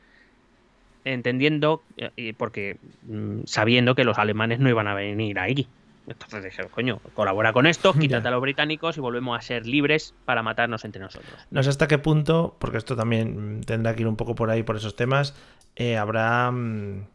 entendiendo, 1.05 1.82
eh, 1.97 2.12
y 2.16 2.34
porque 2.34 2.78
mm, 3.03 3.41
sabiendo 3.45 3.95
que 3.95 4.03
los 4.03 4.18
alemanes 4.18 4.60
no 4.60 4.70
iban 4.70 4.88
a 4.88 4.93
venir 4.93 5.39
ahí. 5.39 5.68
Entonces 6.08 6.43
dije, 6.43 6.64
coño, 6.70 6.99
colabora 7.16 7.51
con 7.53 7.66
esto, 7.68 7.93
quítate 7.99 8.24
Ya. 8.24 8.30
a 8.30 8.32
los 8.32 8.41
británicos 8.41 8.97
y 8.97 9.01
volvemos 9.01 9.38
a 9.38 9.41
ser 9.41 9.66
libres 9.66 10.14
para 10.26 10.41
matarnos 10.43 10.86
entre 10.86 11.01
nosotros. 11.01 11.34
No 11.51 11.62
sé 11.64 11.70
hasta 11.70 11.88
qué 11.88 11.97
punto, 11.97 12.55
porque 12.60 12.78
esto 12.78 12.95
también 12.95 13.60
mm, 13.60 13.62
tendrá 13.62 13.93
que 13.95 14.01
ir 14.01 14.08
un 14.08 14.16
poco 14.16 14.36
por 14.36 14.49
ahí, 14.49 14.64
por 14.64 14.78
esos 14.78 14.95
temas, 14.95 15.36
eh, 15.76 15.97
habrá 15.97 16.49
mm, 16.51 17.05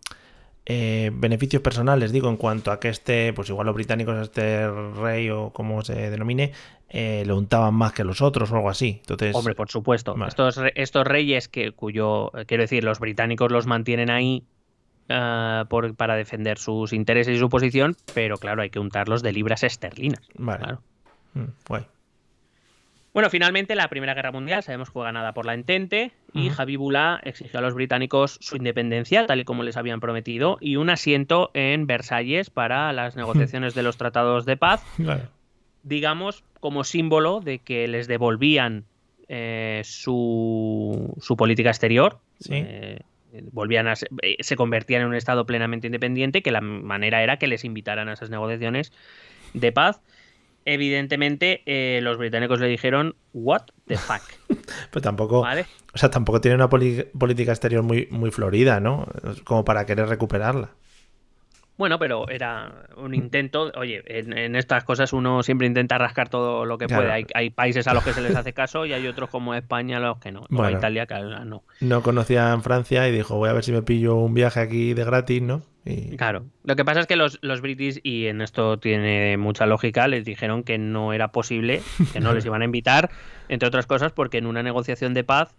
eh, 0.67 1.11
beneficios 1.13 1.61
personales, 1.63 2.13
digo, 2.13 2.29
en 2.29 2.37
cuanto 2.37 2.71
a 2.71 2.79
que 2.81 2.89
este, 2.89 3.33
pues 3.33 3.49
igual 3.49 3.67
los 3.67 3.75
británicos, 3.75 4.17
a 4.17 4.23
este 4.23 4.69
rey 4.71 5.29
o 5.31 5.51
como 5.51 5.83
se 5.83 6.11
denomine, 6.11 6.53
eh, 6.89 7.25
le 7.27 7.33
untaban 7.33 7.75
más 7.75 7.93
que 7.93 8.05
los 8.05 8.21
otros 8.23 8.53
o 8.53 8.57
algo 8.57 8.69
así. 8.71 8.99
Entonces, 9.01 9.35
Hombre, 9.35 9.55
por 9.55 9.71
supuesto. 9.71 10.15
Vale. 10.15 10.29
Estos, 10.29 10.61
estos 10.75 11.07
reyes 11.07 11.49
que 11.49 11.73
cuyo, 11.73 12.37
eh, 12.39 12.45
quiero 12.47 12.63
decir, 12.63 12.85
los 12.85 13.01
británicos 13.01 13.51
los 13.51 13.67
mantienen 13.67 14.11
ahí 14.11 14.45
ah, 15.09 15.65
por- 15.69 15.95
para 15.97 16.17
defender 16.17 16.59
sus 16.59 16.93
intereses 16.93 17.37
y 17.37 17.39
su 17.41 17.49
posición, 17.49 17.97
pero 18.15 18.37
claro, 18.37 18.63
hay 18.63 18.71
que 18.71 18.79
untarlos 18.79 19.23
de 19.23 19.33
libras 19.33 19.63
esterlinas. 19.65 20.21
vale. 20.37 20.59
claro. 20.65 20.83
Mm, 21.35 21.45
guay. 21.67 21.87
Bueno, 23.15 23.29
finalmente 23.29 23.75
la 23.75 23.89
Primera 23.89 24.15
Guerra 24.15 24.33
Mundial 24.33 24.63
sabemos 24.63 24.89
que 24.89 24.95
fue 24.95 25.05
ganada 25.05 25.35
por 25.35 25.45
la 25.45 25.53
Entente 25.55 26.13
y. 26.33 26.49
Habibullah 26.57 27.21
exigió 27.25 27.59
a 27.59 27.63
los 27.63 27.75
británicos 27.75 28.39
su 28.41 28.57
independencia, 28.57 29.27
tal 29.27 29.41
y 29.41 29.45
como 29.45 29.63
les 29.65 29.77
habían 29.77 30.01
prometido, 30.01 30.57
y 30.63 30.77
un 30.77 30.89
asiento 30.89 31.51
en 31.53 31.87
Versalles 31.87 32.49
para 32.49 32.91
las 32.95 33.15
negociaciones 33.17 33.75
de 33.75 33.83
los 33.83 33.99
tratados 33.99 34.47
de 34.47 34.57
paz, 34.57 34.83
digamos, 35.83 36.43
como 36.61 36.85
símbolo 36.85 37.41
de 37.41 37.59
que 37.59 37.87
les 37.87 38.07
devolvían 38.09 38.85
eh, 39.29 39.83
su, 39.85 41.15
su 41.21 41.37
política 41.37 41.69
exterior. 41.71 42.19
Sí. 42.41 42.51
eh, 42.55 43.01
volvían 43.53 43.89
a 43.89 43.97
ser- 43.97 44.09
eh, 44.23 44.37
se 44.41 44.57
convertían 44.57 45.03
en 45.03 45.09
un 45.09 45.15
estado 45.15 45.45
plenamente 45.47 45.87
independiente, 45.87 46.43
que 46.43 46.51
la 46.51 46.61
manera 46.61 47.23
era 47.23 47.39
que 47.39 47.47
les 47.47 47.65
invitaran 47.65 48.09
a 48.09 48.15
esas 48.15 48.31
negociaciones 48.31 48.93
de 49.55 49.71
paz. 49.73 50.01
Evidentemente, 50.65 51.63
eh, 51.67 52.01
los 52.03 52.19
británicos 52.19 52.61
le 52.61 52.69
dijeron, 52.69 53.15
what 53.33 53.63
the 53.87 53.97
fuck, 53.97 54.23
Pero 54.91 55.03
tampoco, 55.03 55.41
¿vale? 55.43 55.67
o 55.95 55.99
sea, 55.99 56.11
tampoco 56.11 56.41
tiene 56.41 56.55
una 56.55 56.69
política 56.69 57.53
exterior 57.53 57.83
muy, 57.83 58.09
muy 58.11 58.31
florida, 58.31 58.81
¿no? 58.81 59.07
Como 59.45 59.65
para 59.65 59.87
querer 59.87 60.09
recuperarla. 60.09 60.71
Bueno, 61.79 61.99
pero 61.99 62.29
era 62.29 62.85
un 62.97 63.15
intento. 63.15 63.73
Oye, 63.77 64.03
en, 64.07 64.37
en 64.37 64.55
estas 64.57 64.85
cosas 64.85 65.13
uno 65.13 65.43
siempre 65.43 65.67
intenta 65.67 65.97
rascar 65.99 66.29
todo 66.29 66.65
lo 66.65 66.77
que 66.79 66.87
Claro. 66.87 67.03
puede. 67.03 67.13
Hay, 67.13 67.27
hay 67.35 67.51
países 67.51 67.89
a 67.89 67.95
los 67.95 68.05
que 68.05 68.13
se 68.13 68.21
les 68.21 68.37
hace 68.37 68.53
caso 68.53 68.85
y 68.87 68.93
hay 68.93 69.07
otros 69.09 69.31
como 69.31 69.55
España 69.55 69.97
a 69.97 70.01
los 70.01 70.19
que 70.19 70.31
no. 70.31 70.47
Bueno. 70.51 70.79
Italia 70.79 71.07
que 71.07 71.15
no. 71.45 71.65
No 71.81 72.03
conocía 72.03 72.53
en 72.53 72.63
Francia 72.63 73.09
y 73.09 73.13
dijo, 73.13 73.37
voy 73.37 73.49
a 73.49 73.55
ver 73.55 73.65
si 73.65 73.73
me 73.73 73.83
pillo 73.83 74.15
un 74.17 74.35
viaje 74.35 74.61
aquí 74.61 74.95
de 74.95 75.05
gratis, 75.05 75.43
¿no? 75.43 75.63
Y... 75.85 76.17
Claro. 76.17 76.47
Lo 76.65 76.77
que 76.77 76.85
pasa 76.85 77.01
es 77.01 77.07
que 77.07 77.17
los, 77.17 77.39
los 77.43 77.61
british, 77.61 78.01
y 78.03 78.27
en 78.27 78.41
esto 78.41 78.79
tiene 78.79 79.37
mucha 79.37 79.67
lógica, 79.67 80.07
les 80.09 80.25
dijeron 80.25 80.63
que 80.63 80.79
no 80.79 81.13
era 81.13 81.29
posible, 81.33 81.83
que 82.13 82.21
no 82.21 82.33
les 82.35 82.45
iban 82.47 82.63
a 82.63 82.65
invitar, 82.65 83.11
entre 83.49 83.67
otras 83.69 83.87
cosas, 83.87 84.13
porque 84.13 84.39
en 84.39 84.47
una 84.47 84.63
negociación 84.63 85.13
de 85.15 85.25
paz 85.25 85.55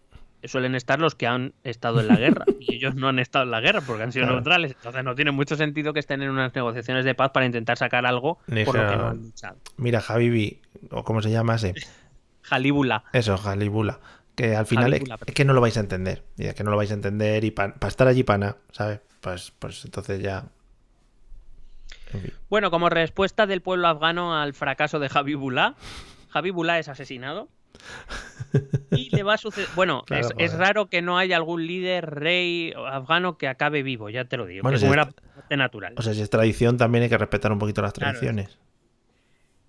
suelen 0.46 0.76
estar 0.76 1.00
los 1.00 1.16
que 1.16 1.26
han 1.26 1.54
estado 1.64 2.02
en 2.02 2.08
la 2.08 2.18
guerra 2.18 2.44
y 2.60 2.76
ellos 2.76 2.96
no 2.96 3.08
han 3.08 3.18
estado 3.20 3.46
en 3.46 3.52
la 3.52 3.62
guerra 3.62 3.80
porque 3.80 4.04
han 4.04 4.12
sido 4.12 4.26
Claro. 4.26 4.36
neutrales. 4.40 4.74
Entonces 4.74 5.04
no 5.06 5.16
tiene 5.16 5.32
mucho 5.32 5.56
sentido 5.56 5.94
que 5.94 6.00
estén 6.02 6.22
en 6.22 6.30
unas 6.32 6.54
negociaciones 6.54 7.06
de 7.06 7.16
paz 7.16 7.32
para 7.34 7.46
intentar 7.46 7.78
sacar 7.78 8.06
algo 8.06 8.40
Ni 8.48 8.66
por 8.66 8.76
lo 8.78 8.90
que 8.90 8.96
no 8.98 9.08
han 9.08 9.22
luchado. 9.22 9.58
Mira, 9.78 10.04
Habibi, 10.06 10.60
o 10.92 11.04
como 11.06 11.22
se 11.22 11.32
llama 11.32 11.56
ese. 11.56 11.74
Jalíbula. 12.42 13.06
Eso, 13.14 13.38
Jalibula. 13.38 14.00
Que 14.36 14.56
al 14.56 14.66
final 14.66 14.94
es, 14.94 15.04
que 15.34 15.46
no 15.46 15.54
lo 15.54 15.62
vais 15.62 15.78
a 15.78 15.80
entender. 15.80 16.24
Y 16.38 16.46
es 16.46 16.56
que 16.56 16.64
no 16.64 16.72
lo 16.72 16.78
vais 16.78 16.92
a 16.92 16.96
entender 16.96 17.44
y 17.44 17.52
para 17.52 17.76
estar 17.88 18.08
allí 18.08 18.24
pana, 18.24 18.58
¿sabes? 18.72 19.00
Pues, 19.22 19.52
pues 19.60 19.86
entonces 19.86 20.22
ya. 20.22 20.46
En 22.14 22.22
fin. 22.22 22.34
Bueno, 22.50 22.72
como 22.72 22.90
respuesta 22.90 23.46
del 23.46 23.62
pueblo 23.62 23.88
afgano 23.88 24.36
al 24.40 24.54
fracaso 24.54 25.00
de 25.00 25.10
Habibullah, 25.14 25.76
Habibullah 26.32 26.80
es 26.80 26.88
asesinado. 26.88 27.48
Y 28.92 29.16
le 29.16 29.24
va 29.24 29.36
a 29.36 29.38
suceder. 29.38 29.68
Bueno, 29.76 30.04
Claro, 30.08 30.30
es, 30.38 30.54
raro 30.54 30.88
que 30.88 31.02
no 31.02 31.18
haya 31.18 31.36
algún 31.38 31.66
líder, 31.66 32.06
rey 32.10 32.74
afgano 32.88 33.38
que 33.38 33.48
acabe 33.48 33.84
vivo, 33.84 34.10
ya 34.10 34.26
te 34.26 34.38
lo 34.38 34.46
digo. 34.46 34.64
Bueno, 34.64 34.76
que 34.76 34.82
si 34.82 34.86
muera 34.88 35.10
es- 35.50 35.58
natural. 35.58 35.94
O 35.98 36.02
sea, 36.02 36.14
si 36.14 36.22
es 36.22 36.30
tradición, 36.30 36.78
también 36.78 37.04
hay 37.04 37.10
que 37.10 37.18
respetar 37.18 37.52
un 37.52 37.60
poquito 37.60 37.82
las 37.82 37.94
Claro, 37.94 38.12
tradiciones. 38.14 38.58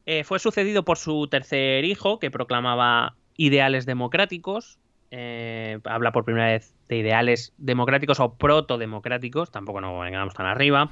Eh, 0.06 0.24
fue 0.24 0.38
sucedido 0.38 0.84
por 0.84 0.98
su 0.98 1.28
tercer 1.28 1.84
hijo, 1.84 2.18
que 2.18 2.30
proclamaba 2.30 3.16
ideales 3.36 3.86
democráticos. 3.86 4.78
eh, 5.10 5.78
habla 5.84 6.10
por 6.10 6.24
primera 6.24 6.46
vez 6.46 6.74
de 6.88 6.96
ideales 6.96 7.52
democráticos 7.56 8.18
o 8.18 8.34
protodemocráticos, 8.34 9.52
tampoco 9.52 9.80
nos 9.80 10.00
vengamos 10.00 10.34
tan 10.34 10.46
arriba. 10.46 10.90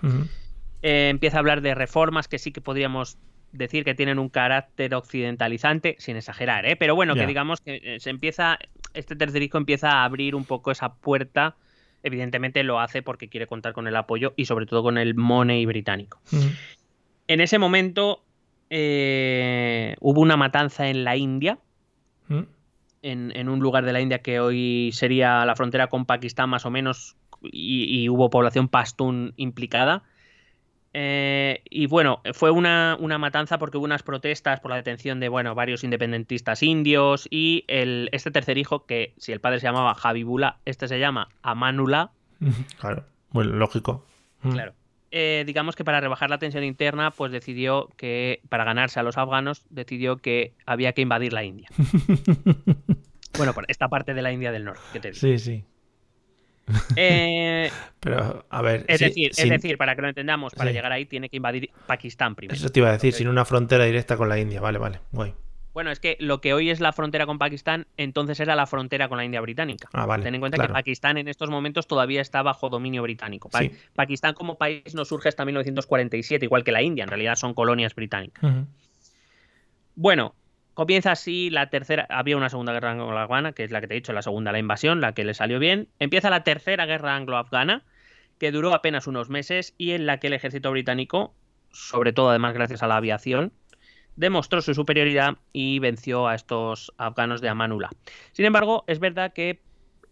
Eh, 0.83 1.09
empieza 1.09 1.39
a 1.39 1.41
hablar 1.41 1.61
de 1.61 1.75
reformas 1.75 2.29
que 2.29 2.39
sí 2.39 2.53
que 2.53 2.61
podríamos 2.61 3.19
decir 3.51 3.85
que 3.85 3.95
tienen 3.95 4.19
un 4.19 4.29
carácter 4.29 4.95
occidentalizante, 4.95 5.97
sin 5.99 6.17
exagerar, 6.17 6.67
¿eh? 6.67 6.77
pero 6.77 6.95
bueno, 6.95 7.15
que 7.15 7.27
digamos 7.27 7.61
que 7.61 7.99
se 8.01 8.11
empieza, 8.11 8.59
este 8.95 9.17
tercer 9.17 9.43
hijo 9.43 9.59
empieza 9.59 9.91
a 9.91 10.05
abrir 10.05 10.35
un 10.35 10.45
poco 10.45 10.71
esa 10.71 10.95
puerta. 10.95 11.57
Evidentemente 12.05 12.63
lo 12.63 12.81
hace 12.81 13.03
porque 13.03 13.29
quiere 13.29 13.47
contar 13.47 13.73
con 13.75 13.87
el 13.87 13.97
apoyo 13.97 14.33
y 14.37 14.47
sobre 14.47 14.67
todo 14.67 14.83
con 14.83 14.99
el 14.99 15.15
money 15.15 15.67
británico. 15.67 16.21
En 17.29 17.41
ese 17.41 17.59
momento 17.59 18.25
eh, 18.71 19.97
hubo 20.01 20.21
una 20.21 20.37
matanza 20.37 20.89
en 20.89 21.05
la 21.05 21.17
India, 21.17 21.59
Ujú. 22.29 22.47
en, 23.03 23.33
en 23.37 23.49
un 23.49 23.61
lugar 23.61 23.85
de 23.85 23.93
la 23.93 24.01
India 24.01 24.21
que 24.21 24.41
hoy 24.41 24.91
sería 24.93 25.45
la 25.45 25.57
frontera 25.57 25.89
con 25.89 26.07
Pakistán 26.07 26.51
más 26.51 26.65
o 26.67 26.71
menos, 26.71 27.17
y, 27.43 28.03
y 28.03 28.09
hubo 28.09 28.31
población 28.31 28.69
pastún 28.69 29.35
implicada. 29.37 30.05
Eh, 30.95 31.63
y 31.71 31.87
bueno, 31.87 32.21
fue 32.35 32.51
una, 32.51 32.97
una 33.01 33.17
matanza 33.19 33.59
porque 33.59 33.79
hubo 33.79 33.85
unas 33.87 34.03
protestas 34.03 34.61
por 34.61 34.71
la 34.71 34.77
detención 34.77 35.21
de 35.21 35.29
bueno, 35.31 35.55
varios 35.55 35.85
independentistas 35.85 36.63
indios 36.63 37.27
y 37.31 37.65
el, 37.67 38.11
este 38.13 38.31
tercer 38.31 38.59
hijo, 38.59 38.85
que 38.85 39.15
si 39.17 39.33
el 39.33 39.41
padre 39.41 39.59
se 39.59 39.67
llamaba 39.67 39.97
Habibullah, 40.01 40.59
este 40.67 40.89
se 40.89 40.99
llama 40.99 41.29
Amanullah, 41.43 42.11
Claro, 42.79 43.05
muy 43.31 43.45
lógico. 43.45 44.05
Ujú. 44.45 44.53
Claro. 44.53 44.75
Eh, 45.15 45.45
digamos 45.47 45.77
que 45.77 45.85
para 45.85 46.01
rebajar 46.01 46.31
la 46.31 46.39
tensión 46.39 46.65
interna, 46.65 47.11
pues 47.11 47.31
decidió 47.33 47.89
que, 47.99 48.41
para 48.49 48.65
ganarse 48.65 48.99
a 48.99 49.03
los 49.03 49.19
afganos, 49.19 49.63
decidió 49.69 50.17
que 50.17 50.55
había 50.65 50.95
que 50.95 51.03
invadir 51.03 51.35
la 51.35 51.45
India. 51.45 51.69
bueno, 53.37 53.53
por 53.53 53.67
esta 53.69 53.89
parte 53.89 54.15
de 54.15 54.23
la 54.23 54.33
India 54.33 54.51
del 54.53 54.65
norte, 54.65 54.81
que 54.93 55.01
te 55.01 55.11
digo. 55.11 55.21
Sí, 55.21 55.39
sí. 55.39 55.65
Eh, 56.97 57.71
Pero, 58.01 58.47
a 58.49 58.63
ver. 58.63 58.85
es, 58.89 59.01
decir, 59.01 59.35
sin- 59.35 59.45
es 59.45 59.51
decir, 59.63 59.77
para 59.77 59.95
que 59.95 60.03
lo 60.03 60.09
entendamos, 60.09 60.55
para 60.55 60.71
Sí. 60.71 60.77
llegar 60.77 60.93
ahí 60.93 61.05
tiene 61.05 61.29
que 61.29 61.37
invadir 61.37 61.71
Pakistán 61.87 62.35
primero. 62.35 62.57
Eso 62.57 62.71
te 62.71 62.81
iba 62.81 62.89
a 62.89 62.93
decir, 62.93 63.13
sin 63.13 63.29
una 63.29 63.45
frontera 63.45 63.85
directa 63.85 64.17
con 64.17 64.29
la 64.29 64.39
India. 64.39 64.61
Vale, 64.61 64.79
vale. 64.79 65.01
Guay. 65.13 65.35
Bueno, 65.75 65.91
es 65.91 66.01
que 66.01 66.17
lo 66.21 66.41
que 66.41 66.53
hoy 66.53 66.69
es 66.71 66.81
la 66.81 66.93
frontera 66.93 67.25
con 67.25 67.39
Pakistán, 67.39 67.87
entonces 67.97 68.39
era 68.41 68.55
la 68.55 68.67
frontera 68.67 69.09
con 69.09 69.17
la 69.19 69.25
India 69.25 69.41
británica. 69.41 69.89
Ah, 69.93 70.05
vale. 70.07 70.23
Ten 70.23 70.35
en 70.35 70.41
cuenta 70.41 70.57
claro. 70.57 70.69
que 70.69 70.75
Pakistán 70.75 71.17
en 71.17 71.29
estos 71.29 71.49
momentos 71.49 71.87
todavía 71.87 72.21
está 72.21 72.43
bajo 72.43 72.69
dominio 72.69 73.03
británico. 73.03 73.49
Pa- 73.49 73.61
Sí. 73.61 73.71
Pakistán 73.95 74.35
como 74.35 74.59
país 74.59 74.95
no 74.95 75.05
surge 75.05 75.29
hasta 75.31 75.45
1947, 75.47 76.45
igual 76.45 76.63
que 76.65 76.73
la 76.73 76.83
India, 76.83 77.05
en 77.05 77.09
realidad 77.09 77.37
son 77.37 77.55
colonias 77.55 77.95
británicas. 77.95 78.45
Bueno, 79.95 80.35
comienza 80.75 81.13
así 81.13 81.51
la 81.51 81.69
tercera. 81.71 82.07
Había 82.11 82.37
una 82.37 82.49
segunda 82.49 82.73
guerra 82.73 82.93
anglo-afgana, 82.93 83.53
que 83.53 83.65
es 83.65 83.71
la 83.71 83.81
que 83.81 83.89
te 83.89 83.95
he 83.95 83.97
dicho, 83.97 84.13
la 84.13 84.23
segunda, 84.23 84.53
la 84.53 84.59
invasión, 84.59 85.01
la 85.01 85.13
que 85.13 85.25
le 85.25 85.35
salió 85.35 85.59
bien. 85.59 85.89
Empieza 85.99 86.31
la 86.31 86.45
tercera 86.45 86.87
guerra 86.87 87.15
anglo-afgana, 87.17 87.83
que 88.39 88.51
duró 88.53 88.75
apenas 88.75 89.07
unos 89.07 89.29
meses 89.31 89.75
y 89.79 89.93
en 89.93 90.07
la 90.07 90.19
que 90.19 90.27
el 90.29 90.33
ejército 90.33 90.71
británico, 90.71 91.35
sobre 91.71 92.13
todo 92.13 92.31
además 92.31 92.55
gracias 92.55 92.83
a 92.83 92.87
la 92.87 92.97
aviación, 92.97 93.53
demostró 94.17 94.61
su 94.63 94.75
superioridad 94.75 95.37
y 95.53 95.79
venció 95.79 96.29
a 96.29 96.35
estos 96.35 96.93
afganos 96.97 97.41
de 97.41 97.49
Amanullah. 97.49 97.91
Sin 98.33 98.45
embargo, 98.45 98.85
es 98.87 98.99
verdad 98.99 99.33
que 99.33 99.61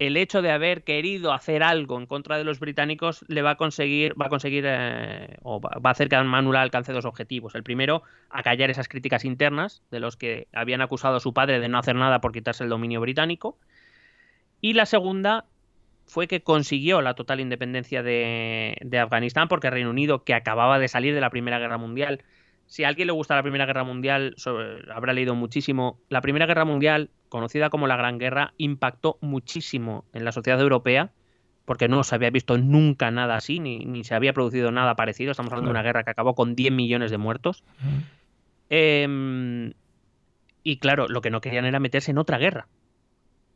el 0.00 0.16
hecho 0.16 0.40
de 0.40 0.50
haber 0.50 0.82
querido 0.82 1.32
hacer 1.34 1.62
algo 1.62 1.98
en 1.98 2.06
contra 2.06 2.38
de 2.38 2.44
los 2.44 2.58
británicos 2.58 3.22
le 3.28 3.42
va 3.42 3.50
a 3.50 3.56
conseguir, 3.56 4.18
va 4.20 4.26
a 4.26 4.28
conseguir 4.30 4.64
eh, 4.66 5.36
o 5.42 5.60
va 5.60 5.70
a 5.84 5.90
hacer 5.90 6.08
que 6.08 6.16
Manula 6.22 6.62
alcance 6.62 6.92
dos 6.92 7.04
objetivos. 7.04 7.54
El 7.54 7.62
primero, 7.62 8.02
acallar 8.30 8.70
esas 8.70 8.88
críticas 8.88 9.26
internas 9.26 9.82
de 9.90 10.00
los 10.00 10.16
que 10.16 10.48
habían 10.54 10.80
acusado 10.80 11.16
a 11.16 11.20
su 11.20 11.34
padre 11.34 11.60
de 11.60 11.68
no 11.68 11.78
hacer 11.78 11.96
nada 11.96 12.22
por 12.22 12.32
quitarse 12.32 12.64
el 12.64 12.70
dominio 12.70 13.02
británico. 13.02 13.58
Y 14.62 14.72
la 14.72 14.86
segunda 14.86 15.44
fue 16.06 16.28
que 16.28 16.42
consiguió 16.42 17.02
la 17.02 17.12
total 17.12 17.40
independencia 17.40 18.02
de, 18.02 18.78
de 18.80 18.98
Afganistán 18.98 19.48
porque 19.48 19.68
Reino 19.68 19.90
Unido, 19.90 20.24
que 20.24 20.32
acababa 20.32 20.78
de 20.78 20.88
salir 20.88 21.14
de 21.14 21.20
la 21.20 21.28
Primera 21.28 21.58
Guerra 21.58 21.76
Mundial, 21.76 22.24
si 22.70 22.84
a 22.84 22.88
alguien 22.88 23.08
le 23.08 23.12
gusta 23.12 23.34
la 23.34 23.42
Primera 23.42 23.66
Guerra 23.66 23.82
Mundial, 23.82 24.36
habrá 24.94 25.12
leído 25.12 25.34
muchísimo. 25.34 25.98
La 26.08 26.20
Primera 26.20 26.46
Guerra 26.46 26.64
Mundial, 26.64 27.10
conocida 27.28 27.68
como 27.68 27.88
la 27.88 27.96
Gran 27.96 28.18
Guerra, 28.18 28.54
impactó 28.58 29.18
muchísimo 29.20 30.04
en 30.12 30.24
la 30.24 30.30
sociedad 30.30 30.60
europea, 30.60 31.10
porque 31.64 31.88
no 31.88 32.04
se 32.04 32.14
había 32.14 32.30
visto 32.30 32.58
nunca 32.58 33.10
nada 33.10 33.34
así, 33.34 33.58
ni, 33.58 34.04
se 34.04 34.14
había 34.14 34.32
producido 34.32 34.70
nada 34.70 34.94
parecido. 34.94 35.32
Estamos 35.32 35.50
hablando 35.50 35.70
de 35.70 35.72
una 35.72 35.82
guerra 35.82 36.04
que 36.04 36.10
acabó 36.10 36.36
con 36.36 36.54
10 36.54 36.72
millones 36.72 37.10
de 37.10 37.18
muertos. 37.18 37.64
Em, 38.68 39.72
y 40.62 40.76
claro, 40.76 41.08
lo 41.08 41.22
que 41.22 41.30
no 41.30 41.40
querían 41.40 41.64
era 41.64 41.80
meterse 41.80 42.12
en 42.12 42.18
otra 42.18 42.38
guerra. 42.38 42.68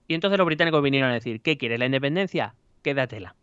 Y 0.08 0.14
entonces 0.14 0.38
los 0.38 0.46
británicos 0.46 0.82
vinieron 0.82 1.12
a 1.12 1.14
decir, 1.14 1.40
¿qué 1.40 1.56
quiere 1.56 1.78
la 1.78 1.86
independencia? 1.86 2.56
Quédatela 2.82 3.36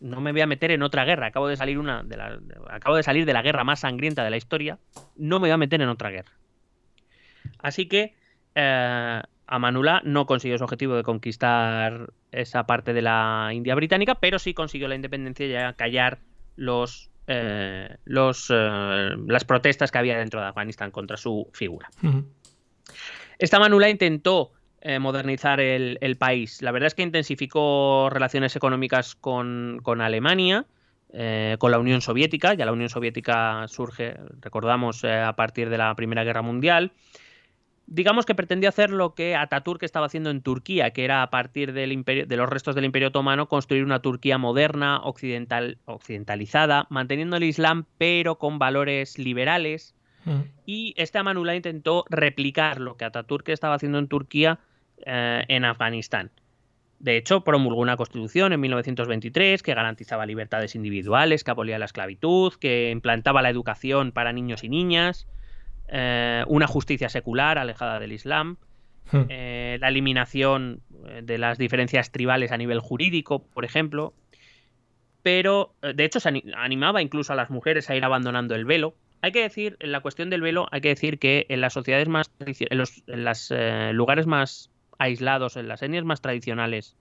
no 0.00 0.20
me 0.20 0.32
voy 0.32 0.40
a 0.40 0.46
meter 0.46 0.70
en 0.70 0.82
otra 0.82 1.04
guerra. 1.04 1.28
Acabo 1.28 1.48
de 1.48 1.56
salir 1.56 1.78
una 1.78 2.02
de 2.02 2.16
la, 2.16 2.38
acabo 2.68 2.96
de 2.96 3.02
salir 3.02 3.24
de 3.24 3.32
la 3.32 3.42
guerra 3.42 3.64
más 3.64 3.80
sangrienta 3.80 4.24
de 4.24 4.30
la 4.30 4.36
historia. 4.36 4.78
No 5.16 5.36
me 5.36 5.48
voy 5.48 5.50
a 5.50 5.56
meter 5.56 5.80
en 5.80 5.88
otra 5.88 6.10
guerra. 6.10 6.32
Así 7.58 7.86
que 7.86 8.14
eh, 8.54 9.22
Amanullah 9.46 10.02
no 10.04 10.26
consiguió 10.26 10.58
su 10.58 10.64
objetivo 10.64 10.96
de 10.96 11.02
conquistar 11.02 12.10
esa 12.32 12.66
parte 12.66 12.92
de 12.92 13.02
la 13.02 13.50
India 13.52 13.74
británica, 13.74 14.16
pero 14.16 14.38
sí 14.38 14.54
consiguió 14.54 14.88
la 14.88 14.96
independencia 14.96 15.70
y 15.70 15.74
callar 15.74 16.18
los, 16.56 17.10
eh, 17.26 17.96
los 18.04 18.50
eh, 18.50 19.10
las 19.26 19.44
protestas 19.44 19.90
que 19.90 19.98
había 19.98 20.18
dentro 20.18 20.40
de 20.40 20.46
Afganistán 20.46 20.90
contra 20.90 21.16
su 21.16 21.48
figura. 21.52 21.88
Esta 23.38 23.58
Amanullah 23.58 23.88
intentó 23.88 24.52
eh, 24.82 24.98
modernizar 24.98 25.58
el, 25.58 26.16
país. 26.18 26.62
La 26.62 26.70
verdad 26.70 26.88
es 26.88 26.94
que 26.94 27.02
intensificó 27.02 28.08
relaciones 28.10 28.54
económicas 28.54 29.14
con, 29.14 29.80
Alemania, 30.00 30.66
eh, 31.12 31.56
con 31.58 31.70
la 31.70 31.78
Unión 31.78 32.02
Soviética. 32.02 32.54
Ya 32.54 32.66
la 32.66 32.72
Unión 32.72 32.88
Soviética 32.88 33.66
surge, 33.68 34.16
recordamos, 34.40 35.02
eh, 35.02 35.18
a 35.18 35.34
partir 35.34 35.70
de 35.70 35.78
la 35.78 35.94
Primera 35.94 36.22
Guerra 36.24 36.42
Mundial. 36.42 36.92
Digamos 37.88 38.26
que 38.26 38.34
pretendió 38.34 38.68
hacer 38.68 38.90
lo 38.90 39.14
que 39.14 39.34
Ataturk 39.34 39.82
estaba 39.82 40.06
haciendo 40.06 40.30
en 40.30 40.42
Turquía, 40.42 40.90
que 40.90 41.04
era 41.04 41.22
a 41.22 41.30
partir 41.30 41.72
del 41.72 41.90
imperio, 41.90 42.26
de 42.26 42.36
los 42.36 42.48
restos 42.48 42.74
del 42.74 42.84
Imperio 42.84 43.08
Otomano 43.08 43.48
construir 43.48 43.82
una 43.82 44.02
Turquía 44.02 44.38
moderna, 44.38 45.00
occidental, 45.02 45.78
occidentalizada, 45.86 46.86
manteniendo 46.90 47.36
el 47.36 47.44
Islam 47.44 47.86
pero 47.96 48.38
con 48.38 48.58
valores 48.58 49.18
liberales. 49.18 49.95
Mm. 50.26 50.40
Y 50.66 50.94
este 50.98 51.18
Amanullah 51.18 51.54
intentó 51.54 52.04
replicar 52.10 52.80
lo 52.80 52.96
que 52.96 53.04
Ataturk 53.06 53.48
estaba 53.48 53.76
haciendo 53.76 53.98
en 53.98 54.08
Turquía 54.08 54.58
eh, 54.98 55.44
en 55.48 55.64
Afganistán. 55.64 56.30
De 56.98 57.16
hecho, 57.16 57.44
promulgó 57.44 57.80
una 57.80 57.96
constitución 57.96 58.52
en 58.52 58.60
1923 58.60 59.62
que 59.62 59.74
garantizaba 59.74 60.26
libertades 60.26 60.74
individuales, 60.74 61.44
que 61.44 61.50
abolía 61.50 61.78
la 61.78 61.84
esclavitud, 61.84 62.54
que 62.54 62.90
implantaba 62.90 63.42
la 63.42 63.50
educación 63.50 64.12
para 64.12 64.32
niños 64.32 64.64
y 64.64 64.68
niñas, 64.68 65.28
eh, 65.88 66.42
una 66.48 66.66
justicia 66.66 67.08
secular 67.08 67.58
alejada 67.58 68.00
del 68.00 68.12
Islam, 68.12 68.56
hmm. 69.12 69.20
eh, 69.28 69.78
la 69.80 69.88
eliminación 69.88 70.80
de 71.22 71.38
las 71.38 71.58
diferencias 71.58 72.10
tribales 72.10 72.50
a 72.50 72.56
nivel 72.56 72.80
jurídico, 72.80 73.44
por 73.44 73.64
ejemplo. 73.64 74.14
Pero, 75.22 75.74
de 75.82 76.04
hecho, 76.04 76.18
se 76.18 76.30
animaba 76.56 77.02
incluso 77.02 77.32
a 77.32 77.36
las 77.36 77.50
mujeres 77.50 77.90
a 77.90 77.96
ir 77.96 78.04
abandonando 78.04 78.54
el 78.54 78.64
velo. 78.64 78.94
Hay 79.26 79.32
que 79.32 79.42
decir, 79.42 79.76
en 79.80 79.90
la 79.90 80.02
cuestión 80.02 80.30
del 80.30 80.40
velo, 80.40 80.68
hay 80.70 80.80
que 80.80 80.90
decir 80.90 81.18
que 81.18 81.46
en 81.48 81.60
las 81.60 81.72
sociedades 81.72 82.06
más, 82.06 82.30
en 82.38 82.78
los 82.78 83.02
lugares 83.92 84.28
más 84.28 84.70
aislados 85.00 85.56
en 85.56 85.66
las 85.66 85.82
etnias 85.82 86.04
más 86.04 86.20
tradicionales 86.20 86.94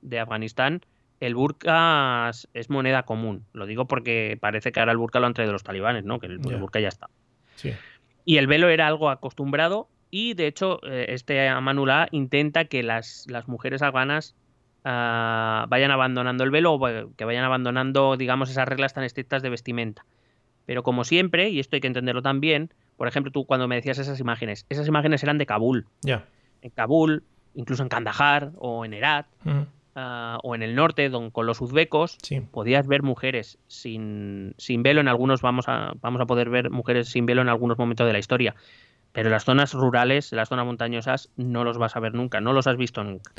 de 0.00 0.20
Afganistán, 0.20 0.82
el 1.18 1.34
burka 1.34 2.30
es 2.54 2.70
moneda 2.70 3.02
común. 3.02 3.46
Lo 3.52 3.66
digo 3.66 3.86
porque 3.86 4.38
parece 4.40 4.70
que 4.70 4.78
ahora 4.78 4.92
el 4.92 4.98
burka 4.98 5.18
lo 5.18 5.26
han 5.26 5.34
traído 5.34 5.52
los 5.52 5.64
talibanes, 5.64 6.04
¿no? 6.04 6.20
Que 6.20 6.26
el, 6.26 6.38
burka 6.38 6.78
ya 6.78 6.86
está. 6.86 7.10
Y 8.24 8.36
el 8.36 8.46
velo 8.46 8.68
era 8.68 8.86
algo 8.86 9.10
acostumbrado 9.10 9.88
y 10.08 10.34
de 10.34 10.46
hecho 10.46 10.78
eh, 10.84 11.06
este 11.08 11.48
Amanullah 11.48 12.06
intenta 12.12 12.66
que 12.66 12.84
las, 12.84 13.26
las 13.28 13.48
mujeres 13.48 13.82
afganas 13.82 14.36
ah, 14.84 15.66
vayan 15.68 15.90
abandonando 15.90 16.44
el 16.44 16.52
velo 16.52 16.74
o 16.74 17.12
que 17.16 17.24
vayan 17.24 17.42
abandonando, 17.42 18.16
digamos, 18.16 18.50
esas 18.50 18.68
reglas 18.68 18.94
tan 18.94 19.02
estrictas 19.02 19.42
de 19.42 19.50
vestimenta. 19.50 20.06
Pero 20.66 20.82
como 20.82 21.04
siempre, 21.04 21.50
y 21.50 21.60
esto 21.60 21.76
hay 21.76 21.80
que 21.80 21.88
entenderlo 21.88 22.22
también, 22.22 22.70
por 22.96 23.08
ejemplo, 23.08 23.32
tú 23.32 23.44
cuando 23.44 23.68
me 23.68 23.74
decías 23.74 23.98
esas 23.98 24.20
imágenes, 24.20 24.66
esas 24.68 24.86
imágenes 24.86 25.22
eran 25.22 25.38
de 25.38 25.46
Kabul. 25.46 25.86
Ya. 26.02 26.26
En 26.60 26.70
Kabul, 26.70 27.24
incluso 27.54 27.82
en 27.82 27.88
Kandahar 27.88 28.52
o 28.58 28.84
en 28.84 28.94
Herat 28.94 29.26
ah, 29.96 30.38
o 30.42 30.54
en 30.54 30.62
el 30.62 30.74
norte 30.74 31.10
con 31.32 31.46
los 31.46 31.60
uzbecos, 31.60 32.18
podías 32.50 32.86
ver 32.86 33.02
mujeres 33.02 33.58
sin, 33.66 34.54
sin, 34.56 34.82
velo. 34.82 35.00
En 35.00 35.08
algunos 35.08 35.42
vamos 35.42 35.68
a, 35.68 35.94
vamos 36.00 36.20
a 36.20 36.26
poder 36.26 36.48
ver 36.48 36.70
mujeres 36.70 37.08
sin 37.08 37.26
velo 37.26 37.42
en 37.42 37.48
algunos 37.48 37.78
momentos 37.78 38.06
de 38.06 38.12
la 38.12 38.18
historia. 38.18 38.54
Pero 39.12 39.28
en 39.28 39.32
las 39.32 39.44
zonas 39.44 39.74
rurales, 39.74 40.32
en 40.32 40.36
las 40.36 40.48
zonas 40.48 40.64
montañosas, 40.64 41.28
no 41.36 41.64
los 41.64 41.76
vas 41.76 41.96
a 41.96 42.00
ver 42.00 42.14
nunca, 42.14 42.40
no 42.40 42.54
los 42.54 42.66
has 42.66 42.78
visto 42.78 43.04
nunca. 43.04 43.32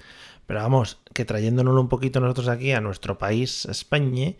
Pero 0.45 0.59
vamos, 0.59 1.01
que 1.13 1.25
trayéndonos 1.25 1.75
un 1.75 1.89
poquito 1.89 2.19
nosotros 2.19 2.47
aquí 2.47 2.73
a 2.73 2.81
nuestro 2.81 3.17
país, 3.17 3.65
España, 3.65 4.33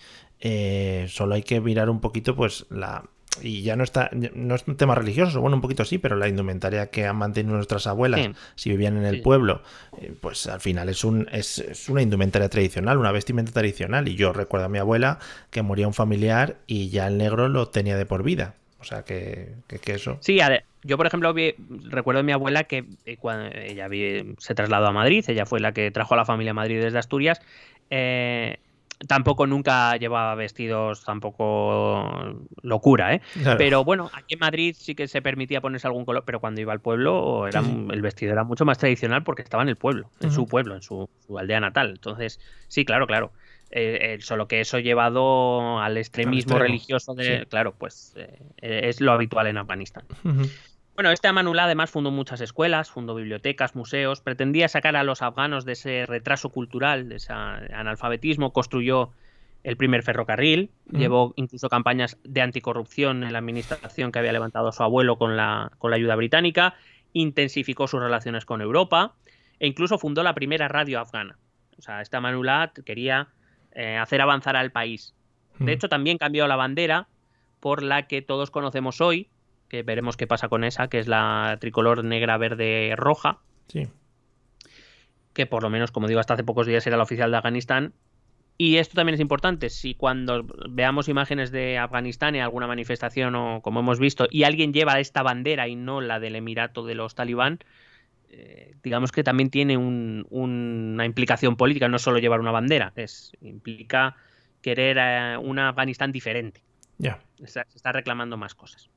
eh, 0.46 1.08
solo 1.08 1.36
hay 1.36 1.44
que 1.44 1.62
mirar 1.62 1.90
un 1.90 2.02
poquito 2.02 2.36
pues 2.36 2.66
la, 2.70 3.06
y 3.42 3.62
ya 3.62 3.78
no 3.78 3.84
está, 3.86 4.10
no 4.12 4.56
es 4.56 4.68
un 4.68 4.76
tema 4.76 4.94
religioso, 4.94 5.40
bueno, 5.40 5.56
un 5.56 5.62
poquito 5.62 5.86
sí, 5.86 6.00
pero 6.00 6.18
la 6.18 6.28
indumentaria 6.28 6.88
que 6.88 7.06
han 7.06 7.16
mantenido 7.16 7.56
nuestras 7.56 7.88
abuelas, 7.88 8.30
si 8.56 8.70
vivían 8.70 8.98
en 8.98 9.06
el 9.06 9.22
pueblo, 9.22 9.62
eh, 10.02 10.14
pues 10.20 10.48
al 10.48 10.60
final 10.60 10.90
es, 10.90 11.06
un, 11.06 11.30
es, 11.32 11.88
una 11.88 12.02
indumentaria 12.02 12.50
tradicional, 12.50 12.98
una 12.98 13.14
vestimenta 13.14 13.54
tradicional. 13.54 14.10
Y 14.10 14.16
yo 14.16 14.34
recuerdo 14.34 14.66
a 14.66 14.70
mi 14.70 14.80
abuela 14.80 15.20
que 15.50 15.62
moría 15.62 15.88
un 15.88 15.94
familiar 15.94 16.58
y 16.68 16.90
ya 16.90 17.08
el 17.08 17.18
negro 17.18 17.48
lo 17.48 17.70
tenía 17.70 17.96
de 17.96 18.06
por 18.06 18.22
vida. 18.22 18.56
O 18.80 18.84
sea 18.84 19.04
que, 19.04 19.54
que, 19.68 19.94
eso. 19.94 20.18
Sí, 20.20 20.40
yo 20.84 20.98
por 20.98 21.08
ejemplo 21.08 21.34
recuerdo 21.86 22.20
a 22.20 22.24
mi 22.24 22.34
abuela 22.34 22.66
que 22.66 22.84
eh, 23.06 23.16
cuando 23.16 23.46
ella 23.56 23.88
se 24.40 24.56
trasladó 24.56 24.88
a 24.88 24.92
Madrid, 24.92 25.24
ella 25.30 25.46
fue 25.46 25.62
la 25.62 25.72
que 25.72 25.90
trajo 25.90 26.16
a 26.16 26.18
la 26.18 26.26
familia 26.26 26.52
a 26.52 26.56
Madrid 26.56 26.82
desde 26.82 27.00
Asturias. 27.00 27.40
Eh, 27.90 28.58
tampoco 29.08 29.48
nunca 29.48 29.96
llevaba 29.98 30.36
vestidos 30.36 31.04
tampoco 31.04 32.36
locura, 32.62 33.16
¿eh? 33.16 33.22
Pero 33.58 33.84
bueno, 33.84 34.10
aquí 34.14 34.36
en 34.36 34.40
Madrid 34.40 34.76
sí 34.78 34.96
que 34.96 35.08
se 35.08 35.22
permitía 35.22 35.62
ponerse 35.62 35.88
algún 35.88 36.06
color, 36.06 36.24
pero 36.26 36.40
cuando 36.40 36.62
iba 36.62 36.74
al 36.74 36.82
pueblo 36.82 37.48
era, 37.48 37.60
el 37.60 38.02
vestido 38.02 38.32
era 38.32 38.44
mucho 38.44 38.66
más 38.66 38.78
tradicional 38.78 39.24
porque 39.24 39.42
estaba 39.42 39.64
en 39.64 39.70
el 39.70 39.76
pueblo, 39.76 40.10
en 40.20 40.32
su 40.32 40.48
pueblo, 40.48 40.76
en 40.76 40.82
su, 40.82 41.10
aldea 41.38 41.60
natal. 41.60 41.92
Entonces, 41.92 42.40
sí, 42.68 42.86
claro, 42.86 43.08
claro. 43.08 43.32
Eh, 43.76 44.14
eh, 44.14 44.22
solo 44.22 44.48
que 44.48 44.62
eso 44.62 44.78
llevado 44.78 45.80
al 45.80 45.98
extremismo 45.98 46.60
religioso 46.60 47.16
de, 47.16 47.48
claro, 47.50 47.74
pues 47.76 48.14
eh, 48.16 48.40
es 48.62 49.02
lo 49.02 49.14
habitual 49.14 49.48
en 49.48 49.58
Afganistán. 49.58 50.04
Bueno, 50.96 51.10
este 51.10 51.28
Amanullah 51.28 51.64
además 51.64 51.90
fundó 51.90 52.12
muchas 52.12 52.40
escuelas, 52.42 52.92
fundó 52.92 53.16
bibliotecas, 53.16 53.76
museos, 53.76 54.22
pretendía 54.22 54.68
sacar 54.68 54.96
a 54.96 55.04
los 55.04 55.24
afganos 55.24 55.66
de 55.66 55.72
ese 55.72 56.06
retraso 56.06 56.50
cultural, 56.50 57.10
de 57.10 57.16
ese 57.16 57.34
analfabetismo, 57.34 58.54
construyó 58.54 59.12
el 59.64 59.76
primer 59.78 60.04
ferrocarril, 60.04 60.70
llevó 60.92 61.34
incluso 61.36 61.70
campañas 61.70 62.18
de 62.24 62.42
anticorrupción 62.42 63.24
en 63.24 63.34
la 63.34 63.40
administración 63.40 64.12
que 64.12 64.20
había 64.20 64.34
levantado 64.34 64.72
su 64.72 64.84
abuelo 64.84 65.18
con 65.18 65.36
la, 65.38 65.72
con 65.80 65.90
la 65.90 65.96
ayuda 65.96 66.16
británica, 66.16 66.76
intensificó 67.14 67.88
sus 67.88 68.02
relaciones 68.02 68.46
con 68.46 68.62
Europa 68.62 69.14
e 69.60 69.68
incluso 69.68 69.98
fundó 69.98 70.22
la 70.22 70.36
primera 70.36 70.68
radio 70.68 71.00
afgana. 71.00 71.40
O 71.78 71.82
sea, 71.82 72.02
este 72.02 72.18
Amanullah 72.18 72.72
quería 72.86 73.30
eh, 73.72 73.98
hacer 73.98 74.22
avanzar 74.22 74.56
al 74.56 74.72
país. 74.72 75.16
De 75.60 75.72
hecho, 75.72 75.88
también 75.88 76.18
cambió 76.18 76.48
la 76.48 76.56
bandera 76.56 77.08
por 77.60 77.84
la 77.84 78.08
que 78.08 78.22
todos 78.22 78.52
conocemos 78.52 79.02
hoy, 79.02 79.30
que 79.74 79.82
veremos 79.82 80.18
qué 80.18 80.28
pasa 80.28 80.50
con 80.50 80.64
esa, 80.64 80.88
que 80.88 81.00
es 81.00 81.08
la 81.08 81.58
tricolor 81.60 82.04
negra, 82.04 82.38
verde, 82.38 82.94
roja. 82.96 83.40
Sí. 83.70 83.88
Que 85.34 85.48
por 85.48 85.64
lo 85.64 85.72
menos, 85.72 85.92
como 85.92 86.08
digo, 86.08 86.20
hasta 86.20 86.36
hace 86.36 86.44
pocos 86.44 86.68
días 86.68 86.86
era 86.86 86.96
la 86.96 87.02
oficial 87.02 87.32
de 87.32 87.38
Afganistán. 87.38 87.94
Y 88.56 88.78
esto 88.78 88.94
también 88.94 89.16
es 89.16 89.20
importante, 89.20 89.72
si 89.72 89.96
cuando 89.96 90.46
veamos 90.70 91.10
imágenes 91.10 91.50
de 91.50 91.80
Afganistán 91.80 92.36
en 92.36 92.44
alguna 92.44 92.68
manifestación 92.68 93.34
o 93.34 93.62
como 93.64 93.80
hemos 93.80 93.98
visto, 93.98 94.28
y 94.30 94.44
alguien 94.44 94.74
lleva 94.74 95.00
esta 95.00 95.24
bandera 95.24 95.68
y 95.68 95.76
no 95.76 96.02
la 96.02 96.20
del 96.20 96.36
Emirato 96.36 96.86
de 96.86 96.94
los 96.94 97.16
talibán, 97.16 97.58
eh, 98.30 98.76
digamos 98.84 99.12
que 99.12 99.24
también 99.24 99.50
tiene 99.50 99.76
una 99.76 101.04
implicación 101.04 101.56
política, 101.56 101.88
no 101.88 101.98
solo 101.98 102.20
llevar 102.20 102.42
una 102.42 102.52
bandera, 102.52 102.94
es 102.96 103.32
implica 103.42 104.18
querer 104.62 104.98
eh, 105.00 105.38
una 105.40 105.70
Afganistán 105.70 106.12
diferente. 106.12 106.62
Ya. 107.00 107.20
se 107.44 107.62
está 107.74 107.92
reclamando 107.92 108.38
más 108.38 108.54
cosas. 108.54 108.92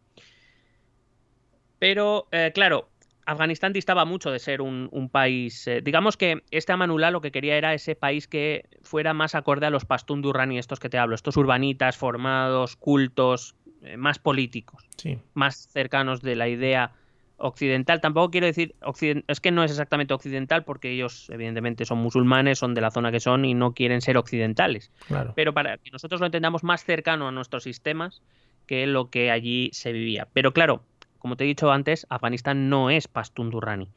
Pero, 1.78 2.26
eh, 2.32 2.52
claro, 2.54 2.88
Afganistán 3.26 3.72
distaba 3.72 4.04
mucho 4.04 4.30
de 4.30 4.38
ser 4.38 4.60
un, 4.62 4.88
un 4.92 5.08
país. 5.10 5.66
eh, 5.66 5.80
digamos 5.82 6.16
que 6.16 6.42
este 6.50 6.72
Amanullah 6.72 7.10
lo 7.10 7.20
que 7.20 7.32
quería 7.32 7.56
era 7.56 7.74
ese 7.74 7.96
país 7.96 8.28
que 8.28 8.64
fuera 8.82 9.14
más 9.14 9.34
acorde 9.34 9.66
a 9.66 9.70
los 9.70 9.84
Pastún 9.84 10.22
Durrani, 10.22 10.58
estos 10.58 10.78
que 10.80 10.88
te 10.88 10.98
hablo, 10.98 11.14
estos 11.14 11.36
urbanitas 11.36 11.96
formados, 11.96 12.76
cultos, 12.76 13.56
eh, 13.82 13.96
más 13.96 14.18
políticos, 14.18 14.88
Sí. 14.96 15.18
más 15.34 15.68
cercanos 15.72 16.22
de 16.22 16.36
la 16.36 16.48
idea 16.48 16.92
occidental. 17.38 18.00
Tampoco 18.00 18.30
quiero 18.30 18.46
decir 18.46 18.74
occiden- 18.80 19.24
es 19.28 19.40
que 19.40 19.50
no 19.50 19.62
es 19.62 19.70
exactamente 19.70 20.14
occidental 20.14 20.64
porque 20.64 20.90
ellos 20.92 21.28
evidentemente 21.28 21.84
son 21.84 21.98
musulmanes, 21.98 22.58
son 22.60 22.72
de 22.74 22.80
la 22.80 22.90
zona 22.90 23.12
que 23.12 23.20
son 23.20 23.44
y 23.44 23.52
no 23.52 23.74
quieren 23.74 24.00
ser 24.00 24.16
occidentales. 24.16 24.90
Claro. 25.06 25.32
Pero 25.36 25.52
para 25.52 25.76
que 25.76 25.90
nosotros 25.90 26.20
lo 26.20 26.26
entendamos 26.26 26.64
más 26.64 26.84
cercano 26.84 27.28
a 27.28 27.32
nuestros 27.32 27.64
sistemas 27.64 28.22
que 28.66 28.86
lo 28.86 29.10
que 29.10 29.30
allí 29.30 29.68
se 29.74 29.92
vivía. 29.92 30.28
Pero 30.32 30.52
claro, 30.54 30.84
como 31.18 31.36
te 31.36 31.44
he 31.44 31.46
dicho 31.46 31.70
antes, 31.70 32.06
Afganistán 32.10 32.68
no 32.68 32.90
es 32.90 33.08
Pastún 33.08 33.50
Durrani. 33.50 33.88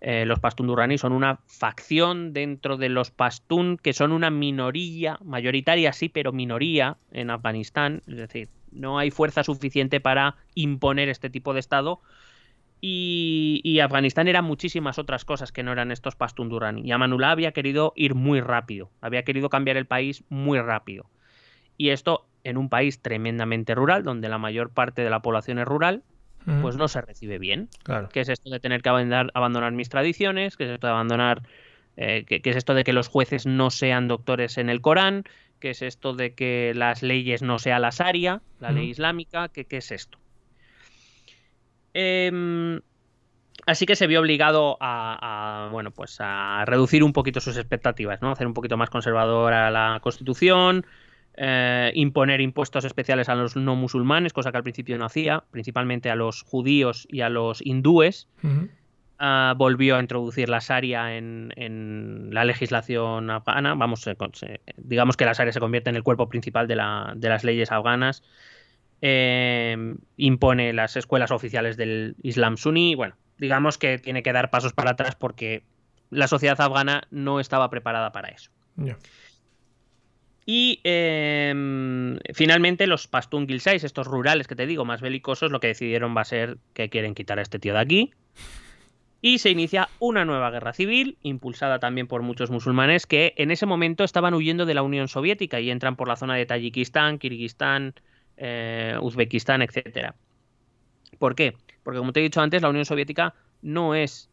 Eh, 0.00 0.24
los 0.26 0.40
Pastún 0.40 0.66
Durrani 0.66 0.98
son 0.98 1.12
una 1.12 1.38
facción 1.46 2.32
dentro 2.32 2.76
de 2.76 2.88
los 2.88 3.10
Pastún 3.10 3.76
que 3.76 3.92
son 3.92 4.10
una 4.10 4.30
minoría, 4.30 5.18
mayoritaria 5.24 5.92
sí, 5.92 6.08
pero 6.08 6.32
minoría 6.32 6.96
en 7.12 7.30
Afganistán. 7.30 8.02
Es 8.08 8.16
decir, 8.16 8.48
no 8.72 8.98
hay 8.98 9.10
fuerza 9.10 9.44
suficiente 9.44 10.00
para 10.00 10.36
imponer 10.54 11.08
este 11.08 11.30
tipo 11.30 11.54
de 11.54 11.60
Estado. 11.60 12.00
Y, 12.84 13.78
Afganistán 13.78 14.26
eran 14.26 14.44
muchísimas 14.44 14.98
otras 14.98 15.24
cosas 15.24 15.52
que 15.52 15.62
no 15.62 15.70
eran 15.70 15.92
estos 15.92 16.16
Pastún 16.16 16.48
Durrani. 16.48 16.82
Y 16.84 16.90
Amanullah 16.90 17.30
había 17.30 17.52
querido 17.52 17.92
ir 17.94 18.16
muy 18.16 18.40
rápido, 18.40 18.90
había 19.00 19.22
querido 19.22 19.50
cambiar 19.50 19.76
el 19.76 19.86
país 19.86 20.24
muy 20.28 20.58
rápido. 20.58 21.08
Y 21.78 21.90
esto 21.90 22.26
en 22.42 22.56
un 22.56 22.68
país 22.68 23.00
tremendamente 23.00 23.76
rural, 23.76 24.02
donde 24.02 24.28
la 24.28 24.38
mayor 24.38 24.70
parte 24.70 25.02
de 25.02 25.10
la 25.10 25.22
población 25.22 25.60
es 25.60 25.64
rural, 25.64 26.02
Pues 26.60 26.76
no 26.76 26.88
se 26.88 27.00
recibe 27.00 27.38
bien. 27.38 27.68
Claro. 27.84 28.08
¿Qué 28.08 28.20
es 28.20 28.28
esto 28.28 28.50
de 28.50 28.58
tener 28.60 28.82
que 28.82 28.88
abandonar, 28.88 29.30
abandonar 29.34 29.72
mis 29.72 29.88
tradiciones? 29.88 30.56
¿Qué 30.56 30.64
es 30.64 30.70
esto 30.70 30.86
de 30.88 30.92
abandonar... 30.92 31.42
eh, 31.96 32.24
¿qué, 32.26 32.40
qué 32.42 32.50
es 32.50 32.56
esto 32.56 32.74
de 32.74 32.84
que 32.84 32.92
los 32.92 33.08
jueces 33.08 33.46
no 33.46 33.70
sean 33.70 34.08
doctores 34.08 34.58
en 34.58 34.68
el 34.68 34.80
Corán? 34.80 35.24
¿Qué 35.60 35.70
es 35.70 35.82
esto 35.82 36.14
de 36.14 36.34
que 36.34 36.72
las 36.74 37.02
leyes 37.02 37.42
no 37.42 37.60
sea 37.60 37.78
la 37.78 37.90
Sharia, 37.90 38.42
la 38.58 38.72
ley 38.72 38.90
islámica? 38.90 39.48
¿Qué, 39.48 39.64
qué 39.64 39.76
es 39.76 39.92
esto? 39.92 40.18
Em, 41.94 42.80
así 43.66 43.86
que 43.86 43.94
se 43.94 44.06
vio 44.08 44.20
obligado 44.20 44.76
a, 44.80 45.66
a, 45.66 45.68
bueno, 45.68 45.90
pues 45.92 46.16
a 46.20 46.64
reducir 46.64 47.04
un 47.04 47.12
poquito 47.12 47.40
sus 47.40 47.56
expectativas, 47.56 48.20
¿no? 48.22 48.32
Hacer 48.32 48.46
un 48.46 48.54
poquito 48.54 48.76
más 48.76 48.90
conservadora 48.90 49.70
la 49.70 50.00
constitución, 50.02 50.84
eh, 51.36 51.92
imponer 51.94 52.40
impuestos 52.40 52.84
especiales 52.84 53.28
a 53.28 53.34
los 53.34 53.56
no 53.56 53.74
musulmanes, 53.76 54.32
cosa 54.32 54.50
que 54.50 54.58
al 54.58 54.62
principio 54.62 54.98
no 54.98 55.04
hacía, 55.06 55.44
principalmente 55.50 56.10
a 56.10 56.14
los 56.16 56.42
judíos 56.42 57.06
y 57.10 57.20
a 57.22 57.28
los 57.28 57.64
hindúes. 57.64 58.28
Ah, 59.24 59.54
volvió 59.56 59.96
a 59.96 60.00
introducir 60.00 60.48
la 60.48 60.58
Sharia 60.58 61.16
en, 61.16 61.52
en 61.56 62.30
la 62.34 62.44
legislación 62.44 63.30
afgana. 63.30 63.74
Vamos, 63.74 64.00
se- 64.02 64.16
se- 64.32 64.60
digamos 64.78 65.16
que 65.16 65.24
la 65.24 65.32
Sharia 65.32 65.52
se 65.52 65.60
convierte 65.60 65.90
en 65.90 65.96
el 65.96 66.02
cuerpo 66.02 66.28
principal 66.28 66.66
de, 66.66 66.74
la- 66.76 67.12
de 67.14 67.28
las 67.28 67.44
leyes 67.44 67.70
afganas. 67.70 68.22
Eh, 69.00 69.94
impone 70.16 70.72
las 70.72 70.96
escuelas 70.96 71.30
oficiales 71.30 71.76
del 71.76 72.14
Islam 72.22 72.56
suní. 72.56 72.94
Bueno, 72.94 73.16
digamos 73.38 73.78
que 73.78 73.98
tiene 73.98 74.22
que 74.22 74.32
dar 74.32 74.50
pasos 74.50 74.72
para 74.72 74.90
atrás 74.92 75.16
porque 75.16 75.62
la 76.10 76.28
sociedad 76.28 76.60
afgana 76.60 77.02
no 77.10 77.40
estaba 77.40 77.68
preparada 77.70 78.12
para 78.12 78.28
eso. 78.28 78.50
Y 80.44 80.80
eh, 80.82 82.18
finalmente 82.34 82.86
los 82.86 83.06
Pashtun 83.06 83.46
Gilsais, 83.46 83.84
estos 83.84 84.06
rurales 84.06 84.48
que 84.48 84.56
te 84.56 84.66
digo, 84.66 84.84
más 84.84 85.00
belicosos, 85.00 85.52
lo 85.52 85.60
que 85.60 85.68
decidieron 85.68 86.16
va 86.16 86.22
a 86.22 86.24
ser 86.24 86.58
que 86.74 86.88
quieren 86.88 87.14
quitar 87.14 87.38
a 87.38 87.42
este 87.42 87.58
tío 87.58 87.74
de 87.74 87.78
aquí. 87.80 88.12
Y 89.24 89.38
se 89.38 89.50
inicia 89.50 89.88
una 90.00 90.24
nueva 90.24 90.50
guerra 90.50 90.72
civil, 90.72 91.16
impulsada 91.22 91.78
también 91.78 92.08
por 92.08 92.22
muchos 92.22 92.50
musulmanes 92.50 93.06
que 93.06 93.34
en 93.36 93.52
ese 93.52 93.66
momento 93.66 94.02
estaban 94.02 94.34
huyendo 94.34 94.66
de 94.66 94.74
la 94.74 94.82
Unión 94.82 95.06
Soviética 95.06 95.60
y 95.60 95.70
entran 95.70 95.94
por 95.94 96.08
la 96.08 96.16
zona 96.16 96.34
de 96.34 96.44
Tayikistán, 96.44 97.18
Kirguistán, 97.18 97.94
eh, 98.36 98.96
Uzbekistán, 99.00 99.62
etc. 99.62 100.14
¿Por 101.20 101.36
qué? 101.36 101.54
Porque 101.84 101.98
como 102.00 102.12
te 102.12 102.18
he 102.18 102.24
dicho 102.24 102.40
antes, 102.40 102.62
la 102.62 102.68
Unión 102.68 102.84
Soviética 102.84 103.34
no 103.60 103.94
es 103.94 104.28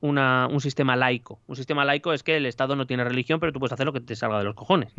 una- 0.00 0.46
un 0.48 0.60
sistema 0.60 0.94
laico. 0.94 1.40
Un 1.48 1.56
sistema 1.56 1.84
laico 1.84 2.12
es 2.12 2.22
que 2.22 2.36
el 2.36 2.46
Estado 2.46 2.76
no 2.76 2.86
tiene 2.86 3.02
religión, 3.02 3.40
pero 3.40 3.52
tú 3.52 3.58
puedes 3.58 3.72
hacer 3.72 3.86
lo 3.86 3.92
que 3.92 4.00
te 4.00 4.14
salga 4.14 4.38
de 4.38 4.44
los 4.44 4.54
cojones. 4.54 4.92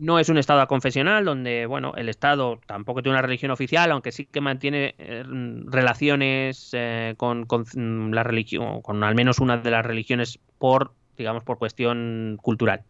No 0.00 0.18
es 0.18 0.28
un 0.30 0.38
Estado 0.38 0.66
confesional 0.66 1.24
donde, 1.24 1.66
bueno, 1.66 1.92
el 1.94 2.08
Estado 2.08 2.58
tampoco 2.66 3.02
tiene 3.02 3.18
una 3.18 3.22
religión 3.22 3.50
oficial, 3.50 3.90
aunque 3.92 4.12
sí 4.12 4.24
que 4.26 4.40
mantiene 4.40 4.94
eh, 4.98 5.22
relaciones 5.66 6.70
eh, 6.72 7.14
con, 7.18 7.44
con, 7.44 7.64
mm, 7.74 8.12
la 8.12 8.22
religión, 8.22 8.80
con 8.82 9.04
al 9.04 9.14
menos 9.14 9.38
una 9.40 9.58
de 9.58 9.70
las 9.70 9.84
religiones 9.84 10.38
por, 10.58 10.94
digamos, 11.18 11.44
por 11.44 11.58
cuestión 11.58 12.38
cultural, 12.40 12.82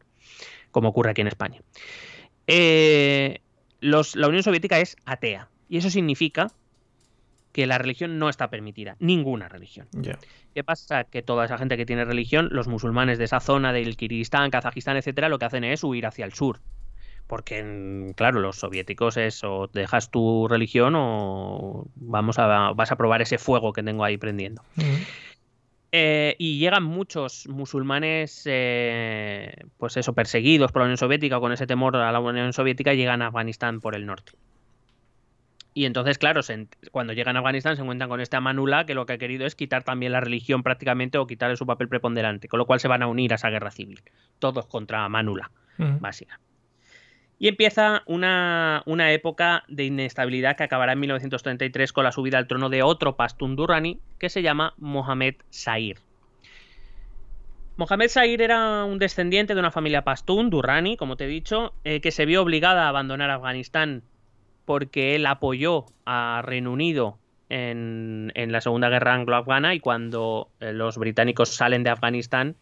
como 0.71 0.91
ocurre 0.91 1.11
aquí 1.11 1.21
en 1.21 1.27
España. 1.27 1.61
Eh, 2.47 3.41
los- 3.81 4.17
la 4.17 4.29
Unión 4.29 4.43
Soviética 4.43 4.79
es 4.79 4.97
atea 5.05 5.49
y 5.69 5.79
eso 5.79 5.91
significa 5.91 6.49
que 7.53 7.67
la 7.67 7.79
religión 7.79 8.19
no 8.21 8.29
está 8.29 8.49
permitida, 8.51 8.97
ninguna 9.01 9.49
religión. 9.49 9.89
¿Qué 10.55 10.63
pasa? 10.63 11.05
Que 11.05 11.23
toda 11.23 11.45
esa 11.45 11.59
gente 11.59 11.77
que 11.77 11.87
tiene 11.87 12.05
religión, 12.05 12.49
los 12.53 12.69
musulmanes 12.69 13.19
de 13.19 13.25
esa 13.25 13.41
zona, 13.41 13.73
del 13.73 13.97
Kirguistán, 13.97 14.51
Kazajistán, 14.51 14.97
etcétera, 14.97 15.29
lo 15.29 15.39
que 15.41 15.47
hacen 15.47 15.65
es 15.65 15.83
huir 15.83 16.07
hacia 16.07 16.25
el 16.25 16.33
sur. 16.33 16.61
Porque, 17.31 18.13
claro, 18.17 18.41
los 18.41 18.57
soviéticos 18.57 19.17
es 19.17 19.45
o 19.45 19.71
dejas 19.73 20.11
tu 20.11 20.49
religión 20.49 20.95
o 20.97 21.87
vamos 21.95 22.41
a, 22.41 22.73
vas 22.73 22.91
a 22.91 22.97
probar 22.97 23.23
ese 23.23 23.39
fuego 23.39 23.73
que 23.73 23.85
tengo 23.85 24.03
ahí 24.03 24.19
prendiendo. 24.19 24.65
Eh, 25.93 26.35
y 26.41 26.59
llegan 26.59 26.83
muchos 26.83 27.47
musulmanes, 27.49 28.43
eh, 28.47 29.55
pues 29.79 29.97
eso, 29.97 30.13
perseguidos 30.13 30.73
por 30.73 30.83
la 30.83 30.87
Unión 30.87 30.97
Soviética 30.97 31.39
o 31.39 31.41
con 31.41 31.53
ese 31.53 31.69
temor 31.69 31.95
a 31.95 32.11
la 32.11 32.19
Unión 32.19 32.53
Soviética, 32.53 32.95
llegan 32.95 33.23
a 33.23 33.29
Afganistán 33.29 33.79
por 33.79 33.95
el 33.95 34.07
norte. 34.07 34.33
Y 35.73 35.85
entonces, 35.85 36.19
claro, 36.19 36.43
se 36.43 36.67
cuando 36.91 37.13
llegan 37.13 37.37
a 37.37 37.39
Afganistán 37.39 37.77
se 37.77 37.83
encuentran 37.83 38.11
con 38.11 38.21
este 38.21 38.39
Amanullah 38.39 38.87
que 38.87 38.95
lo 38.95 39.07
que 39.07 39.13
ha 39.13 39.19
querido 39.19 39.47
es 39.47 39.55
quitar 39.55 39.85
también 39.85 40.11
la 40.11 40.21
religión 40.21 40.65
prácticamente 40.65 41.17
o 41.17 41.29
quitarle 41.29 41.57
su 41.57 41.65
papel 41.65 41.89
preponderante, 41.89 42.49
con 42.49 42.59
lo 42.59 42.67
cual 42.67 42.81
se 42.81 42.89
van 42.89 43.05
a 43.05 43.07
unir 43.07 43.31
a 43.31 43.37
esa 43.37 43.51
guerra 43.51 43.71
civil, 43.71 44.03
todos 44.41 44.67
contra 44.67 45.05
Amanullah 45.05 45.53
Ujú. 45.79 46.01
básica. 46.01 46.41
Y 47.41 47.49
empieza 47.49 48.03
una, 48.05 48.83
una 48.85 49.13
época 49.13 49.65
de 49.67 49.87
inestabilidad 49.87 50.57
que 50.57 50.63
acabará 50.63 50.93
en 50.93 51.01
1933 51.01 51.93
con 51.93 52.05
la 52.05 52.13
subida 52.13 52.37
al 52.37 52.47
trono 52.47 52.69
de 52.69 52.83
otro 52.83 53.17
Pastún 53.17 53.57
Durrani 53.57 53.99
que 54.19 54.29
se 54.29 54.43
llama 54.43 54.75
Mohamed 54.77 55.37
Sair. 55.49 55.99
Mohamed 57.79 58.09
Sair 58.09 58.43
era 58.43 58.85
un 58.85 58.99
descendiente 58.99 59.55
de 59.55 59.61
una 59.61 59.71
familia 59.71 60.05
Pastún, 60.05 60.51
Durrani, 60.51 60.99
como 60.99 61.17
te 61.17 61.25
he 61.25 61.29
dicho, 61.29 61.73
eh, 61.83 62.03
que 62.03 62.11
se 62.11 62.27
vio 62.27 62.43
obligada 62.43 62.85
a 62.85 62.89
abandonar 62.91 63.31
Afganistán 63.31 64.03
porque 64.67 65.17
él 65.17 65.25
apoyó 65.25 65.87
a 66.05 66.43
Reino 66.45 66.71
Unido 66.73 67.17
en, 67.49 68.33
en 68.35 68.53
la 68.53 68.61
Segunda 68.61 68.91
Guerra 68.91 69.15
Anglo-Afgana 69.15 69.75
y 69.75 69.81
cuando 69.81 70.51
eh, 70.61 70.75
los 70.75 70.99
británicos 70.99 71.49
salen 71.49 71.85
de 71.85 71.91
Afganistán, 71.91 72.57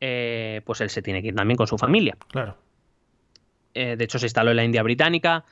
eh, 0.00 0.62
pues 0.64 0.80
él 0.80 0.88
se 0.88 1.02
tiene 1.02 1.20
que 1.20 1.28
ir 1.28 1.34
también 1.34 1.58
con 1.58 1.66
su 1.66 1.76
familia. 1.76 2.16
Claro. 2.28 2.56
Eh, 3.76 3.96
de 3.96 4.04
hecho, 4.04 4.18
se 4.18 4.26
instaló 4.26 4.50
en 4.50 4.56
la 4.56 4.64
India 4.64 4.82
británica. 4.82 5.44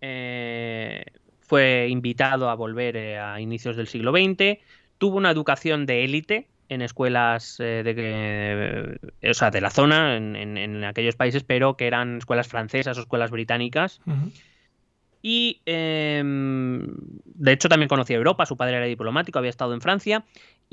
eh, 0.00 1.04
fue 1.40 1.86
invitado 1.90 2.48
a 2.50 2.54
volver 2.54 2.96
eh, 2.96 3.18
a 3.18 3.40
inicios 3.40 3.76
del 3.76 3.86
siglo 3.86 4.10
XX. 4.12 4.58
Tuvo 4.98 5.16
una 5.18 5.30
educación 5.30 5.84
de 5.86 6.04
élite 6.04 6.48
en 6.68 6.80
escuelas 6.82 7.58
de, 7.58 8.98
o 9.30 9.34
sea, 9.34 9.50
de 9.50 9.60
la 9.60 9.70
zona, 9.70 10.16
en, 10.16 10.34
en- 10.36 10.56
en 10.56 10.84
aquellos 10.84 11.14
países, 11.16 11.44
pero 11.44 11.76
que 11.76 11.86
eran 11.86 12.18
escuelas 12.18 12.48
francesas 12.48 12.96
o 12.96 13.00
escuelas 13.02 13.30
británicas. 13.30 14.00
Y 15.20 15.60
em, 15.66 16.86
de 17.24 17.52
hecho 17.52 17.68
también 17.68 17.88
conocía 17.88 18.16
Europa, 18.16 18.44
su 18.46 18.56
padre 18.56 18.76
era 18.78 18.86
diplomático, 18.86 19.38
había 19.38 19.50
estado 19.50 19.72
en 19.74 19.80
Francia. 19.80 20.24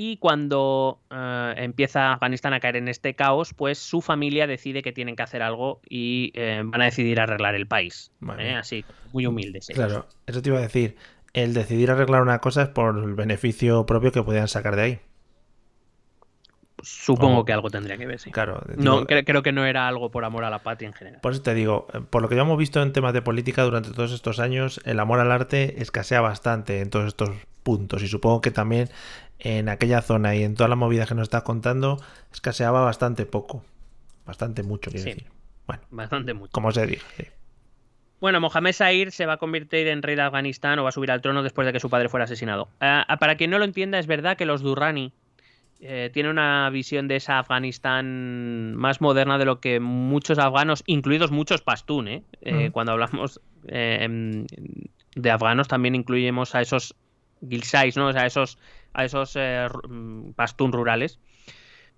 Y 0.01 0.15
cuando 0.15 1.01
eh, 1.11 1.53
empieza 1.57 2.13
Afganistán 2.13 2.53
a 2.53 2.61
caer 2.61 2.77
en 2.77 2.87
este 2.87 3.15
caos, 3.15 3.53
pues 3.53 3.79
su 3.79 3.99
familia 3.99 4.47
decide 4.47 4.81
que 4.81 4.93
tienen 4.93 5.17
que 5.17 5.23
hacer 5.23 5.41
algo 5.41 5.81
y 5.89 6.31
eh, 6.35 6.61
van 6.63 6.83
a 6.83 6.85
decidir 6.85 7.19
arreglar 7.19 7.53
el 7.53 7.67
país. 7.67 8.09
Vale. 8.21 8.51
¿eh? 8.51 8.55
Así, 8.55 8.85
muy 9.11 9.25
humildes. 9.25 9.67
Claro, 9.73 10.07
eso 10.25 10.41
te 10.41 10.47
iba 10.47 10.59
a 10.59 10.61
decir. 10.61 10.95
El 11.33 11.53
decidir 11.53 11.91
arreglar 11.91 12.21
una 12.21 12.39
cosa 12.39 12.61
es 12.61 12.69
por 12.69 12.97
el 12.97 13.13
beneficio 13.13 13.85
propio 13.85 14.13
que 14.13 14.23
podían 14.23 14.47
sacar 14.47 14.77
de 14.77 14.81
ahí. 14.81 14.99
Supongo 16.83 17.45
que 17.45 17.53
algo 17.53 17.69
tendría 17.69 17.97
que 17.97 18.05
ver, 18.05 18.19
sí. 18.19 18.31
Claro. 18.31 18.61
No, 18.77 19.01
cre- 19.05 19.23
creo 19.25 19.43
que 19.43 19.51
no 19.51 19.65
era 19.65 19.87
algo 19.87 20.11
por 20.11 20.25
amor 20.25 20.43
a 20.43 20.49
la 20.49 20.59
patria 20.59 20.87
en 20.87 20.93
general. 20.93 21.21
Por 21.21 21.31
eso 21.33 21.41
te 21.41 21.53
digo, 21.53 21.87
eh, 21.93 21.99
por 22.09 22.21
lo 22.21 22.29
que 22.29 22.35
ya 22.35 22.41
hemos 22.41 22.57
visto 22.57 22.81
en 22.81 22.93
temas 22.93 23.13
de 23.13 23.21
política 23.21 23.63
durante 23.63 23.91
todos 23.91 24.11
estos 24.11 24.39
años, 24.39 24.79
el 24.85 24.99
amor 24.99 25.19
al 25.19 25.31
arte 25.31 25.81
escasea 25.81 26.21
bastante 26.21 26.81
en 26.81 26.89
todos 26.89 27.07
estos 27.07 27.29
puntos. 27.63 28.01
Y 28.03 28.07
supongo 28.07 28.41
que 28.41 28.51
también 28.51 28.89
en 29.39 29.69
aquella 29.69 30.01
zona 30.01 30.35
y 30.35 30.43
en 30.43 30.55
todas 30.55 30.69
las 30.69 30.77
movidas 30.79 31.07
que 31.07 31.15
nos 31.15 31.23
estás 31.23 31.43
contando, 31.43 32.01
escaseaba 32.33 32.81
bastante 32.83 33.25
poco. 33.25 33.63
Bastante 34.25 34.63
mucho, 34.63 34.91
quiero 34.91 35.03
Sí. 35.03 35.09
decir. 35.11 35.27
Bueno, 35.67 35.83
Bastante 35.91 36.33
mucho. 36.33 36.51
como 36.51 36.71
se 36.71 36.87
sí. 36.87 36.97
Bueno, 38.19 38.41
Mohamed 38.41 38.73
Sair 38.73 39.11
se 39.13 39.25
va 39.25 39.33
a 39.33 39.37
convertir 39.37 39.87
en 39.87 40.01
rey 40.01 40.15
de 40.15 40.21
Afganistán 40.23 40.77
o 40.79 40.83
va 40.83 40.89
a 40.89 40.91
subir 40.91 41.09
al 41.09 41.21
trono 41.21 41.41
después 41.41 41.65
de 41.65 41.71
que 41.71 41.79
su 41.79 41.89
padre 41.89 42.09
fuera 42.09 42.25
asesinado. 42.25 42.67
Ah, 42.81 43.05
para 43.19 43.35
quien 43.37 43.49
no 43.49 43.59
lo 43.59 43.65
entienda, 43.65 43.97
es 43.97 44.07
verdad 44.07 44.35
que 44.35 44.45
los 44.45 44.61
Durrani 44.61 45.13
eh, 45.81 46.09
tienen 46.13 46.31
una 46.31 46.69
visión 46.69 47.07
de 47.07 47.15
esa 47.15 47.39
Afganistán 47.39 48.75
más 48.75 49.01
moderna 49.01 49.37
de 49.37 49.45
lo 49.45 49.59
que 49.59 49.79
muchos 49.79 50.37
afganos, 50.37 50.83
incluidos 50.85 51.31
muchos 51.31 51.61
pastún, 51.61 52.07
¿eh? 52.07 52.23
Eh, 52.41 52.69
cuando 52.71 52.91
hablamos 52.91 53.41
de 53.63 55.31
afganos 55.31 55.67
también 55.67 55.95
incluimos 55.95 56.55
a 56.55 56.61
esos 56.61 56.95
gilsais, 57.47 57.97
¿no? 57.97 58.07
a 58.09 58.25
esos, 58.25 58.57
a 58.93 59.05
esos 59.05 59.37
pastún 60.35 60.71
rurales 60.71 61.19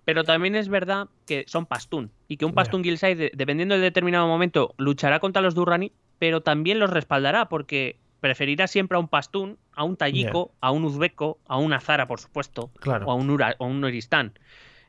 pero 0.05 0.23
también 0.23 0.55
es 0.55 0.69
verdad 0.69 1.07
que 1.25 1.45
son 1.47 1.65
pastún 1.65 2.11
y 2.27 2.37
que 2.37 2.45
un 2.45 2.53
pastún 2.53 2.83
Gilsai, 2.83 3.15
dependiendo 3.15 3.75
de 3.75 3.81
determinado 3.81 4.27
momento, 4.27 4.73
luchará 4.77 5.19
contra 5.19 5.41
los 5.41 5.53
Durrani, 5.53 5.91
pero 6.19 6.41
también 6.41 6.79
los 6.79 6.89
respaldará 6.89 7.49
porque 7.49 7.97
preferirá 8.21 8.67
siempre 8.67 8.95
a 8.95 8.99
un 8.99 9.09
pastún, 9.09 9.57
a 9.73 9.83
un 9.83 9.97
tayiko, 9.97 10.53
a 10.61 10.71
un 10.71 10.85
uzbeco, 10.85 11.39
a 11.47 11.57
un 11.57 11.73
azara, 11.73 12.07
por 12.07 12.21
supuesto, 12.21 12.71
o 12.85 13.11
a 13.11 13.15
un, 13.15 13.29
Ura, 13.29 13.55
o 13.57 13.65
un 13.65 13.83
uristán. 13.83 14.39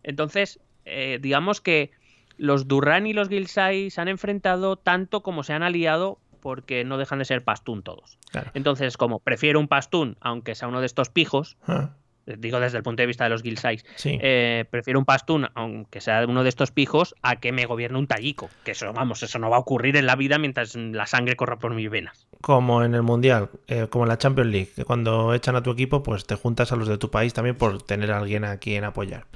Entonces, 0.05 0.61
eh, 0.85 1.19
digamos 1.21 1.61
que 1.61 1.91
los 2.37 2.69
Durrani 2.69 3.11
y 3.11 3.13
los 3.15 3.29
Gilsai 3.29 3.91
se 3.91 4.01
han 4.01 4.09
enfrentado 4.09 4.77
tanto 4.77 5.23
como 5.23 5.43
se 5.43 5.55
han 5.55 5.63
aliado 5.63 6.19
porque 6.41 6.85
no 6.85 6.99
dejan 6.99 7.19
de 7.19 7.25
ser 7.25 7.43
pastún 7.43 7.83
todos. 7.83 8.19
Entonces, 8.55 8.97
como 8.97 9.19
prefiero 9.19 9.59
un 9.61 9.69
pastún, 9.69 10.17
aunque 10.21 10.55
sea 10.55 10.69
uno 10.69 10.81
de 10.81 10.87
estos 10.87 11.09
pijos, 11.09 11.57
ah 11.67 11.91
digo 12.27 12.61
desde 12.61 12.79
el 12.79 12.83
punto 12.83 13.03
de 13.03 13.07
vista 13.07 13.25
de 13.25 13.31
los 13.31 13.43
Gilsais, 13.43 13.85
eh, 14.05 14.65
prefiero 14.71 14.99
un 14.99 15.05
pastún, 15.05 15.49
aunque 15.55 16.01
sea 16.01 16.25
uno 16.27 16.43
de 16.43 16.49
estos 16.49 16.71
pijos, 16.71 17.15
a 17.23 17.37
que 17.37 17.53
me 17.53 17.67
gobierne 17.67 17.99
un 17.99 18.07
tallico. 18.07 18.51
Que 18.65 18.73
eso, 18.73 18.93
vamos, 18.93 19.23
eso 19.23 19.39
no 19.39 19.51
va 19.51 19.57
a 19.57 19.61
ocurrir 19.61 19.97
en 19.97 20.07
la 20.07 20.17
vida 20.17 20.39
mientras 20.39 20.75
la 20.77 21.07
sangre 21.07 21.37
corra 21.37 21.59
por 21.59 21.75
mis 21.75 21.91
venas. 21.91 22.27
Como 22.41 22.83
en 22.85 22.95
el 22.95 23.03
Mundial, 23.03 23.51
eh, 23.69 23.87
como 23.89 24.05
en 24.05 24.09
la 24.09 24.19
Champions 24.19 24.51
League, 24.51 24.71
que 24.75 24.85
cuando 24.85 25.35
echan 25.35 25.57
a 25.57 25.63
tu 25.63 25.71
equipo, 25.71 26.03
pues 26.03 26.27
te 26.27 26.35
juntas 26.35 26.73
a 26.73 26.77
los 26.77 26.89
de 26.89 26.99
tu 26.99 27.11
país 27.11 27.33
también 27.33 27.57
por 27.57 27.83
tener 27.83 28.13
a 28.13 28.19
alguien 28.19 28.45
a 28.45 28.59
quien 28.59 28.85
apoyar. 28.85 29.27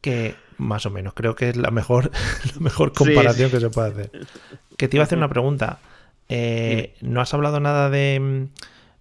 Que 0.00 0.34
más 0.58 0.86
o 0.86 0.90
menos, 0.90 1.14
creo 1.14 1.34
que 1.34 1.50
es 1.50 1.56
la 1.56 1.70
mejor, 1.70 2.10
la 2.54 2.60
mejor 2.60 2.92
comparación 2.92 3.50
que 3.50 3.60
se 3.60 3.70
puede 3.70 3.88
hacer. 3.88 4.10
Que 4.76 4.88
te 4.88 4.96
iba 4.96 5.02
a 5.02 5.06
hacer 5.06 5.18
una 5.18 5.28
pregunta. 5.28 5.78
Eh, 6.28 6.94
¿No 7.02 7.20
has 7.20 7.32
hablado 7.34 7.60
nada 7.60 7.88
de 7.88 8.18
Mm, 8.18 8.48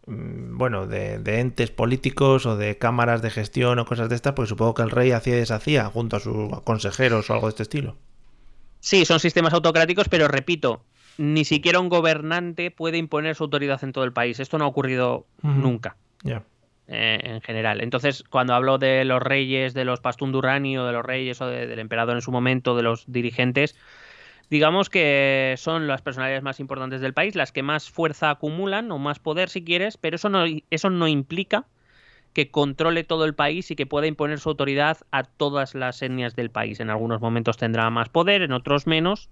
bueno, 0.07 0.88
de, 0.88 1.40
entes 1.40 1.72
políticos 1.72 2.45
o 2.45 2.57
de 2.57 2.77
cámaras 2.77 3.22
de 3.22 3.32
gestión 3.32 3.80
o 3.80 3.86
cosas 3.86 4.10
de 4.10 4.15
estas, 4.15 4.34
pues 4.34 4.49
supongo 4.49 4.73
que 4.76 4.84
el 4.84 4.91
rey 4.91 5.11
hacía 5.11 5.36
y 5.36 5.40
deshacía 5.40 5.86
junto 5.86 6.18
a 6.18 6.19
sus 6.19 6.61
consejeros 6.61 7.30
o 7.30 7.34
algo 7.34 7.48
de 7.48 7.49
este 7.52 7.64
estilo. 7.64 7.95
Sí, 8.80 9.06
son 9.06 9.19
sistemas 9.19 9.53
autocráticos, 9.53 10.10
pero 10.10 10.27
repito, 10.27 10.84
ni 11.18 11.44
siquiera 11.44 11.80
un 11.80 11.90
gobernante 11.90 12.69
puede 12.69 12.98
imponer 12.98 13.36
su 13.36 13.44
autoridad 13.44 13.84
en 13.84 13.94
todo 13.94 14.03
el 14.03 14.14
país. 14.14 14.40
Esto 14.40 14.57
no 14.57 14.65
ha 14.65 14.68
ocurrido 14.68 15.26
nunca. 15.41 15.95
Eh, 16.88 17.19
en 17.23 17.41
general. 17.41 17.82
Entonces, 17.82 18.23
cuando 18.30 18.53
hablo 18.53 18.77
de 18.77 19.06
los 19.06 19.19
reyes, 19.19 19.73
de 19.73 19.86
los 19.86 20.02
Pastundurani 20.02 20.77
o 20.77 20.86
de 20.86 20.94
los 20.94 21.03
reyes 21.03 21.41
o 21.41 21.48
del 21.48 21.80
emperador 21.80 22.15
en 22.15 22.22
su 22.22 22.32
momento, 22.32 22.76
de 22.76 22.84
los 22.84 23.11
dirigentes, 23.11 23.76
digamos 24.50 24.90
que 24.90 25.56
son 25.58 25.88
las 25.88 26.02
personalidades 26.02 26.44
más 26.44 26.60
importantes 26.60 27.02
del 27.02 27.14
país, 27.14 27.36
las 27.36 27.52
que 27.52 27.64
más 27.64 27.90
fuerza 27.90 28.30
acumulan 28.30 28.92
o 28.92 28.98
más 28.98 29.20
poder 29.20 29.50
si 29.50 29.64
quieres, 29.64 29.98
pero 29.98 30.16
eso 30.16 30.30
no, 30.30 30.46
eso 30.70 30.90
no 30.90 31.08
implica 31.08 31.66
que 32.34 32.52
controle 32.52 33.06
todo 33.06 33.24
el 33.24 33.34
país 33.34 33.72
y 33.72 33.76
que 33.76 33.86
pueda 33.86 34.08
imponer 34.08 34.40
su 34.40 34.50
autoridad 34.50 34.98
a 35.12 35.24
todas 35.24 35.74
las 35.74 36.02
etnias 36.02 36.36
del 36.36 36.52
país. 36.52 36.82
En 36.82 36.90
algunos 36.90 37.22
momentos 37.22 37.56
tendrá 37.56 37.90
más 37.90 38.10
poder, 38.10 38.42
en 38.42 38.52
otros 38.52 38.88
menos. 38.88 39.30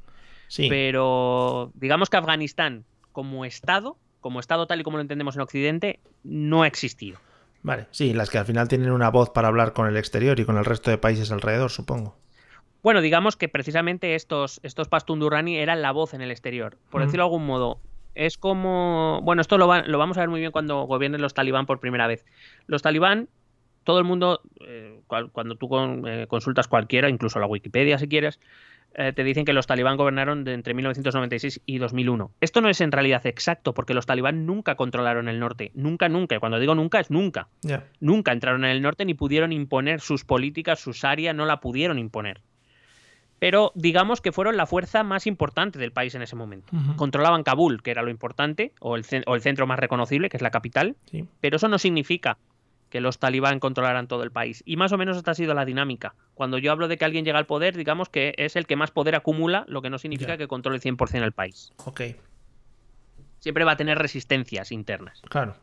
Sí. 0.48 0.68
Pero 0.70 1.72
digamos 1.76 2.10
que 2.10 2.18
Afganistán 2.18 2.86
como 3.12 3.44
Estado, 3.44 3.98
como 4.22 4.40
Estado 4.40 4.68
tal 4.68 4.80
y 4.80 4.84
como 4.84 4.98
lo 4.98 5.02
entendemos 5.02 5.36
en 5.36 5.42
Occidente, 5.42 6.00
no 6.24 6.64
ha 6.64 6.68
existido. 6.68 7.20
Vale, 7.62 7.88
sí, 7.92 8.14
las 8.14 8.30
que 8.30 8.38
al 8.38 8.46
final 8.46 8.70
tienen 8.70 8.92
una 8.92 9.10
voz 9.10 9.30
para 9.30 9.50
hablar 9.50 9.74
con 9.74 9.88
el 9.88 9.98
exterior 9.98 10.40
y 10.40 10.46
con 10.46 10.58
el 10.58 10.66
resto 10.66 10.90
de 10.90 10.98
países 10.98 11.32
alrededor, 11.32 11.72
supongo. 11.72 12.16
Bueno, 12.84 13.00
digamos 13.00 13.38
que 13.38 13.48
precisamente 13.48 14.14
estos, 14.14 14.60
estos 14.62 14.90
Pastundurani 14.90 15.58
eran 15.58 15.82
la 15.82 15.94
voz 15.94 16.14
en 16.14 16.22
el 16.22 16.32
exterior. 16.32 16.78
Por 16.90 17.02
decirlo 17.02 17.24
de 17.24 17.28
algún 17.28 17.46
modo, 17.46 17.80
es 18.14 18.38
como. 18.38 19.22
Bueno, 19.24 19.42
esto 19.42 19.58
lo, 19.58 19.74
lo, 19.84 19.98
vamos 19.98 20.18
a 20.18 20.20
ver 20.20 20.30
muy 20.30 20.42
bien 20.42 20.52
cuando 20.52 20.84
gobiernen 20.84 21.22
los 21.22 21.34
talibán 21.34 21.66
por 21.66 21.80
primera 21.80 22.08
vez. 22.08 22.26
Los 22.68 22.82
talibán, 22.82 23.30
todo 23.86 24.00
el 24.00 24.04
mundo, 24.04 24.42
eh, 24.68 25.00
cuando 25.08 25.56
tú 25.56 25.70
eh, 26.06 26.26
consultas 26.28 26.68
cualquiera, 26.68 27.10
incluso 27.10 27.40
la 27.40 27.46
Wikipedia 27.46 27.98
si 27.98 28.10
quieres, 28.10 28.42
eh, 28.96 29.14
te 29.14 29.24
dicen 29.24 29.46
que 29.46 29.54
los 29.54 29.66
talibán 29.66 29.96
gobernaron 29.96 30.44
de 30.44 30.54
entre 30.54 30.74
1996 30.74 31.62
y 31.66 31.78
2001. 31.78 32.32
Esto 32.42 32.60
no 32.60 32.68
es 32.68 32.82
en 32.82 32.92
realidad 32.92 33.26
exacto, 33.26 33.74
porque 33.74 33.94
los 33.94 34.06
talibán 34.06 34.46
nunca 34.46 34.76
controlaron 34.76 35.30
el 35.30 35.40
norte. 35.40 35.72
Nunca, 35.74 36.10
nunca. 36.10 36.36
Y 36.36 36.40
cuando 36.40 36.60
digo 36.60 36.76
nunca, 36.76 37.00
es 37.00 37.10
nunca. 37.10 37.48
Nunca 38.02 38.34
entraron 38.34 38.66
en 38.66 38.72
el 38.72 38.82
norte 38.82 39.06
ni 39.06 39.14
pudieron 39.14 39.54
imponer 39.54 40.02
sus 40.02 40.26
políticas, 40.26 40.82
sus 40.82 41.06
áreas, 41.06 41.34
no 41.34 41.46
la 41.46 41.62
pudieron 41.62 41.98
imponer 41.98 42.42
pero 43.44 43.74
digamos 43.76 44.22
que 44.22 44.32
fueron 44.32 44.56
la 44.56 44.66
fuerza 44.66 45.04
más 45.04 45.28
importante 45.28 45.78
del 45.78 45.92
país 45.92 46.16
en 46.16 46.22
ese 46.22 46.34
momento. 46.34 46.72
Controlaban 46.96 47.44
Kabul, 47.44 47.84
que 47.84 47.92
era 47.92 48.02
lo 48.02 48.10
importante, 48.10 48.72
o 48.80 48.96
el, 48.96 49.04
centro 49.04 49.68
más 49.68 49.78
reconocible, 49.78 50.30
que 50.30 50.38
es 50.38 50.42
la 50.42 50.50
capital, 50.50 50.96
pero 51.42 51.58
eso 51.58 51.68
no 51.68 51.78
significa 51.78 52.38
que 52.90 53.02
los 53.02 53.20
talibán 53.20 53.60
controlaran 53.60 54.08
todo 54.08 54.24
el 54.24 54.32
país. 54.32 54.64
Y 54.66 54.78
más 54.78 54.94
o 54.94 54.98
menos 54.98 55.18
esta 55.18 55.32
ha 55.32 55.36
sido 55.36 55.54
la 55.54 55.66
dinámica. 55.66 56.16
Cuando 56.36 56.58
yo 56.58 56.72
hablo 56.72 56.88
de 56.88 56.96
que 56.96 57.04
alguien 57.04 57.26
llega 57.26 57.38
al 57.38 57.46
poder, 57.46 57.76
digamos 57.76 58.08
que 58.08 58.34
es 58.38 58.56
el 58.56 58.66
que 58.66 58.78
más 58.78 58.92
poder 58.92 59.14
acumula, 59.14 59.66
lo 59.68 59.82
que 59.82 59.90
no 59.90 59.98
significa 59.98 60.38
que 60.38 60.48
controle 60.48 60.80
100% 60.80 61.22
el 61.22 61.34
país. 61.34 61.74
Ok. 61.84 62.00
Siempre 63.40 63.66
va 63.66 63.74
a 63.74 63.76
tener 63.76 63.98
resistencias 63.98 64.72
internas. 64.72 65.22
Claro. 65.28 65.58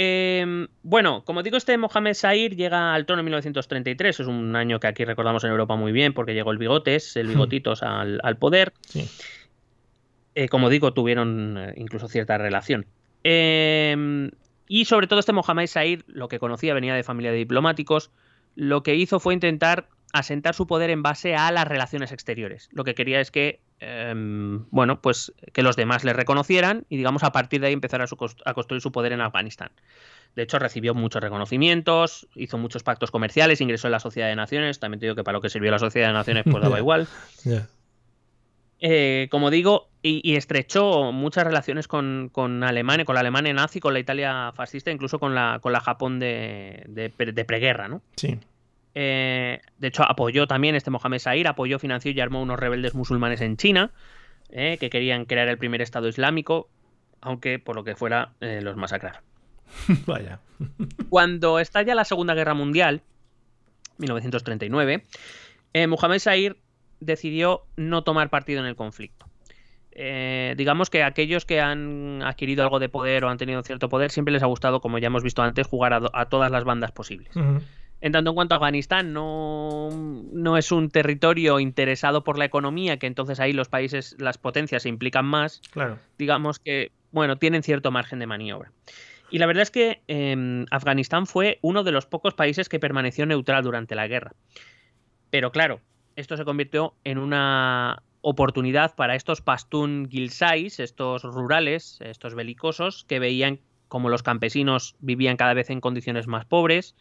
Em, 0.00 0.68
bueno, 0.84 1.24
como 1.24 1.42
digo, 1.42 1.56
este 1.56 1.76
Mohamed 1.76 2.14
Sair 2.14 2.54
llega 2.54 2.94
al 2.94 3.04
trono 3.04 3.18
en 3.18 3.24
1933. 3.24 4.20
Es 4.20 4.26
un 4.28 4.54
año 4.54 4.78
que 4.78 4.86
aquí 4.86 5.04
recordamos 5.04 5.42
en 5.42 5.50
Europa 5.50 5.74
muy 5.74 5.90
bien 5.90 6.14
porque 6.14 6.34
llegó 6.34 6.52
el 6.52 6.58
Bigotes, 6.58 7.16
el 7.16 7.26
hmm. 7.26 7.30
Bigotitos 7.30 7.82
al, 7.82 8.36
poder. 8.38 8.72
Eh, 10.36 10.48
como 10.48 10.70
digo, 10.70 10.92
tuvieron 10.94 11.56
eh, 11.58 11.74
incluso 11.78 12.06
cierta 12.06 12.38
relación. 12.38 12.86
Em, 13.24 14.30
y 14.68 14.84
sobre 14.84 15.08
todo 15.08 15.18
este 15.18 15.32
Mohamed 15.32 15.66
Sair, 15.66 16.04
lo 16.06 16.28
que 16.28 16.38
conocía, 16.38 16.74
venía 16.74 16.94
de 16.94 17.02
familia 17.02 17.32
de 17.32 17.38
diplomáticos. 17.38 18.12
Lo 18.54 18.84
que 18.84 18.94
hizo 18.94 19.18
fue 19.18 19.34
intentar 19.34 19.88
asentar 20.12 20.54
su 20.54 20.68
poder 20.68 20.90
en 20.90 21.02
base 21.02 21.34
a 21.34 21.50
las 21.50 21.66
relaciones 21.66 22.12
exteriores. 22.12 22.68
Lo 22.70 22.84
que 22.84 22.94
quería 22.94 23.20
es 23.20 23.32
que, 23.32 23.58
em, 23.80 24.64
bueno, 24.70 25.00
pues 25.00 25.32
que 25.52 25.62
los 25.62 25.76
demás 25.76 26.04
le 26.04 26.12
reconocieran 26.12 26.84
y, 26.88 26.96
digamos, 26.96 27.22
a 27.22 27.32
partir 27.32 27.60
de 27.60 27.68
ahí 27.68 27.72
empezar 27.72 28.02
a, 28.02 28.52
construir 28.54 28.82
su 28.82 28.92
poder 28.92 29.12
en 29.12 29.20
Afganistán. 29.20 29.70
De 30.36 30.42
hecho, 30.42 30.58
recibió 30.58 30.94
muchos 30.94 31.22
reconocimientos, 31.22 32.28
hizo 32.34 32.58
muchos 32.58 32.82
pactos 32.82 33.10
comerciales, 33.10 33.60
ingresó 33.60 33.88
en 33.88 33.92
la 33.92 34.00
Sociedad 34.00 34.28
de 34.28 34.36
Naciones. 34.36 34.78
También 34.78 35.00
te 35.00 35.06
digo 35.06 35.16
que 35.16 35.24
para 35.24 35.38
lo 35.38 35.40
que 35.40 35.50
sirvió 35.50 35.70
la 35.70 35.78
Sociedad 35.78 36.08
de 36.08 36.14
Naciones, 36.14 36.44
pues 36.44 36.62
daba 36.62 36.78
igual. 36.78 37.08
Eh, 38.80 39.28
como 39.30 39.50
digo, 39.50 39.88
y, 40.02 40.36
estrechó 40.36 41.10
muchas 41.12 41.44
relaciones 41.44 41.88
con, 41.88 42.30
Alemania, 42.62 43.04
con 43.04 43.14
la 43.14 43.20
Alemania 43.20 43.52
nazi, 43.52 43.80
con 43.80 43.92
la 43.92 43.98
Italia 43.98 44.52
fascista, 44.54 44.90
incluso 44.90 45.18
con 45.18 45.34
la, 45.34 45.58
con 45.60 45.72
la 45.72 45.80
Japón 45.80 46.20
de, 46.20 46.84
de, 46.86 47.10
de 47.32 47.44
preguerra, 47.44 47.88
¿no? 47.88 48.02
Sí. 48.16 48.38
Eh, 49.00 49.60
de 49.78 49.86
hecho, 49.86 50.02
apoyó 50.02 50.48
también 50.48 50.74
este 50.74 50.90
Mohamed 50.90 51.20
Sair, 51.20 51.46
apoyó, 51.46 51.78
financió 51.78 52.10
y 52.10 52.20
armó 52.20 52.42
unos 52.42 52.58
rebeldes 52.58 52.94
musulmanes 52.94 53.40
en 53.40 53.56
China, 53.56 53.92
eh, 54.50 54.76
que 54.80 54.90
querían 54.90 55.24
crear 55.24 55.46
el 55.46 55.56
primer 55.56 55.80
Estado 55.82 56.08
Islámico, 56.08 56.68
aunque 57.20 57.60
por 57.60 57.76
lo 57.76 57.84
que 57.84 57.94
fuera 57.94 58.32
eh, 58.40 58.60
los 58.60 58.76
masacraron. 58.76 59.22
Vaya. 60.06 60.40
Cuando 61.10 61.60
estalla 61.60 61.94
la 61.94 62.04
Segunda 62.04 62.34
Guerra 62.34 62.54
Mundial, 62.54 63.02
1939, 63.98 65.04
Mohamed 65.86 66.18
Sair 66.18 66.56
decidió 66.98 67.66
no 67.76 68.02
tomar 68.02 68.30
partido 68.30 68.58
en 68.58 68.66
el 68.66 68.74
conflicto. 68.74 69.26
digamos 69.94 70.90
que 70.90 71.04
aquellos 71.04 71.44
que 71.44 71.60
han 71.60 72.20
adquirido 72.22 72.64
algo 72.64 72.80
de 72.80 72.88
poder 72.88 73.24
o 73.24 73.28
han 73.28 73.38
tenido 73.38 73.62
cierto 73.62 73.88
poder 73.88 74.10
siempre 74.10 74.32
les 74.32 74.42
ha 74.42 74.46
gustado, 74.46 74.80
como 74.80 74.98
ya 74.98 75.06
hemos 75.06 75.22
visto 75.22 75.40
antes, 75.40 75.68
jugar 75.68 75.92
a, 76.12 76.28
todas 76.28 76.50
las 76.50 76.64
bandas 76.64 76.90
posibles. 76.90 77.32
En 78.00 78.12
tanto 78.12 78.30
en 78.30 78.34
cuanto 78.36 78.54
a 78.54 78.58
Afganistán 78.58 79.12
no, 79.12 79.88
no, 79.90 80.56
es 80.56 80.70
un 80.70 80.88
territorio 80.88 81.58
interesado 81.58 82.22
por 82.22 82.38
la 82.38 82.44
economía, 82.44 82.98
que 82.98 83.06
entonces 83.06 83.40
ahí 83.40 83.52
los 83.52 83.68
países, 83.68 84.14
las 84.18 84.38
potencias 84.38 84.84
se 84.84 84.88
implican 84.88 85.26
más, 85.26 85.60
claro. 85.70 85.98
digamos 86.16 86.60
que, 86.60 86.92
bueno, 87.10 87.38
tienen 87.38 87.62
cierto 87.62 87.90
margen 87.90 88.20
de 88.20 88.26
maniobra. 88.26 88.70
Y 89.30 89.38
la 89.38 89.46
verdad 89.46 89.62
es 89.62 89.70
que 89.70 90.00
em, 90.06 90.66
Afganistán 90.70 91.26
fue 91.26 91.58
uno 91.60 91.82
de 91.82 91.92
los 91.92 92.06
pocos 92.06 92.34
países 92.34 92.68
que 92.68 92.78
permaneció 92.78 93.26
neutral 93.26 93.62
durante 93.62 93.94
la 93.94 94.06
guerra. 94.06 94.32
Pero 95.30 95.50
claro, 95.50 95.80
esto 96.16 96.36
se 96.36 96.44
convirtió 96.44 96.94
en 97.04 97.18
una 97.18 98.02
oportunidad 98.20 98.94
para 98.94 99.14
estos 99.14 99.40
Pashtun 99.40 100.08
Gilsais, 100.10 100.80
estos 100.80 101.22
rurales, 101.22 101.98
estos 102.00 102.34
belicosos, 102.34 103.04
que 103.04 103.18
veían 103.18 103.60
como 103.88 104.08
los 104.08 104.22
campesinos 104.22 104.96
vivían 105.00 105.36
cada 105.36 105.54
vez 105.54 105.70
en 105.70 105.80
condiciones 105.80 106.26
más 106.26 106.44
pobres, 106.44 106.94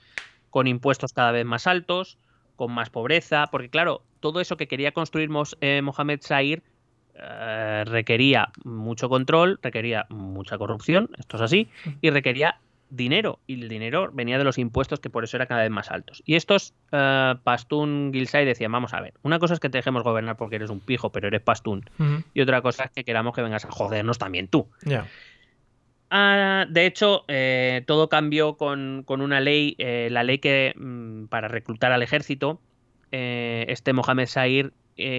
con 0.49 0.67
impuestos 0.67 1.13
cada 1.13 1.31
vez 1.31 1.45
más 1.45 1.67
altos, 1.67 2.17
con 2.55 2.71
más 2.71 2.89
pobreza, 2.89 3.47
porque 3.51 3.69
claro, 3.69 4.03
todo 4.19 4.41
eso 4.41 4.57
que 4.57 4.67
quería 4.67 4.91
construir 4.91 5.29
eh, 5.61 5.81
Mohamed 5.81 6.19
Sair 6.21 6.63
eh, 7.15 7.83
requería 7.85 8.49
mucho 8.63 9.09
control, 9.09 9.59
requería 9.61 10.05
mucha 10.09 10.57
corrupción, 10.57 11.09
esto 11.17 11.37
es 11.37 11.43
así, 11.43 11.69
y 12.01 12.09
requería 12.09 12.59
dinero. 12.89 13.39
Y 13.47 13.61
el 13.61 13.69
dinero 13.69 14.09
venía 14.13 14.37
de 14.37 14.43
los 14.43 14.57
impuestos 14.57 14.99
que 14.99 15.09
por 15.09 15.23
eso 15.23 15.37
eran 15.37 15.47
cada 15.47 15.61
vez 15.61 15.71
más 15.71 15.91
altos. 15.91 16.23
Y 16.25 16.35
estos 16.35 16.73
eh, 16.91 17.35
Pastún 17.43 18.11
Gilsay 18.13 18.45
decían, 18.45 18.71
vamos 18.71 18.93
a 18.93 19.01
ver, 19.01 19.13
una 19.23 19.39
cosa 19.39 19.53
es 19.53 19.59
que 19.59 19.69
te 19.69 19.77
dejemos 19.77 20.03
gobernar 20.03 20.37
porque 20.37 20.57
eres 20.57 20.69
un 20.69 20.79
pijo, 20.79 21.11
pero 21.11 21.27
eres 21.27 21.41
Pastún. 21.41 21.89
Y 22.33 22.41
otra 22.41 22.61
cosa 22.61 22.85
es 22.85 22.91
que 22.91 23.03
queramos 23.03 23.33
que 23.33 23.41
vengas 23.41 23.65
a 23.65 23.71
jodernos 23.71 24.17
también 24.17 24.47
tú. 24.47 24.67
Ah, 26.09 26.65
de 26.69 26.85
hecho, 26.85 27.25
eh, 27.27 27.83
todo 27.85 28.07
cambió 28.07 28.55
con, 28.55 29.03
con 29.05 29.21
una 29.21 29.41
ley, 29.41 29.75
eh, 29.77 30.07
la 30.09 30.23
ley 30.23 30.37
que 30.39 30.73
mm, 30.77 31.25
para 31.25 31.47
reclutar 31.47 31.91
al 31.91 32.01
ejército, 32.01 32.61
eh, 33.11 33.65
este 33.69 33.93
Mohamed 33.93 34.27
Sair 34.27 34.73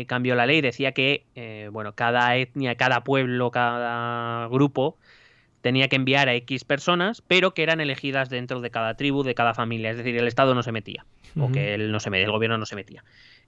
cambió 0.09 0.35
la 0.35 0.45
ley, 0.45 0.61
decía 0.61 0.91
que 0.91 1.25
bueno, 1.71 1.95
cada 1.95 2.35
etnia, 2.35 2.75
cada 2.75 3.05
pueblo, 3.05 3.53
cada 3.53 4.49
grupo 4.49 4.97
tenía 5.61 5.87
que 5.87 5.95
enviar 5.95 6.29
a 6.29 6.35
X 6.35 6.65
personas, 6.65 7.23
pero 7.23 7.55
que 7.55 7.63
eran 7.63 7.81
elegidas 7.81 8.29
dentro 8.29 8.61
de 8.61 8.71
cada 8.71 8.95
tribu, 8.95 9.23
de 9.23 9.37
cada 9.37 9.55
familia, 9.55 9.93
es 9.93 9.97
decir, 9.97 10.17
el 10.17 10.27
Estado 10.27 10.57
no 10.57 10.65
se 10.65 10.73
metía, 10.73 11.07
o 11.39 11.53
que 11.53 11.75
él 11.75 11.93
no 11.93 12.01
se 12.01 12.11
metía, 12.11 12.25
el 12.25 12.33
gobierno 12.33 12.59
no 12.59 12.67
se 12.67 12.75
metía. 12.75 13.05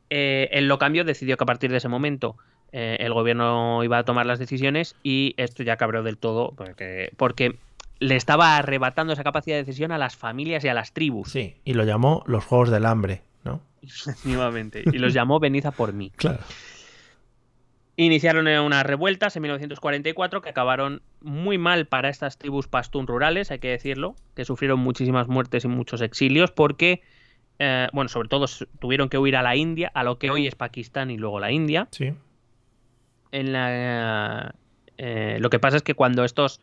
Él 0.09 0.69
lo 0.69 0.79
cambió, 0.79 1.03
decidió 1.03 1.37
que 1.37 1.43
a 1.43 1.47
partir 1.47 1.73
de 1.73 1.79
ese 1.79 1.89
momento 1.89 2.37
eh, 2.73 2.99
el 3.01 3.13
gobierno 3.13 3.83
iba 3.83 3.99
a 3.99 4.05
tomar 4.05 4.27
las 4.27 4.39
decisiones 4.39 4.95
y 5.03 5.35
esto 5.37 5.63
ya 5.63 5.77
cabró 5.77 6.03
del 6.03 6.19
todo 6.19 6.53
porque, 6.57 7.13
porque 7.17 7.57
le 7.99 8.17
estaba 8.17 8.57
arrebatando 8.57 9.13
esa 9.13 9.25
capacidad 9.25 9.57
de 9.57 9.65
decisión 9.65 9.93
a 9.93 9.99
las 9.99 10.17
familias 10.17 10.65
y 10.65 10.69
a 10.69 10.75
las 10.75 10.93
tribus. 10.93 11.31
Sí, 11.31 11.57
y 11.65 11.75
lo 11.75 11.85
llamó 11.85 12.23
los 12.27 12.45
Juegos 12.45 12.71
del 12.71 12.87
Hambre, 12.87 13.23
¿no? 13.45 13.61
Efectivamente. 13.83 14.83
Y 14.87 14.99
los 14.99 15.13
llamó 15.13 15.41
Venid 15.41 15.67
a 15.67 15.71
por 15.71 15.93
mí. 15.93 16.13
Claro. 16.17 16.41
Iniciaron 17.97 18.47
unas 18.47 18.87
revueltas 18.87 19.37
en 19.37 19.43
1944 19.43 20.41
que 20.41 20.49
acabaron 20.49 21.03
muy 21.21 21.59
mal 21.59 21.87
para 21.87 22.09
estas 22.09 22.39
tribus 22.39 22.67
pastún 22.67 23.07
rurales, 23.07 23.51
hay 23.51 23.59
que 23.59 23.69
decirlo, 23.69 24.17
que 24.35 24.47
sufrieron 24.47 24.81
muchísimas 24.81 25.29
muertes 25.29 25.67
y 25.67 25.69
muchos 25.69 26.01
exilios 26.01 26.51
porque, 26.51 27.03
eh, 27.59 27.89
bueno, 27.93 28.09
sobre 28.09 28.31
todo 28.31 28.47
tuvieron 28.79 29.11
que 29.11 29.19
huir 29.19 29.37
a 29.37 29.43
la 29.43 29.55
India, 29.55 29.91
a 29.93 30.03
lo 30.03 30.19
que 30.19 30.31
hoy 30.31 30.47
es 30.47 30.55
Pakistán 30.55 31.11
y 31.11 31.19
luego 31.19 31.41
la 31.41 31.53
India. 31.53 31.89
Sí. 31.91 32.15
En 33.33 33.53
la 33.53 34.55
eh, 34.99 35.39
lo 35.41 35.51
que 35.51 35.59
pasa 35.59 35.77
es 35.77 35.83
que 35.83 35.95
cuando 35.95 36.25
estos 36.25 36.61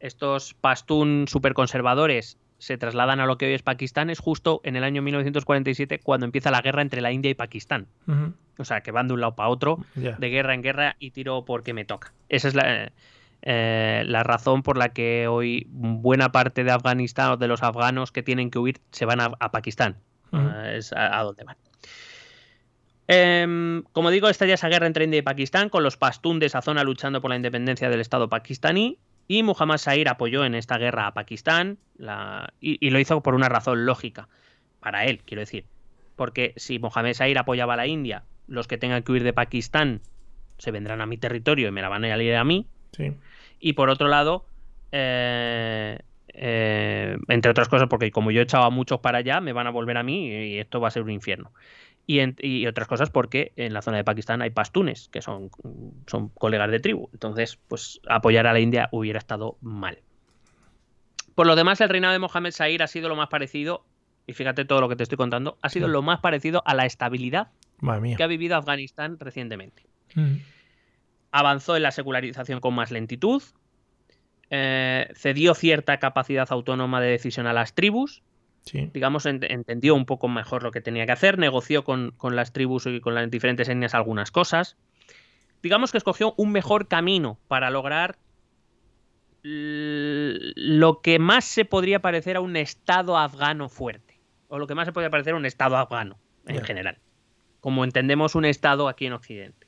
estos 0.00 0.54
pastún 0.54 1.26
superconservadores 1.26 2.38
se 2.58 2.76
trasladan 2.76 3.20
a 3.20 3.26
lo 3.26 3.38
que 3.38 3.46
hoy 3.46 3.54
es 3.54 3.62
Pakistán 3.62 4.10
es 4.10 4.18
justo 4.18 4.60
en 4.64 4.76
el 4.76 4.84
año 4.84 5.00
1947 5.00 6.00
cuando 6.00 6.26
empieza 6.26 6.50
la 6.50 6.60
guerra 6.60 6.82
entre 6.82 7.00
la 7.00 7.12
India 7.12 7.30
y 7.30 7.34
Pakistán. 7.34 7.86
O 8.58 8.64
sea, 8.64 8.80
que 8.80 8.90
van 8.90 9.06
de 9.06 9.14
un 9.14 9.20
lado 9.20 9.36
para 9.36 9.48
otro, 9.48 9.78
de 9.94 10.28
guerra 10.28 10.54
en 10.54 10.62
guerra 10.62 10.96
y 10.98 11.12
tiro 11.12 11.44
porque 11.44 11.72
me 11.72 11.84
toca. 11.84 12.12
Esa 12.28 12.48
es 12.48 12.54
la, 12.54 12.90
eh, 13.42 14.02
la 14.04 14.24
razón 14.24 14.62
por 14.62 14.76
la 14.76 14.88
que 14.88 15.28
hoy 15.28 15.66
buena 15.70 16.32
parte 16.32 16.64
de 16.64 16.72
Afganistán 16.72 17.32
o 17.32 17.36
de 17.36 17.46
los 17.46 17.62
afganos 17.62 18.10
que 18.10 18.24
tienen 18.24 18.50
que 18.50 18.58
huir 18.58 18.80
se 18.90 19.04
van 19.04 19.20
a, 19.20 19.30
a 19.38 19.50
Pakistán. 19.52 19.96
Ah, 20.32 20.72
es 20.72 20.92
a, 20.92 21.18
a 21.18 21.22
donde 21.22 21.44
van. 21.44 21.56
Em, 23.08 23.82
como 23.92 24.10
digo, 24.10 24.28
estalla 24.28 24.54
esa 24.54 24.68
guerra 24.68 24.86
entre 24.86 25.04
India 25.04 25.18
y 25.18 25.22
Pakistán, 25.22 25.70
con 25.70 25.82
los 25.82 25.96
pastún 25.96 26.38
de 26.38 26.46
esa 26.46 26.62
zona 26.62 26.84
luchando 26.84 27.20
por 27.20 27.30
la 27.30 27.36
independencia 27.36 27.88
del 27.88 28.00
Estado 28.00 28.28
pakistaní. 28.28 28.98
Y 29.26 29.42
Muhammad 29.42 29.78
Sair 29.78 30.08
apoyó 30.08 30.44
en 30.44 30.54
esta 30.54 30.78
guerra 30.78 31.06
a 31.06 31.14
Pakistán 31.14 31.78
la- 31.96 32.52
y, 32.60 32.78
y 32.86 32.90
lo 32.90 32.98
hizo 32.98 33.22
por 33.22 33.34
una 33.34 33.48
razón 33.48 33.84
lógica. 33.84 34.28
Para 34.80 35.04
él, 35.04 35.20
quiero 35.24 35.40
decir. 35.40 35.64
Porque 36.16 36.52
si 36.56 36.78
Mohamed 36.78 37.14
Sair 37.14 37.38
apoyaba 37.38 37.74
a 37.74 37.76
la 37.76 37.86
India, 37.86 38.24
los 38.46 38.66
que 38.68 38.78
tengan 38.78 39.02
que 39.02 39.12
huir 39.12 39.24
de 39.24 39.32
Pakistán 39.32 40.00
se 40.58 40.70
vendrán 40.70 41.00
a 41.00 41.06
mi 41.06 41.16
territorio 41.16 41.68
y 41.68 41.70
me 41.70 41.82
la 41.82 41.88
van 41.88 42.04
a 42.04 42.22
ir 42.22 42.34
a 42.34 42.44
mí. 42.44 42.66
Sí. 42.92 43.12
Y 43.60 43.74
por 43.74 43.90
otro 43.90 44.08
lado, 44.08 44.44
eh, 44.92 45.98
eh, 46.28 47.16
entre 47.28 47.50
otras 47.50 47.68
cosas, 47.68 47.88
porque 47.88 48.10
como 48.10 48.30
yo 48.30 48.40
he 48.40 48.44
echado 48.44 48.64
a 48.64 48.70
muchos 48.70 49.00
para 49.00 49.18
allá, 49.18 49.40
me 49.40 49.52
van 49.52 49.66
a 49.66 49.70
volver 49.70 49.96
a 49.96 50.02
mí 50.02 50.28
y 50.28 50.58
esto 50.58 50.80
va 50.80 50.88
a 50.88 50.90
ser 50.90 51.02
un 51.02 51.10
infierno. 51.10 51.52
Y, 52.10 52.20
en- 52.20 52.36
y 52.38 52.66
otras 52.66 52.88
cosas 52.88 53.10
porque 53.10 53.52
en 53.56 53.74
la 53.74 53.82
zona 53.82 53.98
de 53.98 54.04
Pakistán 54.04 54.40
hay 54.40 54.48
pastunes, 54.48 55.10
que 55.12 55.20
son, 55.20 55.50
son 56.06 56.30
colegas 56.30 56.70
de 56.70 56.80
tribu. 56.80 57.10
Entonces, 57.12 57.58
pues 57.68 58.00
apoyar 58.08 58.46
a 58.46 58.54
la 58.54 58.60
India 58.60 58.88
hubiera 58.92 59.18
estado 59.18 59.58
mal. 59.60 59.98
Por 61.34 61.46
lo 61.46 61.54
demás, 61.54 61.82
el 61.82 61.90
reinado 61.90 62.14
de 62.14 62.18
Mohamed 62.18 62.52
Sair 62.52 62.82
ha 62.82 62.86
sido 62.86 63.10
lo 63.10 63.14
más 63.14 63.28
parecido, 63.28 63.84
y 64.26 64.32
fíjate 64.32 64.64
todo 64.64 64.80
lo 64.80 64.88
que 64.88 64.96
te 64.96 65.02
estoy 65.02 65.18
contando, 65.18 65.58
ha 65.60 65.68
sido 65.68 65.86
Sí. 65.86 65.92
lo 65.92 66.00
más 66.00 66.20
parecido 66.20 66.62
a 66.64 66.74
la 66.74 66.86
estabilidad 66.86 67.48
que 68.16 68.22
ha 68.22 68.26
vivido 68.26 68.56
Afganistán 68.56 69.18
recientemente 69.20 69.84
Ujú. 70.16 70.38
avanzó 71.30 71.76
en 71.76 71.82
la 71.82 71.90
secularización 71.92 72.60
con 72.60 72.74
más 72.74 72.90
lentitud, 72.90 73.42
eh, 74.50 75.10
cedió 75.14 75.54
cierta 75.54 75.98
capacidad 75.98 76.46
autónoma 76.50 77.02
de 77.02 77.08
decisión 77.10 77.46
a 77.46 77.52
las 77.52 77.74
tribus, 77.74 78.22
Sí. 78.64 78.90
digamos, 78.92 79.24
ent- 79.24 79.46
entendió 79.48 79.94
un 79.94 80.04
poco 80.04 80.28
mejor 80.28 80.62
lo 80.62 80.70
que 80.70 80.80
tenía 80.82 81.06
que 81.06 81.12
hacer, 81.12 81.38
negoció 81.38 81.84
con, 81.84 82.10
con 82.16 82.36
las 82.36 82.52
tribus 82.52 82.86
y 82.86 83.00
con 83.00 83.14
las 83.14 83.30
diferentes 83.30 83.68
etnias 83.68 83.94
algunas 83.94 84.30
cosas. 84.30 84.76
Digamos 85.62 85.90
que 85.90 85.98
escogió 85.98 86.34
un 86.36 86.52
mejor 86.52 86.86
camino 86.86 87.38
para 87.48 87.70
lograr 87.70 88.18
lo 89.42 91.00
que 91.00 91.18
más 91.18 91.44
se 91.44 91.64
podría 91.64 92.00
parecer 92.00 92.36
a 92.36 92.40
un 92.40 92.56
Estado 92.56 93.16
afgano 93.16 93.68
fuerte, 93.68 94.20
o 94.48 94.58
lo 94.58 94.66
que 94.66 94.74
más 94.74 94.86
se 94.86 94.92
podría 94.92 95.10
parecer 95.10 95.34
a 95.34 95.36
un 95.36 95.46
Estado 95.46 95.76
afgano 95.76 96.18
en 96.46 96.62
general, 96.64 96.98
como 97.60 97.84
entendemos 97.84 98.34
un 98.34 98.44
Estado 98.44 98.88
aquí 98.88 99.06
en 99.06 99.12
Occidente. 99.14 99.66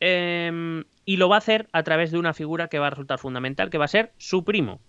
Em, 0.00 0.84
y 1.04 1.16
lo 1.16 1.28
va 1.28 1.36
a 1.36 1.38
hacer 1.38 1.68
a 1.72 1.82
través 1.84 2.10
de 2.10 2.18
una 2.18 2.34
figura 2.34 2.68
que 2.68 2.78
va 2.80 2.88
a 2.88 2.90
resultar 2.90 3.18
fundamental, 3.18 3.70
que 3.70 3.78
va 3.78 3.84
a 3.84 3.88
ser 3.88 4.12
su 4.18 4.44
primo. 4.44 4.80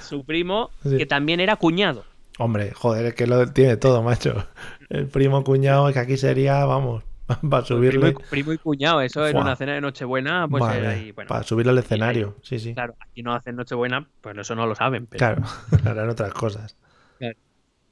Su 0.00 0.24
primo, 0.24 0.70
Sí. 0.82 0.96
que 0.98 1.06
también 1.06 1.40
era 1.40 1.56
cuñado. 1.56 2.04
Hombre, 2.38 2.72
joder, 2.72 3.06
es 3.06 3.14
que 3.14 3.26
lo 3.26 3.46
tiene 3.52 3.76
todo, 3.76 4.02
macho. 4.02 4.46
El 4.88 5.06
primo 5.08 5.44
cuñado, 5.44 5.92
que 5.92 5.98
aquí 5.98 6.16
sería, 6.16 6.64
vamos, 6.64 7.02
para 7.26 7.40
Primo 7.40 7.64
subirle. 7.64 8.08
y, 8.10 8.30
primo 8.30 8.52
y 8.52 8.58
cuñado, 8.58 9.00
eso 9.02 9.26
en 9.26 9.32
Fuá. 9.32 9.42
una 9.42 9.56
cena 9.56 9.74
de 9.74 9.80
Nochebuena, 9.80 10.48
pues 10.48 10.64
era 10.74 10.90
ahí, 10.90 11.12
bueno, 11.12 11.28
para 11.28 11.42
subirle 11.42 11.72
al 11.72 11.78
escenario. 11.78 12.36
Sí, 12.42 12.58
sí. 12.58 12.74
claro, 12.74 12.94
aquí 13.00 13.22
no 13.22 13.34
hacen 13.34 13.56
Nochebuena, 13.56 14.08
pues 14.20 14.36
eso 14.38 14.54
no 14.54 14.66
lo 14.66 14.74
saben. 14.74 15.06
Pero... 15.06 15.18
Claro, 15.18 15.42
harán 15.84 16.08
otras 16.08 16.32
cosas. 16.32 16.76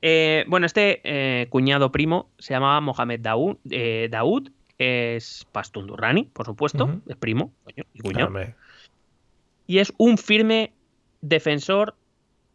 Eh, 0.00 0.44
bueno, 0.46 0.64
este 0.64 1.00
eh, 1.02 1.48
cuñado 1.50 1.90
primo 1.90 2.30
se 2.38 2.54
llamaba 2.54 2.80
Mohamed 2.80 3.20
Daoud, 3.20 3.56
eh, 3.68 4.08
Daoud 4.10 4.48
es 4.78 5.44
Pastún 5.50 5.88
Durrani, 5.88 6.22
por 6.22 6.46
supuesto, 6.46 7.00
es 7.08 7.16
primo 7.16 7.52
coño, 7.64 7.84
y 7.92 7.98
cuñado. 7.98 8.32
y 9.66 9.78
es 9.78 9.92
un 9.98 10.16
firme 10.16 10.72
defensor, 11.20 11.94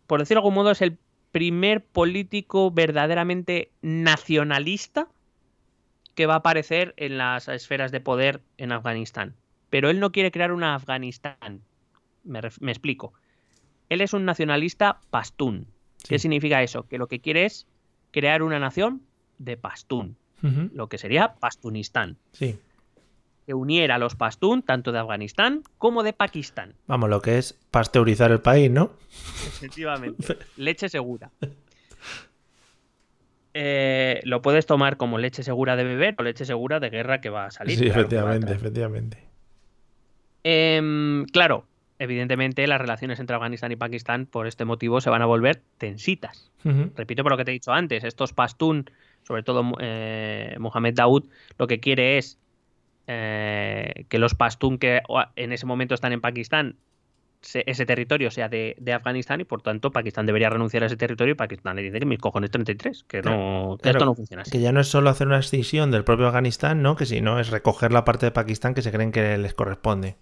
por 0.07 0.19
decirlo 0.19 0.41
de 0.41 0.45
algún 0.45 0.56
modo, 0.56 0.72
es 0.72 0.81
el 0.81 0.98
primer 1.31 1.84
político 1.84 2.72
verdaderamente 2.72 3.72
nacionalista 3.81 5.07
que 6.15 6.27
va 6.27 6.35
a 6.35 6.38
aparecer 6.38 6.94
en 6.98 7.18
las 7.18 7.48
esferas 7.48 7.91
de 7.91 7.99
poder 7.99 8.41
en 8.57 8.72
Afganistán. 8.72 9.35
Pero 9.69 9.90
él 9.90 9.99
no 9.99 10.11
quiere 10.11 10.31
crear 10.31 10.52
una 10.52 10.76
Afganistán. 10.76 11.61
Me, 12.23 12.40
explico. 12.40 13.14
Él 13.90 14.02
es 14.02 14.14
un 14.14 14.26
nacionalista 14.26 14.99
pastún. 15.10 15.68
¿Qué 16.07 16.19
significa 16.19 16.61
eso? 16.61 16.88
Que 16.88 16.99
lo 16.99 17.07
que 17.07 17.19
quiere 17.19 17.45
es 17.45 17.65
crear 18.11 18.44
una 18.44 18.60
nación 18.60 19.02
de 19.40 19.57
pastún, 19.57 20.15
lo 20.41 20.88
que 20.88 20.98
sería 20.98 21.35
Pastunistán, 21.35 22.18
Sí. 22.34 22.60
Que 23.45 23.53
uniera 23.53 23.95
a 23.95 23.97
los 23.97 24.15
pastún 24.15 24.63
tanto 24.63 24.91
de 24.91 24.99
Afganistán 24.99 25.63
como 25.77 26.03
de 26.03 26.13
Pakistán. 26.13 26.73
Vamos, 26.87 27.09
lo 27.09 27.21
que 27.21 27.37
es 27.37 27.59
pasteurizar 27.71 28.31
el 28.31 28.39
país, 28.39 28.71
¿no? 28.71 28.91
Efectivamente. 29.47 30.37
leche 30.57 30.89
segura. 30.89 31.31
Eh, 33.53 34.21
lo 34.23 34.41
puedes 34.41 34.65
tomar 34.65 34.97
como 34.97 35.17
leche 35.17 35.43
segura 35.43 35.75
de 35.75 35.83
beber 35.83 36.15
o 36.17 36.23
leche 36.23 36.45
segura 36.45 36.79
de 36.79 36.89
guerra 36.89 37.21
que 37.21 37.29
va 37.29 37.45
a 37.45 37.51
salir. 37.51 37.77
sí, 37.77 37.85
claro, 37.85 38.01
efectivamente, 38.01 38.53
efectivamente. 38.53 39.23
Em, 40.43 41.25
claro, 41.25 41.65
evidentemente 41.99 42.65
las 42.67 42.81
relaciones 42.81 43.19
entre 43.19 43.35
Afganistán 43.35 43.71
y 43.71 43.75
Pakistán 43.75 44.25
por 44.25 44.47
este 44.47 44.65
motivo 44.65 45.01
se 45.01 45.09
van 45.09 45.21
a 45.21 45.25
volver 45.25 45.61
tensitas. 45.77 46.51
Repito 46.95 47.23
por 47.23 47.33
lo 47.33 47.37
que 47.37 47.45
te 47.45 47.51
he 47.51 47.53
dicho 47.53 47.73
antes, 47.73 48.03
estos 48.03 48.33
pastún, 48.33 48.89
sobre 49.23 49.43
todo 49.43 49.63
eh, 49.79 50.55
Mohamed 50.59 50.95
Daoud, 50.95 51.25
lo 51.57 51.67
que 51.67 51.79
quiere 51.79 52.17
es 52.17 52.39
eh, 53.07 54.05
que 54.09 54.17
los 54.19 54.35
pastún 54.35 54.77
que 54.77 55.01
en 55.35 55.51
ese 55.51 55.65
momento 55.65 55.93
están 55.95 56.13
en 56.13 56.21
Pakistán, 56.21 56.75
se- 57.41 57.63
ese 57.67 57.85
territorio 57.85 58.31
sea 58.31 58.47
de, 58.47 58.75
de 58.80 58.93
Afganistán 58.93 59.41
y 59.41 59.43
por 59.43 59.61
tanto 59.61 59.91
Pakistán 59.91 60.25
debería 60.25 60.49
renunciar 60.49 60.84
a 60.84 60.85
ese 60.85 60.95
territorio 60.95 61.34
y 61.34 61.35
Pakistán 61.35 61.75
le 61.75 61.81
dice 61.81 61.99
que 61.99 62.05
mis 62.05 62.19
cojones 62.19 62.51
33, 62.51 63.03
que, 63.03 63.21
no, 63.21 63.75
que 63.77 63.84
Claro, 63.84 63.97
esto 63.97 64.05
no 64.05 64.15
funciona 64.15 64.41
así. 64.43 64.51
Que 64.51 64.61
ya 64.61 64.71
no 64.71 64.80
es 64.80 64.88
solo 64.88 65.09
hacer 65.09 65.27
una 65.27 65.39
escisión 65.39 65.91
del 65.91 66.03
propio 66.05 66.27
Afganistán, 66.27 66.81
¿no? 66.81 66.95
Que 66.95 67.05
si 67.05 67.19
no 67.19 67.39
es 67.39 67.49
recoger 67.49 67.91
la 67.91 68.05
parte 68.05 68.25
de 68.27 68.31
Pakistán 68.31 68.73
que 68.73 68.81
se 68.81 68.91
creen 68.91 69.11
que 69.11 69.38
les 69.38 69.53
corresponde. 69.53 70.15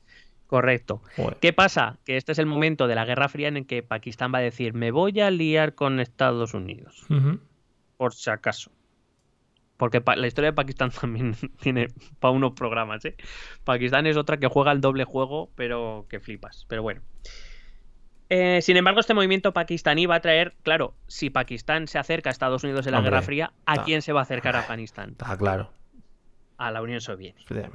Correcto. 0.48 1.02
Joder. 1.16 1.38
¿Qué 1.40 1.54
pasa? 1.54 1.98
Que 2.04 2.18
este 2.18 2.34
es 2.34 2.40
el 2.40 2.46
momento 2.46 2.88
de 2.88 2.96
la 2.96 3.06
Guerra 3.06 3.30
Fría 3.30 3.48
en 3.48 3.56
el 3.58 3.66
que 3.68 3.84
Pakistán 3.84 4.34
va 4.34 4.40
a 4.40 4.42
decir 4.42 4.74
me 4.74 4.92
voy 4.92 5.18
a 5.22 5.32
liar 5.32 5.76
con 5.76 6.00
Estados 6.02 6.54
Unidos. 6.54 7.06
Por 7.98 8.14
si 8.14 8.30
acaso. 8.32 8.72
Porque 9.82 10.04
la 10.16 10.28
historia 10.28 10.52
de 10.52 10.54
Pakistán 10.54 10.92
también 11.02 11.36
tiene 11.60 11.88
para 12.20 12.32
unos 12.32 12.52
programas, 12.52 13.04
¿eh? 13.04 13.16
Pakistán 13.64 14.06
es 14.06 14.16
otra 14.16 14.38
que 14.38 14.46
juega 14.46 14.72
el 14.72 14.80
doble 14.80 15.06
juego, 15.06 15.50
pero 15.56 16.06
que 16.08 16.20
flipas. 16.20 16.68
Pero 16.68 16.84
bueno. 16.84 17.02
Eh, 18.30 18.62
sin 18.62 18.78
embargo, 18.78 19.00
este 19.00 19.16
movimiento 19.16 19.54
pakistaní 19.54 20.06
va 20.06 20.18
a 20.18 20.20
traer, 20.20 20.54
claro, 20.62 20.94
si 21.08 21.32
Pakistán 21.32 21.88
se 21.88 21.98
acerca 21.98 22.30
a 22.30 22.32
Estados 22.32 22.64
Unidos 22.64 22.86
en 22.86 22.92
la 22.92 23.02
Guerra 23.02 23.24
Fría, 23.24 23.54
¿a 23.66 23.84
quién 23.84 24.04
se 24.04 24.14
va 24.14 24.20
a 24.20 24.24
acercar 24.24 24.56
a 24.56 24.60
Afganistán? 24.60 25.14
Está 25.14 25.36
claro. 25.36 25.72
A 26.58 26.70
la 26.70 26.84
Unión 26.84 27.02
Soviética. 27.02 27.72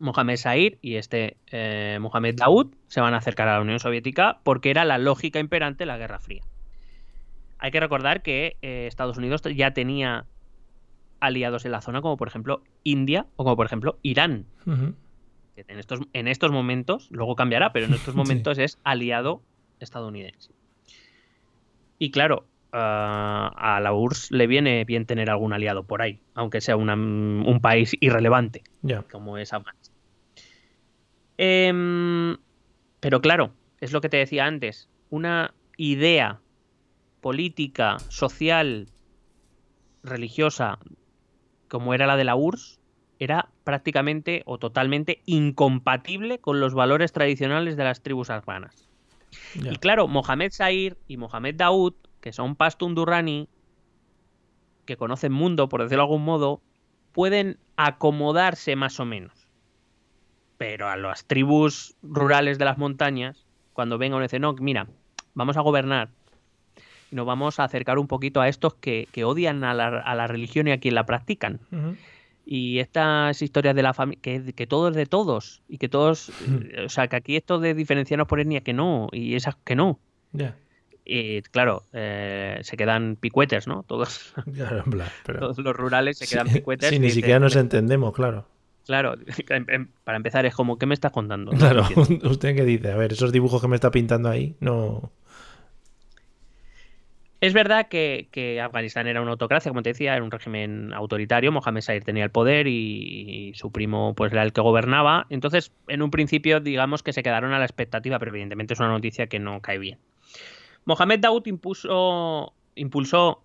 Mohamed 0.00 0.36
Said 0.36 0.74
y 0.82 0.96
este 0.96 1.38
eh, 1.50 1.96
Mohamed 2.02 2.34
Daoud 2.36 2.74
se 2.88 3.00
van 3.00 3.14
a 3.14 3.16
acercar 3.16 3.48
a 3.48 3.54
la 3.54 3.62
Unión 3.62 3.78
Soviética 3.78 4.40
porque 4.42 4.68
era 4.68 4.84
la 4.84 4.98
lógica 4.98 5.38
imperante 5.38 5.84
en 5.84 5.88
la 5.88 5.96
Guerra 5.96 6.20
Fría. 6.20 6.42
Hay 7.58 7.70
que 7.70 7.80
recordar 7.80 8.20
que 8.20 8.58
eh, 8.60 8.86
Estados 8.86 9.16
Unidos 9.16 9.40
ya 9.56 9.70
tenía 9.72 10.26
aliados 11.24 11.64
en 11.64 11.72
la 11.72 11.80
zona, 11.80 12.02
como 12.02 12.16
por 12.16 12.28
ejemplo 12.28 12.62
India 12.82 13.26
o 13.36 13.44
como 13.44 13.56
por 13.56 13.66
ejemplo 13.66 13.98
Irán. 14.02 14.46
en, 14.66 15.78
estos, 15.78 16.00
en 16.12 16.28
estos 16.28 16.50
momentos, 16.50 17.08
luego 17.10 17.36
cambiará, 17.36 17.72
pero 17.72 17.86
en 17.86 17.94
estos 17.94 18.14
momentos 18.14 18.58
es 18.58 18.78
aliado 18.84 19.42
estadounidense. 19.80 20.52
Y 21.98 22.10
claro, 22.10 22.46
a 22.76 23.78
la 23.80 23.92
URSS 23.92 24.32
le 24.32 24.46
viene 24.46 24.84
bien 24.84 25.06
tener 25.06 25.30
algún 25.30 25.52
aliado 25.52 25.84
por 25.84 26.02
ahí, 26.02 26.20
aunque 26.34 26.60
sea 26.60 26.76
un 26.76 27.60
país 27.62 27.96
irrelevante, 28.00 28.62
como 29.10 29.38
es 29.38 29.52
Afganistán. 29.52 29.94
Em, 31.36 32.36
pero 33.00 33.20
claro, 33.20 33.52
es 33.80 33.92
lo 33.92 34.00
que 34.00 34.08
te 34.08 34.16
decía 34.16 34.46
antes, 34.46 34.88
una 35.10 35.54
idea 35.76 36.40
política, 37.20 37.98
social, 38.08 38.88
religiosa, 40.02 40.78
como 41.74 41.92
era 41.92 42.06
la 42.06 42.16
de 42.16 42.22
la 42.22 42.36
URSS, 42.36 42.78
era 43.18 43.48
prácticamente 43.64 44.44
o 44.46 44.58
totalmente 44.58 45.22
incompatible 45.26 46.38
con 46.38 46.60
los 46.60 46.72
valores 46.72 47.10
tradicionales 47.10 47.76
de 47.76 47.82
las 47.82 48.00
tribus 48.00 48.30
afganas. 48.30 48.88
Y 49.56 49.74
claro, 49.78 50.06
Mohamed 50.06 50.52
Sair 50.52 50.96
y 51.08 51.16
Mohamed 51.16 51.56
Daoud, 51.56 51.94
que 52.20 52.32
son 52.32 52.54
Pashtun 52.54 52.94
Durrani, 52.94 53.48
que 54.84 54.96
conocen 54.96 55.32
mundo, 55.32 55.68
por 55.68 55.82
decirlo 55.82 56.04
de 56.04 56.06
algún 56.06 56.24
modo, 56.24 56.62
pueden 57.10 57.58
acomodarse 57.76 58.76
más 58.76 59.00
o 59.00 59.04
menos. 59.04 59.48
Pero 60.58 60.88
a 60.88 60.96
las 60.96 61.24
tribus 61.24 61.96
rurales 62.02 62.56
de 62.56 62.66
las 62.66 62.78
montañas, 62.78 63.48
cuando 63.72 63.98
venga 63.98 64.14
un 64.14 64.22
dicen, 64.22 64.42
no, 64.42 64.54
mira, 64.60 64.86
vamos 65.34 65.56
a 65.56 65.62
gobernar 65.62 66.10
y 67.14 67.16
nos 67.16 67.26
vamos 67.26 67.60
a 67.60 67.64
acercar 67.64 67.98
un 67.98 68.08
poquito 68.08 68.40
a 68.40 68.48
estos 68.48 68.74
que, 68.74 69.06
odian 69.24 69.62
a 69.62 69.72
la, 69.72 70.26
religión 70.26 70.66
y 70.66 70.72
a 70.72 70.78
quien 70.78 70.96
la 70.96 71.06
practican 71.06 71.60
y 72.46 72.78
estas 72.78 73.40
historias 73.40 73.74
de 73.74 73.82
la 73.82 73.94
familia, 73.94 74.20
que, 74.20 74.52
que, 74.52 74.66
todo 74.66 74.88
es 74.88 74.94
de 74.94 75.06
todos 75.06 75.62
y 75.68 75.78
que 75.78 75.88
todos, 75.88 76.30
o 76.84 76.88
sea, 76.88 77.08
que 77.08 77.16
aquí 77.16 77.36
esto 77.36 77.58
de 77.58 77.72
diferenciarnos 77.72 78.28
por 78.28 78.40
etnia 78.40 78.60
que 78.60 78.72
no 78.72 79.08
y 79.12 79.34
esas 79.34 79.56
que 79.64 79.76
no. 79.76 79.98
Y 81.06 81.42
claro, 81.42 81.84
eh, 81.92 82.58
se 82.62 82.76
quedan 82.76 83.16
picuetes, 83.16 83.66
¿no? 83.66 83.84
Todos, 83.86 84.34
todos 85.38 85.58
los 85.58 85.76
rurales 85.76 86.18
se 86.18 86.26
quedan 86.26 86.48
picuetes. 86.48 86.88
Sí, 86.88 86.98
ni 86.98 87.10
siquiera 87.10 87.38
nos 87.38 87.56
entendemos, 87.56 88.12
claro. 88.14 88.46
Claro, 88.86 89.14
para 90.04 90.16
empezar 90.16 90.46
es 90.46 90.54
como, 90.54 90.78
¿qué 90.78 90.86
me 90.86 90.94
estás 90.94 91.12
contando? 91.12 91.52
Claro, 91.58 91.86
¿usted 92.24 92.54
qué 92.54 92.64
dice? 92.64 92.92
A 92.92 92.96
ver, 92.96 93.12
esos 93.12 93.32
dibujos 93.32 93.60
que 93.60 93.68
me 93.68 93.76
está 93.76 93.90
pintando 93.90 94.28
ahí, 94.28 94.56
no... 94.60 95.10
Es 97.44 97.52
verdad 97.52 97.88
que, 97.88 98.58
Afganistán 98.62 99.06
era 99.06 99.20
una 99.20 99.32
autocracia, 99.32 99.70
como 99.70 99.82
te 99.82 99.90
decía, 99.90 100.14
era 100.14 100.24
un 100.24 100.30
régimen 100.30 100.94
autoritario. 100.94 101.52
Mohamed 101.52 101.82
Said 101.82 102.02
tenía 102.02 102.24
el 102.24 102.30
poder 102.30 102.66
y, 102.66 103.52
su 103.54 103.70
primo 103.70 104.14
pues 104.14 104.32
era 104.32 104.42
el 104.42 104.54
que 104.54 104.62
gobernaba. 104.62 105.26
Entonces, 105.28 105.70
en 105.88 106.00
un 106.00 106.10
principio, 106.10 106.60
digamos 106.60 107.02
que 107.02 107.12
se 107.12 107.22
quedaron 107.22 107.52
a 107.52 107.58
la 107.58 107.66
expectativa, 107.66 108.18
pero 108.18 108.30
evidentemente 108.30 108.72
es 108.72 108.80
una 108.80 108.88
noticia 108.88 109.26
que 109.26 109.40
no 109.40 109.60
cae 109.60 109.76
bien. 109.76 109.98
Mohamed 110.86 111.20
Daoud 111.20 111.46
impuso, 111.46 112.54
impulsó 112.76 113.42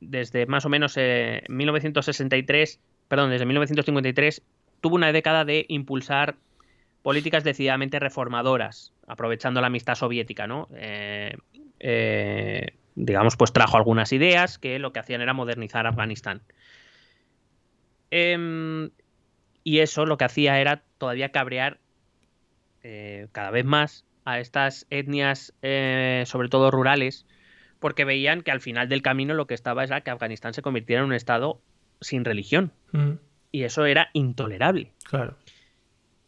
desde 0.00 0.46
más 0.46 0.64
o 0.64 0.70
menos 0.70 0.96
1963, 0.96 2.76
eh, 2.76 2.80
perdón, 3.08 3.28
desde 3.28 3.44
1953, 3.44 4.40
tuvo 4.80 4.94
una 4.94 5.12
década 5.12 5.44
de 5.44 5.66
impulsar 5.68 6.36
políticas 7.02 7.44
decididamente 7.44 7.98
reformadoras, 7.98 8.94
aprovechando 9.06 9.60
la 9.60 9.66
amistad 9.66 9.96
soviética, 9.96 10.46
¿no? 10.46 10.66
eh, 10.72 11.36
eh 11.78 12.68
digamos, 12.94 13.36
pues 13.36 13.52
trajo 13.52 13.76
algunas 13.76 14.12
ideas 14.12 14.58
que 14.58 14.78
lo 14.78 14.92
que 14.92 15.00
hacían 15.00 15.20
era 15.20 15.32
modernizar 15.32 15.86
Afganistán. 15.86 16.42
Em, 18.10 18.90
y 19.64 19.80
eso 19.80 20.06
lo 20.06 20.16
que 20.16 20.24
hacía 20.24 20.60
era 20.60 20.82
todavía 20.98 21.30
cabrear 21.30 21.78
eh, 22.82 23.28
cada 23.32 23.50
vez 23.50 23.64
más 23.64 24.04
a 24.24 24.38
estas 24.38 24.86
etnias, 24.90 25.54
eh, 25.62 26.24
sobre 26.26 26.48
todo 26.48 26.70
rurales, 26.70 27.26
porque 27.80 28.04
veían 28.04 28.42
que 28.42 28.50
al 28.50 28.60
final 28.60 28.88
del 28.88 29.02
camino 29.02 29.34
lo 29.34 29.46
que 29.46 29.54
estaba 29.54 29.84
era 29.84 30.02
que 30.02 30.10
Afganistán 30.10 30.54
se 30.54 30.62
convirtiera 30.62 31.02
en 31.02 31.08
un 31.08 31.14
estado 31.14 31.60
sin 32.00 32.24
religión. 32.24 32.72
Y 33.50 33.64
eso 33.64 33.86
era 33.86 34.10
intolerable. 34.12 34.92
Claro. 35.04 35.36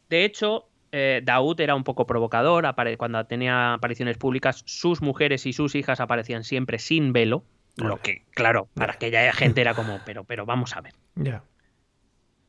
De 0.09 0.25
hecho, 0.25 0.69
eh, 0.99 1.21
Daud 1.23 1.61
era 1.61 1.75
un 1.75 1.85
poco 1.85 2.07
provocador, 2.07 2.67
cuando 2.97 3.27
tenía 3.27 3.75
apariciones 3.75 4.17
públicas, 4.17 4.63
sus 4.65 5.03
mujeres 5.03 5.45
y 5.45 5.53
sus 5.53 5.75
hijas 5.75 6.01
aparecían 6.01 6.43
siempre 6.43 6.79
sin 6.79 7.13
velo, 7.13 7.45
lo 7.77 8.01
que, 8.01 8.23
claro, 8.31 8.71
para 8.73 8.95
aquella 8.95 9.31
gente 9.35 9.61
era 9.61 9.75
como, 9.75 10.01
pero, 10.07 10.25
pero 10.25 10.47
vamos 10.47 10.75
a 10.75 10.81
ver. 10.81 10.95
Ya. 11.17 11.43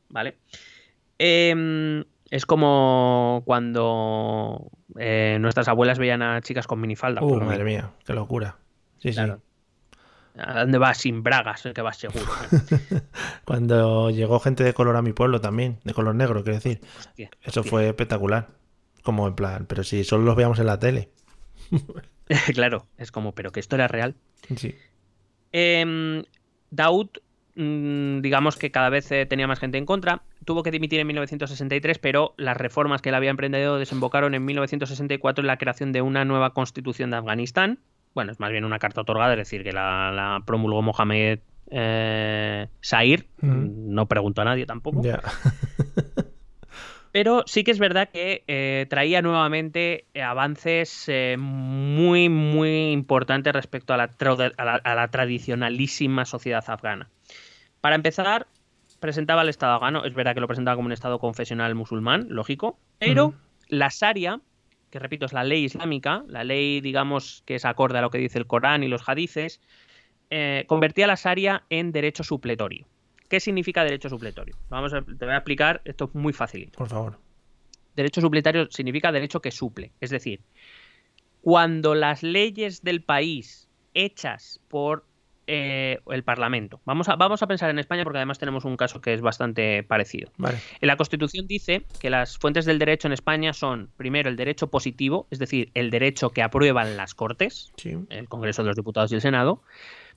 ¿Vale? 0.08 0.38
Em, 1.18 2.04
es 2.30 2.46
como 2.46 3.42
cuando 3.44 4.70
eh, 4.98 5.36
nuestras 5.40 5.68
abuelas 5.68 5.98
veían 5.98 6.22
a 6.22 6.40
chicas 6.40 6.66
con 6.66 6.80
minifalda. 6.80 7.22
Uh, 7.22 7.40
madre 7.42 7.64
mía, 7.64 7.90
qué 8.06 8.14
locura. 8.14 8.56
Sí, 8.96 9.12
sí. 9.12 9.20
¿A 10.38 10.60
dónde 10.60 10.78
vas 10.78 10.98
sin 10.98 11.22
bragas? 11.22 11.68
Que 11.74 11.82
vas 11.82 11.96
seguro. 11.96 12.26
¿eh? 12.52 13.00
Cuando 13.44 14.10
llegó 14.10 14.38
gente 14.40 14.64
de 14.64 14.72
color 14.72 14.96
a 14.96 15.02
mi 15.02 15.12
pueblo 15.12 15.40
también, 15.40 15.78
de 15.84 15.94
color 15.94 16.14
negro, 16.14 16.42
quiero 16.42 16.58
decir. 16.58 16.80
Eso 17.42 17.64
fue 17.64 17.88
espectacular. 17.88 18.48
Como 19.02 19.26
en 19.26 19.34
plan, 19.34 19.66
pero 19.66 19.84
si 19.84 20.04
solo 20.04 20.24
los 20.24 20.36
veíamos 20.36 20.58
en 20.58 20.66
la 20.66 20.78
tele. 20.78 21.10
claro, 22.54 22.86
es 22.98 23.10
como, 23.10 23.32
pero 23.32 23.52
que 23.52 23.60
esto 23.60 23.76
era 23.76 23.88
real. 23.88 24.16
Sí. 24.56 24.74
Eh, 25.52 26.22
Daud, 26.70 27.08
mm, 27.54 28.20
digamos 28.20 28.56
que 28.56 28.70
cada 28.70 28.90
vez 28.90 29.10
eh, 29.12 29.26
tenía 29.26 29.46
más 29.46 29.58
gente 29.58 29.78
en 29.78 29.86
contra. 29.86 30.22
Tuvo 30.44 30.62
que 30.62 30.70
dimitir 30.70 31.00
en 31.00 31.06
1963, 31.06 31.98
pero 31.98 32.34
las 32.36 32.56
reformas 32.56 33.02
que 33.02 33.08
él 33.08 33.14
había 33.14 33.30
emprendido 33.30 33.78
desembocaron 33.78 34.34
en 34.34 34.44
1964 34.44 35.42
en 35.42 35.46
la 35.46 35.58
creación 35.58 35.92
de 35.92 36.02
una 36.02 36.24
nueva 36.24 36.54
constitución 36.54 37.10
de 37.10 37.16
Afganistán 37.16 37.80
bueno, 38.18 38.32
es 38.32 38.40
más 38.40 38.50
bien 38.50 38.64
una 38.64 38.80
carta 38.80 39.02
otorgada, 39.02 39.34
es 39.34 39.38
decir, 39.38 39.62
que 39.62 39.70
la, 39.70 40.42
promulgó 40.44 40.82
Mohamed 40.82 41.38
eh, 41.70 42.66
Sair, 42.80 43.28
no 43.40 44.06
preguntó 44.06 44.42
a 44.42 44.44
nadie 44.44 44.66
tampoco. 44.66 45.02
Pero 47.12 47.44
sí 47.46 47.62
que 47.62 47.70
es 47.70 47.78
verdad 47.78 48.08
que 48.12 48.42
eh, 48.48 48.86
traía 48.90 49.22
nuevamente 49.22 50.06
avances 50.20 51.04
eh, 51.06 51.36
muy, 51.38 52.28
muy 52.28 52.90
importantes 52.90 53.52
respecto 53.52 53.94
a 53.94 53.96
la, 53.96 54.10
a 54.56 54.94
la, 54.96 55.08
tradicionalísima 55.12 56.24
sociedad 56.24 56.64
afgana. 56.66 57.08
Para 57.80 57.94
empezar, 57.94 58.48
presentaba 58.98 59.42
el 59.42 59.48
Estado 59.48 59.74
afgano, 59.74 60.04
es 60.04 60.12
verdad 60.12 60.34
que 60.34 60.40
lo 60.40 60.48
presentaba 60.48 60.74
como 60.74 60.86
un 60.86 60.92
Estado 60.92 61.20
confesional 61.20 61.76
musulmán, 61.76 62.26
lógico, 62.30 62.80
pero 62.98 63.34
la 63.68 63.90
Sharia 63.92 64.40
que 64.90 64.98
repito 64.98 65.26
es 65.26 65.32
la 65.32 65.44
ley 65.44 65.64
islámica, 65.64 66.24
la 66.28 66.44
ley, 66.44 66.80
digamos, 66.80 67.42
que 67.46 67.56
es 67.56 67.64
acorde 67.64 67.98
a 67.98 68.02
lo 68.02 68.10
que 68.10 68.18
dice 68.18 68.38
el 68.38 68.46
Corán 68.46 68.82
y 68.82 68.88
los 68.88 69.08
hadices, 69.08 69.60
eh, 70.30 70.64
convertía 70.66 71.06
la 71.06 71.14
Sharia 71.14 71.64
en 71.70 71.92
derecho 71.92 72.24
supletorio. 72.24 72.86
¿Qué 73.28 73.40
significa 73.40 73.84
derecho 73.84 74.08
supletorio? 74.08 74.56
Vamos 74.68 74.94
a, 74.94 75.02
te 75.02 75.24
voy 75.24 75.34
a 75.34 75.38
explicar, 75.38 75.82
esto 75.84 76.06
es 76.06 76.14
muy 76.14 76.32
fácil. 76.32 76.70
Por 76.76 76.88
favor. 76.88 77.18
Derecho 77.94 78.20
supletorio 78.20 78.70
significa 78.70 79.12
derecho 79.12 79.40
que 79.40 79.50
suple, 79.50 79.92
es 80.00 80.10
decir, 80.10 80.40
cuando 81.40 81.94
las 81.94 82.22
leyes 82.22 82.82
del 82.82 83.02
país 83.02 83.68
hechas 83.94 84.60
por 84.68 85.04
eh, 85.50 85.98
el 86.10 86.22
Parlamento. 86.24 86.78
Vamos 86.84 87.08
a, 87.08 87.16
vamos 87.16 87.42
a 87.42 87.46
pensar 87.46 87.70
en 87.70 87.78
España 87.78 88.04
porque 88.04 88.18
además 88.18 88.38
tenemos 88.38 88.66
un 88.66 88.76
caso 88.76 89.00
que 89.00 89.14
es 89.14 89.22
bastante 89.22 89.82
parecido. 89.82 90.30
En 90.38 90.86
la 90.86 90.96
Constitución 90.96 91.46
dice 91.46 91.86
que 92.00 92.10
las 92.10 92.36
fuentes 92.36 92.66
del 92.66 92.78
derecho 92.78 93.08
en 93.08 93.14
España 93.14 93.54
son, 93.54 93.88
primero, 93.96 94.28
el 94.28 94.36
derecho 94.36 94.66
positivo, 94.66 95.26
es 95.30 95.38
decir, 95.38 95.70
el 95.72 95.90
derecho 95.90 96.30
que 96.30 96.42
aprueban 96.42 96.98
las 96.98 97.14
Cortes, 97.14 97.72
el 98.10 98.28
Congreso 98.28 98.62
de 98.62 98.68
los 98.68 98.76
Diputados 98.76 99.10
y 99.10 99.14
el 99.14 99.22
Senado, 99.22 99.62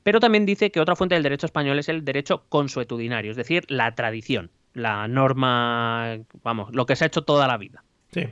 pero 0.04 0.20
también 0.20 0.46
dice 0.46 0.70
que 0.70 0.82
otra 0.82 0.98
fuente 0.98 1.16
del 1.16 1.24
derecho 1.24 1.46
español 1.46 1.80
es 1.80 1.88
el 1.88 2.04
derecho 2.04 2.44
consuetudinario, 2.50 3.32
es 3.32 3.38
decir, 3.38 3.64
la 3.70 3.96
tradición, 3.96 4.52
la 4.74 5.08
norma, 5.08 6.18
vamos, 6.44 6.76
lo 6.76 6.86
que 6.86 6.98
se 6.98 7.06
ha 7.06 7.08
hecho 7.08 7.22
toda 7.22 7.48
la 7.48 7.58
vida. 7.58 7.86
Sí. 8.12 8.28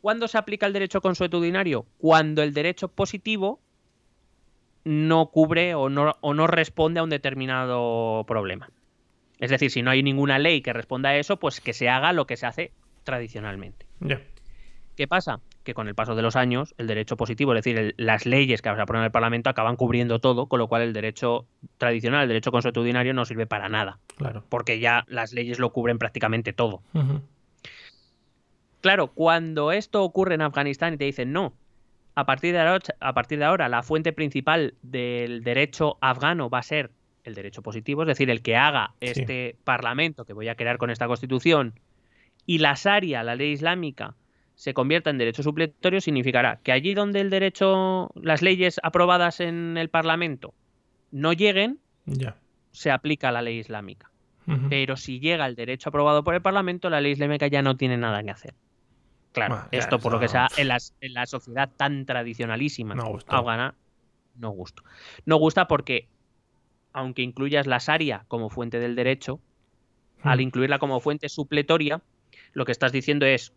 ¿Cuándo 0.00 0.26
se 0.26 0.38
aplica 0.38 0.64
el 0.64 0.72
derecho 0.72 1.02
consuetudinario? 1.02 1.84
Cuando 1.98 2.42
el 2.42 2.54
derecho 2.54 2.88
positivo 2.88 3.60
no 4.84 5.26
cubre 5.26 5.74
o 5.74 5.88
no, 5.88 6.16
o 6.20 6.34
no 6.34 6.46
responde 6.46 7.00
a 7.00 7.02
un 7.04 7.10
determinado 7.10 8.24
problema. 8.26 8.70
Es 9.38 9.50
decir, 9.50 9.70
si 9.70 9.82
no 9.82 9.90
hay 9.90 10.02
ninguna 10.02 10.38
ley 10.38 10.60
que 10.62 10.72
responda 10.72 11.10
a 11.10 11.16
eso, 11.16 11.38
pues 11.38 11.60
que 11.60 11.72
se 11.72 11.88
haga 11.88 12.12
lo 12.12 12.26
que 12.26 12.36
se 12.36 12.46
hace 12.46 12.72
tradicionalmente. 13.04 13.86
¿Qué 14.96 15.08
pasa? 15.08 15.40
Que 15.64 15.74
con 15.74 15.88
el 15.88 15.94
paso 15.94 16.14
de 16.14 16.22
los 16.22 16.36
años, 16.36 16.74
el 16.78 16.86
derecho 16.86 17.16
positivo, 17.16 17.52
es 17.54 17.58
decir, 17.64 17.78
el- 17.78 17.94
las 17.96 18.26
leyes 18.26 18.62
que 18.62 18.68
se 18.74 18.80
aprueban 18.80 19.02
en 19.02 19.06
el 19.06 19.10
Parlamento 19.12 19.48
acaban 19.50 19.76
cubriendo 19.76 20.18
todo, 20.20 20.46
con 20.46 20.58
lo 20.58 20.68
cual 20.68 20.82
el 20.82 20.92
derecho 20.92 21.46
tradicional, 21.78 22.22
el 22.22 22.28
derecho 22.28 22.52
consuetudinario, 22.52 23.14
no 23.14 23.24
sirve 23.24 23.46
para 23.46 23.68
nada, 23.68 23.98
Claro. 24.16 24.44
porque 24.48 24.78
ya 24.80 25.04
las 25.08 25.32
leyes 25.32 25.58
lo 25.58 25.72
cubren 25.72 25.98
prácticamente 25.98 26.52
todo. 26.52 26.82
Claro, 28.80 29.08
cuando 29.08 29.70
esto 29.72 30.02
ocurre 30.02 30.34
en 30.34 30.42
Afganistán 30.42 30.94
y 30.94 30.96
te 30.96 31.04
dicen 31.04 31.32
no, 31.32 31.54
a 32.14 32.26
partir 32.26 32.52
de 32.52 32.60
ahora, 32.60 32.78
a 33.00 33.12
partir 33.14 33.38
de 33.38 33.44
ahora 33.44 33.68
la 33.68 33.82
fuente 33.82 34.12
principal 34.12 34.74
del 34.82 35.42
derecho 35.44 35.96
afgano 36.00 36.50
va 36.50 36.58
a 36.58 36.62
ser 36.62 36.90
el 37.24 37.34
derecho 37.34 37.62
positivo, 37.62 38.02
es 38.02 38.08
decir, 38.08 38.28
el 38.30 38.42
que 38.42 38.56
haga 38.56 38.94
Sí. 39.00 39.06
este 39.20 39.56
parlamento 39.64 40.24
que 40.24 40.32
voy 40.32 40.48
a 40.48 40.54
crear 40.56 40.76
con 40.78 40.90
esta 40.90 41.06
constitución 41.06 41.74
y 42.46 42.58
la 42.58 42.74
Sharia, 42.74 43.22
la 43.22 43.36
ley 43.36 43.52
islámica, 43.52 44.14
se 44.54 44.74
convierta 44.74 45.10
en 45.10 45.18
derecho 45.18 45.42
supletorio, 45.42 46.00
significará 46.00 46.58
que 46.62 46.72
allí 46.72 46.94
donde 46.94 47.20
el 47.20 47.30
derecho, 47.30 48.10
las 48.14 48.42
leyes 48.42 48.80
aprobadas 48.82 49.40
en 49.40 49.76
el 49.78 49.88
parlamento 49.88 50.52
no 51.10 51.32
lleguen, 51.32 51.78
se 52.72 52.90
aplica 52.90 53.30
la 53.32 53.42
ley 53.42 53.58
islámica. 53.58 54.10
Pero 54.68 54.96
si 54.96 55.20
llega 55.20 55.46
el 55.46 55.54
derecho 55.54 55.88
aprobado 55.90 56.24
por 56.24 56.34
el 56.34 56.42
Parlamento, 56.42 56.90
la 56.90 57.00
ley 57.00 57.12
islámica 57.12 57.46
ya 57.46 57.62
no 57.62 57.76
tiene 57.76 57.96
nada 57.96 58.22
que 58.24 58.30
hacer. 58.30 58.54
Claro, 59.32 59.62
esto 59.70 59.98
por 59.98 60.12
lo 60.12 60.20
que 60.20 60.28
sea, 60.28 60.48
en, 60.56 60.68
las- 60.68 60.94
en 61.00 61.14
la 61.14 61.26
sociedad 61.26 61.70
tan 61.76 62.04
tradicionalísima 62.06 62.94
No 62.94 63.06
gusta. 63.06 63.38
afgana, 63.38 63.74
no 64.36 64.50
gusta. 64.50 64.82
No 65.26 65.36
gusta 65.36 65.66
porque, 65.68 66.06
aunque 66.92 67.22
incluyas 67.22 67.66
la 67.66 67.78
Sharia 67.78 68.24
como 68.28 68.50
fuente 68.50 68.78
del 68.78 68.94
derecho, 68.94 69.40
al 70.22 70.38
Mm. 70.38 70.42
incluirla 70.42 70.78
como 70.78 71.00
fuente 71.00 71.28
supletoria, 71.28 72.00
lo 72.52 72.64
que 72.64 72.72
estás 72.72 72.92
diciendo 72.92 73.24
es, 73.26 73.52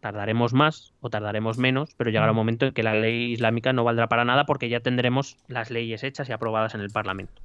tardaremos 0.00 0.52
más 0.54 0.92
o 1.00 1.10
tardaremos 1.10 1.58
menos, 1.58 1.94
pero 1.96 2.10
llegará 2.10 2.32
un 2.32 2.36
Mm. 2.36 2.40
momento 2.40 2.66
en 2.66 2.72
que 2.72 2.82
la 2.82 2.94
ley 2.94 3.32
islámica 3.32 3.72
no 3.72 3.84
valdrá 3.84 4.08
para 4.08 4.24
nada 4.24 4.46
porque 4.46 4.68
ya 4.68 4.80
tendremos 4.80 5.36
las 5.46 5.70
leyes 5.70 6.02
hechas 6.02 6.28
y 6.28 6.32
aprobadas 6.32 6.74
en 6.74 6.80
el 6.80 6.90
Parlamento. 6.90 7.40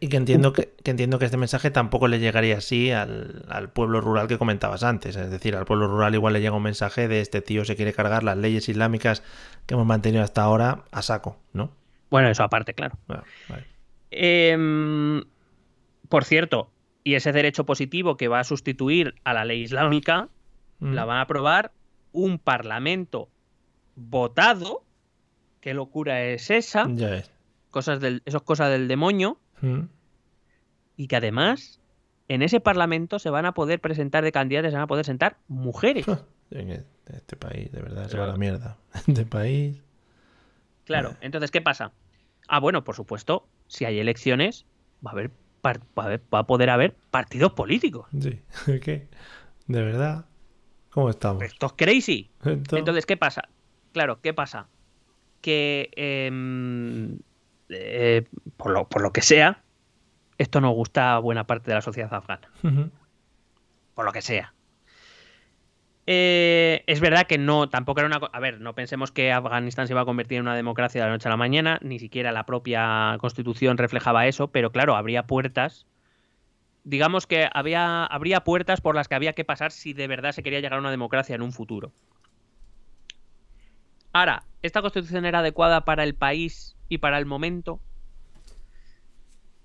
Y 0.00 0.08
que 0.08 0.16
entiendo 0.16 0.52
que, 0.52 0.74
que 0.82 0.90
entiendo 0.90 1.18
que 1.18 1.24
este 1.24 1.36
mensaje 1.36 1.70
tampoco 1.70 2.08
le 2.08 2.18
llegaría 2.18 2.58
así 2.58 2.90
al, 2.90 3.44
al 3.48 3.70
pueblo 3.70 4.00
rural 4.00 4.26
que 4.26 4.36
comentabas 4.36 4.82
antes. 4.82 5.14
Es 5.14 5.30
decir, 5.30 5.54
al 5.54 5.64
pueblo 5.66 5.86
rural 5.86 6.14
igual 6.14 6.32
le 6.32 6.40
llega 6.40 6.56
un 6.56 6.62
mensaje 6.64 7.06
de 7.06 7.20
este 7.20 7.40
tío 7.42 7.64
se 7.64 7.76
quiere 7.76 7.92
cargar 7.92 8.24
las 8.24 8.36
leyes 8.36 8.68
islámicas 8.68 9.22
que 9.66 9.74
hemos 9.74 9.86
mantenido 9.86 10.24
hasta 10.24 10.42
ahora 10.42 10.82
a 10.90 11.02
saco, 11.02 11.38
¿no? 11.52 11.70
Bueno, 12.10 12.28
eso 12.28 12.42
aparte, 12.42 12.74
claro. 12.74 12.96
Vale. 13.06 13.22
Em, 14.10 15.22
por 16.08 16.24
cierto, 16.24 16.70
y 17.04 17.14
ese 17.14 17.32
derecho 17.32 17.64
positivo 17.64 18.16
que 18.16 18.28
va 18.28 18.40
a 18.40 18.44
sustituir 18.44 19.14
a 19.24 19.32
la 19.32 19.44
ley 19.44 19.62
islámica, 19.62 20.28
Mm. 20.80 20.94
la 20.94 21.04
van 21.04 21.18
a 21.18 21.22
aprobar 21.22 21.72
un 22.12 22.38
parlamento 22.38 23.28
votado. 23.96 24.84
¿Qué 25.60 25.74
locura 25.74 26.22
es 26.22 26.50
esa? 26.50 26.86
Ya 26.94 27.10
ves. 27.10 27.30
Cosas 27.70 28.00
del, 28.00 28.22
eso 28.24 28.38
es 28.38 28.42
cosa 28.44 28.68
del 28.68 28.88
demonio. 28.88 29.38
Mm. 29.60 29.88
Y 30.96 31.06
que 31.08 31.16
además, 31.16 31.80
en 32.28 32.42
ese 32.42 32.60
parlamento 32.60 33.18
se 33.18 33.30
van 33.30 33.46
a 33.46 33.52
poder 33.52 33.80
presentar 33.80 34.24
de 34.24 34.32
candidatas, 34.32 34.70
se 34.72 34.76
van 34.76 34.84
a 34.84 34.88
poder 34.88 35.04
sentar 35.04 35.38
mujeres. 35.48 36.06
En 36.50 36.84
este 37.06 37.36
país, 37.36 37.70
de 37.72 37.80
verdad, 37.82 38.08
se 38.08 38.18
va 38.18 38.24
a 38.24 38.28
la 38.28 38.36
mierda. 38.36 38.78
Este 39.06 39.24
país. 39.26 39.82
Claro, 40.84 41.16
entonces, 41.20 41.50
¿qué 41.50 41.60
pasa? 41.60 41.92
Ah, 42.48 42.60
bueno, 42.60 42.82
por 42.84 42.94
supuesto, 42.96 43.46
si 43.66 43.84
hay 43.84 43.98
elecciones, 43.98 44.64
va 45.06 45.10
a 45.10 45.12
haber, 45.12 45.30
va 45.64 45.72
a, 45.96 46.02
haber- 46.06 46.22
va 46.34 46.38
a 46.40 46.46
poder 46.46 46.70
haber 46.70 46.94
partidos 47.10 47.52
políticos. 47.52 48.06
Sí. 48.18 48.40
¿Qué? 48.82 49.08
¿De 49.66 49.82
verdad? 49.82 50.24
¿Cómo 50.90 51.10
estamos? 51.10 51.42
Esto 51.42 51.66
es 51.66 51.72
crazy. 51.76 52.30
Esto- 52.44 52.78
Entonces, 52.78 53.04
¿qué 53.04 53.16
pasa? 53.18 53.42
Claro, 53.92 54.20
¿qué 54.22 54.32
pasa? 54.32 54.68
Que 55.42 55.90
em, 55.96 57.18
eh, 57.68 58.24
por, 58.56 58.72
lo, 58.72 58.88
por 58.88 59.02
lo 59.02 59.12
que 59.12 59.22
sea, 59.22 59.62
esto 60.38 60.60
no 60.60 60.70
gusta 60.70 61.14
a 61.14 61.18
buena 61.18 61.46
parte 61.46 61.70
de 61.70 61.74
la 61.74 61.82
sociedad 61.82 62.12
afgana. 62.12 62.48
Por 63.94 64.04
lo 64.04 64.12
que 64.12 64.22
sea. 64.22 64.54
Eh, 66.10 66.84
es 66.86 67.00
verdad 67.00 67.26
que 67.26 67.36
no, 67.36 67.68
tampoco 67.68 68.00
era 68.00 68.06
una... 68.06 68.16
A 68.32 68.40
ver, 68.40 68.62
no 68.62 68.74
pensemos 68.74 69.12
que 69.12 69.30
Afganistán 69.30 69.86
se 69.86 69.92
iba 69.92 70.00
a 70.00 70.06
convertir 70.06 70.38
en 70.38 70.44
una 70.44 70.56
democracia 70.56 71.02
de 71.02 71.06
la 71.06 71.12
noche 71.12 71.28
a 71.28 71.30
la 71.30 71.36
mañana, 71.36 71.78
ni 71.82 71.98
siquiera 71.98 72.32
la 72.32 72.46
propia 72.46 73.16
constitución 73.20 73.76
reflejaba 73.76 74.26
eso, 74.26 74.48
pero 74.48 74.72
claro, 74.72 74.96
habría 74.96 75.26
puertas. 75.26 75.86
Digamos 76.84 77.26
que 77.26 77.50
había, 77.52 78.06
habría 78.06 78.42
puertas 78.42 78.80
por 78.80 78.94
las 78.94 79.06
que 79.06 79.16
había 79.16 79.34
que 79.34 79.44
pasar 79.44 79.70
si 79.70 79.92
de 79.92 80.06
verdad 80.06 80.32
se 80.32 80.42
quería 80.42 80.60
llegar 80.60 80.78
a 80.78 80.80
una 80.80 80.90
democracia 80.90 81.34
en 81.34 81.42
un 81.42 81.52
futuro. 81.52 81.92
Ahora, 84.18 84.42
¿esta 84.62 84.80
constitución 84.82 85.26
era 85.26 85.38
adecuada 85.38 85.84
para 85.84 86.02
el 86.02 86.16
país 86.16 86.74
y 86.88 86.98
para 86.98 87.18
el 87.18 87.24
momento? 87.24 87.80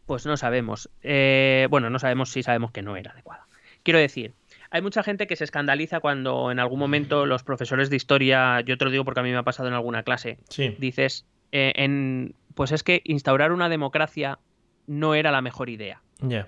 Pues 0.05 0.27
no 0.27 0.37
sabemos. 0.37 0.91
Eh, 1.01 1.65
bueno, 1.71 1.89
no 1.89 1.97
sabemos 1.97 2.29
si 2.29 2.43
sabemos 2.43 2.69
que 2.71 2.83
no 2.83 2.95
era 2.95 3.13
adecuada. 3.13 3.47
Quiero 3.81 3.97
decir, 3.97 4.35
hay 4.69 4.83
mucha 4.83 5.01
gente 5.01 5.25
que 5.25 5.35
se 5.37 5.43
escandaliza 5.43 6.01
cuando 6.01 6.51
en 6.51 6.59
algún 6.59 6.77
momento 6.77 7.25
los 7.25 7.41
profesores 7.41 7.89
de 7.89 7.95
historia, 7.95 8.61
yo 8.61 8.77
te 8.77 8.85
lo 8.85 8.91
digo 8.91 9.03
porque 9.05 9.21
a 9.21 9.23
mí 9.23 9.31
me 9.31 9.37
ha 9.37 9.43
pasado 9.43 9.69
en 9.69 9.73
alguna 9.73 10.03
clase, 10.03 10.37
Sí. 10.49 10.75
dices, 10.77 11.25
eh, 11.51 11.73
en, 11.75 12.35
pues 12.53 12.71
es 12.71 12.83
que 12.83 13.01
instaurar 13.05 13.53
una 13.53 13.69
democracia 13.69 14.37
no 14.85 15.15
era 15.15 15.31
la 15.31 15.41
mejor 15.41 15.69
idea. 15.69 16.03
Ya. 16.19 16.47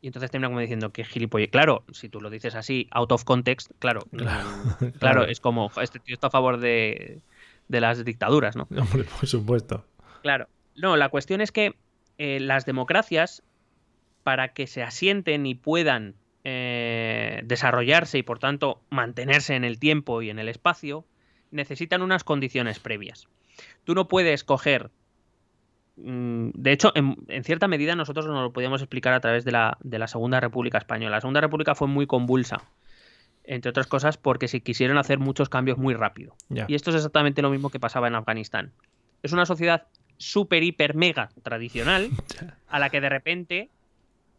Y 0.00 0.06
entonces 0.08 0.30
termina 0.30 0.48
como 0.48 0.60
diciendo 0.60 0.92
que 0.92 1.04
gilipollas. 1.04 1.48
Claro, 1.50 1.84
si 1.92 2.08
tú 2.08 2.20
lo 2.22 2.28
dices 2.30 2.54
así, 2.54 2.88
out 2.90 3.12
of 3.12 3.24
context, 3.24 3.70
claro. 3.78 4.00
Claro, 4.12 4.48
claro. 4.78 4.92
claro, 4.98 5.24
es 5.24 5.40
como, 5.40 5.68
"Jo, 5.70 5.80
este 5.80 5.98
tío 5.98 6.14
está 6.14 6.26
a 6.26 6.30
favor 6.30 6.58
de, 6.58 7.22
de 7.68 7.80
las 7.80 8.04
dictaduras, 8.04 8.56
¿no? 8.56 8.66
Hombre, 8.78 9.04
por 9.04 9.26
supuesto. 9.26 9.84
Claro. 10.22 10.48
No, 10.76 10.96
la 10.96 11.08
cuestión 11.08 11.40
es 11.40 11.52
que 11.52 11.76
eh, 12.18 12.40
las 12.40 12.66
democracias, 12.66 13.42
para 14.22 14.52
que 14.52 14.66
se 14.66 14.82
asienten 14.82 15.46
y 15.46 15.54
puedan 15.54 16.14
eh, 16.44 17.42
desarrollarse 17.44 18.18
y 18.18 18.22
por 18.22 18.38
tanto 18.38 18.82
mantenerse 18.90 19.54
en 19.54 19.64
el 19.64 19.78
tiempo 19.78 20.20
y 20.22 20.30
en 20.30 20.38
el 20.38 20.48
espacio, 20.48 21.04
necesitan 21.50 22.02
unas 22.02 22.24
condiciones 22.24 22.80
previas. 22.80 23.28
Tú 23.84 23.94
no 23.94 24.08
puedes 24.08 24.42
coger. 24.44 24.90
mm, 25.96 26.50
De 26.54 26.72
hecho, 26.72 26.90
en, 26.94 27.16
en 27.28 27.44
cierta 27.44 27.68
medida 27.68 27.94
nosotros 27.94 28.26
nos 28.26 28.42
lo 28.42 28.52
podíamos 28.52 28.82
explicar 28.82 29.12
a 29.14 29.20
través 29.20 29.44
de 29.44 29.52
la, 29.52 29.78
de 29.82 29.98
la 29.98 30.08
Segunda 30.08 30.40
República 30.40 30.78
Española. 30.78 31.16
La 31.16 31.20
Segunda 31.20 31.40
República 31.40 31.74
fue 31.74 31.86
muy 31.88 32.06
convulsa, 32.06 32.62
entre 33.44 33.68
otras 33.70 33.86
cosas 33.86 34.16
porque 34.16 34.48
se 34.48 34.60
quisieron 34.60 34.98
hacer 34.98 35.18
muchos 35.18 35.48
cambios 35.48 35.78
muy 35.78 35.94
rápido. 35.94 36.34
Y 36.68 36.74
esto 36.74 36.90
es 36.90 36.96
exactamente 36.96 37.42
lo 37.42 37.50
mismo 37.50 37.70
que 37.70 37.78
pasaba 37.80 38.08
en 38.08 38.14
Afganistán. 38.14 38.72
Es 39.22 39.32
una 39.32 39.46
sociedad 39.46 39.86
súper, 40.16 40.62
hiper, 40.62 40.94
mega 40.94 41.30
tradicional 41.42 42.08
a 42.68 42.78
la 42.78 42.90
que 42.90 43.00
de 43.00 43.08
repente 43.08 43.70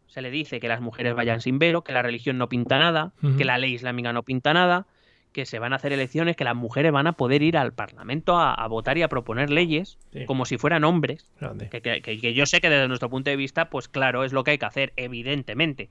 se 0.08 0.22
le 0.22 0.32
dice 0.32 0.60
que 0.60 0.68
las 0.68 0.82
mujeres 0.82 1.14
vayan 1.16 1.42
sin 1.42 1.60
velo, 1.60 1.84
que 1.84 1.92
la 1.92 2.02
religión 2.02 2.38
no 2.38 2.48
pinta 2.50 2.80
nada, 2.80 3.12
que 3.38 3.44
la 3.46 3.58
ley 3.58 3.74
islámica 3.74 4.14
no 4.14 4.24
pinta 4.24 4.54
nada, 4.54 4.86
que 5.34 5.46
se 5.46 5.60
van 5.60 5.74
a 5.74 5.76
hacer 5.76 5.92
elecciones, 5.92 6.38
que 6.38 6.46
las 6.46 6.56
mujeres 6.56 6.94
van 6.94 7.08
a 7.08 7.12
poder 7.14 7.42
ir 7.44 7.58
al 7.58 7.74
Parlamento 7.74 8.38
a, 8.38 8.54
a 8.54 8.68
votar 8.68 8.98
y 8.98 9.02
a 9.02 9.10
proponer 9.10 9.50
leyes 9.50 9.98
Sí. 10.14 10.24
como 10.26 10.46
si 10.46 10.58
fueran 10.58 10.86
hombres. 10.86 11.30
Que- 11.70 11.82
que 12.02 12.34
yo 12.34 12.46
sé 12.46 12.62
que 12.62 12.70
desde 12.70 12.88
nuestro 12.88 13.10
punto 13.10 13.30
de 13.30 13.36
vista, 13.36 13.70
pues 13.70 13.90
claro, 13.90 14.24
es 14.24 14.32
lo 14.32 14.46
que 14.46 14.52
hay 14.52 14.58
que 14.58 14.66
hacer, 14.66 14.94
evidentemente. 14.96 15.90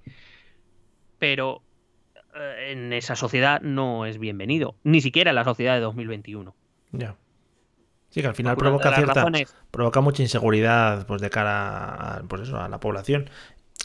Pero 1.18 1.62
eh, 2.34 2.72
en 2.72 2.92
esa 2.92 3.16
sociedad 3.16 3.60
no 3.62 4.06
es 4.06 4.18
bienvenido, 4.18 4.74
ni 4.84 5.00
siquiera 5.00 5.30
en 5.30 5.36
la 5.36 5.44
sociedad 5.44 5.74
de 5.74 5.80
2021. 5.80 6.54
Ya. 6.92 7.16
Sí, 8.10 8.20
que 8.22 8.28
al 8.28 8.34
final 8.34 8.56
provoca 8.56 8.94
cierta. 8.94 9.14
razones- 9.14 9.54
Provoca 9.70 10.00
mucha 10.00 10.22
inseguridad, 10.22 11.06
pues, 11.06 11.20
de 11.20 11.30
cara 11.30 12.16
a, 12.18 12.22
pues 12.28 12.42
eso, 12.42 12.60
a 12.60 12.68
la 12.68 12.78
población. 12.78 13.28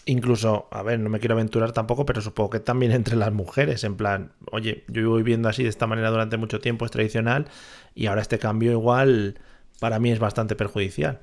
Incluso, 0.05 0.67
a 0.71 0.81
ver, 0.83 0.99
no 0.99 1.09
me 1.09 1.19
quiero 1.19 1.35
aventurar 1.35 1.71
tampoco, 1.71 2.05
pero 2.05 2.21
supongo 2.21 2.51
que 2.51 2.59
también 2.59 2.91
entre 2.93 3.15
las 3.15 3.31
mujeres, 3.31 3.83
en 3.83 3.95
plan, 3.95 4.31
oye, 4.51 4.83
yo 4.87 5.09
voy 5.09 5.23
viviendo 5.23 5.49
así 5.49 5.63
de 5.63 5.69
esta 5.69 5.87
manera 5.87 6.09
durante 6.09 6.37
mucho 6.37 6.59
tiempo, 6.59 6.85
es 6.85 6.91
tradicional, 6.91 7.47
y 7.95 8.05
ahora 8.07 8.21
este 8.21 8.39
cambio 8.39 8.71
igual 8.71 9.39
para 9.79 9.99
mí 9.99 10.11
es 10.11 10.19
bastante 10.19 10.55
perjudicial. 10.55 11.19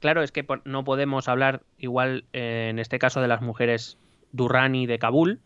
Claro, 0.00 0.22
es 0.22 0.32
que 0.32 0.44
no 0.64 0.82
podemos 0.84 1.28
hablar 1.28 1.62
igual 1.78 2.24
eh, 2.32 2.68
en 2.70 2.78
este 2.80 2.98
caso 2.98 3.20
de 3.20 3.28
las 3.28 3.40
mujeres 3.40 3.98
Durrani 4.32 4.86
de 4.86 4.98
Kabul 4.98 5.40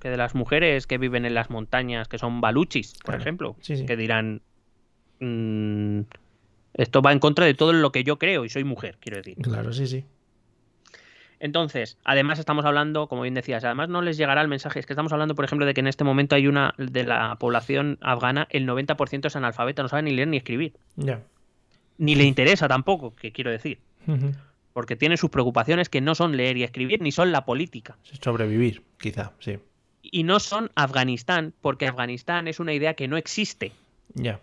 que 0.00 0.08
de 0.10 0.16
las 0.16 0.34
mujeres 0.34 0.86
que 0.86 0.98
viven 0.98 1.24
en 1.26 1.34
las 1.34 1.50
montañas, 1.50 2.08
que 2.08 2.18
son 2.18 2.40
baluchis, 2.40 2.92
por 2.94 3.04
Claro. 3.14 3.20
ejemplo, 3.20 3.56
Sí, 3.60 3.76
sí. 3.76 3.86
que 3.86 3.96
dirán 3.96 4.40
"Mm, 5.20 6.00
esto 6.74 7.02
va 7.02 7.12
en 7.12 7.18
contra 7.18 7.44
de 7.44 7.54
todo 7.54 7.72
lo 7.72 7.92
que 7.92 8.04
yo 8.04 8.18
creo 8.18 8.44
y 8.44 8.48
soy 8.48 8.64
mujer, 8.64 8.96
quiero 9.00 9.18
decir. 9.18 9.36
Claro, 9.42 9.72
sí, 9.72 9.86
sí. 9.86 10.04
Entonces, 11.38 11.98
además 12.04 12.38
estamos 12.38 12.64
hablando, 12.66 13.06
como 13.08 13.22
bien 13.22 13.32
decías, 13.34 13.64
además 13.64 13.88
no 13.88 14.02
les 14.02 14.18
llegará 14.18 14.42
el 14.42 14.48
mensaje, 14.48 14.78
es 14.78 14.84
que 14.86 14.92
estamos 14.92 15.12
hablando, 15.12 15.34
por 15.34 15.44
ejemplo, 15.46 15.64
de 15.66 15.72
que 15.72 15.80
en 15.80 15.86
este 15.86 16.04
momento 16.04 16.34
hay 16.36 16.46
una 16.46 16.74
de 16.76 17.04
la 17.04 17.36
población 17.36 17.96
afgana, 18.02 18.46
el 18.50 18.66
90% 18.66 19.28
es 19.28 19.36
analfabeta, 19.36 19.82
no 19.82 19.88
sabe 19.88 20.02
ni 20.02 20.10
leer 20.12 20.28
ni 20.28 20.36
escribir, 20.36 20.74
Ya. 20.96 21.22
ni 21.96 22.14
le 22.14 22.24
interesa 22.24 22.68
tampoco, 22.68 23.14
que 23.16 23.32
quiero 23.32 23.50
decir. 23.50 23.78
Porque 24.72 24.96
tiene 24.96 25.16
sus 25.16 25.30
preocupaciones 25.30 25.88
que 25.88 26.00
no 26.00 26.14
son 26.14 26.36
leer 26.36 26.56
y 26.56 26.64
escribir, 26.64 27.00
ni 27.02 27.12
son 27.12 27.32
la 27.32 27.44
política. 27.44 27.96
Sobrevivir, 28.22 28.82
quizá, 28.98 29.32
sí. 29.38 29.58
Y 30.02 30.22
no 30.22 30.40
son 30.40 30.70
Afganistán, 30.74 31.52
porque 31.60 31.86
Afganistán 31.86 32.48
es 32.48 32.60
una 32.60 32.72
idea 32.72 32.94
que 32.94 33.08
no 33.08 33.16
existe. 33.16 33.72
Ya. 34.14 34.40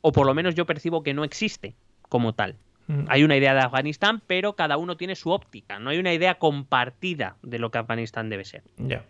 O 0.00 0.12
por 0.12 0.26
lo 0.26 0.34
menos 0.34 0.54
yo 0.54 0.66
percibo 0.66 1.02
que 1.02 1.14
no 1.14 1.24
existe 1.24 1.74
como 2.08 2.34
tal. 2.34 2.56
Mm. 2.88 3.04
Hay 3.08 3.24
una 3.24 3.36
idea 3.36 3.54
de 3.54 3.60
Afganistán, 3.60 4.22
pero 4.26 4.54
cada 4.54 4.76
uno 4.76 4.96
tiene 4.96 5.16
su 5.16 5.30
óptica. 5.30 5.78
No 5.78 5.90
hay 5.90 5.98
una 5.98 6.12
idea 6.12 6.34
compartida 6.34 7.36
de 7.42 7.58
lo 7.58 7.70
que 7.70 7.78
Afganistán 7.78 8.28
debe 8.28 8.44
ser. 8.44 8.62
Ya. 8.76 9.04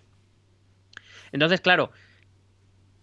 Entonces, 1.33 1.61
claro, 1.61 1.91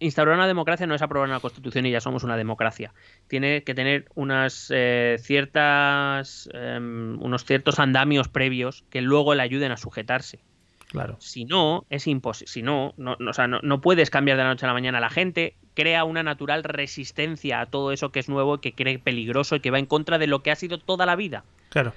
instaurar 0.00 0.34
una 0.34 0.46
democracia 0.46 0.86
no 0.86 0.94
es 0.94 1.02
aprobar 1.02 1.28
una 1.28 1.40
constitución 1.40 1.86
y 1.86 1.90
ya 1.92 2.00
somos 2.00 2.24
una 2.24 2.36
democracia. 2.36 2.92
Tiene 3.28 3.62
que 3.62 3.74
tener 3.74 4.06
unas 4.14 4.68
eh, 4.74 5.16
ciertas, 5.20 6.48
em, 6.52 7.20
unos 7.22 7.44
ciertos 7.44 7.78
andamios 7.78 8.28
previos 8.28 8.84
que 8.90 9.02
luego 9.02 9.34
le 9.34 9.42
ayuden 9.42 9.70
a 9.70 9.76
sujetarse. 9.76 10.40
Claro. 10.88 11.16
Si 11.20 11.44
no, 11.44 11.84
es 11.88 12.08
imposible. 12.08 12.50
Si 12.50 12.62
no, 12.62 12.94
no, 12.96 13.14
no, 13.20 13.30
o 13.30 13.34
sea, 13.34 13.46
no, 13.46 13.60
no 13.62 13.80
puedes 13.80 14.10
cambiar 14.10 14.36
de 14.36 14.42
la 14.42 14.50
noche 14.50 14.66
a 14.66 14.68
la 14.68 14.74
mañana. 14.74 14.98
La 14.98 15.10
gente 15.10 15.54
crea 15.74 16.02
una 16.04 16.24
natural 16.24 16.64
resistencia 16.64 17.60
a 17.60 17.66
todo 17.66 17.92
eso 17.92 18.10
que 18.10 18.18
es 18.18 18.28
nuevo, 18.28 18.60
que 18.60 18.74
cree 18.74 18.98
peligroso 18.98 19.54
y 19.54 19.60
que 19.60 19.70
va 19.70 19.78
en 19.78 19.86
contra 19.86 20.18
de 20.18 20.26
lo 20.26 20.42
que 20.42 20.50
ha 20.50 20.56
sido 20.56 20.78
toda 20.78 21.06
la 21.06 21.14
vida. 21.14 21.44
Claro. 21.68 21.92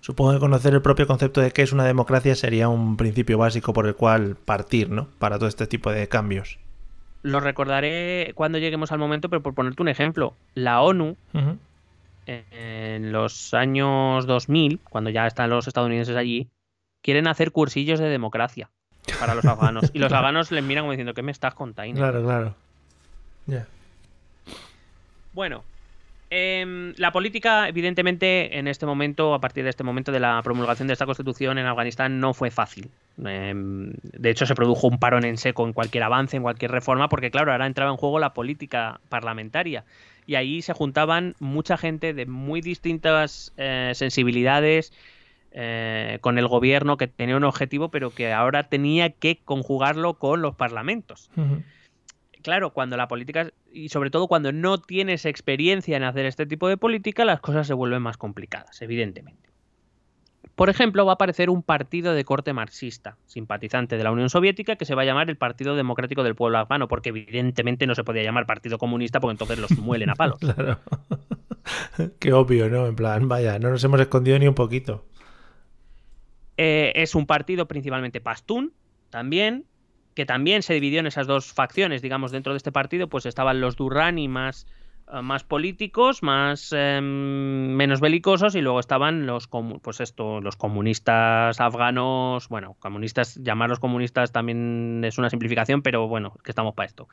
Supongo 0.00 0.32
que 0.34 0.38
conocer 0.38 0.72
el 0.74 0.82
propio 0.82 1.08
concepto 1.08 1.40
de 1.40 1.50
qué 1.50 1.62
es 1.62 1.72
una 1.72 1.84
democracia 1.84 2.36
sería 2.36 2.68
un 2.68 2.96
principio 2.96 3.38
básico 3.38 3.72
por 3.72 3.88
el 3.88 3.96
cual 3.96 4.36
partir, 4.36 4.90
¿no? 4.90 5.08
Para 5.18 5.38
todo 5.38 5.48
este 5.48 5.66
tipo 5.66 5.90
de 5.90 6.08
cambios. 6.08 6.58
Lo 7.28 7.40
recordaré 7.40 8.32
cuando 8.34 8.58
lleguemos 8.58 8.90
al 8.90 8.98
momento, 8.98 9.28
pero 9.28 9.42
por 9.42 9.54
ponerte 9.54 9.82
un 9.82 9.88
ejemplo, 9.88 10.34
la 10.54 10.80
ONU 10.80 11.16
en 12.26 13.12
los 13.12 13.54
años 13.54 14.26
2000, 14.26 14.80
cuando 14.88 15.10
ya 15.10 15.26
están 15.26 15.50
los 15.50 15.66
estadounidenses 15.66 16.16
allí, 16.16 16.48
quieren 17.02 17.26
hacer 17.26 17.52
cursillos 17.52 18.00
de 18.00 18.08
democracia 18.08 18.70
para 19.20 19.34
los 19.34 19.44
afganos. 19.44 19.90
Y 19.94 19.98
los 19.98 20.12
afganos 20.12 20.50
les 20.50 20.64
miran 20.64 20.84
como 20.84 20.92
diciendo, 20.92 21.14
¿qué 21.14 21.22
me 21.22 21.32
estás 21.32 21.54
contando? 21.54 21.94
Claro, 21.94 22.22
claro. 22.22 22.54
Ya. 23.46 23.66
Bueno, 25.32 25.64
em, 26.30 26.94
la 26.96 27.12
política, 27.12 27.68
evidentemente, 27.68 28.58
en 28.58 28.68
este 28.68 28.86
momento, 28.86 29.34
a 29.34 29.40
partir 29.40 29.64
de 29.64 29.70
este 29.70 29.84
momento 29.84 30.12
de 30.12 30.20
la 30.20 30.40
promulgación 30.42 30.88
de 30.88 30.94
esta 30.94 31.06
constitución 31.06 31.58
en 31.58 31.66
Afganistán, 31.66 32.20
no 32.20 32.32
fue 32.32 32.50
fácil. 32.50 32.90
Em, 33.24 33.92
de 34.02 34.30
hecho, 34.30 34.46
se 34.46 34.54
produjo 34.54 34.86
un 34.86 34.98
parón 34.98 35.24
en 35.24 35.36
seco 35.36 35.66
en 35.66 35.72
cualquier 35.72 36.04
avance, 36.04 36.36
en 36.36 36.42
cualquier 36.42 36.70
reforma, 36.70 37.08
porque, 37.08 37.30
claro, 37.30 37.52
ahora 37.52 37.66
entraba 37.66 37.90
en 37.90 37.96
juego 37.96 38.18
la 38.18 38.34
política 38.34 39.00
parlamentaria. 39.08 39.84
Y 40.26 40.34
ahí 40.34 40.62
se 40.62 40.72
juntaban 40.72 41.34
mucha 41.40 41.76
gente 41.76 42.14
de 42.14 42.26
muy 42.26 42.60
distintas 42.60 43.52
eh, 43.56 43.92
sensibilidades 43.94 44.92
eh, 45.52 46.18
con 46.20 46.38
el 46.38 46.46
gobierno 46.46 46.96
que 46.96 47.08
tenía 47.08 47.36
un 47.36 47.44
objetivo, 47.44 47.90
pero 47.90 48.10
que 48.10 48.32
ahora 48.32 48.68
tenía 48.68 49.10
que 49.10 49.38
conjugarlo 49.44 50.14
con 50.14 50.42
los 50.42 50.54
parlamentos 50.54 51.30
claro, 52.48 52.72
cuando 52.72 52.96
la 52.96 53.08
política, 53.08 53.50
y 53.70 53.90
sobre 53.90 54.10
todo 54.10 54.26
cuando 54.26 54.52
no 54.52 54.78
tienes 54.78 55.26
experiencia 55.26 55.96
en 55.96 56.02
hacer 56.02 56.26
este 56.26 56.46
tipo 56.46 56.68
de 56.68 56.76
política, 56.78 57.24
las 57.24 57.40
cosas 57.40 57.66
se 57.66 57.74
vuelven 57.74 58.02
más 58.02 58.16
complicadas, 58.16 58.80
evidentemente. 58.82 59.47
Por 60.58 60.70
ejemplo, 60.70 61.06
va 61.06 61.12
a 61.12 61.14
aparecer 61.14 61.50
un 61.50 61.62
partido 61.62 62.14
de 62.14 62.24
corte 62.24 62.52
marxista, 62.52 63.16
simpatizante 63.26 63.96
de 63.96 64.02
la 64.02 64.10
Unión 64.10 64.28
Soviética, 64.28 64.74
que 64.74 64.84
se 64.84 64.96
va 64.96 65.02
a 65.02 65.04
llamar 65.04 65.30
el 65.30 65.36
Partido 65.36 65.76
Democrático 65.76 66.24
del 66.24 66.34
Pueblo 66.34 66.58
Afgano, 66.58 66.88
porque 66.88 67.10
evidentemente 67.10 67.86
no 67.86 67.94
se 67.94 68.02
podía 68.02 68.24
llamar 68.24 68.44
Partido 68.44 68.76
Comunista, 68.76 69.20
porque 69.20 69.34
entonces 69.34 69.60
los 69.60 69.78
muelen 69.78 70.10
a 70.10 70.14
palos. 70.16 70.40
Claro. 70.40 70.80
Qué 72.18 72.32
obvio, 72.32 72.68
¿no? 72.68 72.88
En 72.88 72.96
plan, 72.96 73.28
vaya, 73.28 73.60
no 73.60 73.70
nos 73.70 73.84
hemos 73.84 74.00
escondido 74.00 74.36
ni 74.40 74.48
un 74.48 74.56
poquito. 74.56 75.04
Eh, 76.56 76.90
es 76.96 77.14
un 77.14 77.26
partido 77.26 77.68
principalmente 77.68 78.20
pastún, 78.20 78.72
también, 79.10 79.64
que 80.14 80.26
también 80.26 80.64
se 80.64 80.74
dividió 80.74 80.98
en 80.98 81.06
esas 81.06 81.28
dos 81.28 81.52
facciones, 81.52 82.02
digamos, 82.02 82.32
dentro 82.32 82.52
de 82.52 82.56
este 82.56 82.72
partido, 82.72 83.06
pues 83.06 83.26
estaban 83.26 83.60
los 83.60 83.76
Durrani 83.76 84.26
más, 84.26 84.66
más 85.22 85.44
políticos, 85.44 86.22
más 86.22 86.72
em, 86.72 87.74
menos 87.74 88.00
belicosos, 88.00 88.54
y 88.54 88.60
luego 88.60 88.80
estaban 88.80 89.26
los 89.26 89.48
pues 89.82 90.00
esto, 90.00 90.40
los 90.40 90.56
comunistas 90.56 91.60
afganos, 91.60 92.48
bueno, 92.48 92.76
comunistas, 92.78 93.36
llamarlos 93.42 93.80
comunistas 93.80 94.32
también 94.32 95.02
es 95.04 95.18
una 95.18 95.30
simplificación, 95.30 95.82
pero 95.82 96.08
bueno, 96.08 96.34
que 96.44 96.50
estamos 96.50 96.74
para 96.74 96.86
esto. 96.86 97.08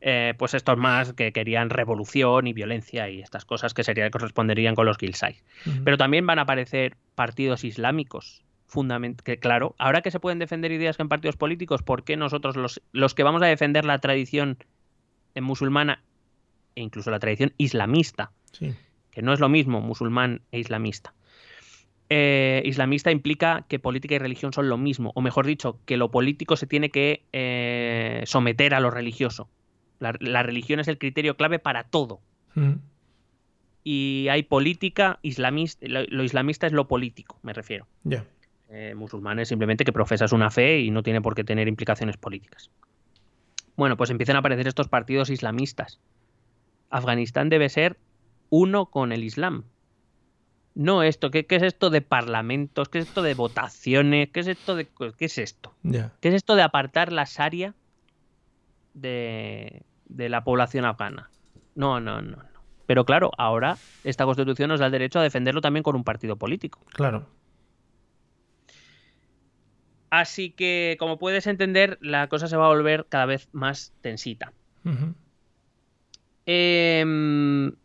Eh, 0.00 0.34
pues 0.38 0.54
estos 0.54 0.76
más 0.76 1.12
que 1.14 1.32
querían 1.32 1.70
revolución 1.70 2.46
y 2.46 2.52
violencia 2.52 3.08
y 3.08 3.20
estas 3.20 3.44
cosas 3.44 3.74
que 3.74 3.84
sería, 3.84 4.10
corresponderían 4.10 4.74
con 4.74 4.86
los 4.86 4.98
Gilsai. 4.98 5.40
Ujú. 5.66 5.84
Pero 5.84 5.96
también 5.96 6.26
van 6.26 6.38
a 6.38 6.42
aparecer 6.42 6.96
partidos 7.14 7.64
islámicos. 7.64 8.44
Que 9.24 9.40
claro, 9.40 9.74
ahora 9.78 10.00
que 10.00 10.12
se 10.12 10.20
pueden 10.20 10.38
defender 10.38 10.70
ideas 10.70 11.00
en 11.00 11.08
partidos 11.08 11.36
políticos, 11.36 11.82
¿por 11.82 12.04
qué 12.04 12.16
nosotros 12.16 12.54
los, 12.54 12.80
los 12.92 13.14
que 13.16 13.24
vamos 13.24 13.42
a 13.42 13.46
defender 13.46 13.84
la 13.84 13.98
tradición 13.98 14.58
eh, 15.34 15.40
musulmana 15.40 16.04
e 16.80 16.82
incluso 16.82 17.10
la 17.10 17.18
tradición 17.20 17.52
islamista, 17.58 18.32
Sí. 18.52 18.74
que 19.12 19.22
no 19.22 19.32
es 19.32 19.40
lo 19.40 19.48
mismo 19.48 19.80
musulmán 19.80 20.40
e 20.50 20.58
islamista? 20.58 21.14
Eh, 22.08 22.62
islamista 22.64 23.12
implica 23.12 23.64
que 23.68 23.78
política 23.78 24.16
y 24.16 24.18
religión 24.18 24.52
son 24.52 24.68
lo 24.68 24.76
mismo, 24.78 25.12
o 25.14 25.20
mejor 25.20 25.46
dicho, 25.46 25.78
que 25.84 25.96
lo 25.96 26.10
político 26.10 26.56
se 26.56 26.66
tiene 26.66 26.90
que 26.90 27.22
eh, 27.32 28.22
someter 28.26 28.74
a 28.74 28.80
lo 28.80 28.90
religioso. 28.90 29.48
La, 30.00 30.14
la 30.18 30.42
religión 30.42 30.80
es 30.80 30.88
el 30.88 30.98
criterio 30.98 31.36
clave 31.36 31.58
para 31.60 31.84
todo 31.84 32.20
Ujú. 32.56 32.80
y 33.84 34.26
hay 34.30 34.42
política 34.42 35.18
islamista, 35.22 35.86
lo, 35.86 36.02
lo 36.04 36.24
islamista 36.24 36.66
es 36.66 36.72
lo 36.72 36.88
político, 36.88 37.38
me 37.42 37.52
refiero. 37.52 37.86
Ya. 38.02 38.24
Eh, 38.70 38.94
musulmán 38.96 39.38
es 39.38 39.48
simplemente 39.48 39.84
que 39.84 39.92
profesas 39.92 40.32
una 40.32 40.50
fe 40.50 40.80
y 40.80 40.90
no 40.90 41.02
tiene 41.02 41.20
por 41.20 41.34
qué 41.34 41.44
tener 41.44 41.68
implicaciones 41.68 42.16
políticas. 42.16 42.70
Bueno, 43.76 43.96
pues 43.96 44.10
empiezan 44.10 44.36
a 44.36 44.40
aparecer 44.40 44.66
estos 44.66 44.88
partidos 44.88 45.30
islamistas. 45.30 46.00
Afganistán 46.90 47.48
debe 47.48 47.68
ser 47.68 47.98
uno 48.50 48.86
con 48.86 49.12
el 49.12 49.24
Islam. 49.24 49.64
No 50.74 51.02
esto, 51.02 51.30
¿qué, 51.30 51.46
qué 51.46 51.56
es 51.56 51.62
esto 51.62 51.90
de 51.90 52.00
parlamentos? 52.00 52.88
¿Qué 52.88 52.98
es 52.98 53.06
esto 53.06 53.22
de 53.22 53.34
votaciones? 53.34 54.30
¿Qué 54.30 54.40
es 54.40 54.46
esto 54.46 54.76
de 54.76 54.88
qué 55.16 55.24
es 55.24 55.38
esto? 55.38 55.74
¿Qué 55.82 56.28
es 56.28 56.34
esto 56.34 56.54
de 56.54 56.62
apartar 56.62 57.12
la 57.12 57.24
Sharia 57.24 57.74
de, 58.94 59.82
de 60.06 60.28
la 60.28 60.44
población 60.44 60.84
afgana? 60.84 61.30
No, 61.74 62.00
no, 62.00 62.22
no, 62.22 62.36
no. 62.36 62.48
Pero 62.86 63.04
claro, 63.04 63.30
ahora 63.38 63.78
esta 64.04 64.24
constitución 64.24 64.68
nos 64.68 64.80
da 64.80 64.86
el 64.86 64.92
derecho 64.92 65.18
a 65.18 65.22
defenderlo 65.22 65.60
también 65.60 65.82
con 65.82 65.96
un 65.96 66.04
partido 66.04 66.36
político. 66.36 66.80
Claro. 66.92 67.28
Así 70.10 70.50
que, 70.50 70.96
como 70.98 71.18
puedes 71.18 71.46
entender, 71.46 71.96
la 72.00 72.28
cosa 72.28 72.48
se 72.48 72.56
va 72.56 72.66
a 72.66 72.70
volver 72.70 73.06
cada 73.08 73.26
vez 73.26 73.48
más 73.52 73.94
tensita. 74.00 74.52
Ujú. 74.84 75.14
Em, 76.52 77.76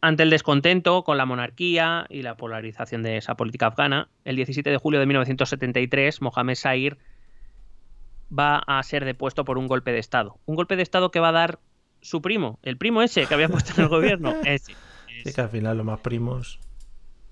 ante 0.00 0.22
el 0.22 0.30
descontento 0.30 1.04
con 1.04 1.18
la 1.18 1.26
monarquía 1.26 2.06
y 2.08 2.22
la 2.22 2.38
polarización 2.38 3.02
de 3.02 3.18
esa 3.18 3.36
política 3.36 3.66
afgana, 3.66 4.08
el 4.24 4.36
17 4.36 4.70
de 4.70 4.78
julio 4.78 4.98
de 4.98 5.04
1973, 5.04 6.22
Mohamed 6.22 6.54
Sair 6.54 6.96
va 8.36 8.60
a 8.66 8.82
ser 8.82 9.04
depuesto 9.04 9.44
por 9.44 9.58
un 9.58 9.66
golpe 9.66 9.92
de 9.92 9.98
Estado. 9.98 10.38
Un 10.46 10.56
golpe 10.56 10.76
de 10.76 10.84
Estado 10.84 11.10
que 11.10 11.20
va 11.20 11.28
a 11.28 11.32
dar 11.32 11.58
su 12.00 12.22
primo, 12.22 12.58
el 12.62 12.78
primo 12.78 13.02
ese 13.02 13.26
que 13.26 13.34
había 13.34 13.50
puesto 13.50 13.74
en 13.76 13.82
el 13.82 13.88
gobierno. 13.88 14.34
Ese. 14.44 14.72
Sí, 15.24 15.34
que 15.34 15.40
al 15.42 15.50
final 15.50 15.76
los 15.76 15.84
más 15.84 16.00
primos. 16.00 16.58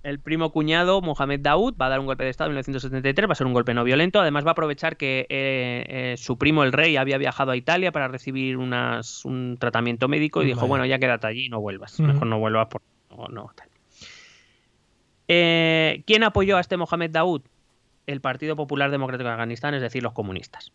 El 0.06 0.20
primo 0.20 0.52
cuñado, 0.52 1.00
Mohamed 1.00 1.40
Daoud, 1.40 1.74
va 1.76 1.86
a 1.86 1.88
dar 1.88 1.98
un 1.98 2.06
golpe 2.06 2.22
de 2.22 2.30
Estado 2.30 2.48
en 2.50 2.54
1973, 2.54 3.28
va 3.28 3.32
a 3.32 3.34
ser 3.34 3.48
un 3.48 3.52
golpe 3.52 3.74
no 3.74 3.82
violento. 3.82 4.20
Además, 4.20 4.44
va 4.44 4.50
a 4.50 4.52
aprovechar 4.52 4.96
que 4.96 5.26
eh, 5.28 5.84
eh, 5.88 6.14
su 6.16 6.38
primo, 6.38 6.62
el 6.62 6.70
rey, 6.72 6.96
había 6.96 7.18
viajado 7.18 7.50
a 7.50 7.56
Italia 7.56 7.90
para 7.90 8.06
recibir 8.06 8.56
unas, 8.56 9.24
un 9.24 9.56
tratamiento 9.58 10.06
médico 10.06 10.44
y 10.44 10.46
dijo. 10.46 10.68
Bueno, 10.68 10.86
ya 10.86 11.00
quédate 11.00 11.26
allí, 11.26 11.48
no 11.48 11.60
vuelvas. 11.60 11.98
Mejor 11.98 12.28
no 12.28 12.38
vuelvas 12.38 12.68
porque 12.70 12.86
no, 13.10 13.26
no, 13.26 13.50
tal. 13.56 13.68
Eh, 15.26 16.04
¿Quién 16.06 16.22
apoyó 16.22 16.56
a 16.56 16.60
este 16.60 16.76
Mohamed 16.76 17.10
Daoud? 17.10 17.42
El 18.06 18.20
Partido 18.20 18.54
Popular 18.54 18.92
Democrático 18.92 19.26
de 19.26 19.32
Afganistán, 19.32 19.74
es 19.74 19.82
decir, 19.82 20.04
los 20.04 20.12
comunistas. 20.12 20.70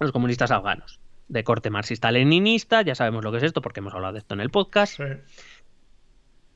Los 0.00 0.12
comunistas 0.12 0.50
afganos. 0.50 1.00
De 1.28 1.44
corte 1.44 1.70
marxista-leninista, 1.70 2.82
ya 2.82 2.94
sabemos 2.94 3.24
lo 3.24 3.30
que 3.32 3.38
es 3.38 3.44
esto 3.44 3.62
porque 3.62 3.80
hemos 3.80 3.94
hablado 3.94 4.12
de 4.12 4.18
esto 4.18 4.34
en 4.34 4.40
el 4.40 4.50
podcast 4.50 5.00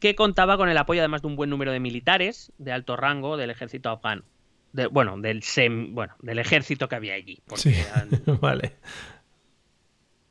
que 0.02 0.16
contaba 0.16 0.56
con 0.56 0.68
el 0.68 0.76
apoyo 0.76 1.00
además 1.00 1.22
de 1.22 1.28
un 1.28 1.36
buen 1.36 1.48
número 1.48 1.70
de 1.70 1.78
militares 1.78 2.52
de 2.58 2.72
alto 2.72 2.96
rango 2.96 3.36
del 3.36 3.50
ejército 3.50 3.88
afgano. 3.88 4.24
De- 4.72 4.88
bueno, 4.88 5.16
del 5.16 5.42
sem- 5.42 5.92
bueno, 5.94 6.14
del 6.20 6.40
ejército 6.40 6.88
que 6.88 6.96
había 6.96 7.14
allí. 7.14 7.40
Sí. 7.54 7.72
eran- 7.72 8.10
vale. 8.40 8.74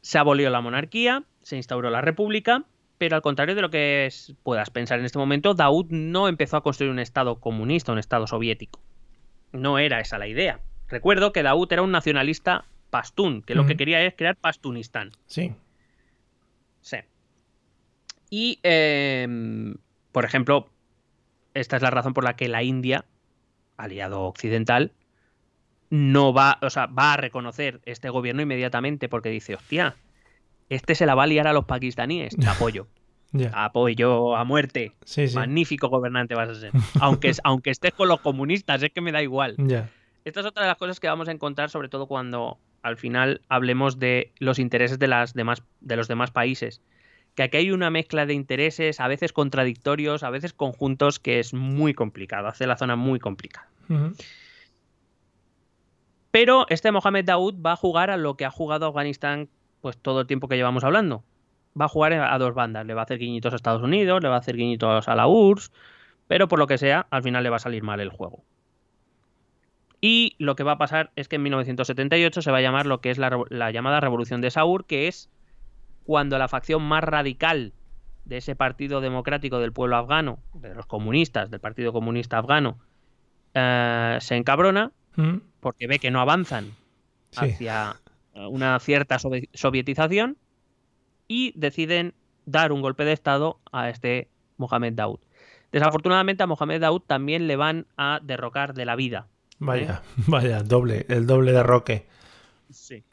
se 0.02 0.18
abolió 0.18 0.49
la 0.49 0.60
monarquía, 0.60 1.23
se 1.41 1.56
instauró 1.56 1.89
la 1.89 2.02
república, 2.02 2.65
pero 2.98 3.15
al 3.15 3.22
contrario 3.22 3.56
de 3.56 3.61
lo 3.61 3.69
que 3.69 4.07
es- 4.07 4.34
puedas 4.43 4.69
pensar 4.72 4.99
en 4.99 5.06
este 5.06 5.18
momento, 5.19 5.53
Daoud 5.53 5.85
no 5.89 6.27
empezó 6.27 6.57
a 6.57 6.64
construir 6.64 6.91
un 6.91 6.99
estado 6.99 7.39
comunista, 7.39 7.93
un 7.93 7.99
estado 7.99 8.27
soviético. 8.27 8.81
No 9.53 9.80
era 9.80 10.02
esa 10.02 10.18
la 10.18 10.27
idea. 10.27 10.60
Recuerdo 10.89 11.31
que 11.31 11.43
Daoud 11.43 11.72
era 11.72 11.81
un 11.81 11.91
nacionalista 11.91 12.65
pastún, 12.89 13.41
que 13.41 13.56
lo 13.56 13.65
que 13.65 13.77
quería 13.77 14.02
es 14.03 14.15
crear 14.18 14.35
Pastunistán. 14.35 15.11
Sí. 15.27 15.53
Sí. 16.81 16.98
Y, 18.31 18.59
em, 18.63 19.75
por 20.11 20.25
ejemplo, 20.25 20.69
esta 21.53 21.75
es 21.75 21.83
la 21.83 21.91
razón 21.91 22.13
por 22.13 22.23
la 22.23 22.35
que 22.35 22.47
la 22.47 22.63
India, 22.63 23.05
aliado 23.77 24.21
occidental, 24.21 24.93
no 25.89 26.33
va, 26.33 26.57
o 26.61 26.69
sea, 26.69 26.85
va 26.85 27.13
a 27.13 27.17
reconocer 27.17 27.81
este 27.85 28.09
gobierno 28.09 28.41
inmediatamente 28.41 29.09
porque 29.09 29.29
dice, 29.29 29.55
hostia, 29.55 29.97
este 30.69 30.95
se 30.95 31.05
la 31.05 31.13
va 31.13 31.23
a 31.23 31.27
liar 31.27 31.47
a 31.47 31.53
los 31.53 31.65
pakistaníes. 31.65 32.35
Te 32.37 32.47
apoyo. 32.47 32.87
Apoyo 33.53 34.35
a 34.35 34.45
muerte. 34.45 34.93
Sí, 35.03 35.27
sí. 35.27 35.35
Magnífico 35.35 35.89
gobernante 35.89 36.33
vas 36.33 36.49
a 36.49 36.55
ser. 36.55 36.71
Aunque, 37.01 37.33
aunque 37.43 37.69
estés 37.69 37.93
con 37.93 38.07
los 38.07 38.21
comunistas, 38.21 38.81
es 38.81 38.91
que 38.91 39.01
me 39.01 39.11
da 39.11 39.21
igual. 39.21 39.55
Ya. 39.57 39.89
Esta 40.23 40.39
es 40.39 40.45
otra 40.45 40.63
de 40.63 40.69
las 40.69 40.77
cosas 40.77 41.01
que 41.01 41.07
vamos 41.07 41.27
a 41.27 41.31
encontrar, 41.31 41.69
sobre 41.69 41.89
todo 41.89 42.07
cuando 42.07 42.59
al 42.81 42.95
final 42.95 43.41
hablemos 43.49 43.99
de 43.99 44.31
los 44.39 44.57
intereses 44.57 44.99
de, 44.99 45.07
las 45.07 45.33
demás, 45.33 45.63
de 45.81 45.97
los 45.97 46.07
demás 46.07 46.31
países. 46.31 46.81
Que 47.35 47.43
aquí 47.43 47.57
hay 47.57 47.71
una 47.71 47.89
mezcla 47.89 48.25
de 48.25 48.33
intereses, 48.33 48.99
a 48.99 49.07
veces 49.07 49.33
contradictorios, 49.33 50.23
a 50.23 50.29
veces 50.29 50.53
conjuntos, 50.53 51.19
que 51.19 51.39
es 51.39 51.53
muy 51.53 51.93
complicado, 51.93 52.47
hace 52.47 52.67
la 52.67 52.77
zona 52.77 52.95
muy 52.95 53.19
complicada. 53.19 53.69
Pero 56.31 56.65
este 56.69 56.91
Mohamed 56.91 57.25
Daoud 57.25 57.55
va 57.65 57.73
a 57.73 57.75
jugar 57.75 58.09
a 58.09 58.17
lo 58.17 58.35
que 58.35 58.45
ha 58.45 58.51
jugado 58.51 58.87
Afganistán 58.87 59.49
pues 59.81 59.97
todo 59.97 60.21
el 60.21 60.27
tiempo 60.27 60.47
que 60.47 60.55
llevamos 60.55 60.83
hablando. 60.83 61.23
Va 61.79 61.85
a 61.85 61.89
jugar 61.89 62.13
a 62.13 62.37
dos 62.37 62.53
bandas. 62.53 62.85
Le 62.85 62.93
va 62.93 63.01
a 63.01 63.03
hacer 63.03 63.17
guiñitos 63.17 63.53
a 63.53 63.55
Estados 63.55 63.81
Unidos, 63.81 64.21
le 64.21 64.29
va 64.29 64.35
a 64.35 64.39
hacer 64.39 64.55
guiñitos 64.55 65.07
a 65.07 65.15
la 65.15 65.27
URSS, 65.27 65.71
pero 66.27 66.47
por 66.47 66.59
lo 66.59 66.67
que 66.67 66.77
sea, 66.77 67.07
al 67.09 67.23
final 67.23 67.43
le 67.43 67.49
va 67.49 67.57
a 67.57 67.59
salir 67.59 67.83
mal 67.83 67.99
el 67.99 68.09
juego. 68.09 68.43
Y 69.99 70.35
lo 70.39 70.55
que 70.55 70.63
va 70.63 70.73
a 70.73 70.77
pasar 70.77 71.11
es 71.15 71.27
que 71.27 71.35
en 71.35 71.43
1978 71.43 72.41
se 72.41 72.51
va 72.51 72.57
a 72.57 72.61
llamar 72.61 72.87
lo 72.87 73.01
que 73.01 73.11
es 73.11 73.17
la, 73.17 73.43
la 73.49 73.71
llamada 73.71 73.99
Revolución 73.99 74.41
de 74.41 74.49
Saur, 74.49 74.85
que 74.85 75.07
es 75.07 75.29
cuando 76.05 76.37
la 76.37 76.47
facción 76.47 76.81
más 76.83 77.03
radical 77.03 77.73
de 78.25 78.37
ese 78.37 78.55
Partido 78.55 79.01
Democrático 79.01 79.59
del 79.59 79.73
Pueblo 79.73 79.97
Afgano, 79.97 80.39
de 80.53 80.75
los 80.75 80.85
comunistas, 80.85 81.49
del 81.51 81.59
Partido 81.59 81.91
Comunista 81.93 82.37
Afgano, 82.37 82.79
eh, 83.53 84.17
se 84.21 84.35
encabrona 84.35 84.91
Ujú. 85.17 85.41
porque 85.59 85.87
ve 85.87 85.99
que 85.99 86.11
no 86.11 86.21
avanzan 86.21 86.71
Sí. 87.31 87.45
hacia 87.45 87.95
eh, 88.33 88.45
una 88.45 88.79
cierta 88.79 89.17
sovi- 89.17 89.49
sovietización 89.53 90.37
y 91.27 91.53
deciden 91.57 92.13
dar 92.45 92.71
un 92.71 92.81
golpe 92.81 93.05
de 93.05 93.13
estado 93.13 93.59
a 93.71 93.89
este 93.89 94.29
Mohamed 94.57 94.93
Daoud. 94.93 95.19
Desafortunadamente 95.71 96.43
a 96.43 96.47
Mohamed 96.47 96.81
Daoud 96.81 97.01
también 97.07 97.47
le 97.47 97.55
van 97.55 97.87
a 97.97 98.19
derrocar 98.23 98.73
de 98.73 98.85
la 98.85 98.95
vida. 98.95 99.27
Vaya, 99.59 100.01
vaya, 100.27 100.61
doble, 100.63 101.05
el 101.09 101.25
doble 101.27 101.51
de 101.53 101.63
Roque. 101.63 102.05
Sí. 102.69 103.03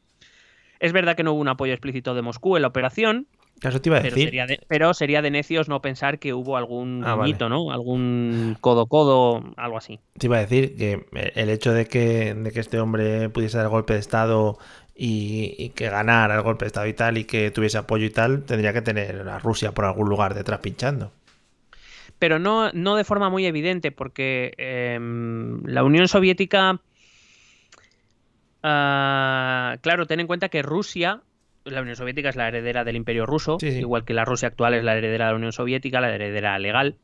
Es 0.81 0.93
verdad 0.93 1.17
que 1.17 1.25
no 1.25 1.33
hubo 1.33 1.41
un 1.41 1.49
apoyo 1.49 1.73
explícito 1.73 2.15
de 2.15 2.23
Moscú 2.23 2.57
en 2.57 2.63
la 2.63 2.69
operación, 2.69 3.27
Eso 3.61 3.81
te 3.81 3.89
iba 3.89 3.99
a 3.99 4.03
pero 4.03 4.15
sería, 4.17 4.47
de, 4.47 4.61
pero 4.69 4.95
sería 4.95 5.21
de 5.23 5.31
necios 5.33 5.69
no 5.69 5.81
pensar 5.83 6.19
que 6.21 6.33
hubo 6.33 6.57
algún 6.57 7.03
Ah, 7.05 7.15
vale. 7.17 7.37
¿no? 7.49 7.73
Algún 7.73 8.57
codo-codo, 8.61 9.43
algo 9.57 9.77
así. 9.77 9.99
Te 10.19 10.27
iba 10.27 10.37
a 10.37 10.41
decir 10.41 10.77
que 10.77 11.07
el 11.35 11.51
hecho 11.51 11.73
de 11.73 11.87
que, 11.87 12.35
de 12.35 12.53
que 12.53 12.61
este 12.61 12.79
hombre 12.79 13.29
pudiese 13.31 13.57
dar 13.57 13.67
el 13.67 13.71
golpe 13.73 13.95
de 13.95 13.99
Estado 14.01 14.59
y, 14.95 15.55
y 15.59 15.71
que 15.71 15.89
ganara 15.91 16.37
el 16.37 16.43
golpe 16.43 16.65
de 16.65 16.69
Estado 16.69 16.87
y 16.87 16.93
tal, 16.95 17.19
y 17.19 17.25
que 17.25 17.51
tuviese 17.51 17.79
apoyo 17.79 18.05
y 18.07 18.11
tal, 18.11 18.45
tendría 18.45 18.73
que 18.73 18.83
tener 18.83 19.29
a 19.29 19.39
Rusia 19.41 19.73
por 19.73 19.85
algún 19.85 20.09
lugar 20.09 20.35
detrás 20.35 20.61
pinchando. 20.61 21.11
pero 22.19 22.39
no, 22.39 22.71
no 22.73 22.97
de 22.97 23.05
forma 23.05 23.31
muy 23.31 23.47
evidente, 23.47 23.93
porque 23.93 24.53
em, 24.59 25.63
la 25.65 25.85
Unión 25.85 26.09
Soviética, 26.09 26.81
ah, 28.63 29.77
claro, 29.81 30.07
ten 30.07 30.21
en 30.21 30.27
cuenta 30.27 30.49
que 30.49 30.63
Rusia, 30.63 31.23
la 31.65 31.81
Unión 31.81 31.97
Soviética 31.97 32.29
es 32.29 32.37
la 32.37 32.49
heredera 32.49 32.85
del 32.85 32.97
Imperio 32.97 33.27
Ruso, 33.27 33.59
Sí, 33.61 33.73
sí. 33.73 33.79
igual 33.81 34.05
que 34.05 34.15
la 34.15 34.25
Rusia 34.25 34.49
actual 34.49 34.75
es 34.75 34.85
la 34.85 34.97
heredera 34.97 35.27
de 35.27 35.33
la 35.33 35.37
Unión 35.37 35.53
Soviética, 35.53 36.01
la 36.01 36.15
heredera 36.15 36.59
legal. 36.59 36.97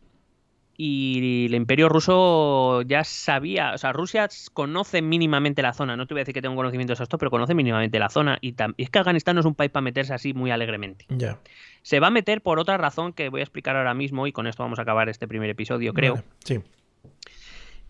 Y 0.77 1.47
el 1.47 1.55
Imperio 1.55 1.89
Ruso 1.89 2.83
ya 2.83 3.05
sabía, 3.05 3.75
o 3.75 3.79
sea, 3.79 3.93
Rusia 3.93 4.29
conoce 4.53 5.03
mínimamente 5.03 5.63
la 5.63 5.73
zona. 5.73 5.97
No 5.97 6.07
te 6.07 6.15
voy 6.15 6.19
a 6.21 6.23
decir 6.23 6.35
que 6.35 6.43
tenga 6.43 6.51
un 6.51 6.57
conocimiento 6.57 6.93
exacto, 6.95 7.17
pero 7.17 7.31
conoce 7.31 7.55
mínimamente 7.55 8.01
la 8.01 8.09
zona. 8.09 8.39
Y, 8.41 8.57
es 8.77 8.91
que 8.91 8.99
Afganistán 8.99 9.37
no 9.37 9.41
es 9.41 9.47
un 9.47 9.55
país 9.55 9.71
para 9.71 9.83
meterse 9.83 10.15
así 10.15 10.35
muy 10.35 10.51
alegremente. 10.51 11.07
Ya. 11.11 11.39
Se 11.83 12.01
va 12.01 12.09
a 12.09 12.11
meter 12.11 12.41
por 12.41 12.59
otra 12.59 12.77
razón 12.77 13.13
que 13.13 13.29
voy 13.29 13.39
a 13.41 13.45
explicar 13.45 13.77
ahora 13.77 13.95
mismo 13.95 14.27
y 14.27 14.33
con 14.33 14.49
esto 14.49 14.65
vamos 14.65 14.81
a 14.81 14.83
acabar 14.83 15.09
este 15.09 15.29
primer 15.29 15.49
episodio, 15.49 15.93
creo. 15.95 16.15
Vale, 16.15 16.27
Sí. 16.45 16.61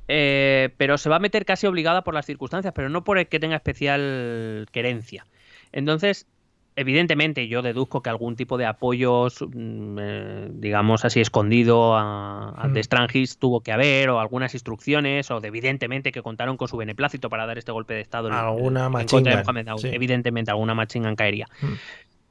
Eh, 0.08 0.70
pero 0.76 0.98
se 0.98 1.08
va 1.08 1.16
a 1.16 1.20
meter 1.20 1.44
casi 1.44 1.66
obligada 1.66 2.04
por 2.04 2.14
las 2.14 2.26
circunstancias, 2.26 2.72
pero 2.74 2.88
no 2.88 3.04
por 3.04 3.18
el 3.18 3.26
que 3.28 3.40
tenga 3.40 3.56
especial 3.56 4.66
querencia. 4.70 5.24
Entonces, 5.72 6.26
evidentemente, 6.76 7.48
yo 7.48 7.62
deduzco 7.62 8.02
que 8.02 8.10
algún 8.10 8.36
tipo 8.36 8.58
de 8.58 8.66
apoyo, 8.66 9.28
mm, 9.28 9.98
eh, 10.00 10.48
digamos 10.50 11.04
así, 11.04 11.20
escondido 11.20 11.94
a, 11.96 12.50
a 12.50 12.68
Mm. 12.68 12.72
de 12.74 12.82
Strangis 12.82 13.38
tuvo 13.38 13.60
que 13.60 13.72
haber, 13.72 14.10
o 14.10 14.20
algunas 14.20 14.54
instrucciones, 14.54 15.30
o 15.30 15.40
de, 15.40 15.48
evidentemente 15.48 16.12
que 16.12 16.20
contaron 16.22 16.56
con 16.56 16.68
su 16.68 16.76
beneplácito 16.76 17.30
para 17.30 17.46
dar 17.46 17.58
este 17.58 17.72
golpe 17.72 17.94
de 17.94 18.00
Estado 18.00 18.28
Alguna 18.28 18.36
Daoud. 18.42 18.58
sí. 19.82 19.88
Evidentemente, 19.92 20.50
alguna 20.50 20.74
machingan 20.74 21.16
caería 21.16 21.46
Mm. 21.62 21.74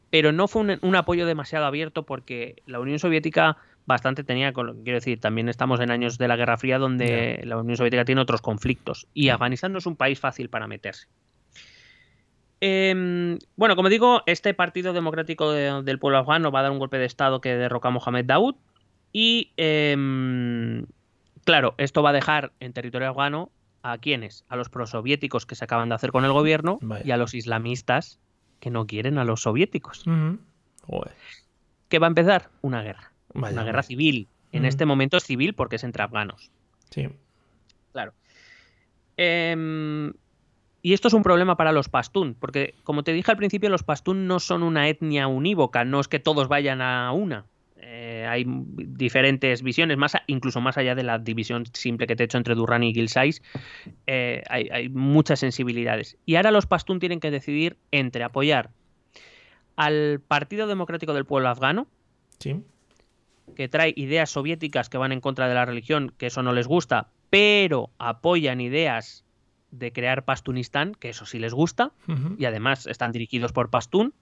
pero 0.09 0.31
no 0.31 0.47
fue 0.47 0.61
un, 0.61 0.77
un 0.83 0.95
apoyo 0.95 1.25
demasiado 1.25 1.65
abierto 1.65 2.03
porque 2.03 2.57
la 2.67 2.79
Unión 2.79 2.99
Soviética 2.99 3.57
bastante 3.85 4.23
tenía, 4.23 4.53
con- 4.53 4.83
quiero 4.83 4.97
decir, 4.97 5.19
también 5.19 5.49
estamos 5.49 5.79
en 5.79 5.91
años 5.91 6.17
de 6.17 6.27
la 6.27 6.35
Guerra 6.35 6.57
Fría 6.57 6.77
donde 6.79 7.41
la 7.45 7.57
Unión 7.57 7.75
Soviética 7.77 8.05
tiene 8.05 8.21
otros 8.21 8.41
conflictos 8.41 9.07
y 9.13 9.27
Afganistán 9.29 9.71
no 9.73 9.79
es 9.79 9.85
un 9.85 9.95
país 9.95 10.19
fácil 10.19 10.49
para 10.49 10.67
meterse. 10.67 11.07
Em, 12.61 13.37
bueno, 13.57 13.75
como 13.75 13.89
digo, 13.89 14.23
este 14.25 14.53
Partido 14.53 14.93
Democrático 14.93 15.51
de- 15.51 15.83
del 15.83 15.99
Pueblo 15.99 16.17
Afgano 16.19 16.49
va 16.51 16.59
a 16.59 16.63
dar 16.63 16.71
un 16.71 16.79
golpe 16.79 16.97
de 16.97 17.05
Estado 17.05 17.41
que 17.41 17.55
derroca 17.55 17.89
a 17.89 17.91
Mohamed 17.91 18.25
Daoud 18.25 18.55
y, 19.11 19.51
em, 19.57 20.85
claro, 21.43 21.75
esto 21.77 22.01
va 22.01 22.11
a 22.11 22.13
dejar 22.13 22.53
en 22.61 22.71
territorio 22.71 23.09
afgano 23.09 23.51
a 23.81 23.97
quienes, 23.97 24.45
a 24.47 24.55
los 24.55 24.69
prosoviéticos 24.69 25.45
que 25.45 25.55
se 25.55 25.65
acaban 25.65 25.89
de 25.89 25.95
hacer 25.95 26.11
con 26.13 26.23
el 26.23 26.31
gobierno 26.31 26.79
y 27.05 27.11
a 27.11 27.17
los 27.17 27.33
islamistas 27.33 28.19
que 28.61 28.69
no 28.69 28.87
quieren 28.87 29.17
a 29.17 29.25
los 29.25 29.41
soviéticos. 29.41 30.03
Joder. 30.87 31.11
¿Qué 31.89 31.99
va 31.99 32.07
a 32.07 32.09
empezar? 32.09 32.49
Una 32.61 32.81
guerra. 32.81 33.11
Vaya, 33.33 33.53
una 33.53 33.63
guerra 33.63 33.83
civil. 33.83 34.27
En 34.51 34.65
este 34.65 34.85
momento 34.85 35.17
es 35.17 35.23
civil 35.23 35.55
porque 35.55 35.77
es 35.77 35.83
entre 35.83 36.03
afganos. 36.03 36.51
Sí. 36.91 37.09
Claro. 37.91 38.13
Em, 39.17 40.13
y 40.83 40.93
esto 40.93 41.07
es 41.07 41.13
un 41.13 41.23
problema 41.23 41.57
para 41.57 41.71
los 41.71 41.89
pastún, 41.89 42.35
porque 42.35 42.75
como 42.83 43.03
te 43.03 43.13
dije 43.13 43.31
al 43.31 43.37
principio, 43.37 43.69
los 43.69 43.83
pastún 43.83 44.27
no 44.27 44.39
son 44.39 44.61
una 44.61 44.89
etnia 44.89 45.27
unívoca, 45.27 45.85
no 45.85 45.99
es 45.99 46.07
que 46.07 46.19
todos 46.19 46.47
vayan 46.47 46.81
a 46.81 47.11
una. 47.13 47.45
Eh, 47.77 48.25
hay 48.29 48.45
diferentes 48.47 49.63
visiones, 49.63 49.97
más 49.97 50.13
incluso 50.27 50.61
más 50.61 50.77
allá 50.77 50.93
de 50.93 51.03
la 51.03 51.19
división 51.19 51.65
simple 51.73 52.07
que 52.07 52.15
te 52.15 52.23
he 52.23 52.25
hecho 52.25 52.37
entre 52.37 52.55
Durrani 52.55 52.89
y 52.89 52.93
Gilsais, 52.93 53.41
eh, 54.07 54.43
hay, 54.49 54.69
hay 54.71 54.89
muchas 54.89 55.39
sensibilidades. 55.39 56.17
Y 56.25 56.35
ahora 56.35 56.51
los 56.51 56.65
pastún 56.65 56.99
tienen 56.99 57.19
que 57.19 57.31
decidir 57.31 57.77
entre 57.91 58.23
apoyar 58.23 58.69
al 59.75 60.21
Partido 60.27 60.67
Democrático 60.67 61.13
del 61.13 61.25
Pueblo 61.25 61.49
Afgano, 61.49 61.87
Sí. 62.39 62.61
Que 63.55 63.67
trae 63.67 63.93
ideas 63.95 64.29
soviéticas 64.31 64.89
que 64.89 64.97
van 64.97 65.11
en 65.11 65.21
contra 65.21 65.47
de 65.47 65.53
la 65.55 65.65
religión, 65.65 66.13
que 66.17 66.27
eso 66.27 66.41
no 66.43 66.53
les 66.53 66.67
gusta, 66.67 67.09
pero 67.29 67.89
apoyan 67.99 68.61
ideas 68.61 69.25
de 69.71 69.91
crear 69.91 70.23
Pastunistán, 70.25 70.93
que 70.95 71.09
eso 71.09 71.25
sí 71.25 71.39
les 71.39 71.53
gusta, 71.53 71.91
y 72.37 72.45
además 72.45 72.85
están 72.87 73.11
dirigidos 73.11 73.51
por 73.53 73.69
Pastún, 73.69 74.13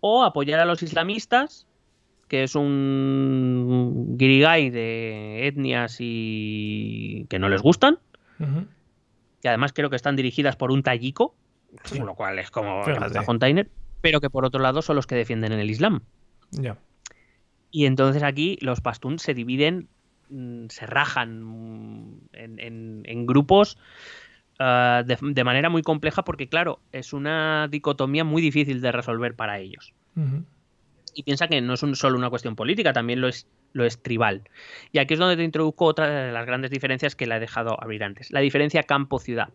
o 0.00 0.24
apoyar 0.24 0.60
a 0.60 0.64
los 0.64 0.82
islamistas, 0.82 1.66
que 2.28 2.42
es 2.42 2.54
un 2.54 4.16
guirigay 4.18 4.70
de 4.70 5.46
etnias 5.46 5.96
y 6.00 7.26
que 7.30 7.38
no 7.38 7.48
les 7.48 7.62
gustan, 7.62 7.98
Ujú. 8.38 8.66
que 9.40 9.48
además 9.48 9.72
creo 9.72 9.90
que 9.90 9.96
están 9.96 10.16
dirigidas 10.16 10.56
por 10.56 10.70
un 10.70 10.82
tallico, 10.82 11.34
Sí. 11.84 11.98
lo 11.98 12.14
cual 12.14 12.38
es 12.38 12.50
como 12.50 12.82
Fíjate. 12.84 13.18
a 13.18 13.24
container, 13.24 13.70
pero 14.00 14.20
que 14.20 14.30
por 14.30 14.44
otro 14.44 14.60
lado 14.60 14.82
son 14.82 14.96
los 14.96 15.06
que 15.06 15.14
defienden 15.14 15.52
en 15.52 15.60
el 15.60 15.70
Islam. 15.70 16.00
Ya. 16.50 16.78
Y 17.70 17.86
entonces 17.86 18.22
aquí 18.22 18.58
los 18.60 18.80
pastún 18.80 19.18
se 19.18 19.34
dividen, 19.34 19.88
mm, 20.30 20.66
se 20.68 20.86
rajan 20.86 21.42
mm, 21.42 22.20
en, 22.32 22.58
en- 22.60 23.02
en 23.04 23.26
grupos 23.26 23.76
ah, 24.58 25.02
de, 25.06 25.16
de 25.20 25.44
manera 25.44 25.68
muy 25.68 25.82
compleja 25.82 26.24
porque, 26.24 26.48
claro, 26.48 26.80
es 26.92 27.12
una 27.12 27.68
dicotomía 27.70 28.24
muy 28.24 28.42
difícil 28.42 28.80
de 28.80 28.92
resolver 28.92 29.34
para 29.34 29.58
ellos. 29.58 29.92
Y 31.14 31.22
piensa 31.24 31.48
que 31.48 31.60
no 31.60 31.74
es 31.74 31.82
un- 31.82 31.96
solo 31.96 32.16
una 32.16 32.30
cuestión 32.30 32.56
política, 32.56 32.92
también 32.92 33.20
lo 33.20 33.28
es, 33.28 33.46
lo 33.72 33.84
es 33.84 34.02
tribal. 34.02 34.42
Y 34.92 34.98
aquí 34.98 35.14
es 35.14 35.20
donde 35.20 35.36
te 35.36 35.42
introduzco 35.44 35.84
otra 35.84 36.08
de 36.08 36.32
las 36.32 36.46
grandes 36.46 36.70
diferencias 36.70 37.14
que 37.16 37.26
la 37.26 37.36
he 37.36 37.40
dejado 37.40 37.76
abrir 37.82 38.02
antes, 38.04 38.30
la 38.30 38.40
diferencia 38.40 38.82
campo-ciudad. 38.84 39.48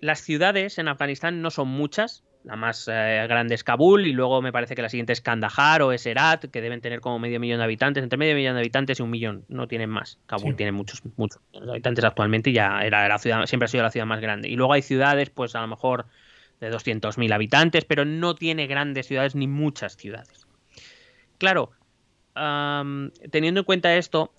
Las 0.00 0.20
ciudades 0.20 0.78
en 0.78 0.88
Afganistán 0.88 1.42
no 1.42 1.50
son 1.50 1.68
muchas, 1.68 2.24
la 2.44 2.56
más 2.56 2.88
eh, 2.88 3.26
grande 3.28 3.54
es 3.54 3.64
Kabul 3.64 4.06
y 4.06 4.12
luego 4.12 4.40
me 4.40 4.52
parece 4.52 4.74
que 4.74 4.82
la 4.82 4.88
siguiente 4.88 5.12
es 5.12 5.20
Kandahar 5.20 5.82
o 5.82 5.92
es 5.92 6.06
Herat, 6.06 6.46
que 6.46 6.60
deben 6.60 6.80
tener 6.80 7.00
como 7.00 7.18
medio 7.18 7.38
millón 7.38 7.58
de 7.58 7.64
habitantes, 7.64 8.02
entre 8.02 8.16
medio 8.16 8.34
millón 8.34 8.54
de 8.54 8.60
habitantes 8.60 8.98
y 8.98 9.02
un 9.02 9.10
millón, 9.10 9.44
no 9.48 9.68
tienen 9.68 9.90
más. 9.90 10.18
Kabul 10.26 10.52
Sí. 10.52 10.56
tiene 10.56 10.72
muchos, 10.72 11.02
muchos 11.16 11.40
habitantes 11.54 12.04
actualmente 12.04 12.50
y 12.50 12.54
ya 12.54 12.80
era 12.82 13.06
la 13.08 13.18
ciudad, 13.18 13.44
siempre 13.46 13.66
ha 13.66 13.68
sido 13.68 13.82
la 13.82 13.90
ciudad 13.90 14.06
más 14.06 14.20
grande. 14.20 14.48
Y 14.48 14.56
luego 14.56 14.72
hay 14.72 14.82
ciudades, 14.82 15.28
pues 15.30 15.54
a 15.54 15.60
lo 15.60 15.66
mejor 15.66 16.06
de 16.60 16.70
200.000 16.70 17.32
habitantes, 17.32 17.84
pero 17.84 18.04
no 18.04 18.34
tiene 18.34 18.66
grandes 18.66 19.06
ciudades 19.06 19.34
ni 19.34 19.46
muchas 19.46 19.96
ciudades. 19.96 20.46
Claro, 21.38 21.72
teniendo 23.30 23.60
en 23.60 23.64
cuenta 23.64 23.96
esto, 23.96 24.32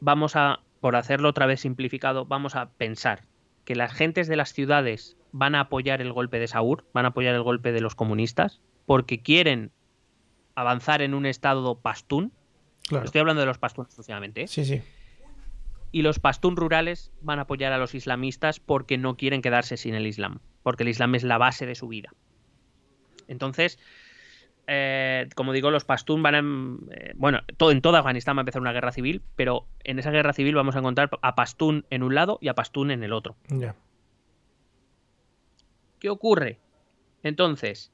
vamos 0.00 0.36
a, 0.36 0.60
por 0.80 0.96
hacerlo 0.96 1.28
otra 1.30 1.46
vez 1.46 1.60
simplificado, 1.60 2.26
vamos 2.26 2.54
a 2.54 2.70
pensar 2.70 3.22
que 3.64 3.74
las 3.74 3.92
gentes 3.92 4.28
de 4.28 4.36
las 4.36 4.52
ciudades 4.52 5.16
van 5.32 5.54
a 5.54 5.60
apoyar 5.60 6.00
el 6.00 6.12
golpe 6.12 6.38
de 6.38 6.48
Saúl, 6.48 6.84
van 6.92 7.04
a 7.04 7.08
apoyar 7.08 7.34
el 7.34 7.42
golpe 7.42 7.72
de 7.72 7.80
los 7.80 7.94
comunistas, 7.94 8.60
porque 8.86 9.22
quieren 9.22 9.70
avanzar 10.54 11.02
en 11.02 11.14
un 11.14 11.26
estado 11.26 11.78
pastún. 11.80 12.32
Claro. 12.88 13.04
Estoy 13.04 13.20
hablando 13.20 13.40
de 13.40 13.46
los 13.46 13.58
pastunes 13.58 13.88
exclusivamente. 13.88 14.42
¿eh? 14.42 14.48
Sí, 14.48 14.64
sí. 14.64 14.82
Y 15.92 16.02
los 16.02 16.18
pastún 16.18 16.56
rurales 16.56 17.12
van 17.20 17.38
a 17.38 17.42
apoyar 17.42 17.72
a 17.72 17.78
los 17.78 17.94
islamistas 17.94 18.60
porque 18.60 18.98
no 18.98 19.16
quieren 19.16 19.42
quedarse 19.42 19.76
sin 19.76 19.94
el 19.94 20.06
Islam, 20.06 20.40
porque 20.62 20.82
el 20.82 20.88
Islam 20.88 21.14
es 21.14 21.24
la 21.24 21.38
base 21.38 21.66
de 21.66 21.74
su 21.74 21.88
vida. 21.88 22.10
Entonces, 23.28 23.78
eh, 24.66 25.28
como 25.34 25.52
digo, 25.52 25.70
los 25.70 25.84
pastún 25.84 26.22
van 26.22 26.34
a... 26.34 26.38
eh, 26.94 27.12
bueno, 27.16 27.40
todo, 27.56 27.70
en 27.70 27.80
toda 27.80 28.00
Afganistán 28.00 28.36
va 28.36 28.40
a 28.40 28.42
empezar 28.42 28.60
una 28.60 28.72
guerra 28.72 28.92
civil, 28.92 29.22
pero 29.36 29.66
en 29.84 29.98
esa 29.98 30.10
guerra 30.10 30.32
civil 30.32 30.54
vamos 30.54 30.76
a 30.76 30.80
encontrar 30.80 31.10
a 31.22 31.34
pastún 31.34 31.86
en 31.90 32.02
un 32.02 32.14
lado 32.14 32.38
y 32.40 32.48
a 32.48 32.54
pastún 32.54 32.90
en 32.90 33.02
el 33.02 33.12
otro. 33.12 33.36
Ya. 33.48 33.74
¿Qué 36.00 36.08
ocurre? 36.10 36.58
Entonces, 37.22 37.92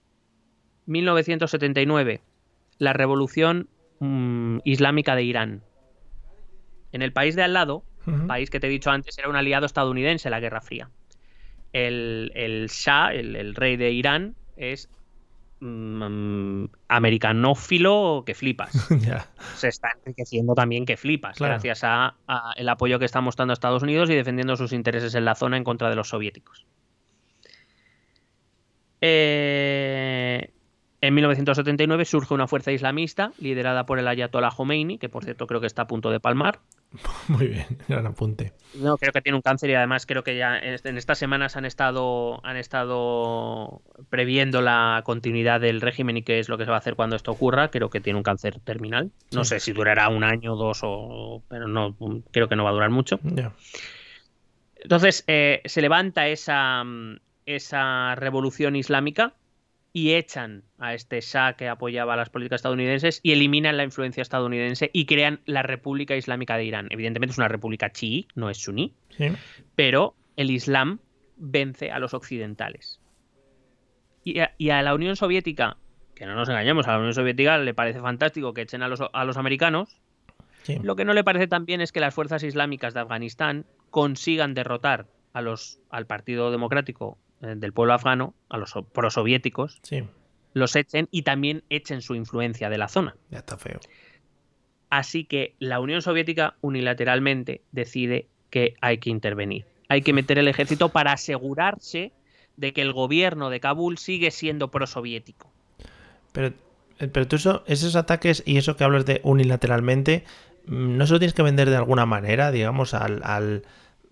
1979, 0.87 2.21
la 2.79 2.93
revolución 2.93 3.69
mm, 4.01 4.59
islámica 4.65 5.15
de 5.17 5.23
Irán. 5.23 5.63
En 6.93 7.03
el 7.03 7.13
país 7.13 7.37
de 7.37 7.43
al 7.43 7.53
lado, 7.53 7.85
Ujú. 8.07 8.27
país 8.27 8.51
que 8.51 8.59
te 8.61 8.67
he 8.67 8.71
dicho 8.71 8.91
antes 8.91 9.17
era 9.19 9.29
un 9.29 9.37
aliado 9.37 9.65
estadounidense 9.67 10.29
en 10.29 10.33
la 10.33 10.41
Guerra 10.41 10.61
Fría. 10.61 10.91
El, 11.73 12.33
el 12.35 12.67
Shah, 12.69 13.15
el, 13.15 13.37
el 13.37 13.55
rey 13.55 13.77
de 13.77 13.93
Irán, 13.93 14.35
es 14.57 14.91
mm, 15.61 16.65
americanófilo 16.89 18.25
que 18.27 18.35
flipas. 18.35 18.73
Se 19.57 19.69
está 19.69 19.89
enriqueciendo 20.05 20.55
también 20.55 20.85
que 20.85 20.97
flipas, 20.97 21.37
Claro. 21.39 21.53
gracias 21.55 21.85
a, 21.85 22.17
a 22.27 22.53
el 22.57 22.69
apoyo 22.69 22.99
que 22.99 23.05
está 23.05 23.21
mostrando 23.21 23.53
a 23.53 23.55
Estados 23.55 23.83
Unidos 23.83 24.11
y 24.11 24.15
defendiendo 24.15 24.57
sus 24.57 24.73
intereses 24.73 25.15
en 25.15 25.25
la 25.25 25.35
zona 25.35 25.57
en 25.57 25.65
contra 25.65 25.89
de 25.89 25.97
los 25.97 26.09
soviéticos. 26.09 26.67
Eh, 29.05 30.51
en 31.01 31.15
1979 31.15 32.05
surge 32.05 32.33
una 32.33 32.47
fuerza 32.47 32.71
islamista 32.71 33.33
liderada 33.41 33.85
por 33.87 33.99
el 33.99 34.07
ayatollah 34.07 34.51
Khomeini, 34.57 34.99
que 34.99 35.09
por 35.09 35.25
cierto 35.25 35.49
creo 35.49 35.61
que 35.61 35.67
está 35.67 35.83
a 35.83 35.87
punto 35.89 36.11
de 36.13 36.21
palmar. 36.21 36.61
Muy 37.29 37.49
bien, 37.49 37.67
gran 37.89 38.07
apunte. 38.07 38.53
No, 38.75 38.97
creo 38.99 39.13
que 39.13 39.21
tiene 39.21 39.35
un 39.35 39.43
cáncer 39.43 39.71
y 39.71 39.75
además 39.75 40.07
creo 40.07 40.23
que 40.23 40.37
ya 40.37 40.57
en 40.59 40.97
estas 40.97 41.19
semanas 41.19 41.57
han 41.57 41.65
estado, 41.65 42.39
han 42.47 42.57
estado 42.57 43.83
previendo 44.11 44.61
la 44.63 45.03
continuidad 45.05 45.61
del 45.61 45.81
régimen 45.81 46.19
y 46.19 46.23
qué 46.23 46.39
es 46.39 46.49
lo 46.49 46.57
que 46.57 46.65
se 46.65 46.71
va 46.71 46.77
a 46.77 46.81
hacer 46.81 46.95
cuando 46.95 47.17
esto 47.17 47.33
ocurra. 47.33 47.69
Creo 47.73 47.91
que 47.91 48.01
tiene 48.01 48.19
un 48.19 48.23
cáncer 48.23 48.61
terminal. 48.61 49.11
No 49.33 49.43
Sí. 49.45 49.55
sé 49.55 49.61
si 49.61 49.73
durará 49.73 50.09
un 50.09 50.23
año, 50.23 50.55
dos 50.55 50.81
o... 50.85 51.43
pero 51.49 51.67
no, 51.67 51.97
creo 52.31 52.49
que 52.49 52.55
no 52.55 52.63
va 52.63 52.71
a 52.71 52.75
durar 52.75 52.91
mucho. 52.91 53.19
Entonces 54.81 55.25
eh, 55.27 55.63
se 55.65 55.81
levanta 55.81 56.29
esa, 56.29 56.85
mm, 56.85 57.17
esa 57.47 58.15
revolución 58.15 58.77
islámica 58.77 59.35
y 59.95 60.15
echan 60.15 60.63
a 60.79 60.95
este 60.95 61.21
Shah 61.21 61.55
que 61.55 61.69
apoyaba 61.69 62.17
las 62.17 62.31
políticas 62.31 62.61
estadounidenses 62.61 63.21
y 63.23 63.33
eliminan 63.33 63.77
la 63.77 63.85
influencia 63.85 64.23
estadounidense 64.23 64.91
y 64.93 65.05
crean 65.05 65.41
la 65.45 65.63
República 65.63 66.17
Islámica 66.17 66.57
de 66.57 66.65
Irán. 66.65 66.87
Evidentemente 66.91 67.33
es 67.33 67.39
una 67.39 67.49
república 67.49 67.91
chií, 67.93 68.27
no 68.35 68.49
es 68.49 68.57
suní, 68.59 68.95
Sí. 69.11 69.27
pero 69.77 70.15
el 70.37 70.51
Islam 70.51 70.99
vence 71.37 71.91
a 71.91 71.99
los 71.99 72.15
occidentales. 72.15 73.01
Y 74.25 74.39
a, 74.39 74.55
y 74.57 74.71
a 74.71 74.81
la 74.83 74.95
Unión 74.95 75.17
Soviética, 75.17 75.77
que 76.15 76.25
no 76.27 76.35
nos 76.35 76.49
engañemos, 76.49 76.87
a 76.89 76.93
la 76.93 76.99
Unión 76.99 77.13
Soviética 77.15 77.59
le 77.59 77.75
parece 77.75 78.01
fantástico 78.01 78.55
que 78.55 78.63
echen 78.63 78.83
a 78.83 78.89
los, 78.89 79.01
a 79.13 79.25
los 79.25 79.37
americanos, 79.37 79.99
Sí. 80.63 80.79
lo 80.81 80.95
que 80.95 81.05
no 81.05 81.13
le 81.13 81.25
parece 81.25 81.49
tan 81.49 81.67
bien 81.67 81.81
es 81.81 81.91
que 81.91 81.99
las 81.99 82.15
fuerzas 82.15 82.45
islámicas 82.45 82.95
de 82.95 83.01
Afganistán 83.01 83.67
consigan 83.91 84.55
derrotar 84.55 85.09
a 85.33 85.43
los, 85.43 85.81
al 85.91 86.07
Partido 86.07 86.53
Democrático 86.53 87.19
del 87.43 87.73
pueblo 87.73 87.93
afgano, 87.95 88.35
a 88.49 88.57
los 88.57 88.71
so- 88.71 88.85
prosoviéticos, 88.85 89.79
Sí. 89.83 90.03
los 90.55 90.77
echen 90.77 91.09
y 91.11 91.23
también 91.23 91.63
echen 91.71 92.01
su 92.03 92.15
influencia 92.15 92.71
de 92.71 92.79
la 92.79 92.89
zona. 92.89 93.17
Ya 93.31 93.39
está 93.39 93.57
feo. 93.59 93.81
Así 94.91 95.25
que 95.25 95.55
la 95.59 95.81
Unión 95.81 96.03
Soviética 96.03 96.55
unilateralmente 96.61 97.63
decide 97.73 98.27
que 98.51 98.75
hay 98.81 98.99
que 98.99 99.11
intervenir. 99.11 99.65
Hay 99.89 100.03
que 100.03 100.13
meter 100.13 100.39
el 100.39 100.49
ejército 100.49 100.91
para 100.91 101.13
asegurarse 101.13 102.13
de 102.57 102.73
que 102.73 102.83
el 102.83 102.93
gobierno 102.93 103.49
de 103.51 103.61
Kabul 103.61 103.97
sigue 103.99 104.31
siendo 104.31 104.71
prosoviético. 104.71 105.51
Pero, 106.33 106.49
eh, 106.99 107.09
pero 107.09 107.27
tú 107.27 107.37
eso, 107.37 107.65
esos 107.67 107.97
ataques 107.97 108.43
y 108.47 108.59
eso 108.59 108.77
que 108.77 108.85
hablas 108.85 109.07
de 109.07 109.21
unilateralmente, 109.25 110.25
mm, 110.67 110.97
¿no 110.99 111.07
se 111.07 111.15
lo 111.15 111.19
tienes 111.19 111.35
que 111.35 111.43
vender 111.43 111.71
de 111.71 111.77
alguna 111.77 112.05
manera, 112.05 112.51
digamos, 112.53 112.93
al, 112.93 113.23
al, 113.25 113.63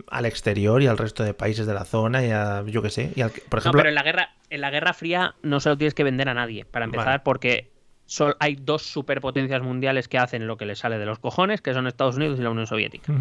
al 0.08 0.26
exterior 0.26 0.82
y 0.82 0.86
al 0.86 0.98
resto 0.98 1.22
de 1.24 1.34
países 1.34 1.66
de 1.66 1.74
la 1.74 1.84
zona 1.84 2.24
y 2.24 2.30
a, 2.30 2.62
yo 2.66 2.82
qué 2.82 2.90
sé? 2.90 3.12
Y 3.16 3.20
al, 3.22 3.30
por 3.30 3.54
No, 3.54 3.58
ejemplo, 3.60 3.78
pero 3.80 3.88
en 3.88 3.94
la 3.94 4.02
guerra, 4.02 4.30
en 4.50 4.60
la 4.60 4.70
Guerra 4.70 4.92
Fría 4.94 5.34
no 5.42 5.60
se 5.60 5.68
lo 5.68 5.76
tienes 5.78 5.94
que 5.94 6.04
vender 6.04 6.28
a 6.28 6.34
nadie, 6.34 6.64
para 6.64 6.84
empezar, 6.84 7.06
Vale. 7.06 7.20
porque 7.24 7.70
sol- 8.06 8.36
hay 8.40 8.56
dos 8.56 8.82
superpotencias 8.82 9.62
mundiales 9.62 10.08
que 10.08 10.18
hacen 10.18 10.46
lo 10.46 10.56
que 10.56 10.66
les 10.66 10.78
sale 10.78 10.98
de 10.98 11.06
los 11.06 11.18
cojones, 11.18 11.60
que 11.60 11.72
son 11.74 11.86
Estados 11.86 12.16
Unidos 12.16 12.38
y 12.38 12.42
la 12.42 12.50
Unión 12.50 12.66
Soviética. 12.66 13.12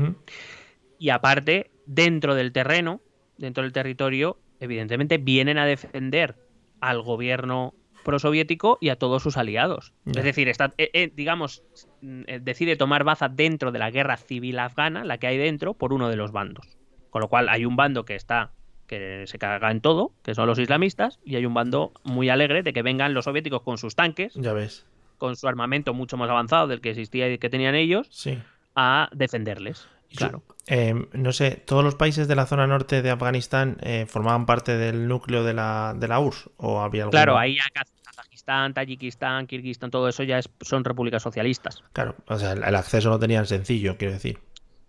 Y 0.98 1.10
aparte, 1.10 1.72
dentro 1.86 2.36
del 2.36 2.52
terreno, 2.52 3.02
dentro 3.38 3.64
del 3.64 3.72
territorio, 3.72 4.38
evidentemente 4.60 5.18
vienen 5.18 5.58
a 5.58 5.66
defender 5.66 6.36
al 6.82 7.02
gobierno 7.02 7.74
prosoviético 8.04 8.78
y 8.82 8.90
a 8.90 8.96
todos 8.98 9.24
sus 9.24 9.38
aliados. 9.38 9.94
Es 10.06 10.24
decir, 10.24 10.48
está, 10.50 10.74
eh, 10.78 10.90
eh, 10.94 11.12
digamos, 11.14 11.64
mm, 12.02 12.22
eh, 12.28 12.40
decide 12.42 12.76
tomar 12.76 13.04
baza 13.04 13.30
dentro 13.30 13.72
de 13.72 13.80
la 13.80 13.92
guerra 13.92 14.18
civil 14.18 14.60
afgana, 14.60 15.04
la 15.06 15.18
que 15.18 15.28
hay 15.28 15.38
dentro, 15.38 15.74
por 15.74 15.94
uno 15.94 16.10
de 16.10 16.16
los 16.16 16.32
bandos. 16.32 16.78
Con 17.10 17.22
lo 17.22 17.28
cual 17.28 17.50
hay 17.50 17.66
un 17.66 17.76
bando 17.76 18.06
que 18.06 18.16
está 18.16 18.52
que 18.88 19.26
se 19.28 19.38
caga 19.38 19.70
en 19.70 19.82
todo, 19.82 20.14
que 20.24 20.34
son 20.34 20.48
los 20.48 20.58
islamistas, 20.58 21.20
y 21.24 21.36
hay 21.36 21.46
un 21.46 21.54
bando 21.54 21.92
muy 22.04 22.30
alegre 22.30 22.64
de 22.64 22.74
que 22.74 22.82
vengan 22.82 23.14
los 23.14 23.26
soviéticos 23.26 23.62
con 23.62 23.78
sus 23.78 23.96
tanques, 23.96 24.34
ya 24.34 24.52
ves. 24.54 24.88
con 25.20 25.36
su 25.36 25.48
armamento 25.48 25.94
mucho 25.94 26.18
más 26.18 26.28
avanzado 26.30 26.66
del 26.68 26.82
que 26.82 26.90
existía 26.90 27.32
y 27.32 27.38
que 27.38 27.50
tenían 27.52 27.76
ellos, 27.76 28.08
Sí. 28.10 28.40
a 28.76 29.10
defenderles. 29.14 29.88
Claro. 30.16 30.44
eh, 30.68 30.94
no 31.14 31.32
sé, 31.32 31.52
¿todos 31.66 31.84
los 31.84 31.96
países 31.96 32.28
de 32.28 32.36
la 32.36 32.46
zona 32.46 32.68
norte 32.68 33.02
de 33.02 33.10
Afganistán 33.12 33.78
eh, 33.82 34.06
formaban 34.08 34.46
parte 34.46 34.78
del 34.78 35.08
núcleo 35.08 35.44
de 35.44 35.54
la, 35.54 35.96
de 35.98 36.08
la 36.08 36.20
URSS? 36.20 36.50
¿O 36.58 36.82
había? 36.82 37.08
Claro, 37.10 37.38
ahí 37.38 37.58
Kazajistán, 38.04 38.74
Tayikistán, 38.74 39.48
Kirguistán, 39.48 39.92
todo 39.92 40.10
eso 40.10 40.24
ya 40.24 40.40
es- 40.40 40.50
son 40.62 40.84
repúblicas 40.84 41.22
socialistas. 41.24 41.84
Claro, 41.94 42.16
o 42.28 42.38
sea, 42.38 42.54
el, 42.54 42.64
el 42.64 42.76
acceso 42.76 43.10
lo 43.10 43.20
tenían 43.20 43.46
sencillo, 43.46 43.98
quiero 43.98 44.14
decir. 44.14 44.40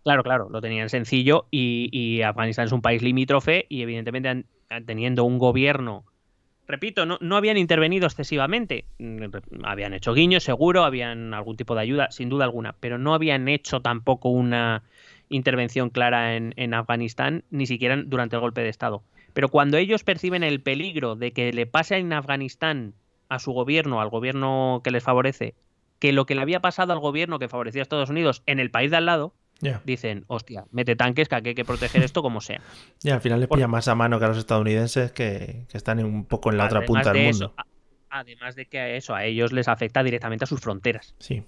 Claro, 0.03 0.23
claro, 0.23 0.49
lo 0.49 0.61
tenían 0.63 0.89
sencillo 0.89 1.47
y, 1.51 1.89
y 1.93 2.23
Afganistán 2.23 2.65
es 2.67 2.73
un 2.73 2.81
país 2.81 3.03
limítrofe 3.03 3.67
y 3.69 3.83
evidentemente 3.83 4.29
han- 4.31 4.47
teniendo 4.87 5.25
un 5.25 5.39
gobierno, 5.39 6.05
repito, 6.67 7.05
no, 7.05 7.19
no 7.21 7.37
habían 7.37 7.57
intervenido 7.59 8.07
excesivamente, 8.07 8.85
Mm, 8.99 9.25
habían 9.65 9.93
hecho 9.95 10.15
guiños, 10.15 10.45
seguro, 10.45 10.85
habían 10.85 11.35
algún 11.35 11.57
tipo 11.57 11.75
de 11.75 11.83
ayuda, 11.83 12.11
sin 12.11 12.29
duda 12.29 12.45
alguna, 12.45 12.75
pero 12.81 12.97
no 12.99 13.13
habían 13.15 13.49
hecho 13.49 13.81
tampoco 13.81 14.29
una 14.31 14.83
intervención 15.31 15.89
clara 15.91 16.37
en, 16.37 16.53
en 16.57 16.75
Afganistán, 16.75 17.45
ni 17.51 17.67
siquiera 17.67 17.97
durante 18.05 18.37
el 18.37 18.41
golpe 18.43 18.61
de 18.61 18.69
Estado. 18.69 19.03
Pero 19.33 19.49
cuando 19.49 19.77
ellos 19.79 20.05
perciben 20.05 20.43
el 20.43 20.61
peligro 20.61 21.17
de 21.17 21.33
que 21.33 21.53
le 21.53 21.67
pase 21.67 21.97
en 21.97 22.13
Afganistán 22.13 22.95
a 23.29 23.39
su 23.39 23.53
gobierno, 23.53 24.01
al 24.01 24.09
gobierno 24.11 24.81
que 24.85 24.91
les 24.91 25.03
favorece, 25.05 25.55
que 26.01 26.13
lo 26.13 26.27
que 26.27 26.35
le 26.35 26.43
había 26.43 26.61
pasado 26.61 26.93
al 26.93 26.99
gobierno 26.99 27.39
que 27.39 27.49
favorecía 27.49 27.81
a 27.81 27.85
Estados 27.85 28.11
Unidos 28.11 28.43
en 28.47 28.59
el 28.59 28.71
país 28.71 28.91
de 28.91 28.97
al 28.99 29.07
lado, 29.07 29.35
dicen, 29.85 30.25
hostia, 30.27 30.65
mete 30.73 30.97
tanques 30.97 31.29
que 31.29 31.35
aquí 31.37 31.49
hay 31.51 31.55
que 31.55 31.65
proteger 31.67 32.03
esto 32.03 32.23
como 32.23 32.41
sea. 32.41 32.61
ya 33.01 33.15
al 33.15 33.21
final 33.21 33.39
les 33.41 33.49
Por- 33.49 33.59
pilla 33.59 33.69
más 33.69 33.87
a 33.89 33.95
mano 33.95 34.19
que 34.19 34.25
a 34.25 34.29
los 34.29 34.39
estadounidenses 34.39 35.13
que, 35.13 35.67
que 35.69 35.77
están 35.77 36.03
un 36.05 36.25
poco 36.25 36.51
en 36.51 36.57
la 36.59 36.65
otra 36.65 36.85
punta 36.85 37.13
del 37.13 37.23
de 37.23 37.29
mundo. 37.31 37.45
eso, 37.47 37.55
a- 37.57 38.19
además 38.21 38.57
de 38.57 38.67
que 38.67 38.79
a 38.81 38.89
eso 38.89 39.15
a 39.15 39.25
ellos 39.27 39.53
les 39.53 39.69
afecta 39.69 40.03
directamente 40.03 40.45
a 40.45 40.49
sus 40.49 40.61
fronteras. 40.61 41.15
Sí, 41.19 41.45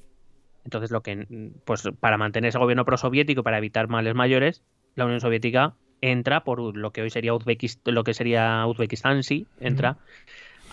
Entonces, 0.64 0.90
lo 0.90 1.02
que 1.02 1.16
mm, 1.28 1.60
pues 1.64 1.82
para 2.00 2.18
mantener 2.18 2.48
ese 2.48 2.58
gobierno 2.58 2.84
prosoviético 2.84 3.40
y 3.40 3.44
para 3.44 3.58
evitar 3.58 3.88
males 3.88 4.14
mayores, 4.14 4.62
la 4.94 5.04
Unión 5.04 5.20
Soviética 5.20 5.74
entra 6.00 6.44
por 6.44 6.76
lo 6.76 6.92
que 6.92 7.02
hoy 7.02 7.10
sería 7.10 7.34
Uzbekistán, 7.34 7.94
lo 7.94 8.04
que 8.04 8.14
sería 8.14 8.66
Uzbekistán, 8.66 9.22
sí, 9.22 9.46
entra 9.60 9.98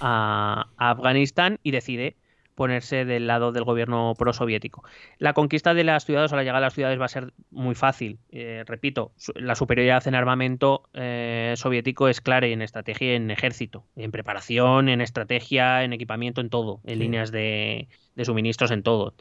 a, 0.02 0.68
a 0.78 0.90
Afganistán 0.92 1.60
y 1.64 1.72
decide 1.72 2.16
ponerse 2.56 3.06
del 3.06 3.26
lado 3.26 3.54
del 3.54 3.64
gobierno 3.64 4.14
prosoviético. 4.18 4.84
La 5.18 5.32
conquista 5.32 5.74
de 5.74 5.86
las 5.86 6.04
ciudades 6.04 6.34
o 6.34 6.36
la 6.36 6.42
llegada 6.42 6.58
a 6.58 6.62
las 6.62 6.74
ciudades 6.74 7.00
va 7.00 7.06
a 7.06 7.08
ser 7.08 7.32
muy 7.52 7.74
fácil. 7.74 8.20
Eh, 8.32 8.66
repito, 8.68 9.14
la 9.36 9.56
superioridad 9.56 10.06
en 10.10 10.16
armamento 10.16 10.90
eh, 10.94 11.54
soviético 11.56 12.10
es 12.10 12.20
clara 12.20 12.48
y 12.48 12.52
en 12.52 12.62
estrategia 12.62 13.14
y 13.14 13.16
en 13.16 13.32
ejército, 13.32 13.86
en 13.96 14.12
preparación, 14.12 14.90
en 14.90 15.00
estrategia, 15.00 15.86
en 15.86 15.94
equipamiento, 15.94 16.42
en 16.42 16.50
todo, 16.50 16.82
en 16.84 16.96
Sí. 16.96 17.00
líneas 17.00 17.32
de, 17.32 17.88
de 18.16 18.26
suministros, 18.26 18.72
en 18.72 18.84
todo. 18.84 19.14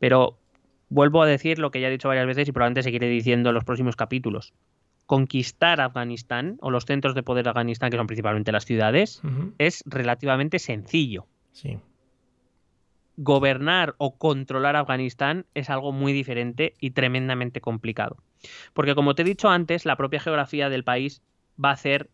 Pero 0.00 0.36
vuelvo 0.88 1.22
a 1.22 1.26
decir 1.26 1.60
lo 1.60 1.70
que 1.70 1.80
ya 1.80 1.86
he 1.86 1.90
dicho 1.92 2.08
varias 2.08 2.26
veces 2.26 2.48
y 2.48 2.52
probablemente 2.52 2.82
seguiré 2.82 3.08
diciendo 3.08 3.50
en 3.50 3.54
los 3.54 3.64
próximos 3.64 3.94
capítulos. 3.94 4.52
Conquistar 5.06 5.80
Afganistán 5.80 6.56
o 6.60 6.70
los 6.70 6.84
centros 6.84 7.14
de 7.14 7.22
poder 7.22 7.44
de 7.44 7.50
Afganistán, 7.50 7.90
que 7.90 7.96
son 7.96 8.06
principalmente 8.08 8.50
las 8.50 8.64
ciudades, 8.64 9.22
es 9.58 9.84
relativamente 9.86 10.58
sencillo. 10.58 11.26
sí. 11.52 11.78
gobernar 13.16 13.94
o 13.98 14.16
controlar 14.16 14.76
Afganistán 14.76 15.44
es 15.52 15.68
algo 15.68 15.92
muy 15.92 16.12
diferente 16.14 16.74
y 16.80 16.92
tremendamente 16.92 17.60
complicado. 17.60 18.16
Porque 18.72 18.94
como 18.94 19.14
te 19.14 19.22
he 19.22 19.24
dicho 19.26 19.50
antes, 19.50 19.84
la 19.84 19.96
propia 19.96 20.20
geografía 20.20 20.70
del 20.70 20.84
país 20.84 21.20
va 21.62 21.70
a 21.70 21.74
hacer 21.74 22.08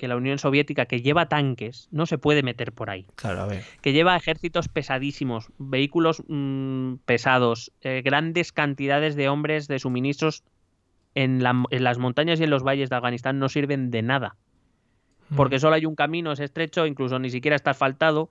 que 0.00 0.08
la 0.08 0.16
Unión 0.16 0.38
Soviética, 0.38 0.86
que 0.86 1.02
lleva 1.02 1.28
tanques, 1.28 1.86
no 1.90 2.06
se 2.06 2.16
puede 2.16 2.42
meter 2.42 2.72
por 2.72 2.88
ahí. 2.88 3.04
Claro, 3.16 3.42
a 3.42 3.46
ver. 3.46 3.62
Que 3.82 3.92
lleva 3.92 4.16
ejércitos 4.16 4.68
pesadísimos, 4.68 5.50
vehículos 5.58 6.22
mmm, 6.26 6.94
pesados, 7.04 7.70
eh, 7.82 8.00
grandes 8.02 8.50
cantidades 8.50 9.14
de 9.14 9.28
hombres, 9.28 9.68
de 9.68 9.78
suministros 9.78 10.42
en, 11.14 11.42
la, 11.42 11.64
en, 11.68 11.84
las 11.84 11.98
montañas 11.98 12.40
y 12.40 12.44
en 12.44 12.50
los 12.50 12.62
valles 12.62 12.88
de 12.88 12.96
Afganistán 12.96 13.38
no 13.38 13.50
sirven 13.50 13.90
de 13.90 14.00
nada. 14.00 14.36
Porque 15.36 15.60
solo 15.60 15.74
hay 15.74 15.84
un 15.84 15.96
camino, 15.96 16.32
es 16.32 16.40
estrecho, 16.40 16.86
incluso 16.86 17.18
ni 17.18 17.28
siquiera 17.28 17.54
está 17.54 17.72
asfaltado. 17.72 18.30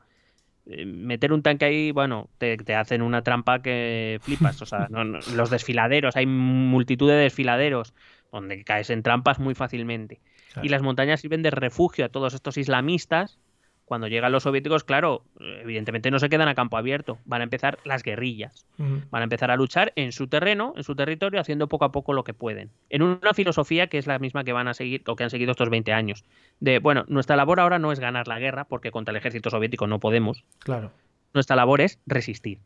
Eh, 0.65 0.87
meter 0.87 1.31
un 1.31 1.43
tanque 1.43 1.65
ahí, 1.65 1.91
bueno, 1.91 2.29
te, 2.39 2.57
te 2.57 2.73
hacen 2.73 3.03
una 3.03 3.21
trampa 3.21 3.61
que 3.61 4.17
flipas. 4.23 4.59
O 4.63 4.65
sea, 4.65 4.87
no, 4.89 5.03
no, 5.03 5.19
los 5.35 5.51
desfiladeros, 5.51 6.15
hay 6.15 6.25
multitud 6.25 7.07
de 7.07 7.15
desfiladeros 7.15 7.93
donde 8.31 8.63
caes 8.63 8.89
en 8.89 9.03
trampas 9.03 9.37
muy 9.37 9.53
fácilmente. 9.53 10.19
Claro. 10.53 10.65
Y 10.65 10.69
las 10.69 10.81
montañas 10.81 11.21
sirven 11.21 11.43
de 11.43 11.51
refugio 11.51 12.05
a 12.05 12.09
todos 12.09 12.33
estos 12.33 12.57
islamistas. 12.57 13.39
Cuando 13.85 14.07
llegan 14.07 14.31
los 14.31 14.43
soviéticos, 14.43 14.83
claro, 14.83 15.23
evidentemente 15.39 16.11
no 16.11 16.19
se 16.19 16.29
quedan 16.29 16.47
a 16.47 16.53
campo 16.53 16.77
abierto, 16.77 17.17
van 17.25 17.41
a 17.41 17.43
empezar 17.43 17.79
las 17.85 18.03
guerrillas, 18.03 18.67
uh 18.77 18.83
-huh. 18.83 19.09
van 19.09 19.21
a 19.21 19.23
empezar 19.23 19.49
a 19.49 19.55
luchar 19.55 19.93
en 19.95 20.11
su 20.11 20.27
terreno, 20.27 20.73
en 20.77 20.83
su 20.83 20.95
territorio, 20.95 21.41
haciendo 21.41 21.67
poco 21.67 21.85
a 21.85 21.91
poco 21.91 22.13
lo 22.13 22.23
que 22.23 22.35
pueden. 22.35 22.69
En 22.91 23.01
una 23.01 23.33
filosofía 23.33 23.87
que 23.87 23.97
es 23.97 24.05
la 24.05 24.19
misma 24.19 24.43
que 24.43 24.53
van 24.53 24.67
a 24.67 24.75
seguir 24.75 25.01
o 25.07 25.15
que 25.15 25.23
han 25.23 25.31
seguido 25.31 25.53
estos 25.53 25.71
20 25.71 25.91
años. 25.91 26.23
De, 26.59 26.77
bueno, 26.77 27.03
nuestra 27.07 27.35
labor 27.35 27.59
ahora 27.59 27.79
no 27.79 27.91
es 27.91 27.99
ganar 27.99 28.27
la 28.27 28.37
guerra, 28.37 28.65
porque 28.65 28.91
contra 28.91 29.11
el 29.11 29.17
ejército 29.17 29.49
soviético 29.49 29.87
no 29.87 29.99
podemos. 29.99 30.43
Claro. 30.59 30.91
Nuestra 31.33 31.55
labor 31.55 31.81
es 31.81 31.99
resistir. 32.05 32.59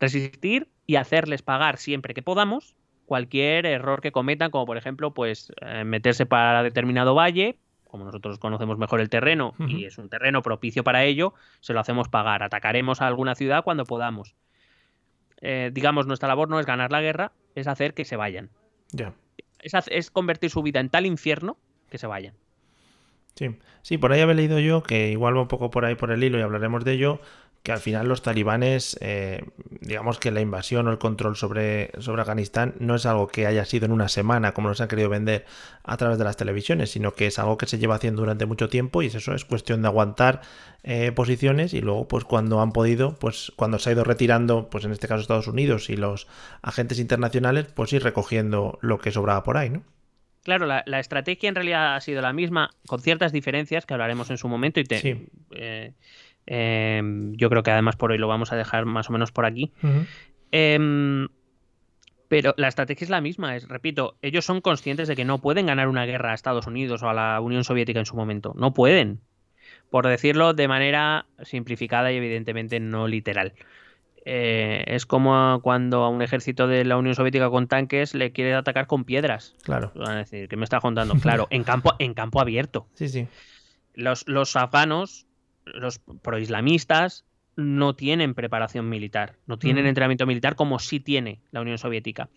Resistir 0.00 0.66
y 0.88 0.96
hacerles 0.96 1.42
pagar 1.42 1.76
siempre 1.78 2.14
que 2.14 2.22
podamos 2.22 2.74
cualquier 3.06 3.66
error 3.66 4.00
que 4.00 4.12
cometan, 4.12 4.50
como 4.50 4.66
por 4.66 4.76
ejemplo, 4.76 5.12
pues 5.12 5.52
eh, 5.60 5.84
meterse 5.84 6.26
para 6.26 6.62
determinado 6.62 7.14
valle, 7.14 7.56
como 7.86 8.04
nosotros 8.04 8.38
conocemos 8.38 8.78
mejor 8.78 9.00
el 9.00 9.08
terreno 9.08 9.54
uh 9.58 9.62
-huh. 9.62 9.70
y 9.70 9.84
es 9.84 9.98
un 9.98 10.08
terreno 10.08 10.42
propicio 10.42 10.82
para 10.82 11.04
ello, 11.04 11.34
se 11.60 11.72
lo 11.72 11.80
hacemos 11.80 12.08
pagar. 12.08 12.42
Atacaremos 12.42 13.00
a 13.00 13.06
alguna 13.06 13.34
ciudad 13.34 13.62
cuando 13.62 13.84
podamos. 13.84 14.34
Eh, 15.40 15.70
digamos, 15.72 16.06
nuestra 16.06 16.28
labor 16.28 16.48
no 16.48 16.58
es 16.58 16.66
ganar 16.66 16.90
la 16.90 17.00
guerra, 17.00 17.32
es 17.54 17.68
hacer 17.68 17.94
que 17.94 18.04
se 18.04 18.16
vayan. 18.16 18.50
Ya. 18.92 19.12
Es, 19.60 19.74
es, 19.88 20.10
convertir 20.10 20.50
su 20.50 20.62
vida 20.62 20.80
en 20.80 20.88
tal 20.88 21.06
infierno 21.06 21.56
que 21.90 21.98
se 21.98 22.06
vayan. 22.06 22.34
Sí. 23.36 23.56
sí, 23.82 23.98
por 23.98 24.12
ahí 24.12 24.20
había 24.20 24.34
leído 24.34 24.60
yo, 24.60 24.82
que 24.82 25.10
igual 25.10 25.36
va 25.36 25.42
un 25.42 25.48
poco 25.48 25.70
por 25.70 25.84
ahí 25.84 25.96
por 25.96 26.12
el 26.12 26.22
hilo 26.22 26.38
y 26.38 26.42
hablaremos 26.42 26.84
de 26.84 26.92
ello, 26.92 27.20
que 27.64 27.72
al 27.72 27.80
final 27.80 28.06
los 28.06 28.20
talibanes, 28.20 28.98
eh, 29.00 29.42
digamos 29.80 30.18
que 30.18 30.30
la 30.30 30.42
invasión 30.42 30.86
o 30.86 30.90
el 30.90 30.98
control 30.98 31.34
sobre, 31.34 31.92
sobre 31.98 32.20
Afganistán 32.20 32.74
no 32.78 32.94
es 32.94 33.06
algo 33.06 33.26
que 33.26 33.46
haya 33.46 33.64
sido 33.64 33.86
en 33.86 33.92
una 33.92 34.08
semana, 34.08 34.52
como 34.52 34.68
nos 34.68 34.82
han 34.82 34.88
querido 34.88 35.08
vender 35.08 35.46
a 35.82 35.96
través 35.96 36.18
de 36.18 36.24
las 36.24 36.36
televisiones, 36.36 36.90
sino 36.90 37.14
que 37.14 37.26
es 37.26 37.38
algo 37.38 37.56
que 37.56 37.64
se 37.64 37.78
lleva 37.78 37.94
haciendo 37.94 38.20
durante 38.20 38.44
mucho 38.44 38.68
tiempo 38.68 39.00
y 39.00 39.06
eso 39.06 39.34
es 39.34 39.46
cuestión 39.46 39.80
de 39.80 39.88
aguantar 39.88 40.42
eh, 40.82 41.10
posiciones 41.12 41.72
y 41.72 41.80
luego 41.80 42.06
pues 42.06 42.24
cuando 42.24 42.60
han 42.60 42.70
podido, 42.70 43.18
pues 43.18 43.50
cuando 43.56 43.78
se 43.78 43.88
ha 43.88 43.92
ido 43.94 44.04
retirando, 44.04 44.68
pues 44.68 44.84
en 44.84 44.92
este 44.92 45.08
caso 45.08 45.22
Estados 45.22 45.48
Unidos 45.48 45.88
y 45.88 45.96
los 45.96 46.28
agentes 46.60 46.98
internacionales, 46.98 47.64
pues 47.74 47.94
ir 47.94 48.02
recogiendo 48.02 48.78
lo 48.82 48.98
que 48.98 49.10
sobraba 49.10 49.42
por 49.42 49.56
ahí, 49.56 49.70
¿no? 49.70 49.82
Claro, 50.42 50.66
la, 50.66 50.82
la 50.84 51.00
estrategia 51.00 51.48
en 51.48 51.54
realidad 51.54 51.96
ha 51.96 52.00
sido 52.02 52.20
la 52.20 52.34
misma, 52.34 52.72
con 52.86 53.00
ciertas 53.00 53.32
diferencias 53.32 53.86
que 53.86 53.94
hablaremos 53.94 54.28
en 54.28 54.36
su 54.36 54.48
momento 54.48 54.80
y 54.80 54.84
te... 54.84 54.98
Sí. 54.98 55.28
Eh, 55.52 55.94
eh, 56.46 57.02
yo 57.32 57.48
creo 57.50 57.62
que 57.62 57.70
además 57.70 57.96
por 57.96 58.12
hoy 58.12 58.18
lo 58.18 58.28
vamos 58.28 58.52
a 58.52 58.56
dejar 58.56 58.84
más 58.84 59.08
o 59.08 59.12
menos 59.12 59.32
por 59.32 59.46
aquí. 59.46 59.72
Uh 59.82 59.86
-huh. 59.86 60.06
eh, 60.52 61.28
pero 62.28 62.54
la 62.56 62.68
estrategia 62.68 63.04
es 63.04 63.10
la 63.10 63.20
misma, 63.20 63.54
es, 63.54 63.68
repito, 63.68 64.16
ellos 64.22 64.44
son 64.44 64.60
conscientes 64.60 65.08
de 65.08 65.14
que 65.14 65.24
no 65.24 65.38
pueden 65.38 65.66
ganar 65.66 65.88
una 65.88 66.04
guerra 66.04 66.32
a 66.32 66.34
Estados 66.34 66.66
Unidos 66.66 67.02
o 67.02 67.08
a 67.08 67.14
la 67.14 67.40
Unión 67.40 67.62
Soviética 67.64 68.00
en 68.00 68.06
su 68.06 68.16
momento. 68.16 68.54
No 68.56 68.74
pueden. 68.74 69.20
Por 69.90 70.06
decirlo 70.06 70.54
de 70.54 70.66
manera 70.66 71.26
simplificada 71.42 72.10
y 72.10 72.16
evidentemente 72.16 72.80
no 72.80 73.06
literal. 73.06 73.52
Eh, 74.24 74.84
es 74.86 75.06
como 75.06 75.60
cuando 75.62 76.02
a 76.02 76.08
un 76.08 76.22
ejército 76.22 76.66
de 76.66 76.84
la 76.84 76.96
Unión 76.96 77.14
Soviética 77.14 77.50
con 77.50 77.68
tanques 77.68 78.14
le 78.14 78.32
quiere 78.32 78.54
atacar 78.54 78.86
con 78.86 79.04
piedras. 79.04 79.54
Claro. 79.62 79.92
Van 79.94 80.16
a 80.16 80.18
decir, 80.18 80.48
¿qué 80.48 80.56
me 80.56 80.64
está 80.64 80.80
contando? 80.80 81.14
Claro, 81.14 81.46
en 81.50 81.62
campo, 81.62 81.94
en 81.98 82.14
campo 82.14 82.40
abierto. 82.40 82.88
Sí, 82.94 83.08
sí. 83.08 83.28
Los, 83.94 84.26
los 84.26 84.56
afganos 84.56 85.26
los 85.64 85.98
proislamistas 86.22 87.24
no 87.56 87.94
tienen 87.94 88.34
preparación 88.34 88.88
militar, 88.88 89.36
no 89.46 89.58
tienen 89.58 89.84
mm. 89.84 89.88
entrenamiento 89.88 90.26
militar 90.26 90.56
como 90.56 90.78
sí 90.78 91.00
tiene 91.00 91.40
la 91.52 91.60
Unión 91.60 91.78
Soviética. 91.78 92.28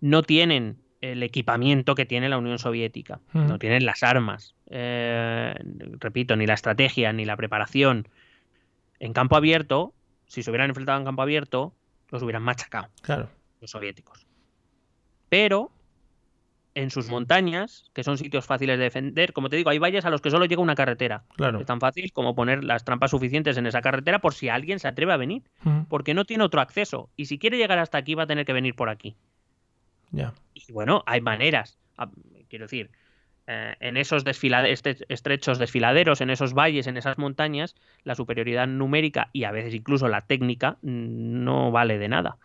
No 0.00 0.22
tienen 0.22 0.78
el 1.00 1.22
equipamiento 1.22 1.94
que 1.94 2.06
tiene 2.06 2.28
la 2.28 2.38
Unión 2.38 2.58
Soviética, 2.58 3.20
mm. 3.32 3.46
no 3.46 3.58
tienen 3.58 3.86
las 3.86 4.02
armas, 4.02 4.54
eh, 4.66 5.54
repito, 6.00 6.36
ni 6.36 6.46
la 6.46 6.54
estrategia, 6.54 7.12
ni 7.12 7.24
la 7.24 7.36
preparación. 7.36 8.08
En 8.98 9.12
campo 9.12 9.36
abierto, 9.36 9.94
si 10.26 10.42
se 10.42 10.50
hubieran 10.50 10.70
enfrentado 10.70 10.98
en 10.98 11.04
campo 11.04 11.22
abierto, 11.22 11.74
los 12.10 12.22
hubieran 12.22 12.42
machacado 12.42 12.88
claro. 13.02 13.30
los 13.60 13.70
soviéticos. 13.70 14.26
Pero 15.28 15.70
en 16.74 16.90
sus 16.90 17.08
montañas, 17.08 17.90
que 17.92 18.04
son 18.04 18.18
sitios 18.18 18.46
fáciles 18.46 18.78
de 18.78 18.84
defender. 18.84 19.32
Como 19.32 19.48
te 19.48 19.56
digo, 19.56 19.70
hay 19.70 19.78
valles 19.78 20.04
a 20.04 20.10
los 20.10 20.20
que 20.20 20.30
solo 20.30 20.44
llega 20.44 20.62
una 20.62 20.74
carretera. 20.74 21.24
Claro. 21.36 21.60
Es 21.60 21.66
tan 21.66 21.80
fácil 21.80 22.12
como 22.12 22.34
poner 22.34 22.64
las 22.64 22.84
trampas 22.84 23.10
suficientes 23.10 23.56
en 23.56 23.66
esa 23.66 23.80
carretera 23.80 24.20
por 24.20 24.34
si 24.34 24.48
alguien 24.48 24.78
se 24.78 24.88
atreve 24.88 25.12
a 25.12 25.16
venir. 25.16 25.42
Uh 25.64 25.68
-huh. 25.68 25.86
Porque 25.88 26.14
no 26.14 26.24
tiene 26.24 26.44
otro 26.44 26.60
acceso. 26.60 27.10
Y 27.16 27.26
si 27.26 27.38
quiere 27.38 27.58
llegar 27.58 27.78
hasta 27.78 27.98
aquí, 27.98 28.14
va 28.14 28.24
a 28.24 28.26
tener 28.26 28.44
que 28.44 28.52
venir 28.52 28.74
por 28.74 28.88
aquí. 28.88 29.16
Ya. 30.10 30.34
Y 30.54 30.72
bueno, 30.72 31.02
hay 31.06 31.20
maneras. 31.20 31.78
Quiero 32.48 32.66
decir, 32.66 32.90
eh, 33.46 33.74
en 33.80 33.96
esos 33.96 34.24
desfilade 34.24 34.70
estrechos 34.70 35.58
desfiladeros, 35.58 36.20
en 36.20 36.30
esos 36.30 36.54
valles, 36.54 36.86
en 36.86 36.96
esas 36.96 37.18
montañas, 37.18 37.74
la 38.04 38.14
superioridad 38.14 38.66
numérica 38.66 39.30
y 39.32 39.44
a 39.44 39.50
veces 39.50 39.74
incluso 39.74 40.08
la 40.08 40.20
técnica 40.20 40.78
no 40.82 41.70
vale 41.70 41.98
de 41.98 42.08
nada 42.08 42.38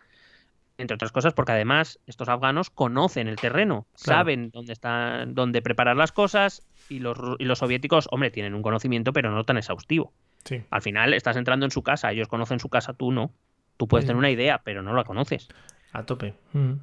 entre 0.78 0.94
otras 0.94 1.12
cosas 1.12 1.34
porque 1.34 1.52
además 1.52 2.00
estos 2.06 2.28
afganos 2.28 2.70
conocen 2.70 3.28
el 3.28 3.36
terreno, 3.36 3.86
claro. 4.02 4.18
saben 4.18 4.50
dónde 4.50 4.72
están, 4.72 5.34
dónde 5.34 5.62
preparar 5.62 5.96
las 5.96 6.12
cosas 6.12 6.66
y 6.88 6.98
los, 6.98 7.18
y 7.38 7.44
los 7.44 7.58
soviéticos, 7.58 8.08
hombre, 8.10 8.30
tienen 8.30 8.54
un 8.54 8.62
conocimiento 8.62 9.12
pero 9.12 9.30
no 9.30 9.44
tan 9.44 9.56
exhaustivo. 9.56 10.12
Sí. 10.44 10.62
Al 10.70 10.82
final 10.82 11.14
estás 11.14 11.36
entrando 11.36 11.64
en 11.64 11.70
su 11.70 11.82
casa, 11.82 12.12
ellos 12.12 12.28
conocen 12.28 12.60
su 12.60 12.68
casa, 12.68 12.92
tú 12.92 13.12
no. 13.12 13.32
Tú 13.76 13.88
puedes 13.88 14.04
sí. 14.04 14.08
tener 14.08 14.18
una 14.18 14.30
idea, 14.30 14.62
pero 14.64 14.82
no 14.82 14.94
la 14.94 15.04
conoces. 15.04 15.48
A 15.92 16.04
tope. 16.04 16.34
Mm. 16.52 16.74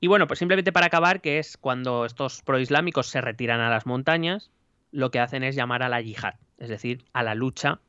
Y 0.00 0.06
bueno, 0.06 0.26
pues 0.26 0.38
simplemente 0.38 0.72
para 0.72 0.86
acabar, 0.86 1.20
que 1.20 1.38
es 1.38 1.56
cuando 1.58 2.06
estos 2.06 2.42
proislámicos 2.42 3.08
se 3.08 3.20
retiran 3.20 3.60
a 3.60 3.68
las 3.68 3.84
montañas, 3.84 4.50
lo 4.92 5.10
que 5.10 5.20
hacen 5.20 5.42
es 5.42 5.54
llamar 5.54 5.82
a 5.82 5.88
la 5.88 6.00
yihad, 6.00 6.34
es 6.58 6.68
decir, 6.68 7.04
a 7.12 7.22
la 7.22 7.34
lucha 7.34 7.80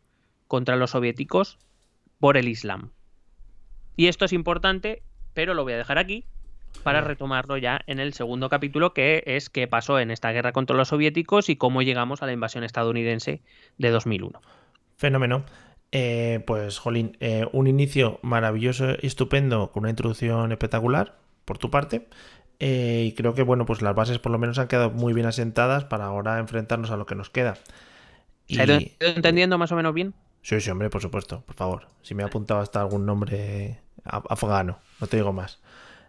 contra 0.47 0.75
los 0.75 0.91
soviéticos 0.91 1.57
por 2.19 2.35
el 2.35 2.49
Islam. 2.49 2.91
Y 3.95 4.07
esto 4.07 4.25
es 4.25 4.33
importante, 4.33 5.01
pero 5.33 5.53
lo 5.53 5.63
voy 5.63 5.73
a 5.73 5.77
dejar 5.77 5.97
aquí 5.97 6.25
para 6.83 7.01
retomarlo 7.01 7.57
ya 7.57 7.81
en 7.85 7.99
el 7.99 8.13
segundo 8.13 8.49
capítulo, 8.49 8.93
que 8.93 9.23
es 9.25 9.49
qué 9.49 9.67
pasó 9.67 9.99
en 9.99 10.11
esta 10.11 10.31
guerra 10.31 10.51
contra 10.51 10.75
los 10.75 10.87
soviéticos 10.87 11.49
y 11.49 11.55
cómo 11.55 11.81
llegamos 11.81 12.23
a 12.23 12.25
la 12.25 12.33
invasión 12.33 12.63
estadounidense 12.63 13.41
de 13.77 13.89
2001. 13.89 14.41
Fenómeno. 14.97 15.43
Eh, 15.91 16.41
pues, 16.47 16.79
Jolín, 16.79 17.17
eh, 17.19 17.45
un 17.51 17.67
inicio 17.67 18.19
maravilloso 18.21 18.95
y 19.01 19.07
estupendo 19.07 19.71
con 19.71 19.83
una 19.83 19.89
introducción 19.89 20.51
espectacular 20.51 21.17
por 21.45 21.57
tu 21.57 21.69
parte. 21.69 22.07
Eh, 22.59 23.05
y 23.07 23.11
creo 23.13 23.33
que, 23.33 23.43
bueno, 23.43 23.65
pues 23.65 23.81
las 23.81 23.95
bases 23.95 24.19
por 24.19 24.31
lo 24.31 24.37
menos 24.37 24.57
han 24.59 24.67
quedado 24.67 24.91
muy 24.91 25.13
bien 25.13 25.25
asentadas 25.25 25.83
para 25.83 26.05
ahora 26.05 26.39
enfrentarnos 26.39 26.91
a 26.91 26.97
lo 26.97 27.05
que 27.05 27.15
nos 27.15 27.29
queda. 27.29 27.57
Y... 28.47 28.55
¿Se 28.55 28.61
ha 28.61 28.65
ido 28.65 28.79
entendiendo 28.99 29.57
más 29.57 29.71
o 29.71 29.75
menos 29.75 29.93
bien? 29.93 30.13
Sí, 30.41 30.59
sí, 30.59 30.69
hombre, 30.71 30.89
por 30.89 31.01
supuesto, 31.01 31.41
por 31.41 31.55
favor. 31.55 31.87
Si 32.01 32.15
me 32.15 32.23
ha 32.23 32.27
apuntado 32.27 32.61
hasta 32.61 32.81
algún 32.81 33.05
nombre 33.05 33.79
afgano, 34.03 34.79
no 34.99 35.07
te 35.07 35.17
digo 35.17 35.33
más. 35.33 35.59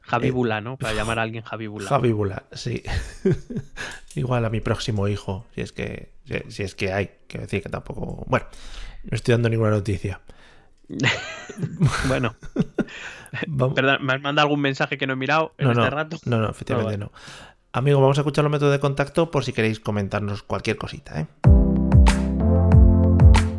Javibula, 0.03 0.59
eh, 0.59 0.63
¿no? 0.63 0.77
Para 0.77 0.95
llamar 0.95 1.19
a 1.19 1.23
alguien 1.23 1.45
Javibula. 1.45 1.89
Javibula, 1.89 2.45
sí. 2.53 2.83
Igual 4.15 4.45
a 4.45 4.51
mi 4.51 4.61
próximo 4.61 5.09
hijo, 5.09 5.47
si 5.55 5.61
es 5.61 5.73
que 5.73 6.13
si, 6.25 6.51
si 6.51 6.63
es 6.63 6.75
que 6.75 6.93
hay, 6.93 7.11
quiero 7.29 7.45
decir 7.45 7.63
que 7.63 7.69
tampoco. 7.69 8.25
Bueno, 8.27 8.47
no 9.05 9.15
estoy 9.15 9.33
dando 9.33 9.49
ninguna 9.49 9.71
noticia. 9.71 10.21
bueno. 12.09 12.35
Perdón, 13.75 14.05
¿me 14.05 14.13
has 14.13 14.21
mandado 14.21 14.47
algún 14.47 14.61
mensaje 14.61 14.99
que 14.99 15.07
no 15.07 15.15
he 15.15 15.17
mirado 15.17 15.55
en 15.59 15.67
no, 15.67 15.73
este 15.73 15.85
no, 15.85 15.91
rato? 15.91 16.17
No, 16.25 16.39
no, 16.39 16.51
efectivamente 16.51 16.99
no. 16.99 17.13
Amigo, 17.73 18.01
vamos 18.01 18.19
a 18.19 18.21
escuchar 18.21 18.45
los 18.45 18.53
métodos 18.53 18.73
de 18.73 18.81
contacto 18.81 19.31
por 19.31 19.45
si 19.45 19.53
queréis 19.53 19.81
comentarnos 19.81 20.43
cualquier 20.43 20.77
cosita, 20.77 21.21
¿eh? 21.21 21.27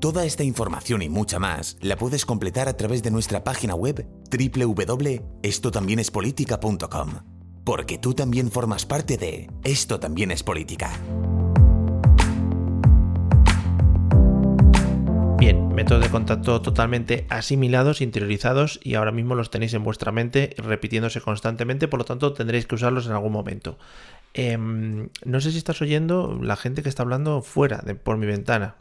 Toda 0.00 0.24
esta 0.24 0.42
información 0.44 1.02
y 1.02 1.08
mucha 1.08 1.38
más 1.38 1.76
la 1.80 1.96
puedes 1.96 2.26
completar 2.26 2.68
a 2.68 2.76
través 2.76 3.02
de 3.02 3.10
nuestra 3.10 3.44
página 3.44 3.74
web 3.74 4.06
www.estotambiénespolitica.com. 4.30 7.10
Porque 7.64 7.96
tú 7.98 8.12
también 8.12 8.50
formas 8.50 8.84
parte 8.84 9.16
de 9.16 9.48
Esto 9.62 9.98
también 9.98 10.30
es 10.30 10.42
política. 10.42 10.92
Bien, 15.38 15.74
métodos 15.74 16.02
de 16.02 16.10
contacto 16.10 16.60
totalmente 16.62 17.26
asimilados, 17.28 18.00
interiorizados 18.00 18.80
y 18.82 18.94
ahora 18.94 19.12
mismo 19.12 19.34
los 19.34 19.50
tenéis 19.50 19.74
en 19.74 19.84
vuestra 19.84 20.12
mente 20.12 20.54
repitiéndose 20.56 21.20
constantemente, 21.20 21.88
por 21.88 21.98
lo 21.98 22.04
tanto 22.04 22.32
tendréis 22.32 22.66
que 22.66 22.76
usarlos 22.76 23.06
en 23.06 23.12
algún 23.12 23.32
momento. 23.32 23.76
Em, 24.32 25.08
no 25.24 25.40
sé 25.40 25.52
si 25.52 25.58
estás 25.58 25.82
oyendo 25.82 26.38
la 26.40 26.56
gente 26.56 26.82
que 26.82 26.88
está 26.88 27.02
hablando 27.02 27.42
fuera 27.42 27.78
de 27.78 27.94
por 27.94 28.16
mi 28.16 28.26
ventana. 28.26 28.76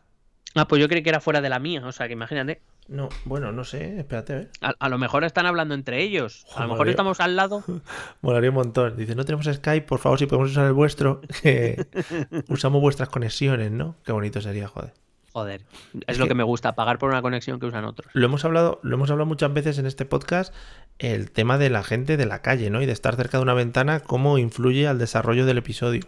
Ah, 0.56 0.68
pues 0.68 0.80
yo 0.82 0.88
creí 0.88 1.02
que 1.04 1.10
era 1.10 1.20
fuera 1.20 1.42
de 1.42 1.50
la 1.50 1.60
mía, 1.60 1.82
o 1.86 1.92
sea 1.92 2.08
que 2.08 2.14
imagínate. 2.14 2.62
No, 2.88 3.10
bueno, 3.26 3.52
no 3.54 3.64
sé, 3.64 3.98
espérate, 4.00 4.38
¿eh? 4.38 4.48
A, 4.62 4.74
a 4.78 4.90
lo 4.90 4.98
mejor 4.98 5.24
están 5.24 5.46
hablando 5.46 5.74
entre 5.74 6.02
ellos. 6.04 6.46
A 6.56 6.64
lo 6.64 6.70
mejor 6.70 6.90
estamos 6.90 7.20
al 7.22 7.36
lado. 7.36 7.64
Molaría 8.22 8.50
un 8.50 8.56
montón. 8.58 8.96
Dice, 8.98 9.16
no 9.16 9.24
tenemos 9.26 9.46
Skype, 9.52 9.88
por 9.88 10.00
favor, 10.00 10.20
si 10.20 10.26
podemos 10.26 10.52
usar 10.52 10.68
el 10.68 10.74
vuestro, 10.74 11.22
que 11.42 11.86
usamos 12.50 12.82
vuestras 12.82 13.10
conexiones, 13.10 13.72
¿no? 13.72 13.96
Qué 14.06 14.12
bonito 14.12 14.42
sería, 14.42 14.68
joder. 14.68 14.94
Joder, 15.32 15.62
es, 15.96 16.02
Es 16.08 16.18
lo 16.20 16.26
que- 16.26 16.30
que 16.30 16.36
me 16.36 16.44
gusta, 16.44 16.76
pagar 16.76 17.00
por 17.00 17.10
una 17.10 17.22
conexión 17.24 17.60
que 17.60 17.66
usan 17.66 17.86
otros. 17.86 18.12
Lo 18.14 18.26
hemos 18.26 18.46
hablado, 18.46 18.80
lo 18.84 18.96
hemos 18.96 19.10
hablado 19.10 19.26
muchas 19.26 19.52
veces 19.52 19.80
en 19.80 19.88
este 19.88 20.06
podcast, 20.06 20.54
el 21.00 21.32
tema 21.32 21.58
de 21.58 21.72
la 21.72 21.84
gente 21.84 22.18
de 22.18 22.26
la 22.28 22.44
calle, 22.44 22.70
¿no? 22.70 22.82
Y 22.84 22.86
de 22.86 22.92
estar 22.92 23.16
cerca 23.16 23.38
de 23.38 23.44
una 23.44 23.56
ventana, 23.56 24.02
cómo 24.02 24.38
influye 24.38 24.88
al 24.88 25.00
desarrollo 25.00 25.48
del 25.48 25.58
episodio. 25.58 26.02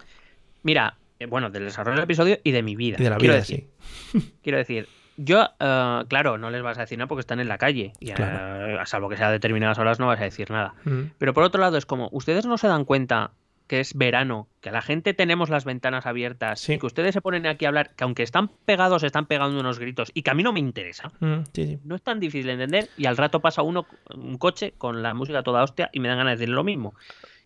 Mira, 0.62 0.96
bueno, 1.28 1.50
del 1.50 1.64
desarrollo 1.64 1.96
del 1.96 2.04
episodio 2.04 2.38
y 2.44 2.50
de 2.52 2.62
mi 2.62 2.76
vida. 2.76 2.96
Y 2.98 3.02
de 3.04 3.10
la 3.10 3.16
Quiero 3.16 3.34
vida, 3.34 3.40
decir, 3.40 3.68
sí. 4.12 4.32
Quiero 4.42 4.58
decir, 4.58 4.88
yo, 5.16 5.48
eh, 5.58 6.02
claro, 6.08 6.36
no 6.38 6.50
les 6.50 6.62
vas 6.62 6.76
a 6.76 6.82
decir 6.82 6.98
nada 6.98 7.08
porque 7.08 7.20
están 7.20 7.40
en 7.40 7.48
la 7.48 7.56
calle. 7.58 7.92
Y, 8.00 8.10
Claro. 8.12 8.66
eh, 8.74 8.78
a 8.78 8.86
salvo 8.86 9.08
que 9.08 9.16
sea 9.16 9.28
a 9.28 9.32
determinadas 9.32 9.78
horas, 9.78 9.98
no 9.98 10.06
vas 10.06 10.20
a 10.20 10.24
decir 10.24 10.50
nada. 10.50 10.74
Mm. 10.84 11.12
Pero 11.18 11.32
por 11.32 11.44
otro 11.44 11.60
lado, 11.60 11.78
es 11.78 11.86
como, 11.86 12.08
ustedes 12.12 12.44
no 12.46 12.58
se 12.58 12.68
dan 12.68 12.84
cuenta 12.84 13.30
que 13.66 13.80
es 13.80 13.94
verano, 13.96 14.46
que 14.60 14.70
la 14.70 14.80
gente 14.80 15.12
tenemos 15.12 15.50
las 15.50 15.64
ventanas 15.64 16.06
abiertas, 16.06 16.60
Sí. 16.60 16.74
y 16.74 16.78
que 16.78 16.86
ustedes 16.86 17.12
se 17.14 17.20
ponen 17.20 17.48
aquí 17.48 17.64
a 17.64 17.68
hablar, 17.68 17.90
que 17.96 18.04
aunque 18.04 18.22
están 18.22 18.46
pegados, 18.64 19.02
están 19.02 19.26
pegando 19.26 19.58
unos 19.58 19.80
gritos, 19.80 20.12
y 20.14 20.22
que 20.22 20.30
a 20.30 20.34
mí 20.34 20.44
no 20.44 20.52
me 20.52 20.60
interesa. 20.60 21.10
Mm, 21.18 21.38
sí, 21.52 21.66
sí. 21.66 21.78
No 21.82 21.96
es 21.96 22.02
tan 22.02 22.20
difícil 22.20 22.46
de 22.46 22.52
entender, 22.52 22.88
y 22.96 23.06
al 23.06 23.16
rato 23.16 23.40
pasa 23.40 23.62
uno, 23.62 23.86
un 24.14 24.38
coche, 24.38 24.74
con 24.78 25.02
la 25.02 25.14
música 25.14 25.42
toda 25.42 25.64
hostia, 25.64 25.90
y 25.92 25.98
me 25.98 26.06
dan 26.06 26.18
ganas 26.18 26.34
de 26.38 26.44
decir 26.44 26.54
lo 26.54 26.62
mismo. 26.62 26.94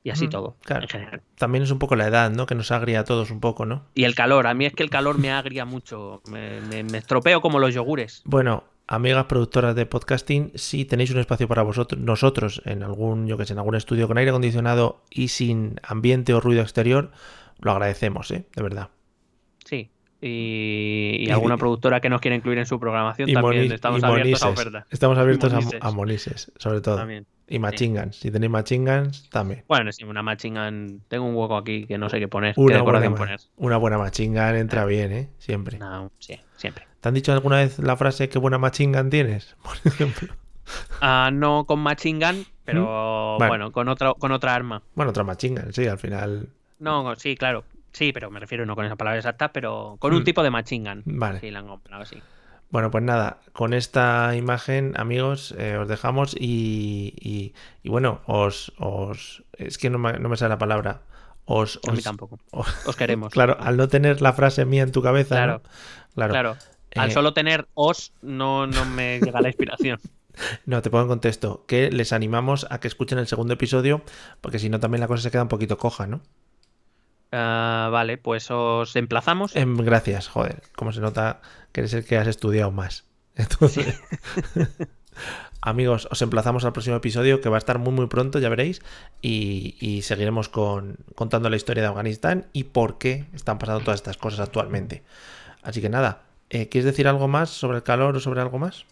Y 0.02 0.10
así 0.10 0.27
Mm, 0.27 0.31
todo, 0.31 0.56
claro. 0.64 0.82
en 0.85 0.89
general. 0.89 1.22
También 1.36 1.62
es 1.64 1.70
un 1.70 1.78
poco 1.78 1.94
la 1.94 2.06
edad, 2.06 2.31
¿no? 2.31 2.47
Que 2.47 2.55
nos 2.55 2.70
agria 2.70 3.01
a 3.01 3.05
todos 3.05 3.31
un 3.31 3.39
poco, 3.40 3.66
¿no? 3.66 3.85
Y 3.94 4.05
el 4.05 4.14
calor, 4.14 4.47
a 4.47 4.55
mí 4.55 4.64
es 4.64 4.72
que 4.72 4.82
el 4.82 4.89
calor 4.90 5.18
me 5.18 5.31
agria 5.31 5.64
mucho, 5.66 6.22
me, 6.31 6.60
me- 6.62 6.85
me 6.85 6.98
estropeo 6.98 7.43
como 7.43 7.59
los 7.59 7.74
yogures. 7.74 8.22
Bueno, 8.24 8.64
amigas 8.86 9.27
productoras 9.27 9.74
de 9.74 9.85
podcasting, 9.85 10.52
si 10.55 10.86
tenéis 10.86 11.10
un 11.10 11.18
espacio 11.18 11.47
para 11.48 11.62
vosotros, 11.62 12.01
nosotros, 12.01 12.62
en 12.64 12.82
algún, 12.82 13.27
yo 13.27 13.36
que 13.36 13.44
sé, 13.44 13.52
en 13.52 13.59
algún 13.59 13.74
estudio 13.74 14.09
con 14.09 14.16
aire 14.16 14.31
acondicionado 14.31 15.02
y 15.10 15.28
sin 15.28 15.78
ambiente 15.82 16.32
o 16.32 16.40
ruido 16.40 16.62
exterior, 16.62 17.10
lo 17.59 17.72
agradecemos, 17.72 18.31
¿eh? 18.31 18.47
De 18.56 18.62
verdad. 18.62 18.89
Sí. 19.66 19.90
Y, 20.22 21.16
y 21.20 21.27
Y- 21.28 21.31
alguna 21.31 21.56
productora 21.56 22.01
que 22.01 22.09
nos 22.10 22.20
quiera 22.20 22.36
incluir 22.36 22.59
en 22.59 22.66
su 22.66 22.78
programación 22.81 23.31
también 23.32 23.64
moni- 23.64 23.74
estamos 23.74 24.02
abiertos 24.02 24.43
a 24.43 24.48
ofertas. 24.48 24.85
Estamos 24.90 25.18
abiertos 25.18 25.52
a 25.81 25.90
monises, 25.93 26.52
sobre 26.59 26.81
todo. 26.81 26.97
También. 26.97 27.27
Y 27.51 27.59
machingans. 27.59 28.16
Si 28.16 28.31
tenéis 28.31 28.51
machingans, 28.51 29.28
también. 29.28 29.64
Bueno, 29.68 29.90
sí, 29.93 30.05
una 30.05 30.22
machingan. 30.22 31.01
Tengo 31.09 31.27
un 31.27 31.35
hueco 31.35 31.56
aquí 31.56 31.85
que 31.86 31.98
no 31.98 32.09
sé 32.09 32.18
qué 32.20 32.28
poner. 32.28 32.55
qué 32.55 32.60
Una 32.60 32.81
buena, 32.82 33.14
poner. 33.14 33.40
una 33.56 33.77
buena 33.77 33.98
machingan 33.98 34.55
entra 34.56 34.85
bien, 34.85 35.12
¿eh? 35.12 35.28
Siempre. 35.39 35.77
No, 35.78 36.10
sí, 36.20 36.39
siempre. 36.56 36.86
¿Te 37.01 37.09
han 37.09 37.14
dicho 37.14 37.32
alguna 37.32 37.56
vez 37.56 37.78
la 37.81 37.97
frase 37.97 38.28
qué 38.28 38.39
buena 38.39 38.56
machingan 38.59 39.10
tienes? 39.10 39.56
Por 39.62 39.77
ejemplo. 39.85 40.32
Ah, 41.01 41.31
no 41.32 41.64
con 41.66 41.81
machingan, 41.81 42.44
pero 42.64 43.35
¿Mm? 43.35 43.39
Bueno. 43.39 43.48
bueno, 43.51 43.72
con 43.72 43.89
otra, 43.89 44.14
con 44.14 44.31
otra 44.31 44.55
arma. 44.55 44.82
Bueno, 44.94 45.10
otra 45.10 45.24
machingan, 45.24 45.72
sí, 45.72 45.86
al 45.89 45.98
final. 45.98 46.48
No, 46.78 47.14
sí, 47.16 47.35
claro. 47.36 47.64
Sí, 47.93 48.12
pero 48.12 48.31
me 48.31 48.39
refiero 48.39 48.64
no 48.64 48.77
con 48.77 48.85
esa 48.86 48.94
palabra 48.94 49.18
exacta, 49.18 49.52
pero 49.52 49.97
con 49.98 50.14
un 50.14 50.20
Mm. 50.20 50.24
tipo 50.24 50.44
de 50.44 50.51
machingan. 50.51 51.02
Vale. 51.05 51.40
Sí, 51.40 51.51
la 51.51 51.59
han 51.59 51.66
comprado, 51.66 52.05
sí. 52.05 52.22
Bueno, 52.70 52.90
pues 52.90 53.02
nada, 53.02 53.40
con 53.52 53.74
esta 53.74 54.34
imagen, 54.36 54.94
amigos, 54.97 55.52
eh, 55.59 55.76
os 55.76 55.88
dejamos 55.88 56.34
y, 56.38 57.14
y- 57.20 57.52
y 57.82 57.88
bueno, 57.88 58.20
os, 58.26 58.72
os... 58.78 59.42
Es 59.52 59.76
que 59.76 59.90
no 59.90 59.98
me, 59.98 60.12
no 60.20 60.28
me 60.28 60.36
sale 60.36 60.51
la 60.51 60.59
palabra. 60.59 61.02
Os, 61.47 61.80
A 61.86 61.90
mí 61.90 61.98
os- 61.98 62.05
tampoco. 62.05 62.38
os- 62.52 62.86
Os 62.86 62.97
queremos. 62.97 63.32
claro, 63.32 63.56
al 63.60 63.76
no 63.76 63.88
tener 63.88 64.22
la 64.22 64.32
frase 64.32 64.64
mía 64.64 64.82
en 64.84 64.92
tu 64.92 65.02
cabeza, 65.02 65.34
¿no? 65.34 65.40
Claro, 65.40 65.62
Claro. 66.14 66.32
Claro. 66.32 66.56
Al 66.97 67.10
Eh, 67.10 67.12
solo 67.12 67.32
tener 67.34 67.68
os, 67.74 68.12
no, 68.22 68.66
no 68.66 68.84
me 68.84 69.20
llega 69.20 69.40
la 69.40 69.48
inspiración. 69.48 69.98
No, 70.64 70.80
te 70.80 70.88
pongo 70.90 71.02
en 71.02 71.09
contexto, 71.09 71.64
que 71.66 71.90
les 71.90 72.12
animamos 72.14 72.66
a 72.70 72.78
que 72.80 72.88
escuchen 72.88 73.18
el 73.18 73.26
segundo 73.26 73.52
episodio, 73.52 74.02
porque 74.40 74.59
si 74.60 74.70
no 74.70 74.80
también 74.80 75.01
la 75.01 75.09
cosa 75.09 75.22
se 75.22 75.30
queda 75.30 75.42
un 75.42 75.48
poquito 75.48 75.76
coja, 75.76 76.06
¿no? 76.06 76.22
Ah, 77.32 77.89
vale, 77.93 78.19
pues 78.19 78.51
os 78.51 78.97
emplazamos. 78.97 79.55
Em, 79.55 79.77
gracias, 79.77 80.28
joder, 80.28 80.62
como 80.74 80.93
se 80.93 81.01
nota 81.01 81.40
que 81.73 81.81
eres 81.81 81.94
el 81.94 82.05
que 82.05 82.16
has 82.16 82.27
estudiado 82.27 82.70
más. 82.70 83.05
Entonces, 83.36 84.01
amigos, 85.62 86.09
os 86.11 86.20
emplazamos 86.23 86.65
al 86.65 86.73
próximo 86.73 86.97
episodio 86.97 87.40
que 87.40 87.48
va 87.48 87.57
a 87.57 87.59
estar 87.59 87.78
muy 87.78 87.93
muy 87.93 88.07
pronto, 88.07 88.39
ya 88.39 88.48
veréis, 88.48 88.82
y, 89.23 89.77
y 89.81 90.02
seguiremos 90.02 90.48
con, 90.48 90.97
contando 91.15 91.48
la 91.48 91.57
historia 91.57 91.82
de 91.82 91.89
Afganistán 91.89 92.47
y 92.52 92.65
por 92.65 92.98
qué 92.98 93.27
están 93.32 93.59
pasando 93.59 93.81
todas 93.81 94.01
estas 94.01 94.16
cosas 94.16 94.40
actualmente. 94.40 95.02
Así 95.62 95.81
que 95.81 95.89
nada, 95.89 96.23
eh, 96.51 96.69
¿quieres 96.69 96.86
decir 96.86 97.07
algo 97.07 97.28
más 97.28 97.51
sobre 97.51 97.78
el 97.78 97.82
calor 97.85 98.16
o 98.16 98.20
sobre 98.20 98.40
algo 98.40 98.59
más? 98.59 98.86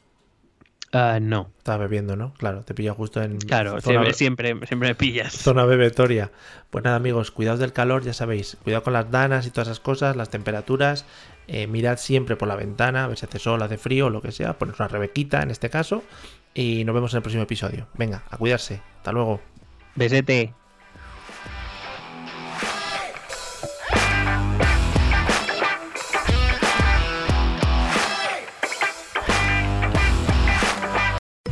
Ah, 0.93 1.19
no, 1.21 1.51
Estaba 1.59 1.79
bebiendo, 1.85 2.17
¿no? 2.17 2.33
Claro, 2.35 2.63
te 2.63 2.75
pilla 2.75 2.95
justo 2.95 3.23
en 3.23 3.39
claro, 3.39 3.81
zona, 3.81 4.13
siempre, 4.13 4.15
siempre, 4.15 4.67
siempre 4.67 4.89
me 4.89 4.95
pillas. 4.95 5.35
zona 5.35 5.67
bebetoria. 5.67 6.31
Pues 6.71 6.83
nada, 6.83 6.97
amigos, 6.97 7.31
cuidaos 7.31 7.59
del 7.59 7.75
calor, 7.75 8.03
ya 8.03 8.15
sabéis, 8.15 8.57
cuidado 8.63 8.85
con 8.85 8.95
las 8.95 9.11
danas 9.11 9.47
y 9.47 9.51
todas 9.51 9.69
esas 9.69 9.81
cosas, 9.81 10.17
las 10.17 10.31
temperaturas, 10.31 11.05
eh, 11.47 11.67
mirad 11.67 11.99
siempre 11.99 12.37
por 12.37 12.49
la 12.49 12.57
ventana, 12.57 13.05
a 13.05 13.09
ver 13.09 13.19
si 13.19 13.27
hace 13.27 13.39
sol, 13.39 13.61
hace 13.63 13.77
frío, 13.77 14.07
o 14.07 14.11
lo 14.11 14.23
que 14.23 14.33
sea, 14.33 14.57
poneros 14.57 14.81
una 14.81 14.89
rebequita 14.89 15.43
en 15.43 15.51
este 15.51 15.69
caso, 15.69 16.03
y 16.55 16.85
nos 16.85 16.95
vemos 16.95 17.13
en 17.13 17.19
el 17.19 17.23
próximo 17.23 17.43
episodio. 17.43 17.87
Venga, 17.95 18.23
a 18.31 18.39
cuidarse, 18.39 18.81
hasta 18.97 19.13
luego. 19.13 19.41
Besete. 19.95 20.55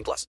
18 0.00 0.04
plus. 0.04 0.26